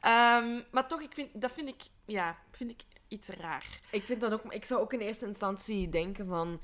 Ehm, 0.02 0.62
maar 0.72 0.88
toch, 0.88 1.02
ik 1.02 1.14
vind, 1.14 1.42
dat 1.42 1.52
vind 1.52 1.68
ik, 1.68 1.82
ja, 2.06 2.38
vind 2.52 2.70
ik 2.72 2.82
iets 3.08 3.30
raar. 3.30 3.80
Ik 3.92 4.04
vind 4.04 4.22
dat 4.22 4.32
ook... 4.34 4.54
Ik 4.54 4.66
zou 4.66 4.82
ook 4.82 4.94
in 4.94 5.00
eerste 5.00 5.26
instantie 5.26 5.90
denken 5.90 6.28
van... 6.28 6.62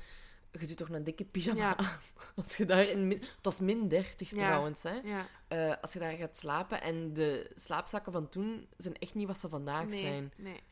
Je 0.60 0.66
doet 0.66 0.76
toch 0.76 0.88
een 0.88 1.04
dikke 1.04 1.24
pyjama 1.24 1.60
Ja. 1.60 1.76
aan. 1.76 1.86
Als 2.36 2.56
je 2.56 2.64
daar 2.66 2.82
in... 2.88 3.10
Het 3.10 3.38
was 3.42 3.60
min 3.60 3.88
30 3.88 4.30
Ja. 4.30 4.36
trouwens, 4.36 4.82
hè. 4.82 5.00
Ja, 5.04 5.26
Eh, 5.48 5.72
als 5.80 5.92
je 5.92 5.98
daar 5.98 6.12
gaat 6.16 6.36
slapen. 6.36 6.82
En 6.82 7.12
de 7.12 7.50
slaapzakken 7.54 8.12
van 8.12 8.28
toen 8.28 8.68
zijn 8.76 8.94
echt 8.98 9.14
niet 9.14 9.26
wat 9.26 9.38
ze 9.38 9.48
vandaag 9.48 9.86
nee, 9.86 10.00
zijn. 10.00 10.32
nee. 10.36 10.62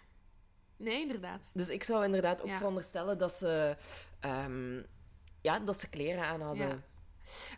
Nee, 0.77 1.01
inderdaad. 1.01 1.51
Dus 1.55 1.69
ik 1.69 1.83
zou 1.85 2.05
inderdaad 2.05 2.43
ook 2.43 2.51
veronderstellen 2.51 3.19
dat 3.19 3.33
ze... 3.35 3.77
ehm, 4.21 4.83
ja, 5.41 5.59
dat 5.59 5.81
ze 5.81 5.89
kleren 5.89 6.25
aan 6.25 6.41
hadden. 6.41 6.85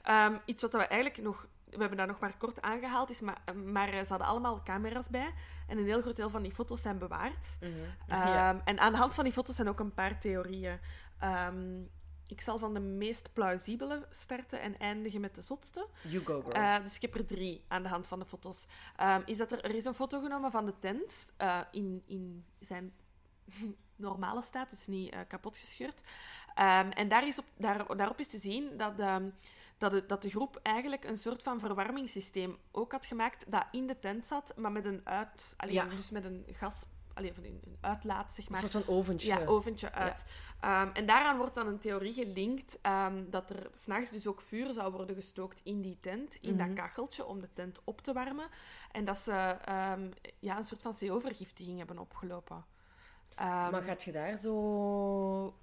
Ehm, 0.03 0.37
iets 0.45 0.63
wat 0.63 0.73
we 0.73 0.79
eigenlijk 0.79 1.23
nog... 1.23 1.47
We 1.75 1.81
hebben 1.81 1.99
dat 1.99 2.07
nog 2.07 2.19
maar 2.19 2.37
kort 2.37 2.63
aangehaald, 2.63 3.11
is 3.11 3.21
maar, 3.21 3.39
maar 3.65 3.89
ze 3.91 4.05
hadden 4.09 4.27
allemaal 4.27 4.63
camera's 4.63 5.09
bij. 5.09 5.33
En 5.69 5.79
een 5.79 5.85
heel 5.85 6.01
groot 6.01 6.17
deel 6.17 6.31
van 6.31 6.43
die 6.43 6.55
foto's 6.55 6.83
zijn 6.83 6.99
bewaard. 6.99 7.57
Mhm. 7.61 7.71
Ehm, 8.09 8.29
Ja. 8.29 8.61
En 8.65 8.79
aan 8.79 8.93
de 8.93 8.99
hand 8.99 9.15
van 9.15 9.25
die 9.25 9.33
foto's 9.33 9.57
zijn 9.57 9.69
ook 9.69 9.81
een 9.81 9.95
paar 9.95 10.21
theorieën. 10.21 10.79
Ehm, 11.19 11.83
ik 12.27 12.41
zal 12.41 12.59
van 12.59 12.75
de 12.75 12.81
meest 12.81 13.33
plausibele 13.33 14.07
starten 14.11 14.61
en 14.61 14.79
eindigen 14.79 15.21
met 15.21 15.35
de 15.35 15.41
zotste. 15.41 15.87
You 16.03 16.25
go, 16.25 16.41
girl. 16.41 16.53
Eh, 16.53 16.83
dus 16.83 16.95
ik 16.95 17.03
heb 17.03 17.15
er 17.15 17.27
drie 17.27 17.65
aan 17.69 17.83
de 17.83 17.89
hand 17.89 18.09
van 18.09 18.19
de 18.19 18.27
foto's. 18.27 18.67
Ehm, 18.97 19.23
is 19.25 19.37
dat 19.37 19.53
er, 19.53 19.65
er 19.65 19.75
is 19.75 19.85
een 19.85 19.95
foto 19.95 20.21
genomen 20.21 20.51
van 20.51 20.67
de 20.67 20.75
tent 20.79 21.33
eh, 21.37 21.61
in, 21.71 22.03
in 22.07 22.45
zijn 22.61 22.93
normale 23.97 24.43
staat, 24.43 24.71
dus 24.71 24.87
niet 24.87 25.13
eh, 25.13 25.21
kapot 25.29 25.57
gescheurd. 25.57 26.01
En 26.91 27.09
daar 27.09 27.27
is 27.27 27.39
op, 27.39 27.45
daar, 27.57 27.97
daarop 27.97 28.19
is 28.19 28.29
te 28.29 28.39
zien 28.39 28.77
dat, 28.77 28.99
ehm, 28.99 29.29
dat, 29.79 29.91
de, 29.91 30.07
dat 30.07 30.23
de 30.23 30.31
groep 30.31 30.61
eigenlijk 30.63 31.05
een 31.05 31.19
soort 31.19 31.43
van 31.43 31.61
verwarmingssysteem 31.61 32.59
ook 32.71 32.93
had 32.93 33.07
gemaakt 33.07 33.51
dat 33.51 33.67
in 33.71 33.87
de 33.87 33.99
tent 33.99 34.27
zat, 34.27 34.53
maar 34.57 34.73
met 34.73 34.85
een 34.85 35.01
uit... 35.05 35.55
allee, 35.57 35.75
Ja. 35.75 35.85
Dus 35.85 36.11
met 36.11 36.25
een 36.25 36.45
gas... 36.53 36.75
Allee, 37.15 37.35
van 37.35 37.45
een 37.45 37.61
een 37.65 37.77
uitlaat, 37.81 38.33
zeg 38.35 38.45
een 38.47 38.53
maar. 38.53 38.61
soort 38.61 38.85
van 38.85 38.95
oventje. 38.95 39.27
Ja, 39.29 39.45
oventje 39.47 39.93
uit. 39.93 40.25
Ehm, 40.61 40.89
en 40.93 41.07
daaraan 41.07 41.37
wordt 41.37 41.55
dan 41.55 41.67
een 41.67 41.79
theorie 41.79 42.13
gelinkt 42.13 42.79
ehm, 42.83 43.31
dat 43.31 43.51
er 43.51 43.69
s'nachts 43.73 44.11
dus 44.11 44.27
ook 44.27 44.41
vuur 44.41 44.73
zou 44.73 44.93
worden 44.93 45.17
gestookt 45.17 45.61
in 45.65 45.81
die 45.81 45.99
tent, 46.01 46.35
in 46.35 46.55
Mhm. 46.57 46.67
dat 46.67 46.75
kacheltje, 46.75 47.25
om 47.25 47.41
de 47.41 47.53
tent 47.53 47.81
op 47.85 48.01
te 48.01 48.13
warmen. 48.13 48.49
En 48.93 49.05
dat 49.05 49.19
ze 49.19 49.33
ehm, 49.33 50.11
ja, 50.39 50.57
een 50.57 50.65
soort 50.65 50.83
van 50.83 50.95
CO-vergiftiging 50.99 51.79
hebben 51.79 51.99
opgelopen. 51.99 52.65
Maar 53.37 53.83
gaat 53.83 54.03
je 54.03 54.13
daar 54.13 54.37
zo... 54.37 55.55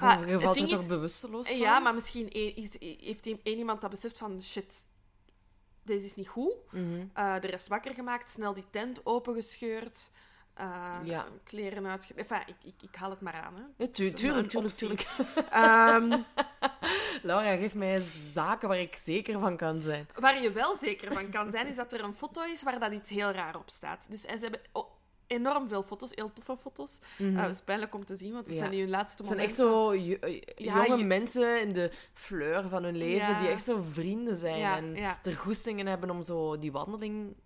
Ah, 0.00 0.28
je 0.28 0.40
valt 0.40 0.56
er 0.60 0.68
toch 0.68 0.80
is- 0.80 0.86
bewusteloos 0.86 1.48
van? 1.48 1.56
ja, 1.58 1.78
maar 1.78 1.94
misschien 1.94 2.26
e- 2.32 2.52
is, 2.54 2.70
heeft 2.80 3.26
één 3.26 3.58
iemand 3.58 3.80
dat 3.80 3.90
beseft 3.90 4.18
van 4.18 4.42
shit, 4.42 4.88
deze 5.82 6.06
is 6.06 6.14
niet 6.14 6.28
goed. 6.28 6.52
Eh, 7.14 7.40
de 7.40 7.46
rest 7.46 7.66
wakker 7.66 7.94
gemaakt, 7.94 8.30
snel 8.30 8.54
die 8.54 8.64
tent 8.70 9.06
opengescheurd. 9.06 10.10
Ja. 11.04 11.26
Kleren 11.44 11.86
uitge... 11.86 12.14
Enfin, 12.14 12.40
ik, 12.46 12.54
ik, 12.64 12.82
ik 12.90 12.94
haal 12.96 13.10
het 13.10 13.20
maar 13.20 13.32
aan. 13.34 13.54
Hè. 13.54 13.62
Ja, 13.84 13.90
tu- 13.92 14.12
tuurlijk, 14.12 14.48
tuurlijk, 14.48 14.74
tuurlijk. 14.74 15.00
Ehm, 15.50 16.20
Laura, 17.22 17.56
geef 17.56 17.74
mij 17.74 18.00
zaken 18.32 18.68
waar 18.68 18.78
ik 18.80 18.96
zeker 18.96 19.40
van 19.40 19.56
kan 19.56 19.80
zijn. 19.80 20.08
Waar 20.18 20.42
je 20.42 20.52
wel 20.52 20.76
zeker 20.76 21.12
van 21.12 21.30
kan 21.30 21.50
zijn, 21.50 21.66
is 21.66 21.76
dat 21.76 21.92
er 21.92 22.04
een 22.04 22.14
foto 22.14 22.42
is 22.42 22.62
waar 22.62 22.78
dat 22.80 22.92
iets 22.92 23.10
heel 23.10 23.30
raar 23.30 23.56
op 23.56 23.70
staat. 23.70 24.06
Dus 24.10 24.24
en 24.24 24.36
ze 24.38 24.42
hebben 24.42 24.60
enorm 25.34 25.68
veel 25.68 25.82
foto's, 25.82 26.10
heel 26.14 26.32
toffe 26.32 26.56
foto's. 26.56 26.98
Mhm. 27.18 27.36
Eh, 27.36 27.42
het 27.42 27.54
is 27.54 27.62
pijnlijk 27.62 27.94
om 27.94 28.04
te 28.04 28.16
zien, 28.16 28.32
want 28.32 28.44
het 28.44 28.52
Ja. 28.54 28.58
zijn 28.60 28.70
niet 28.70 28.80
hun 28.80 28.90
laatste 28.90 29.22
Het 29.22 29.26
zijn 29.26 29.38
momenten. 29.38 29.64
echt 29.64 29.72
zo 29.72 29.90
eh, 30.26 30.40
Ja, 30.56 30.86
jonge 30.86 31.04
mensen 31.04 31.60
in 31.60 31.72
de 31.72 31.92
fleur 32.12 32.68
van 32.68 32.82
hun 32.84 32.96
leven 32.96 33.28
Ja. 33.28 33.38
die 33.38 33.48
echt 33.48 33.64
zo 33.64 33.82
vrienden 33.90 34.34
zijn 34.36 34.96
en 34.96 35.16
er 35.22 35.36
goestingen 35.36 35.86
hebben 35.86 36.10
om 36.10 36.22
zo 36.22 36.58
die 36.58 36.72
wandeling 36.72 37.36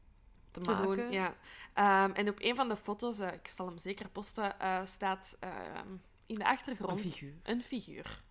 te, 0.50 0.60
te 0.60 0.70
maken. 0.70 0.96
doen. 0.96 1.12
Ja. 1.12 1.34
Ehm, 1.74 2.10
en 2.12 2.28
op 2.28 2.36
een 2.40 2.56
van 2.56 2.68
de 2.68 2.76
foto's, 2.76 3.18
eh, 3.18 3.32
ik 3.32 3.48
zal 3.48 3.66
hem 3.66 3.78
zeker 3.78 4.08
posten, 4.08 4.54
staat 4.84 5.36
ehm, 5.40 5.88
in 6.26 6.34
de 6.38 6.44
achtergrond 6.44 6.90
Een 7.04 7.10
figuur. 7.10 7.34
een 7.42 7.62
figuur. 7.62 8.22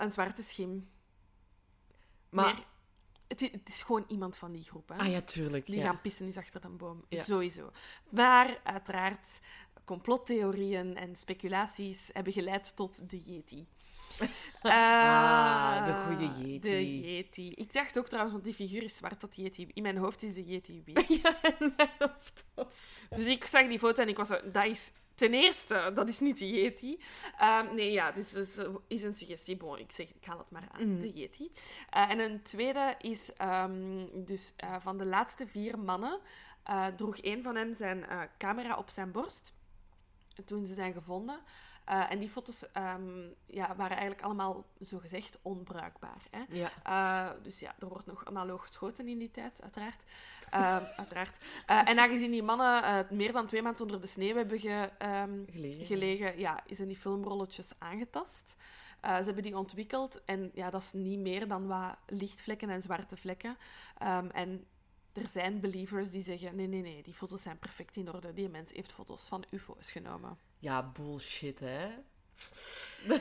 Een 0.00 0.10
zwarte 0.10 0.42
schim. 0.42 0.88
Maar 2.30 2.44
Meer- 2.54 2.64
het 3.40 3.52
het 3.52 3.68
is 3.68 3.82
gewoon 3.82 4.04
iemand 4.08 4.36
van 4.36 4.52
die 4.52 4.62
groep. 4.62 4.88
Hè. 4.88 4.94
Ah 4.94 5.10
ja, 5.10 5.20
tuurlijk. 5.20 5.66
Die 5.66 5.76
ja. 5.76 5.84
gaan 5.84 6.00
pissen 6.00 6.26
is 6.26 6.36
achter 6.36 6.64
een 6.64 6.76
boom. 6.76 7.04
Ja. 7.08 7.22
Sowieso. 7.22 7.70
Maar 8.08 8.60
uiteraard, 8.62 9.40
complottheorieën 9.84 10.96
en 10.96 11.16
speculaties 11.16 12.10
hebben 12.12 12.32
geleid 12.32 12.76
tot 12.76 13.10
de 13.10 13.20
Yeti. 13.20 13.66
Ah, 14.62 15.84
de 15.86 15.90
Eh, 15.90 16.06
goede 16.06 16.42
Yeti. 16.42 16.58
De 16.70 17.00
Yeti. 17.00 17.52
Ik 17.54 17.72
dacht 17.72 17.98
ook 17.98 18.06
trouwens, 18.08 18.32
want 18.34 18.44
die 18.44 18.54
figuur 18.54 18.82
is 18.82 18.96
zwart, 18.96 19.20
dat 19.20 19.36
Yeti... 19.36 19.68
In 19.74 19.82
mijn 19.82 19.96
hoofd 19.96 20.22
is 20.22 20.34
de 20.34 20.44
Yeti 20.44 20.82
wit. 20.84 21.06
Ja, 21.22 21.36
in 21.58 21.72
mijn 21.76 21.90
hoofd 21.98 22.46
ook. 22.54 22.70
Dus 23.10 23.26
ik 23.26 23.46
zag 23.46 23.68
die 23.68 23.78
foto 23.78 24.02
en 24.02 24.08
ik 24.08 24.16
was 24.16 24.28
zo... 24.28 24.50
Dat 24.50 24.64
is... 24.64 24.92
Ten 25.14 25.34
eerste, 25.34 25.90
dat 25.94 26.08
is 26.08 26.20
niet 26.20 26.38
de 26.38 26.50
Yeti. 26.50 27.00
Ehm, 27.38 27.74
nee, 27.74 27.92
ja, 27.92 28.12
dus, 28.12 28.30
dus 28.30 28.56
eh, 28.56 28.74
is 28.86 29.02
een 29.02 29.14
suggestie. 29.14 29.56
Bon, 29.56 29.78
ik 29.78 29.92
zeg, 29.92 30.08
ik 30.14 30.24
haal 30.24 30.38
het 30.38 30.50
maar 30.50 30.68
aan, 30.72 30.88
Mhm. 30.90 31.00
de 31.00 31.10
Yeti. 31.12 31.52
Eh, 31.90 32.10
en 32.10 32.18
een 32.18 32.42
tweede 32.42 32.94
is... 32.98 33.32
ehm, 33.32 34.06
dus 34.14 34.52
eh, 34.56 34.76
van 34.80 34.98
de 34.98 35.04
laatste 35.04 35.46
vier 35.46 35.78
mannen 35.78 36.20
droeg 36.96 37.18
één 37.18 37.42
van 37.42 37.56
hem 37.56 37.74
zijn 37.74 38.04
camera 38.38 38.76
op 38.76 38.90
zijn 38.90 39.12
borst 39.12 39.54
toen 40.44 40.66
ze 40.66 40.74
zijn 40.74 40.92
gevonden. 40.92 41.40
Eh, 41.84 42.10
en 42.10 42.18
die 42.18 42.28
foto's 42.28 42.70
ehm, 42.72 43.28
ja, 43.46 43.76
waren 43.76 43.96
eigenlijk 43.96 44.22
allemaal, 44.22 44.64
zogezegd, 44.78 45.38
onbruikbaar. 45.42 46.22
Hè? 46.30 46.42
Ja. 46.48 46.70
Eh, 46.82 47.42
dus 47.42 47.60
ja, 47.60 47.74
er 47.78 47.88
wordt 47.88 48.06
nog 48.06 48.24
analoog 48.24 48.66
geschoten 48.66 49.08
in 49.08 49.18
die 49.18 49.30
tijd, 49.30 49.62
uiteraard. 49.62 50.02
Eh, 50.50 50.76
uiteraard. 50.96 51.38
Eh, 51.66 51.88
en 51.88 51.98
aangezien 51.98 52.30
die 52.30 52.42
mannen 52.42 53.06
meer 53.10 53.32
dan 53.32 53.46
twee 53.46 53.62
maanden 53.62 53.82
onder 53.82 54.00
de 54.00 54.06
sneeuw 54.06 54.36
hebben 54.36 54.60
ge, 54.60 54.90
ehm, 54.98 55.44
Gelegen. 55.50 55.86
gelegen, 55.86 56.38
ja, 56.38 56.62
zijn 56.66 56.88
die 56.88 56.96
filmrolletjes 56.96 57.72
aangetast. 57.78 58.56
Ze 59.02 59.08
hebben 59.08 59.42
die 59.42 59.58
ontwikkeld 59.58 60.24
en 60.24 60.50
ja, 60.54 60.70
dat 60.70 60.82
is 60.82 60.92
niet 60.92 61.18
meer 61.18 61.48
dan 61.48 61.66
wat 61.66 61.96
lichtvlekken 62.06 62.70
en 62.70 62.82
zwarte 62.82 63.16
vlekken. 63.16 63.56
Ehm, 63.98 64.26
en 64.26 64.66
er 65.12 65.26
zijn 65.26 65.60
believers 65.60 66.10
die 66.10 66.22
zeggen, 66.22 66.56
nee, 66.56 66.66
nee, 66.66 66.82
nee, 66.82 67.02
die 67.02 67.14
foto's 67.14 67.42
zijn 67.42 67.58
perfect 67.58 67.96
in 67.96 68.12
orde. 68.12 68.32
Die 68.32 68.48
mens 68.48 68.72
heeft 68.72 68.92
foto's 68.92 69.22
van 69.22 69.44
ufo's 69.50 69.92
genomen. 69.92 70.38
Ja, 70.62 70.82
bullshit, 70.82 71.60
hè? 71.60 71.88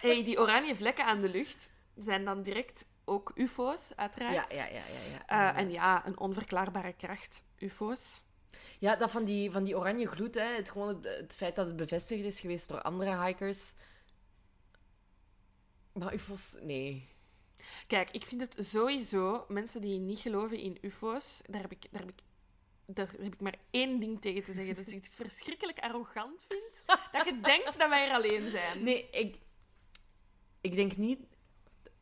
Hey, 0.00 0.24
die 0.24 0.38
oranje 0.38 0.76
vlekken 0.76 1.04
aan 1.04 1.20
de 1.20 1.28
lucht 1.28 1.72
zijn 1.96 2.24
dan 2.24 2.42
direct 2.42 2.86
ook 3.04 3.32
ufo's, 3.34 3.92
uiteraard. 3.96 4.34
Ja, 4.34 4.56
ja, 4.56 4.64
ja, 4.64 4.72
ja. 4.72 5.20
ja. 5.26 5.52
Eh, 5.54 5.60
en 5.60 5.70
ja, 5.70 6.06
een 6.06 6.18
onverklaarbare 6.18 6.92
kracht, 6.92 7.44
ufo's. 7.58 8.22
Ja, 8.78 8.96
dat 8.96 9.10
van 9.10 9.24
die, 9.24 9.50
van 9.50 9.64
die 9.64 9.76
oranje 9.76 10.06
gloed, 10.06 10.34
hè. 10.34 10.54
Het, 10.54 10.70
gewoon 10.70 10.88
het, 10.88 11.04
het 11.04 11.34
feit 11.34 11.56
dat 11.56 11.66
het 11.66 11.76
bevestigd 11.76 12.24
is 12.24 12.40
geweest 12.40 12.68
door 12.68 12.82
andere 12.82 13.24
hikers. 13.24 13.74
Maar 15.92 16.14
UFO's, 16.14 16.56
nee. 16.60 17.08
Kijk, 17.86 18.10
ik 18.10 18.24
vind 18.24 18.40
het 18.40 18.66
sowieso, 18.66 19.44
mensen 19.48 19.80
die 19.80 19.98
niet 19.98 20.18
geloven 20.18 20.58
in 20.58 20.78
ufo's, 20.80 21.42
daar 21.46 21.60
heb 21.60 21.72
ik, 21.72 21.86
daar 21.90 22.00
heb 22.00 22.10
ik, 22.10 22.22
daar 22.94 23.08
heb 23.20 23.32
ik 23.34 23.40
maar 23.40 23.54
één 23.70 24.00
ding 24.00 24.20
tegen 24.20 24.42
te 24.42 24.52
zeggen. 24.52 24.74
Dat 24.74 24.86
ik 24.86 24.92
het 24.94 25.10
verschrikkelijk 25.14 25.78
arrogant 25.78 26.44
vind, 26.48 26.84
dat 27.12 27.24
je 27.24 27.40
denkt 27.40 27.78
dat 27.78 27.88
wij 27.88 28.08
er 28.08 28.14
alleen 28.14 28.50
zijn. 28.50 28.82
Nee, 28.82 29.10
ik, 29.10 29.36
ik 30.60 30.74
denk 30.74 30.96
niet... 30.96 31.20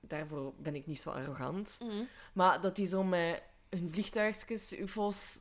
Daarvoor 0.00 0.54
ben 0.56 0.74
ik 0.74 0.86
niet 0.86 0.98
zo 1.00 1.10
arrogant. 1.10 1.78
Mhm. 1.82 2.04
Maar 2.34 2.60
dat 2.60 2.76
die 2.76 2.86
zo 2.86 3.02
met 3.04 3.42
hun 3.70 3.90
vliegtuigjes, 3.90 4.78
UFO's, 4.78 5.40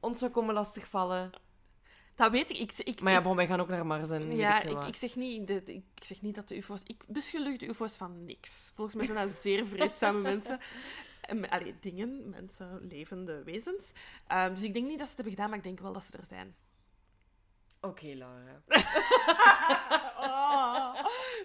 ons 0.00 0.18
zou 0.18 0.30
komen 0.30 0.54
lastigvallen. 0.54 1.30
Dat 2.14 2.30
weet 2.30 2.50
ik. 2.50 2.58
ik, 2.58 2.72
ik 2.78 3.00
Maar 3.00 3.12
ja, 3.12 3.22
bon, 3.22 3.36
wij 3.36 3.46
gaan 3.46 3.60
ook 3.60 3.68
naar 3.68 3.86
Mars 3.86 4.10
en 4.10 4.36
ja, 4.36 4.62
ik 4.62 4.84
ik, 4.84 4.96
zeg 4.96 5.16
niet, 5.16 5.46
de- 5.46 5.62
ik 5.64 6.04
zeg 6.04 6.22
niet 6.22 6.34
dat 6.34 6.48
de 6.48 6.56
ufo's... 6.56 6.80
Ik 6.84 7.04
beschuldig 7.06 7.56
de 7.56 7.66
ufo's 7.66 7.94
van 7.94 8.24
niks. 8.24 8.72
Volgens 8.74 8.96
mij 8.96 9.06
zijn 9.06 9.26
dat 9.26 9.36
zeer 9.36 9.66
vreedzame 9.66 10.20
mensen. 10.30 10.58
En, 11.26 11.48
allee, 11.48 11.74
dingen, 11.80 12.28
mensen, 12.28 12.78
levende 12.82 13.42
wezens. 13.44 13.92
Ehm, 14.26 14.54
dus 14.54 14.62
ik 14.62 14.74
denk 14.74 14.86
niet 14.86 14.98
dat 14.98 15.08
ze 15.08 15.14
het 15.14 15.16
hebben 15.16 15.34
gedaan, 15.34 15.48
maar 15.48 15.58
ik 15.58 15.64
denk 15.64 15.80
wel 15.80 15.92
dat 15.92 16.04
ze 16.04 16.18
er 16.18 16.24
zijn. 16.28 16.54
Oké, 17.80 18.06
Laura. 18.06 18.62
Oh, 20.20 20.94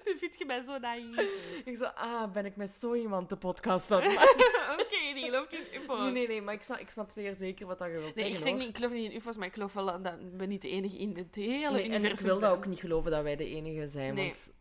nu 0.06 0.18
vind 0.18 0.38
je 0.38 0.46
mij 0.46 0.62
zo 0.62 0.78
naïef. 0.78 1.62
Ik 1.66 1.78
zo, 1.78 1.86
ah, 1.86 2.32
ben 2.32 2.46
ik 2.46 2.56
met 2.56 2.70
zo 2.70 2.94
iemand 2.94 3.30
de 3.30 3.38
podcast 3.38 3.92
aan 3.92 4.02
het 4.02 4.16
maken? 4.20 4.46
Oké, 4.74 5.14
die 5.14 5.24
gelooft 5.24 5.54
in 5.54 5.82
ufo's. 5.82 6.00
Nee, 6.00 6.12
nee, 6.12 6.28
nee, 6.28 6.42
maar 6.42 6.54
ik 6.54 6.62
snap, 6.64 6.78
ik 6.78 6.90
snap 6.90 7.10
zeer 7.10 7.34
zeker 7.34 7.68
wat 7.68 7.80
dat 7.80 7.88
je 7.88 7.94
wilt 7.98 8.16
Nee, 8.16 8.26
ik 8.26 8.32
zeggen, 8.32 8.40
zeg 8.42 8.50
hoor. 8.50 8.60
niet, 8.60 8.70
ik 8.70 8.76
geloof 8.76 8.92
niet 8.92 9.12
in 9.12 9.18
ufo's, 9.18 9.38
maar 9.38 9.48
ik 9.48 9.54
geloof 9.54 9.74
wel 9.74 10.02
dat 10.02 10.14
we 10.38 10.46
niet 10.46 10.62
de 10.62 10.70
enige 10.70 10.98
in 10.98 11.14
dit 11.14 11.36
hele 11.36 11.72
Nee, 11.72 11.84
en 11.84 11.90
universum 11.90 12.12
ik 12.12 12.20
wil 12.20 12.40
dat 12.40 12.52
ook 12.58 12.66
niet 12.66 12.80
geloven 12.80 13.12
dat 13.12 13.24
wij 13.24 13.36
de 13.36 13.50
enige 13.50 13.88
zijn, 13.88 14.14
Nee. 14.14 14.26
want 14.26 14.54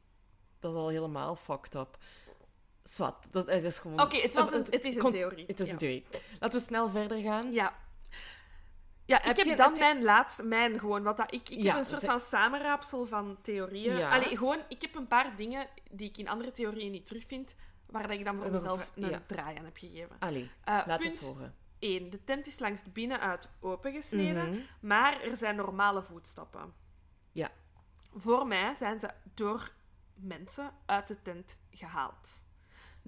dat 0.61 0.71
is 0.73 0.77
al 0.77 0.89
helemaal 0.89 1.37
fucked 1.37 1.75
up. 1.75 1.97
Zwat, 2.83 3.27
dat 3.31 3.47
het 3.47 3.65
is 3.65 3.79
gewoon... 3.79 4.01
Oké, 4.01 4.17
het, 4.17 4.35
was 4.35 4.53
een- 4.53 4.67
het 4.71 4.85
is 4.85 4.97
een 4.97 5.11
theorie. 5.11 5.47
Het 5.47 5.61
is 5.61 5.67
ja. 5.67 5.73
een 5.73 5.79
theorie. 5.79 6.07
Laten 6.41 6.59
we 6.59 6.65
snel 6.67 6.89
verder 6.89 7.19
gaan. 7.23 7.53
Ja. 7.53 7.75
Ja, 9.05 9.17
Heb 9.17 9.31
ik 9.31 9.37
heb 9.37 9.47
je- 9.47 9.57
dan 9.57 9.71
heb 9.71 9.79
mijn 9.81 10.03
laatste, 10.03 10.43
mijn 10.43 10.79
gewoon, 10.79 11.03
wat 11.03 11.17
dat, 11.17 11.33
ik, 11.35 11.49
ik 11.49 11.63
Ja, 11.63 11.71
heb 11.71 11.79
een 11.81 11.85
soort 11.89 12.01
ze- 12.01 12.07
van 12.07 12.21
samenraapsel 12.21 13.07
van 13.07 13.39
theorieën. 13.43 13.97
Ja. 13.97 14.11
Allee, 14.15 14.37
gewoon, 14.37 14.59
ik 14.69 14.83
heb 14.83 14.95
een 14.95 15.07
paar 15.07 15.37
dingen 15.37 15.67
die 15.91 16.09
ik 16.09 16.17
in 16.19 16.29
andere 16.29 16.51
theorieën 16.51 16.91
niet 16.91 17.07
terugvind, 17.07 17.55
waar 17.87 18.03
dat 18.09 18.11
ik 18.19 18.25
dan 18.25 18.41
voor 18.41 18.51
mezelf 18.51 18.91
een 18.95 19.11
ja. 19.11 19.23
draai 19.27 19.59
aan 19.59 19.65
heb 19.65 19.77
gegeven. 19.77 20.17
Allee, 20.19 20.51
Eh, 20.65 20.81
laat 20.87 21.01
punt 21.01 21.19
het 21.19 21.27
horen. 21.29 21.55
1. 21.79 22.11
De 22.11 22.25
tent 22.25 22.47
is 22.47 22.59
langs 22.59 22.83
binnenuit 22.93 23.51
opengesneden, 23.61 24.49
Mhm. 24.49 24.59
maar 24.81 25.21
er 25.23 25.37
zijn 25.37 25.57
normale 25.57 26.03
voetstappen. 26.03 26.73
Ja. 27.33 27.51
Voor 28.15 28.47
mij 28.47 28.75
zijn 28.75 29.01
ze 29.01 29.11
door 29.35 29.71
mensen 30.15 30.71
uit 30.87 31.09
de 31.09 31.23
tent 31.23 31.59
gehaald. 31.71 32.29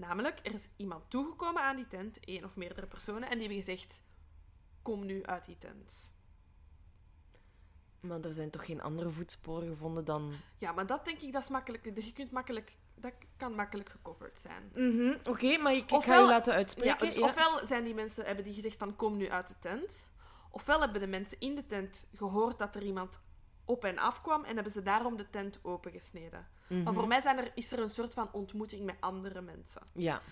Namelijk, 0.07 0.41
er 0.43 0.55
is 0.55 0.69
iemand 0.77 1.11
toegekomen 1.11 1.63
aan 1.63 1.77
die 1.77 1.87
tent, 1.89 2.21
één 2.21 2.45
of 2.45 2.57
meerdere 2.57 2.87
personen, 2.87 3.23
en 3.23 3.39
die 3.39 3.47
hebben 3.49 3.65
gezegd: 3.65 4.03
Kom 4.83 5.07
nu 5.07 5.25
uit 5.25 5.45
die 5.45 5.59
tent. 5.59 6.13
Maar 8.01 8.21
er 8.21 8.33
zijn 8.33 8.51
toch 8.51 8.65
geen 8.65 8.83
andere 8.83 9.11
voetsporen 9.11 9.69
gevonden 9.69 10.05
dan... 10.05 10.33
Ja, 10.59 10.73
maar 10.73 10.87
dat 10.87 11.05
denk 11.05 11.21
ik, 11.21 11.33
dat 11.33 11.43
is 11.43 11.49
makkelijk. 11.49 11.85
Je 11.85 12.13
kunt 12.13 12.31
makkelijk, 12.31 12.77
dat 12.95 13.13
kan 13.37 13.55
makkelijk 13.55 13.89
gecoverd 13.89 14.41
zijn. 14.41 14.71
Mhm, 14.75 15.17
Oké, 15.29 15.57
maar 15.57 15.73
ik, 15.75 15.91
ik 15.91 16.03
ga 16.03 16.15
je 16.15 16.25
laten 16.25 16.53
Ja, 16.53 16.59
uitspreken. 16.59 17.07
dus 17.07 17.15
ja. 17.15 17.23
ofwel 17.25 17.67
zijn 17.67 17.85
die 17.85 17.95
mensen, 17.95 18.25
hebben 18.25 18.45
die 18.45 18.55
gezegd 18.55 18.79
dan 18.79 18.97
kom 18.97 19.17
nu 19.17 19.31
uit 19.31 19.49
de 19.49 19.59
tent. 19.59 20.13
Ofwel 20.51 20.81
hebben 20.81 21.01
de 21.01 21.07
mensen 21.07 21.41
in 21.41 21.55
de 21.55 21.67
tent 21.67 22.07
gehoord 22.15 22.59
dat 22.59 22.75
er 22.75 22.83
iemand 22.83 23.21
op 23.65 23.85
en 23.85 23.99
af 23.99 24.23
kwam 24.23 24.45
en 24.45 24.55
hebben 24.55 24.73
ze 24.73 24.83
daarom 24.83 25.17
de 25.17 25.31
tent 25.31 25.59
opengesneden. 25.63 26.49
Mhm. 26.67 26.83
Maar 26.83 26.95
voor 26.95 27.07
mij 27.07 27.21
zijn 27.21 27.39
er, 27.39 27.53
is 27.55 27.73
er 27.73 27.79
een 27.79 27.91
soort 27.91 28.15
van 28.15 28.29
ontmoeting 28.33 28.85
met 28.85 28.97
andere 29.01 29.41
mensen. 29.41 29.83
Ja. 29.93 30.23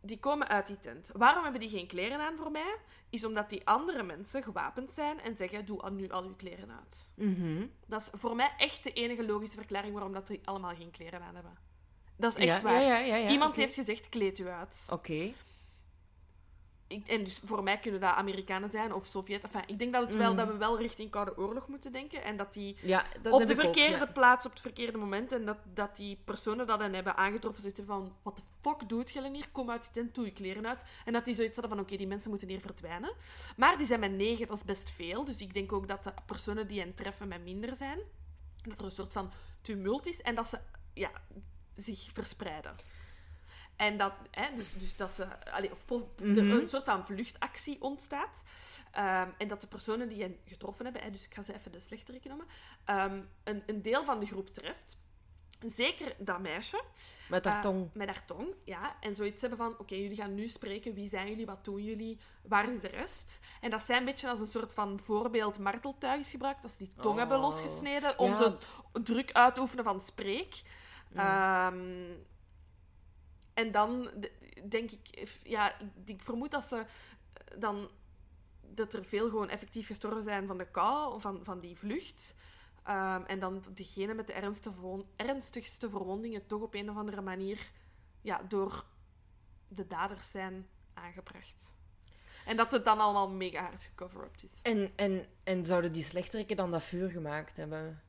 Die 0.00 0.18
komen 0.18 0.48
uit 0.48 0.66
die 0.66 0.78
tent. 0.78 1.10
Waarom 1.14 1.42
hebben 1.42 1.60
die 1.60 1.70
geen 1.70 1.86
kleren 1.86 2.20
aan 2.20 2.36
voor 2.36 2.50
mij? 2.50 2.76
Is 3.10 3.24
omdat 3.24 3.50
die 3.50 3.66
andere 3.66 4.02
mensen 4.02 4.42
gewapend 4.42 4.92
zijn 4.92 5.20
en 5.20 5.36
zeggen, 5.36 5.66
doe 5.66 5.80
al 5.80 5.92
nu 5.92 6.08
al 6.08 6.24
uw 6.24 6.34
kleren 6.36 6.70
uit. 6.78 7.12
Mhm. 7.14 7.66
Dat 7.86 8.00
is 8.00 8.20
voor 8.20 8.36
mij 8.36 8.52
echt 8.56 8.84
de 8.84 8.92
enige 8.92 9.24
logische 9.26 9.56
verklaring 9.56 9.92
waarom 9.92 10.12
dat 10.12 10.26
die 10.26 10.40
allemaal 10.44 10.74
geen 10.74 10.90
kleren 10.90 11.22
aan 11.22 11.34
hebben. 11.34 11.58
Dat 12.16 12.36
is 12.36 12.48
echt 12.48 12.62
ja, 12.62 12.68
waar. 12.68 12.82
Ja, 12.82 12.98
ja, 12.98 13.30
Iemand 13.30 13.56
heeft 13.56 13.74
gezegd, 13.74 14.08
kleed 14.08 14.38
u 14.38 14.48
uit. 14.48 14.86
Oké. 14.90 15.32
Ik, 16.92 17.08
en 17.08 17.24
dus 17.24 17.40
voor 17.44 17.62
mij 17.62 17.78
kunnen 17.78 18.00
dat 18.00 18.14
Amerikanen 18.14 18.70
zijn 18.70 18.92
of 18.94 19.06
Sovjet. 19.06 19.42
Enfin, 19.42 19.62
ik 19.66 19.78
denk 19.78 19.92
dat, 19.92 20.02
het 20.02 20.14
wel, 20.14 20.28
Mhm. 20.28 20.36
dat 20.36 20.48
we 20.48 20.56
wel 20.56 20.78
richting 20.78 21.10
Koude 21.10 21.38
Oorlog 21.38 21.68
moeten 21.68 21.92
denken. 21.92 22.22
En 22.22 22.36
dat 22.36 22.52
die 22.52 22.76
Ja, 22.82 23.04
dat 23.22 23.32
op 23.32 23.46
de 23.46 23.54
ook, 23.54 23.60
verkeerde 23.60 23.96
ja. 23.96 24.06
plaats, 24.06 24.46
op 24.46 24.52
het 24.52 24.60
verkeerde 24.60 24.98
moment. 24.98 25.32
En 25.32 25.44
dat, 25.44 25.56
dat 25.74 25.96
die 25.96 26.18
personen 26.24 26.66
dat 26.66 26.78
dan 26.78 26.92
hebben 26.92 27.16
aangetroffen, 27.16 27.62
hebben 27.62 27.84
van... 27.86 28.12
Wat 28.22 28.36
de 28.36 28.42
fuck 28.60 28.88
doet 28.88 29.10
je 29.10 29.30
hier? 29.30 29.48
Kom 29.52 29.70
uit 29.70 29.82
die 29.82 29.90
tent, 29.92 30.14
doe 30.14 30.24
je 30.24 30.32
kleren 30.32 30.66
uit. 30.68 30.84
En 31.04 31.12
dat 31.12 31.24
die 31.24 31.34
zoiets 31.34 31.56
hadden 31.56 31.76
van... 31.76 31.84
Oké, 31.84 31.96
die 31.96 32.06
mensen 32.06 32.30
moeten 32.30 32.48
hier 32.48 32.60
verdwijnen. 32.60 33.12
Maar 33.56 33.78
die 33.78 33.86
zijn 33.86 34.00
met 34.00 34.12
negen, 34.12 34.46
dat 34.46 34.56
is 34.56 34.64
best 34.64 34.90
veel. 34.90 35.24
Dus 35.24 35.36
ik 35.38 35.54
denk 35.54 35.72
ook 35.72 35.88
dat 35.88 36.04
de 36.04 36.12
personen 36.26 36.68
die 36.68 36.80
hen 36.80 36.94
treffen 36.94 37.28
met 37.28 37.44
minder 37.44 37.76
zijn. 37.76 37.98
Dat 38.68 38.78
er 38.78 38.84
een 38.84 38.90
soort 38.90 39.12
van 39.12 39.32
tumult 39.60 40.06
is. 40.06 40.20
En 40.20 40.34
dat 40.34 40.48
ze 40.48 40.58
ja, 40.94 41.10
zich 41.74 42.10
verspreiden. 42.12 42.74
En 43.82 43.96
dat, 43.96 44.12
hè, 44.30 44.54
dus, 44.56 44.72
dus 44.74 44.96
dat 44.96 45.12
ze, 45.12 45.50
allee, 45.50 45.70
of 45.70 45.90
er 45.90 46.00
Mhm. 46.26 46.50
een 46.50 46.68
soort 46.68 46.84
van 46.84 47.06
vluchtactie 47.06 47.82
ontstaat. 47.82 48.42
Ehm, 48.90 49.28
en 49.38 49.48
dat 49.48 49.60
de 49.60 49.66
personen 49.66 50.08
die 50.08 50.22
hen 50.22 50.36
getroffen 50.46 50.84
hebben, 50.84 51.02
hè, 51.02 51.10
dus 51.10 51.24
ik 51.24 51.34
ga 51.34 51.42
ze 51.42 51.54
even 51.54 51.72
de 51.72 51.80
slechtere 51.80 52.20
noemen, 52.24 52.46
ehm, 52.84 53.20
een, 53.44 53.62
een 53.66 53.82
deel 53.82 54.04
van 54.04 54.20
de 54.20 54.26
groep 54.26 54.48
treft. 54.54 54.96
Zeker 55.66 56.14
dat 56.18 56.40
meisje. 56.40 56.82
Met 57.28 57.44
haar 57.44 57.54
eh, 57.54 57.60
tong. 57.60 57.90
met 57.94 58.06
haar 58.08 58.24
tong, 58.24 58.48
ja. 58.64 58.96
En 59.00 59.16
zoiets 59.16 59.40
hebben 59.40 59.58
van, 59.58 59.78
oké, 59.78 59.94
jullie 59.94 60.16
gaan 60.16 60.34
nu 60.34 60.48
spreken. 60.48 60.94
Wie 60.94 61.08
zijn 61.08 61.28
jullie? 61.28 61.46
Wat 61.46 61.64
doen 61.64 61.82
jullie? 61.82 62.18
Waar 62.42 62.68
is 62.72 62.80
de 62.80 62.88
rest? 62.88 63.40
En 63.60 63.70
dat 63.70 63.82
zij 63.82 63.96
een 63.96 64.04
beetje 64.04 64.28
als 64.28 64.40
een 64.40 64.46
soort 64.46 64.74
van 64.74 65.00
voorbeeld 65.00 65.58
marteltuig 65.58 66.20
is 66.20 66.30
gebruikt. 66.30 66.62
Dat 66.62 66.70
ze 66.70 66.78
die 66.78 66.92
tong 67.00 67.18
hebben 67.18 67.36
Oh. 67.36 67.42
losgesneden 67.42 68.18
om 68.18 68.30
Ja. 68.30 68.36
zo 68.36 68.58
druk 68.92 69.32
uit 69.32 69.54
te 69.54 69.60
oefenen 69.60 69.84
van 69.84 70.00
spreek. 70.00 70.62
Ehm, 71.14 72.04
en 73.54 73.70
dan 73.70 74.10
denk 74.68 74.90
ik, 74.90 75.38
ja, 75.42 75.74
ik, 76.04 76.22
vermoed 76.22 76.50
dat 76.50 76.64
ze 76.64 76.76
eh, 76.76 77.60
dan 77.60 77.90
dat 78.74 78.92
er 78.92 79.04
veel 79.04 79.28
gewoon 79.28 79.48
effectief 79.48 79.86
gestorven 79.86 80.22
zijn 80.22 80.46
van 80.46 80.58
de 80.58 80.70
kou, 80.70 81.20
van, 81.20 81.40
van 81.44 81.60
die 81.60 81.76
vlucht. 81.76 82.34
Ehm, 82.84 83.22
en 83.26 83.38
dan 83.38 83.64
degene 83.74 84.14
met 84.14 84.26
de 84.26 84.32
ernstigste, 84.32 84.72
verwon- 84.72 85.06
ernstigste 85.16 85.90
verwondingen 85.90 86.46
toch 86.46 86.62
op 86.62 86.74
een 86.74 86.90
of 86.90 86.96
andere 86.96 87.20
manier 87.20 87.70
ja, 88.20 88.42
door 88.48 88.84
de 89.68 89.86
daders 89.86 90.30
zijn 90.30 90.68
aangebracht. 90.94 91.76
En 92.46 92.56
dat 92.56 92.72
het 92.72 92.84
dan 92.84 93.00
allemaal 93.00 93.28
mega 93.30 93.62
hard 93.62 93.82
gecover-up 93.82 94.34
is. 94.42 94.62
En, 94.62 94.92
en, 94.96 95.26
en 95.44 95.64
zouden 95.64 95.92
die 95.92 96.02
slechteriken 96.02 96.56
dan 96.56 96.70
dat 96.70 96.82
vuur 96.82 97.10
gemaakt 97.10 97.56
hebben? 97.56 98.02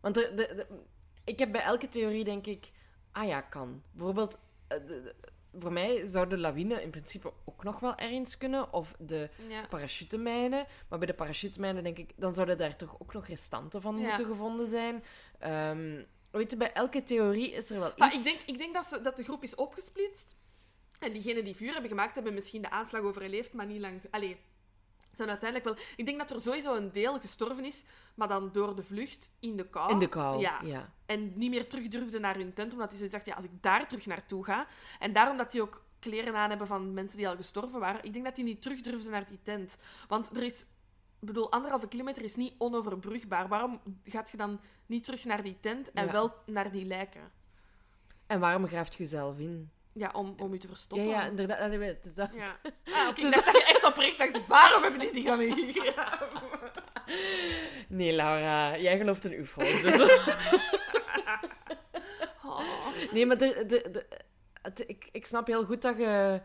Want 0.00 0.14
de- 0.14 0.66
ik 1.24 1.38
heb 1.38 1.52
bij 1.52 1.62
elke 1.62 1.88
theorie 1.88 2.24
denk 2.24 2.46
ik... 2.46 2.70
Ah 3.18 3.26
ja, 3.26 3.40
kan. 3.40 3.82
Bijvoorbeeld... 3.92 4.38
eh, 4.68 4.78
de- 4.86 5.02
de- 5.02 5.14
voor 5.58 5.72
mij 5.72 6.06
zou 6.06 6.28
de 6.28 6.38
lawine 6.38 6.82
in 6.82 6.90
principe 6.90 7.32
ook 7.44 7.64
nog 7.64 7.80
wel 7.80 7.96
ergens 7.96 8.38
kunnen. 8.38 8.72
Of 8.72 8.94
de 8.98 9.28
Ja. 9.48 9.66
parachutemijnen. 9.68 10.66
Maar 10.88 10.98
bij 10.98 11.06
de 11.08 11.14
parachutemijnen 11.14 11.82
denk 11.82 11.98
ik... 11.98 12.12
Dan 12.16 12.34
zouden 12.34 12.58
daar 12.58 12.76
toch 12.76 12.96
ook 13.00 13.12
nog 13.12 13.26
restanten 13.26 13.80
van 13.80 13.98
Ja. 13.98 14.06
moeten 14.06 14.26
gevonden 14.26 14.66
zijn. 14.66 15.04
Ehm, 15.38 16.02
weet 16.30 16.50
je, 16.50 16.56
bij 16.56 16.72
elke 16.72 17.02
theorie 17.02 17.50
is 17.52 17.70
er 17.70 17.78
wel 17.80 17.92
Maar 17.96 18.14
iets... 18.14 18.26
ik 18.26 18.32
denk, 18.32 18.48
ik 18.48 18.58
denk 18.58 18.74
dat, 18.74 18.86
ze, 18.86 19.00
dat 19.00 19.16
de 19.16 19.22
groep 19.24 19.42
is 19.42 19.54
opgesplitst. 19.54 20.36
En 21.00 21.12
diegenen 21.12 21.44
die 21.44 21.56
vuur 21.56 21.72
hebben 21.72 21.88
gemaakt, 21.90 22.14
hebben 22.14 22.34
misschien 22.34 22.62
de 22.62 22.70
aanslag 22.70 23.02
overleefd, 23.02 23.52
maar 23.52 23.66
niet 23.66 23.80
lang... 23.80 24.00
Allee, 24.10 24.36
zijn 25.18 25.28
uiteindelijk 25.28 25.68
wel... 25.70 25.86
Ik 25.96 26.06
denk 26.06 26.18
dat 26.18 26.30
er 26.30 26.40
sowieso 26.40 26.74
een 26.76 26.92
deel 26.92 27.20
gestorven 27.20 27.64
is, 27.64 27.84
maar 28.14 28.28
dan 28.28 28.52
door 28.52 28.76
de 28.76 28.82
vlucht 28.82 29.30
in 29.40 29.56
de 29.56 29.68
kou. 29.68 29.90
In 29.90 29.98
de 29.98 30.08
kou, 30.08 30.40
Ja. 30.40 30.60
ja. 30.64 30.92
En 31.06 31.32
niet 31.38 31.50
meer 31.50 31.68
terug 31.68 31.88
durfde 31.88 32.18
naar 32.18 32.36
hun 32.36 32.52
tent, 32.54 32.72
omdat 32.72 32.88
hij 32.88 32.96
zoiets 32.96 33.14
dacht, 33.14 33.26
ja, 33.26 33.34
als 33.34 33.44
ik 33.44 33.62
daar 33.62 33.88
terug 33.88 34.06
naartoe 34.06 34.44
ga... 34.44 34.66
En 34.98 35.12
daarom 35.12 35.36
dat 35.36 35.50
die 35.50 35.62
ook 35.62 35.82
kleren 35.98 36.36
aan 36.36 36.48
hebben 36.48 36.66
van 36.66 36.94
mensen 36.94 37.16
die 37.18 37.28
al 37.28 37.36
gestorven 37.36 37.80
waren. 37.80 38.04
Ik 38.04 38.12
denk 38.12 38.24
dat 38.24 38.36
die 38.36 38.44
niet 38.44 38.62
terug 38.62 38.80
durfden 38.80 39.10
naar 39.10 39.26
die 39.26 39.38
tent. 39.42 39.76
Want 40.08 40.36
er 40.36 40.42
is... 40.42 40.60
Ik 41.20 41.26
bedoel, 41.26 41.50
anderhalve 41.52 41.88
kilometer 41.88 42.22
is 42.22 42.36
niet 42.36 42.54
onoverbrugbaar. 42.58 43.48
Waarom 43.48 43.80
gaat 44.04 44.30
je 44.30 44.36
dan 44.36 44.60
niet 44.86 45.04
terug 45.04 45.24
naar 45.24 45.42
die 45.42 45.56
tent 45.60 45.92
en 45.92 46.06
Ja. 46.06 46.12
wel 46.12 46.34
naar 46.46 46.70
die 46.70 46.84
lijken? 46.84 47.30
En 48.26 48.40
waarom 48.40 48.66
graaft 48.66 48.92
je 48.92 48.98
jezelf 48.98 49.38
in? 49.38 49.70
Ja, 49.98 50.10
om, 50.12 50.34
om 50.38 50.52
u 50.52 50.58
te 50.58 50.68
verstoppen. 50.68 51.08
ja, 51.08 51.26
inderdaad. 51.26 51.72
Is 52.04 52.14
dat. 52.14 52.30
Ja. 52.34 52.56
Ah, 52.94 53.08
oké. 53.08 53.20
Ik 53.20 53.32
dacht 53.32 53.44
dat 53.44 53.56
je 53.56 53.64
echt 53.64 53.84
oprecht 53.84 54.18
dacht, 54.18 54.46
waarom 54.46 54.82
hebben 54.82 55.00
die 55.00 55.14
zich 55.14 55.24
dan 55.24 55.40
ingegraven? 55.40 56.28
Nee, 57.88 58.12
Laura, 58.12 58.78
jij 58.78 58.98
gelooft 58.98 59.24
in 59.24 59.32
UFO's. 59.40 59.82
Dus... 59.82 60.00
Oh. 62.44 62.60
nee, 63.12 63.26
maar 63.26 63.38
de, 63.38 63.64
de, 63.66 63.88
de, 63.92 64.06
het- 64.62 64.84
ik, 64.88 65.08
ik 65.12 65.26
snap 65.26 65.46
heel 65.46 65.64
goed 65.64 65.82
dat 65.82 65.96
je, 65.96 66.40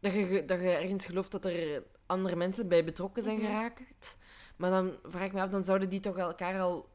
dat, 0.00 0.12
je, 0.12 0.44
dat 0.46 0.60
je 0.60 0.70
ergens 0.70 1.06
gelooft 1.06 1.32
dat 1.32 1.44
er 1.44 1.82
andere 2.06 2.36
mensen 2.36 2.68
bij 2.68 2.84
betrokken 2.84 3.22
zijn 3.22 3.36
Mhm. 3.36 3.46
geraakt. 3.46 4.16
Maar 4.56 4.70
dan 4.70 4.96
vraag 5.04 5.24
ik 5.26 5.32
me 5.32 5.40
af, 5.40 5.50
dan 5.50 5.64
zouden 5.64 5.88
die 5.88 6.00
toch 6.00 6.16
elkaar 6.18 6.60
al 6.60 6.88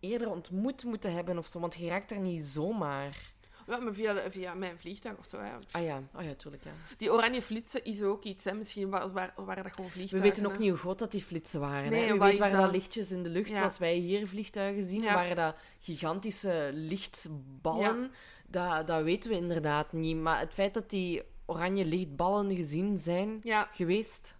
eerder 0.00 0.30
ontmoet 0.30 0.84
moeten 0.84 1.12
hebben 1.14 1.38
of 1.38 1.46
zo, 1.46 1.60
want 1.60 1.74
je 1.74 1.88
raakt 1.88 2.10
er 2.10 2.18
niet 2.18 2.42
zomaar. 2.42 3.32
Ja, 3.66 3.76
maar 3.76 3.94
via, 3.94 4.30
via 4.30 4.54
mijn 4.54 4.78
vliegtuig 4.78 5.18
of 5.18 5.24
zo. 5.28 5.38
Hè. 5.38 5.50
Ah 5.70 5.82
ja, 5.82 6.02
oh 6.16 6.22
ja, 6.22 6.34
tuurlijk, 6.34 6.64
ja. 6.64 6.70
Die 6.98 7.12
oranje 7.12 7.42
flitsen 7.42 7.84
is 7.84 8.02
ook 8.02 8.24
iets, 8.24 8.44
hè. 8.44 8.52
Misschien 8.54 8.90
waar 8.90 9.12
dat 9.14 9.26
gewoon 9.46 9.62
We 9.74 9.90
vliegtuigen... 9.90 10.20
weten 10.20 10.46
ook 10.46 10.52
hè. 10.52 10.58
niet 10.58 10.70
hoe 10.70 10.78
groot 10.78 10.98
dat 10.98 11.12
die 11.12 11.22
flitsen 11.22 11.60
waren. 11.60 11.90
Nee, 11.90 12.06
hè? 12.06 12.18
Weet 12.18 12.38
waren 12.38 12.56
dat? 12.56 12.64
dat 12.64 12.72
lichtjes 12.72 13.10
in 13.10 13.22
de 13.22 13.28
lucht, 13.28 13.48
Ja. 13.48 13.56
zoals 13.56 13.78
wij 13.78 13.94
hier 13.94 14.26
vliegtuigen 14.28 14.82
zien, 14.82 15.00
Ja. 15.00 15.14
waren 15.14 15.36
dat 15.36 15.56
gigantische 15.80 16.70
lichtballen. 16.72 18.10
Dat, 18.46 18.86
dat 18.86 19.02
weten 19.02 19.30
we 19.30 19.36
inderdaad 19.36 19.92
niet. 19.92 20.16
Maar 20.16 20.38
het 20.38 20.54
feit 20.54 20.74
dat 20.74 20.90
die 20.90 21.22
oranje 21.46 21.84
lichtballen 21.84 22.56
gezien 22.56 22.98
zijn 22.98 23.40
geweest, 23.72 24.36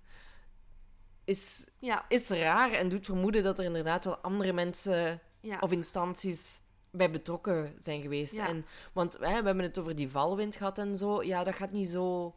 is, 1.24 1.64
ja, 1.78 2.04
is 2.08 2.28
raar 2.28 2.72
en 2.72 2.88
doet 2.88 3.06
vermoeden 3.06 3.42
dat 3.42 3.58
er 3.58 3.64
inderdaad 3.64 4.04
wel 4.04 4.16
andere 4.16 4.52
mensen 4.52 5.20
ja. 5.40 5.58
of 5.60 5.72
instanties 5.72 6.60
bij 6.96 7.10
betrokken 7.10 7.74
zijn 7.78 8.02
geweest. 8.02 8.32
Ja. 8.34 8.48
En, 8.48 8.66
want 8.92 9.12
hè, 9.12 9.40
we 9.40 9.46
hebben 9.46 9.58
het 9.64 9.78
over 9.78 9.96
die 9.96 10.10
valwind 10.10 10.56
gehad 10.56 10.78
en 10.78 10.96
zo. 10.96 11.22
Ja, 11.22 11.44
dat 11.44 11.54
gaat 11.54 11.72
niet 11.72 11.88
zo 11.88 12.34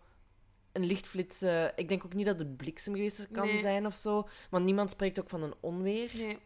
een 0.72 0.86
lichtflits... 0.86 1.42
eh, 1.42 1.66
ik 1.76 1.88
denk 1.90 2.06
ook 2.06 2.14
niet 2.14 2.26
dat 2.26 2.40
het 2.40 2.58
bliksem 2.58 2.94
geweest 2.94 3.28
kan 3.32 3.48
Nee. 3.48 3.60
zijn 3.60 3.86
of 3.86 3.96
zo. 3.96 4.28
Want 4.50 4.66
niemand 4.66 4.90
spreekt 4.90 5.20
ook 5.20 5.30
van 5.30 5.42
een 5.44 5.54
onweer. 5.60 6.12
Nee. 6.16 6.40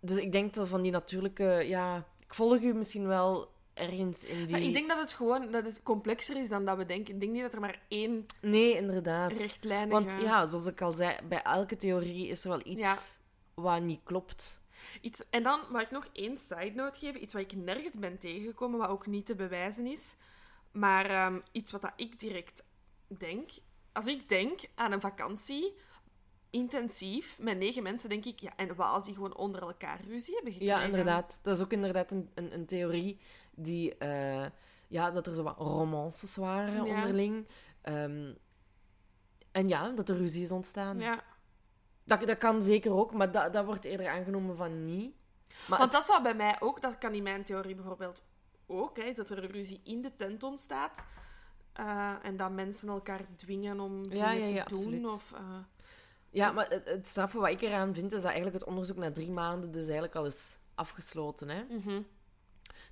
Dus 0.00 0.16
ik 0.16 0.32
denk 0.32 0.54
dat 0.54 0.68
van 0.68 0.82
die 0.82 0.90
natuurlijke... 0.92 1.44
Ja, 1.66 2.04
ik 2.26 2.34
volg 2.34 2.60
u 2.60 2.74
misschien 2.74 3.06
wel 3.06 3.48
ergens 3.74 4.24
in 4.24 4.46
die... 4.46 4.56
Ik 4.60 4.72
denk 4.72 4.88
dat 4.88 4.98
het 4.98 5.12
gewoon 5.12 5.50
dat 5.50 5.64
het 5.64 5.82
complexer 5.82 6.36
is 6.36 6.48
dan 6.48 6.64
dat 6.64 6.76
we 6.76 6.86
denken. 6.86 7.14
Ik 7.14 7.20
denk 7.20 7.32
niet 7.32 7.42
dat 7.42 7.54
er 7.54 7.60
maar 7.60 7.82
één 7.88 8.26
Nee, 8.40 8.76
inderdaad. 8.76 9.32
rechtlijnige... 9.32 9.90
Want 9.90 10.16
ja, 10.22 10.46
zoals 10.46 10.66
ik 10.66 10.80
al 10.82 10.92
zei, 10.92 11.16
bij 11.28 11.42
elke 11.42 11.76
theorie 11.76 12.28
is 12.28 12.42
er 12.44 12.48
wel 12.50 12.60
iets 12.64 12.80
Ja. 12.80 12.96
wat 13.62 13.82
niet 13.82 14.00
klopt. 14.04 14.59
Iets, 15.00 15.28
en 15.30 15.42
dan 15.42 15.60
mag 15.70 15.82
ik 15.82 15.90
nog 15.90 16.08
één 16.12 16.36
side 16.36 16.72
note 16.74 16.98
geven. 16.98 17.22
Iets 17.22 17.32
wat 17.32 17.42
ik 17.42 17.52
nergens 17.56 17.98
ben 17.98 18.18
tegengekomen, 18.18 18.78
wat 18.78 18.88
ook 18.88 19.06
niet 19.06 19.26
te 19.26 19.34
bewijzen 19.34 19.86
is. 19.86 20.16
Maar 20.72 21.06
ehm, 21.06 21.40
iets 21.52 21.72
wat 21.72 21.82
dat 21.82 21.92
ik 21.96 22.20
direct 22.20 22.64
denk. 23.06 23.50
Als 23.92 24.06
ik 24.06 24.28
denk 24.28 24.60
aan 24.74 24.92
een 24.92 25.00
vakantie, 25.00 25.74
intensief, 26.50 27.38
met 27.40 27.58
negen 27.58 27.82
mensen, 27.82 28.08
denk 28.08 28.24
ik... 28.24 28.40
Ja, 28.40 28.52
en 28.56 28.74
wat 28.74 28.86
als 28.86 29.04
die 29.04 29.14
gewoon 29.14 29.36
onder 29.36 29.62
elkaar 29.62 30.00
ruzie 30.04 30.34
hebben 30.34 30.52
gekregen? 30.52 30.76
Ja, 30.78 30.84
inderdaad. 30.84 31.40
Dat 31.42 31.56
is 31.56 31.62
ook 31.62 31.72
inderdaad 31.72 32.10
een, 32.10 32.30
een, 32.34 32.54
een 32.54 32.66
theorie 32.66 33.18
die... 33.54 33.96
eh, 33.98 34.46
ja, 34.88 35.10
dat 35.10 35.26
er 35.26 35.34
zo 35.34 35.42
wat 35.42 35.58
romances 35.58 36.36
waren 36.36 36.84
Ja. 36.84 36.96
onderling. 36.96 37.46
Ehm, 37.82 38.32
en 39.52 39.68
ja, 39.68 39.88
dat 39.90 40.08
er 40.08 40.16
ruzie 40.16 40.42
is 40.42 40.50
ontstaan. 40.50 40.98
Ja. 40.98 41.24
Dat, 42.04 42.26
dat 42.26 42.38
kan 42.38 42.62
zeker 42.62 42.92
ook, 42.92 43.12
maar 43.12 43.30
dat, 43.30 43.52
dat 43.52 43.64
wordt 43.64 43.84
eerder 43.84 44.08
aangenomen 44.08 44.56
van 44.56 44.84
niet. 44.84 45.14
Maar 45.68 45.78
Want 45.78 45.92
dat 45.92 46.04
zou 46.04 46.22
bij 46.22 46.34
mij 46.34 46.56
ook, 46.60 46.80
dat 46.82 46.98
kan 46.98 47.12
in 47.14 47.22
mijn 47.22 47.44
theorie 47.44 47.74
bijvoorbeeld 47.74 48.22
ook, 48.66 48.96
hè, 48.96 49.02
is 49.02 49.16
dat 49.16 49.30
er 49.30 49.44
een 49.44 49.50
ruzie 49.50 49.80
in 49.84 50.02
de 50.02 50.16
tent 50.16 50.42
ontstaat. 50.42 51.06
eh, 51.72 52.14
en 52.22 52.36
dat 52.36 52.50
mensen 52.50 52.88
elkaar 52.88 53.20
dwingen 53.36 53.80
om 53.80 54.02
dingen 54.02 54.16
Ja, 54.18 54.30
ja, 54.32 54.46
te 54.46 54.52
doen. 54.52 54.60
absoluut. 54.78 55.04
Of, 55.10 55.32
eh, 55.32 55.40
Ja, 56.30 56.52
maar 56.52 56.68
het, 56.68 56.88
het 56.88 57.06
straffe 57.06 57.38
wat 57.38 57.48
ik 57.50 57.60
eraan 57.60 57.94
vind, 57.94 58.12
is 58.12 58.22
dat 58.22 58.24
eigenlijk 58.30 58.54
het 58.54 58.64
onderzoek 58.64 58.96
na 58.96 59.12
drie 59.12 59.30
maanden 59.30 59.70
dus 59.70 59.82
eigenlijk 59.84 60.14
al 60.14 60.26
is 60.26 60.56
afgesloten. 60.74 61.48
Hè? 61.48 61.62
mhm. 61.68 62.02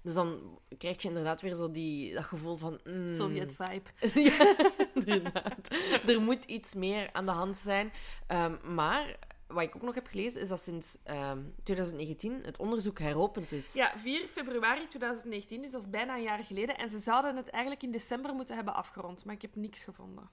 Dus 0.03 0.15
dan 0.15 0.59
krijg 0.79 1.03
je 1.03 1.09
inderdaad 1.09 1.41
weer 1.41 1.55
zo 1.55 1.71
die, 1.71 2.15
dat 2.15 2.25
gevoel 2.25 2.57
van... 2.57 2.81
mm, 2.85 3.17
Sovjet 3.17 3.55
vibe. 3.59 3.91
ja, 4.31 4.57
inderdaad. 4.95 5.75
Er 6.07 6.21
moet 6.21 6.45
iets 6.45 6.75
meer 6.75 7.13
aan 7.13 7.27
de 7.27 7.33
hand 7.33 7.57
zijn. 7.57 7.93
Ehm, 8.27 8.75
maar 8.75 9.19
wat 9.47 9.63
ik 9.63 9.77
ook 9.77 9.83
nog 9.83 9.95
heb 9.95 10.07
gelezen, 10.07 10.41
is 10.41 10.49
dat 10.49 10.61
sinds 10.61 10.99
ehm, 11.05 11.39
2019 11.63 12.41
het 12.43 12.59
onderzoek 12.59 12.99
heropend 12.99 13.53
is. 13.53 13.75
Ja, 13.75 13.93
4 13.97 14.29
februari 14.29 14.87
2019, 14.87 15.63
dus 15.63 15.71
dat 15.71 15.81
is 15.81 15.91
bijna 15.91 16.17
een 16.17 16.23
jaar 16.23 16.45
geleden. 16.45 16.79
En 16.79 16.91
ze 16.91 16.99
zouden 16.99 17.37
het 17.37 17.49
eigenlijk 17.49 17.83
in 17.83 17.91
december 17.91 18.35
moeten 18.35 18.57
hebben 18.57 18.75
afgerond, 18.75 19.25
maar 19.25 19.35
ik 19.35 19.43
heb 19.43 19.57
niks 19.57 19.85
gevonden. 19.85 20.31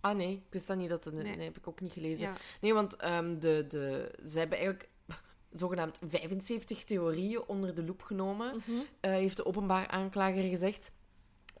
Ah 0.00 0.16
nee, 0.16 0.32
ik 0.32 0.42
wist 0.50 0.66
dat 0.66 0.76
niet. 0.76 0.88
Dat, 0.88 1.12
nee. 1.12 1.40
Heb 1.40 1.56
ik 1.56 1.68
ook 1.68 1.80
niet 1.80 1.92
gelezen. 1.92 2.26
Ja. 2.28 2.34
Nee, 2.60 2.74
want 2.74 2.96
ehm, 2.96 3.38
de, 3.38 3.64
de, 3.68 4.14
ze 4.26 4.38
hebben 4.38 4.58
eigenlijk 4.58 4.88
zogenaamd 5.54 5.98
75 6.08 6.84
theorieën 6.84 7.42
onder 7.46 7.74
de 7.74 7.84
loep 7.84 8.02
genomen, 8.02 8.56
Mhm. 8.56 8.70
eh, 9.00 9.10
heeft 9.10 9.36
de 9.36 9.46
openbaar 9.46 9.86
aanklager 9.88 10.42
gezegd. 10.42 10.92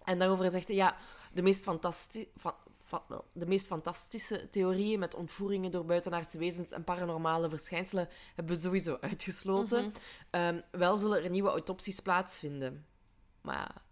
En 0.04 0.18
daarover 0.18 0.50
zegt 0.50 0.66
hij, 0.68 0.76
ja, 0.76 0.96
de 1.32 1.42
meest, 1.42 1.62
fantastisch, 1.62 2.24
fa- 2.36 2.56
fa- 2.84 3.04
de 3.32 3.46
meest 3.46 3.66
fantastische 3.66 4.48
theorieën 4.50 4.98
met 4.98 5.14
ontvoeringen 5.14 5.70
door 5.70 5.84
buitenaardse 5.84 6.38
wezens 6.38 6.72
en 6.72 6.84
paranormale 6.84 7.48
verschijnselen 7.48 8.08
hebben 8.34 8.54
we 8.56 8.60
sowieso 8.62 8.96
uitgesloten. 9.00 9.84
Mhm. 9.84 9.94
Ehm, 10.30 10.60
wel 10.70 10.96
zullen 10.96 11.22
er 11.24 11.30
nieuwe 11.30 11.48
autopsies 11.50 12.00
plaatsvinden. 12.00 12.86
Maar 13.40 13.82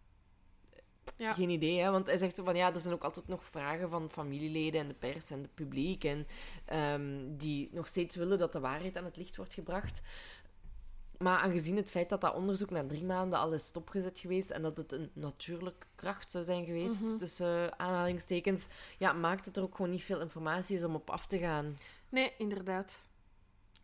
ja, 1.17 1.33
geen 1.33 1.51
idee, 1.51 1.81
hè? 1.81 1.91
want 1.91 2.07
hij 2.07 2.17
zegt 2.17 2.41
van 2.45 2.57
ja, 2.57 2.75
er 2.75 2.81
zijn 2.81 2.95
ook 2.95 3.05
altijd 3.05 3.29
nog 3.29 3.45
vragen 3.45 3.91
van 3.91 4.11
familieleden 4.11 4.81
en 4.81 4.89
de 4.89 4.95
pers 4.95 5.31
en 5.31 5.43
het 5.43 5.55
publiek 5.55 6.05
en 6.05 6.27
ehm, 6.65 7.37
die 7.37 7.69
nog 7.73 7.87
steeds 7.89 8.17
willen 8.17 8.39
dat 8.39 8.53
de 8.53 8.61
waarheid 8.61 8.97
aan 8.97 9.05
het 9.05 9.17
licht 9.17 9.37
wordt 9.37 9.55
gebracht. 9.55 10.01
Maar 11.19 11.39
aangezien 11.39 11.77
het 11.77 11.91
feit 11.91 12.09
dat 12.09 12.21
dat 12.21 12.35
onderzoek 12.35 12.71
na 12.71 12.87
drie 12.87 13.05
maanden 13.05 13.39
al 13.39 13.53
is 13.53 13.67
stopgezet 13.67 14.19
geweest 14.19 14.51
en 14.51 14.63
dat 14.63 14.77
het 14.77 14.93
een 14.93 15.11
natuurlijke 15.13 15.87
kracht 15.95 16.31
zou 16.31 16.45
zijn 16.45 16.65
geweest, 16.65 17.01
Mhm. 17.03 17.17
tussen 17.17 17.79
aanhalingstekens, 17.79 18.67
ja, 18.99 19.13
maakt 19.13 19.45
het 19.47 19.57
er 19.57 19.63
ook 19.63 19.75
gewoon 19.77 19.91
niet 19.91 20.03
veel 20.03 20.21
informatie 20.21 20.77
is 20.77 20.85
om 20.85 20.95
op 20.95 21.11
af 21.11 21.27
te 21.27 21.39
gaan. 21.39 21.75
Nee, 22.09 22.33
inderdaad. 22.39 23.07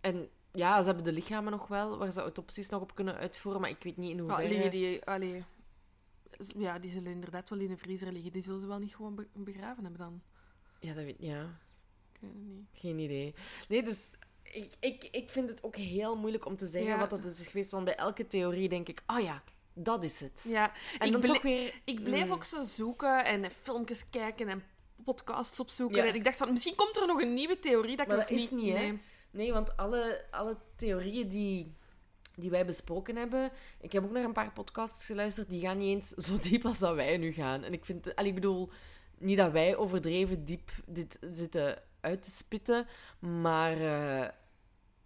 En 0.01 0.29
ja, 0.53 0.79
ze 0.81 0.87
hebben 0.87 1.05
de 1.05 1.13
lichamen 1.13 1.53
nog 1.53 1.67
wel, 1.69 1.99
waar 1.99 2.11
ze 2.11 2.21
autopsies 2.21 2.69
nog 2.69 2.83
op 2.83 2.95
kunnen 2.95 3.17
uitvoeren, 3.17 3.61
maar 3.61 3.71
ik 3.71 3.83
weet 3.83 3.97
niet 3.97 4.11
in 4.11 4.17
Ja, 4.17 4.23
hoeverre... 4.23 4.49
liggen 4.49 4.71
die, 4.71 5.05
allee, 5.05 5.45
ja, 6.59 6.79
die 6.79 6.91
zullen 6.91 7.13
inderdaad 7.13 7.49
wel 7.49 7.59
in 7.59 7.71
een 7.71 7.79
vriezer 7.79 8.13
liggen. 8.13 8.33
Die 8.33 8.43
zullen 8.43 8.61
ze 8.61 8.67
wel 8.67 8.79
niet 8.79 8.95
gewoon 8.97 9.15
be- 9.15 9.29
begraven 9.33 9.83
hebben 9.83 10.01
dan. 10.01 10.23
Ja, 10.81 10.95
dat 10.95 11.05
weet 11.05 11.17
ja. 11.19 11.41
Ik 12.13 12.21
weet 12.21 12.31
het 12.33 12.47
niet. 12.47 12.67
Geen 12.73 12.99
idee. 12.99 13.35
Nee, 13.69 13.83
dus 13.83 14.11
ik, 14.43 14.75
ik, 14.81 15.09
ik 15.11 15.31
vind 15.31 15.49
het 15.51 15.63
ook 15.63 15.77
heel 15.77 16.17
moeilijk 16.17 16.47
om 16.47 16.57
te 16.57 16.67
zeggen 16.67 16.91
Ja. 16.91 16.99
wat 16.99 17.11
dat 17.11 17.25
is 17.25 17.47
geweest. 17.47 17.71
Want 17.71 17.85
bij 17.85 17.97
elke 17.97 18.27
theorie 18.27 18.69
denk 18.69 18.89
ik, 18.89 19.03
oh 19.07 19.21
ja, 19.21 19.43
dat 19.73 20.05
is 20.05 20.21
het. 20.21 20.45
Ja, 20.49 20.73
en 20.99 21.07
ik, 21.07 21.13
dan 21.13 21.21
toch 21.21 21.43
weer... 21.43 21.81
ik 21.85 22.03
bleef 22.03 22.25
mm, 22.25 22.33
ook 22.33 22.45
zo 22.45 22.63
zoeken 22.63 23.25
en 23.25 23.51
filmpjes 23.51 24.11
kijken 24.11 24.49
en 24.49 24.63
podcasts 25.05 25.61
opzoeken. 25.61 25.97
Ja. 26.03 26.09
En 26.09 26.15
ik 26.15 26.25
dacht 26.25 26.37
van, 26.37 26.53
misschien 26.53 26.75
komt 26.75 26.97
er 26.97 27.07
nog 27.07 27.21
een 27.21 27.35
nieuwe 27.35 27.59
theorie 27.59 27.97
dat 27.97 28.07
ik 28.07 28.13
nog 28.17 28.29
is 28.29 28.51
niet, 28.51 28.75
nee. 28.75 28.99
Nee, 29.31 29.53
want 29.53 29.77
alle, 29.77 30.25
alle 30.31 30.57
theorieën 30.77 31.29
die 31.29 31.75
die 32.37 32.51
wij 32.51 32.67
besproken 32.67 33.17
hebben. 33.17 33.51
Ik 33.81 33.93
heb 33.93 34.05
ook 34.05 34.11
naar 34.11 34.25
een 34.25 34.33
paar 34.33 34.53
podcasts 34.53 35.07
geluisterd. 35.07 35.49
Die 35.49 35.61
gaan 35.61 35.79
niet 35.79 35.89
eens 35.95 36.09
zo 36.09 36.39
diep 36.49 36.65
als 36.65 36.79
dat 36.79 36.95
wij 36.95 37.17
nu 37.17 37.33
gaan. 37.33 37.63
En 37.63 37.73
ik 37.73 37.85
vind... 37.85 38.15
allee, 38.17 38.29
ik 38.29 38.35
bedoel, 38.35 38.71
niet 39.19 39.37
dat 39.37 39.53
wij 39.53 39.77
overdreven 39.77 40.45
diep 40.45 40.71
dit 40.87 41.19
zitten 41.33 41.83
uit 42.01 42.23
te 42.23 42.31
spitten. 42.31 42.87
Maar 43.19 43.73
eh, 43.73 44.21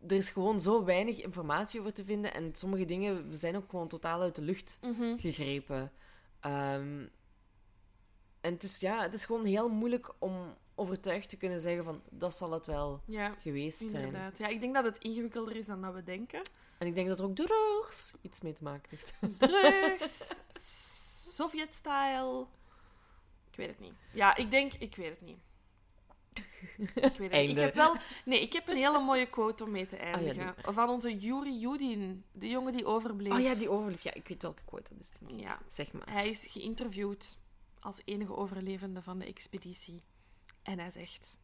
er 0.07 0.17
is 0.17 0.31
gewoon 0.31 0.61
zo 0.61 0.85
weinig 0.85 1.23
informatie 1.23 1.81
over 1.81 1.93
te 1.93 2.05
vinden. 2.05 2.35
En 2.35 2.55
sommige 2.55 2.85
dingen 2.85 3.35
zijn 3.37 3.57
ook 3.57 3.71
gewoon 3.71 3.89
totaal 3.89 4.21
uit 4.21 4.35
de 4.35 4.43
lucht 4.43 4.79
Mhm. 4.83 5.17
gegrepen. 5.19 5.93
Ehm, 6.41 7.07
en 8.41 8.53
het 8.53 8.63
is, 8.63 8.79
ja, 8.81 9.03
het 9.03 9.15
is 9.15 9.25
gewoon 9.25 9.45
heel 9.45 9.69
moeilijk 9.69 10.13
om 10.19 10.55
overtuigd 10.75 11.29
te 11.29 11.37
kunnen 11.37 11.61
zeggen 11.61 11.85
van 11.85 12.03
dat 12.11 12.35
zal 12.37 12.51
het 12.53 12.67
wel 12.67 13.01
Ja, 13.05 13.35
geweest 13.39 13.79
zijn. 13.79 13.95
inderdaad. 14.07 14.39
Ja, 14.39 14.47
ik 14.47 14.61
denk 14.61 14.75
dat 14.75 14.85
het 14.85 14.99
ingewikkelder 14.99 15.57
is 15.57 15.67
dan 15.67 15.83
dat 15.83 15.95
we 15.95 16.03
denken. 16.03 16.41
En 16.81 16.87
ik 16.87 16.95
denk 16.95 17.09
dat 17.09 17.19
er 17.19 17.25
ook 17.25 17.37
drugs 17.37 18.15
iets 18.21 18.41
mee 18.41 18.53
te 18.53 18.63
maken 18.63 18.89
heeft. 18.91 19.13
Drugs, 19.39 20.41
Sovjet-style. 21.35 22.47
Ik 23.51 23.57
weet 23.57 23.69
het 23.69 23.81
niet. 23.81 23.95
Ja, 24.13 24.37
ik 24.37 24.51
denk, 24.51 24.73
ik 24.73 24.97
weet 24.97 25.11
het 25.11 25.21
niet. 25.21 25.39
Ik 26.95 27.19
weet 27.19 27.33
het 27.33 27.47
niet. 27.47 27.51
Ik 27.51 27.59
heb 27.59 27.75
wel... 27.75 27.97
Nee, 28.25 28.41
ik 28.41 28.53
heb 28.53 28.69
een 28.69 28.77
hele 28.77 29.01
mooie 29.01 29.27
quote 29.27 29.65
om 29.65 29.71
mee 29.71 29.87
te 29.87 29.99
Ah, 29.99 30.07
ja, 30.07 30.13
eindigen. 30.13 30.55
Van 30.63 30.89
onze 30.89 31.17
Yuri 31.17 31.59
Yudin, 31.59 32.25
de 32.33 32.49
jongen 32.49 32.73
die 32.73 32.87
overbleef. 32.87 33.33
Oh 33.33 33.41
ja, 33.41 33.55
die 33.55 33.71
overleef. 33.71 34.03
Ja, 34.03 34.15
ik 34.15 34.29
weet 34.29 34.43
welke 34.43 34.63
quote 34.65 34.95
dat 34.95 35.01
is. 35.01 35.37
Ja. 35.37 35.59
Zeg 35.69 35.93
maar. 35.93 36.11
Hij 36.11 36.29
is 36.29 36.47
geïnterviewd 36.47 37.39
als 37.81 38.01
enige 38.05 38.37
overlevende 38.37 39.03
van 39.03 39.19
de 39.19 39.25
expeditie. 39.25 40.03
En 40.63 40.79
hij 40.79 40.91
zegt: 40.91 41.39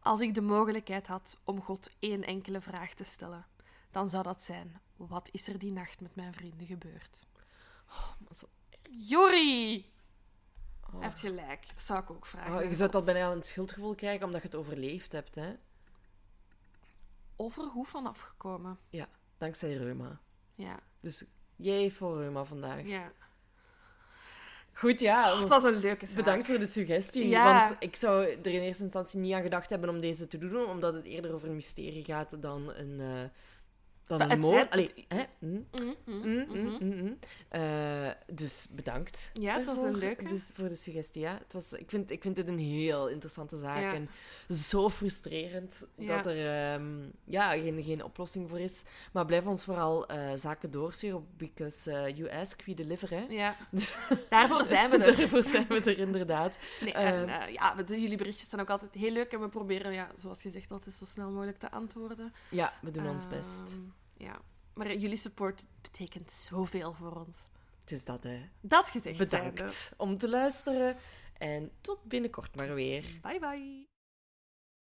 Als 0.00 0.20
ik 0.20 0.34
de 0.34 0.42
mogelijkheid 0.42 1.06
had 1.06 1.38
om 1.44 1.60
God 1.60 1.90
één 1.98 2.22
enkele 2.22 2.60
vraag 2.60 2.94
te 2.94 3.04
stellen, 3.04 3.46
dan 3.94 4.10
zou 4.10 4.22
dat 4.22 4.42
zijn: 4.42 4.80
Wat 4.96 5.28
is 5.32 5.48
er 5.48 5.58
die 5.58 5.72
nacht 5.72 6.00
met 6.00 6.14
mijn 6.16 6.34
vrienden 6.34 6.66
gebeurd? 6.66 7.26
Maar 8.18 8.34
zo- 8.36 8.48
Jori! 8.90 9.92
oh. 10.86 10.92
Hij 10.92 11.02
heeft 11.02 11.18
gelijk. 11.20 11.68
Dat 11.68 11.80
zou 11.80 12.02
ik 12.02 12.10
ook 12.10 12.26
vragen. 12.26 12.54
Oh, 12.56 12.62
je 12.62 12.74
zou 12.74 12.90
dat 12.90 13.04
bijna 13.04 13.30
een 13.32 13.42
schuldgevoel 13.42 13.94
krijgen 13.94 14.26
omdat 14.26 14.40
je 14.40 14.46
het 14.46 14.56
overleefd 14.56 15.12
hebt, 15.12 15.34
hè? 15.34 15.52
Of 17.36 17.56
er 17.58 17.64
hoe 17.64 17.86
van 17.86 18.06
afgekomen. 18.06 18.78
Dankzij 19.38 19.74
reuma. 19.74 20.20
Ja, 20.54 20.78
Dus 21.00 21.24
jij 21.56 21.90
voor 21.90 22.18
reuma 22.18 22.44
vandaag. 22.44 22.86
ja. 22.86 23.12
Goed, 24.76 25.00
ja. 25.00 25.32
Oh, 25.32 25.40
het 25.40 25.48
was 25.48 25.62
een 25.62 25.76
leuke 25.76 26.06
zaak. 26.06 26.16
Bedankt 26.16 26.46
voor 26.46 26.58
de 26.58 26.66
suggestie. 26.66 27.28
Ja. 27.28 27.60
Want 27.62 27.76
ik 27.78 27.96
zou 27.96 28.24
er 28.26 28.46
in 28.46 28.60
eerste 28.60 28.82
instantie 28.82 29.20
niet 29.20 29.32
aan 29.32 29.42
gedacht 29.42 29.70
hebben 29.70 29.88
om 29.88 30.00
deze 30.00 30.26
te 30.28 30.38
doen, 30.38 30.66
omdat 30.68 30.94
het 30.94 31.04
eerder 31.04 31.34
over 31.34 31.48
een 31.48 31.54
mysterie 31.54 32.04
gaat 32.04 32.42
dan 32.42 32.72
een, 32.74 33.00
eh 33.00 33.24
dan 34.06 34.30
een 34.30 34.68
Allee, 34.70 35.06
hè? 35.08 35.22
Mm, 35.38 35.66
mm. 36.04 37.18
Eh, 37.48 38.08
dus 38.32 38.66
bedankt. 38.70 39.30
Ja, 39.32 39.56
het 39.56 39.66
was 39.66 39.82
een 39.82 39.96
leuke. 39.96 40.24
Dus 40.24 40.50
voor 40.54 40.68
de 40.68 40.74
suggestie, 40.74 41.20
ja. 41.20 41.38
Het 41.42 41.52
was, 41.52 41.72
ik, 41.72 41.90
vind, 41.90 42.10
ik 42.10 42.22
vind 42.22 42.36
dit 42.36 42.48
een 42.48 42.58
heel 42.58 43.08
interessante 43.08 43.58
zaak. 43.58 43.80
Ja. 43.80 43.92
En 43.94 44.08
zo 44.56 44.90
frustrerend 44.90 45.86
Ja. 45.96 46.16
dat 46.16 46.26
er 46.26 46.72
ehm, 46.72 46.92
ja, 47.24 47.50
geen, 47.50 47.82
geen 47.82 48.04
oplossing 48.04 48.48
voor 48.48 48.60
is. 48.60 48.82
Maar 49.12 49.24
blijf 49.24 49.46
ons 49.46 49.64
vooral 49.64 50.06
eh, 50.06 50.30
zaken 50.36 50.70
doorsturen, 50.70 51.26
because 51.36 51.90
eh, 51.92 52.16
you 52.16 52.30
ask, 52.30 52.62
we 52.64 52.74
deliver, 52.74 53.10
hè. 53.10 53.26
Ja, 53.28 53.56
daarvoor 54.28 54.64
zijn 54.64 54.90
we 54.90 54.96
er. 55.04 55.16
Daarvoor 55.16 55.42
zijn 55.42 55.66
we 55.68 55.80
er 55.80 55.98
inderdaad. 55.98 56.58
Nee, 56.80 56.92
Eh, 56.92 57.20
en, 57.20 57.28
eh, 57.28 57.52
ja, 57.52 57.74
jullie 57.86 58.16
berichtjes 58.16 58.48
zijn 58.48 58.60
ook 58.60 58.70
altijd 58.70 58.94
heel 58.94 59.10
leuk 59.10 59.32
en 59.32 59.40
we 59.40 59.48
proberen, 59.48 59.92
ja, 59.92 60.10
zoals 60.16 60.42
gezegd, 60.42 60.70
altijd 60.70 60.94
zo 60.94 61.04
snel 61.04 61.30
mogelijk 61.30 61.58
te 61.58 61.70
antwoorden. 61.70 62.32
Ja, 62.48 62.72
we 62.80 62.90
doen 62.90 63.08
ons 63.08 63.28
best. 63.28 63.62
Ja, 64.16 64.40
maar 64.74 64.94
jullie 64.94 65.16
support 65.16 65.66
betekent 65.82 66.32
zoveel 66.32 66.92
voor 66.92 67.12
ons. 67.26 67.48
Het 67.80 67.90
is 67.92 68.04
dat, 68.04 68.22
hè. 68.22 68.48
Dat 68.60 68.88
gezegd 68.88 69.18
Bedankt 69.18 69.92
om 69.96 70.18
te 70.18 70.28
luisteren. 70.28 70.96
En 71.38 71.70
tot 71.80 72.04
binnenkort 72.04 72.56
maar 72.56 72.74
weer. 72.74 73.04
Bye 73.22 73.38
bye. 73.38 73.93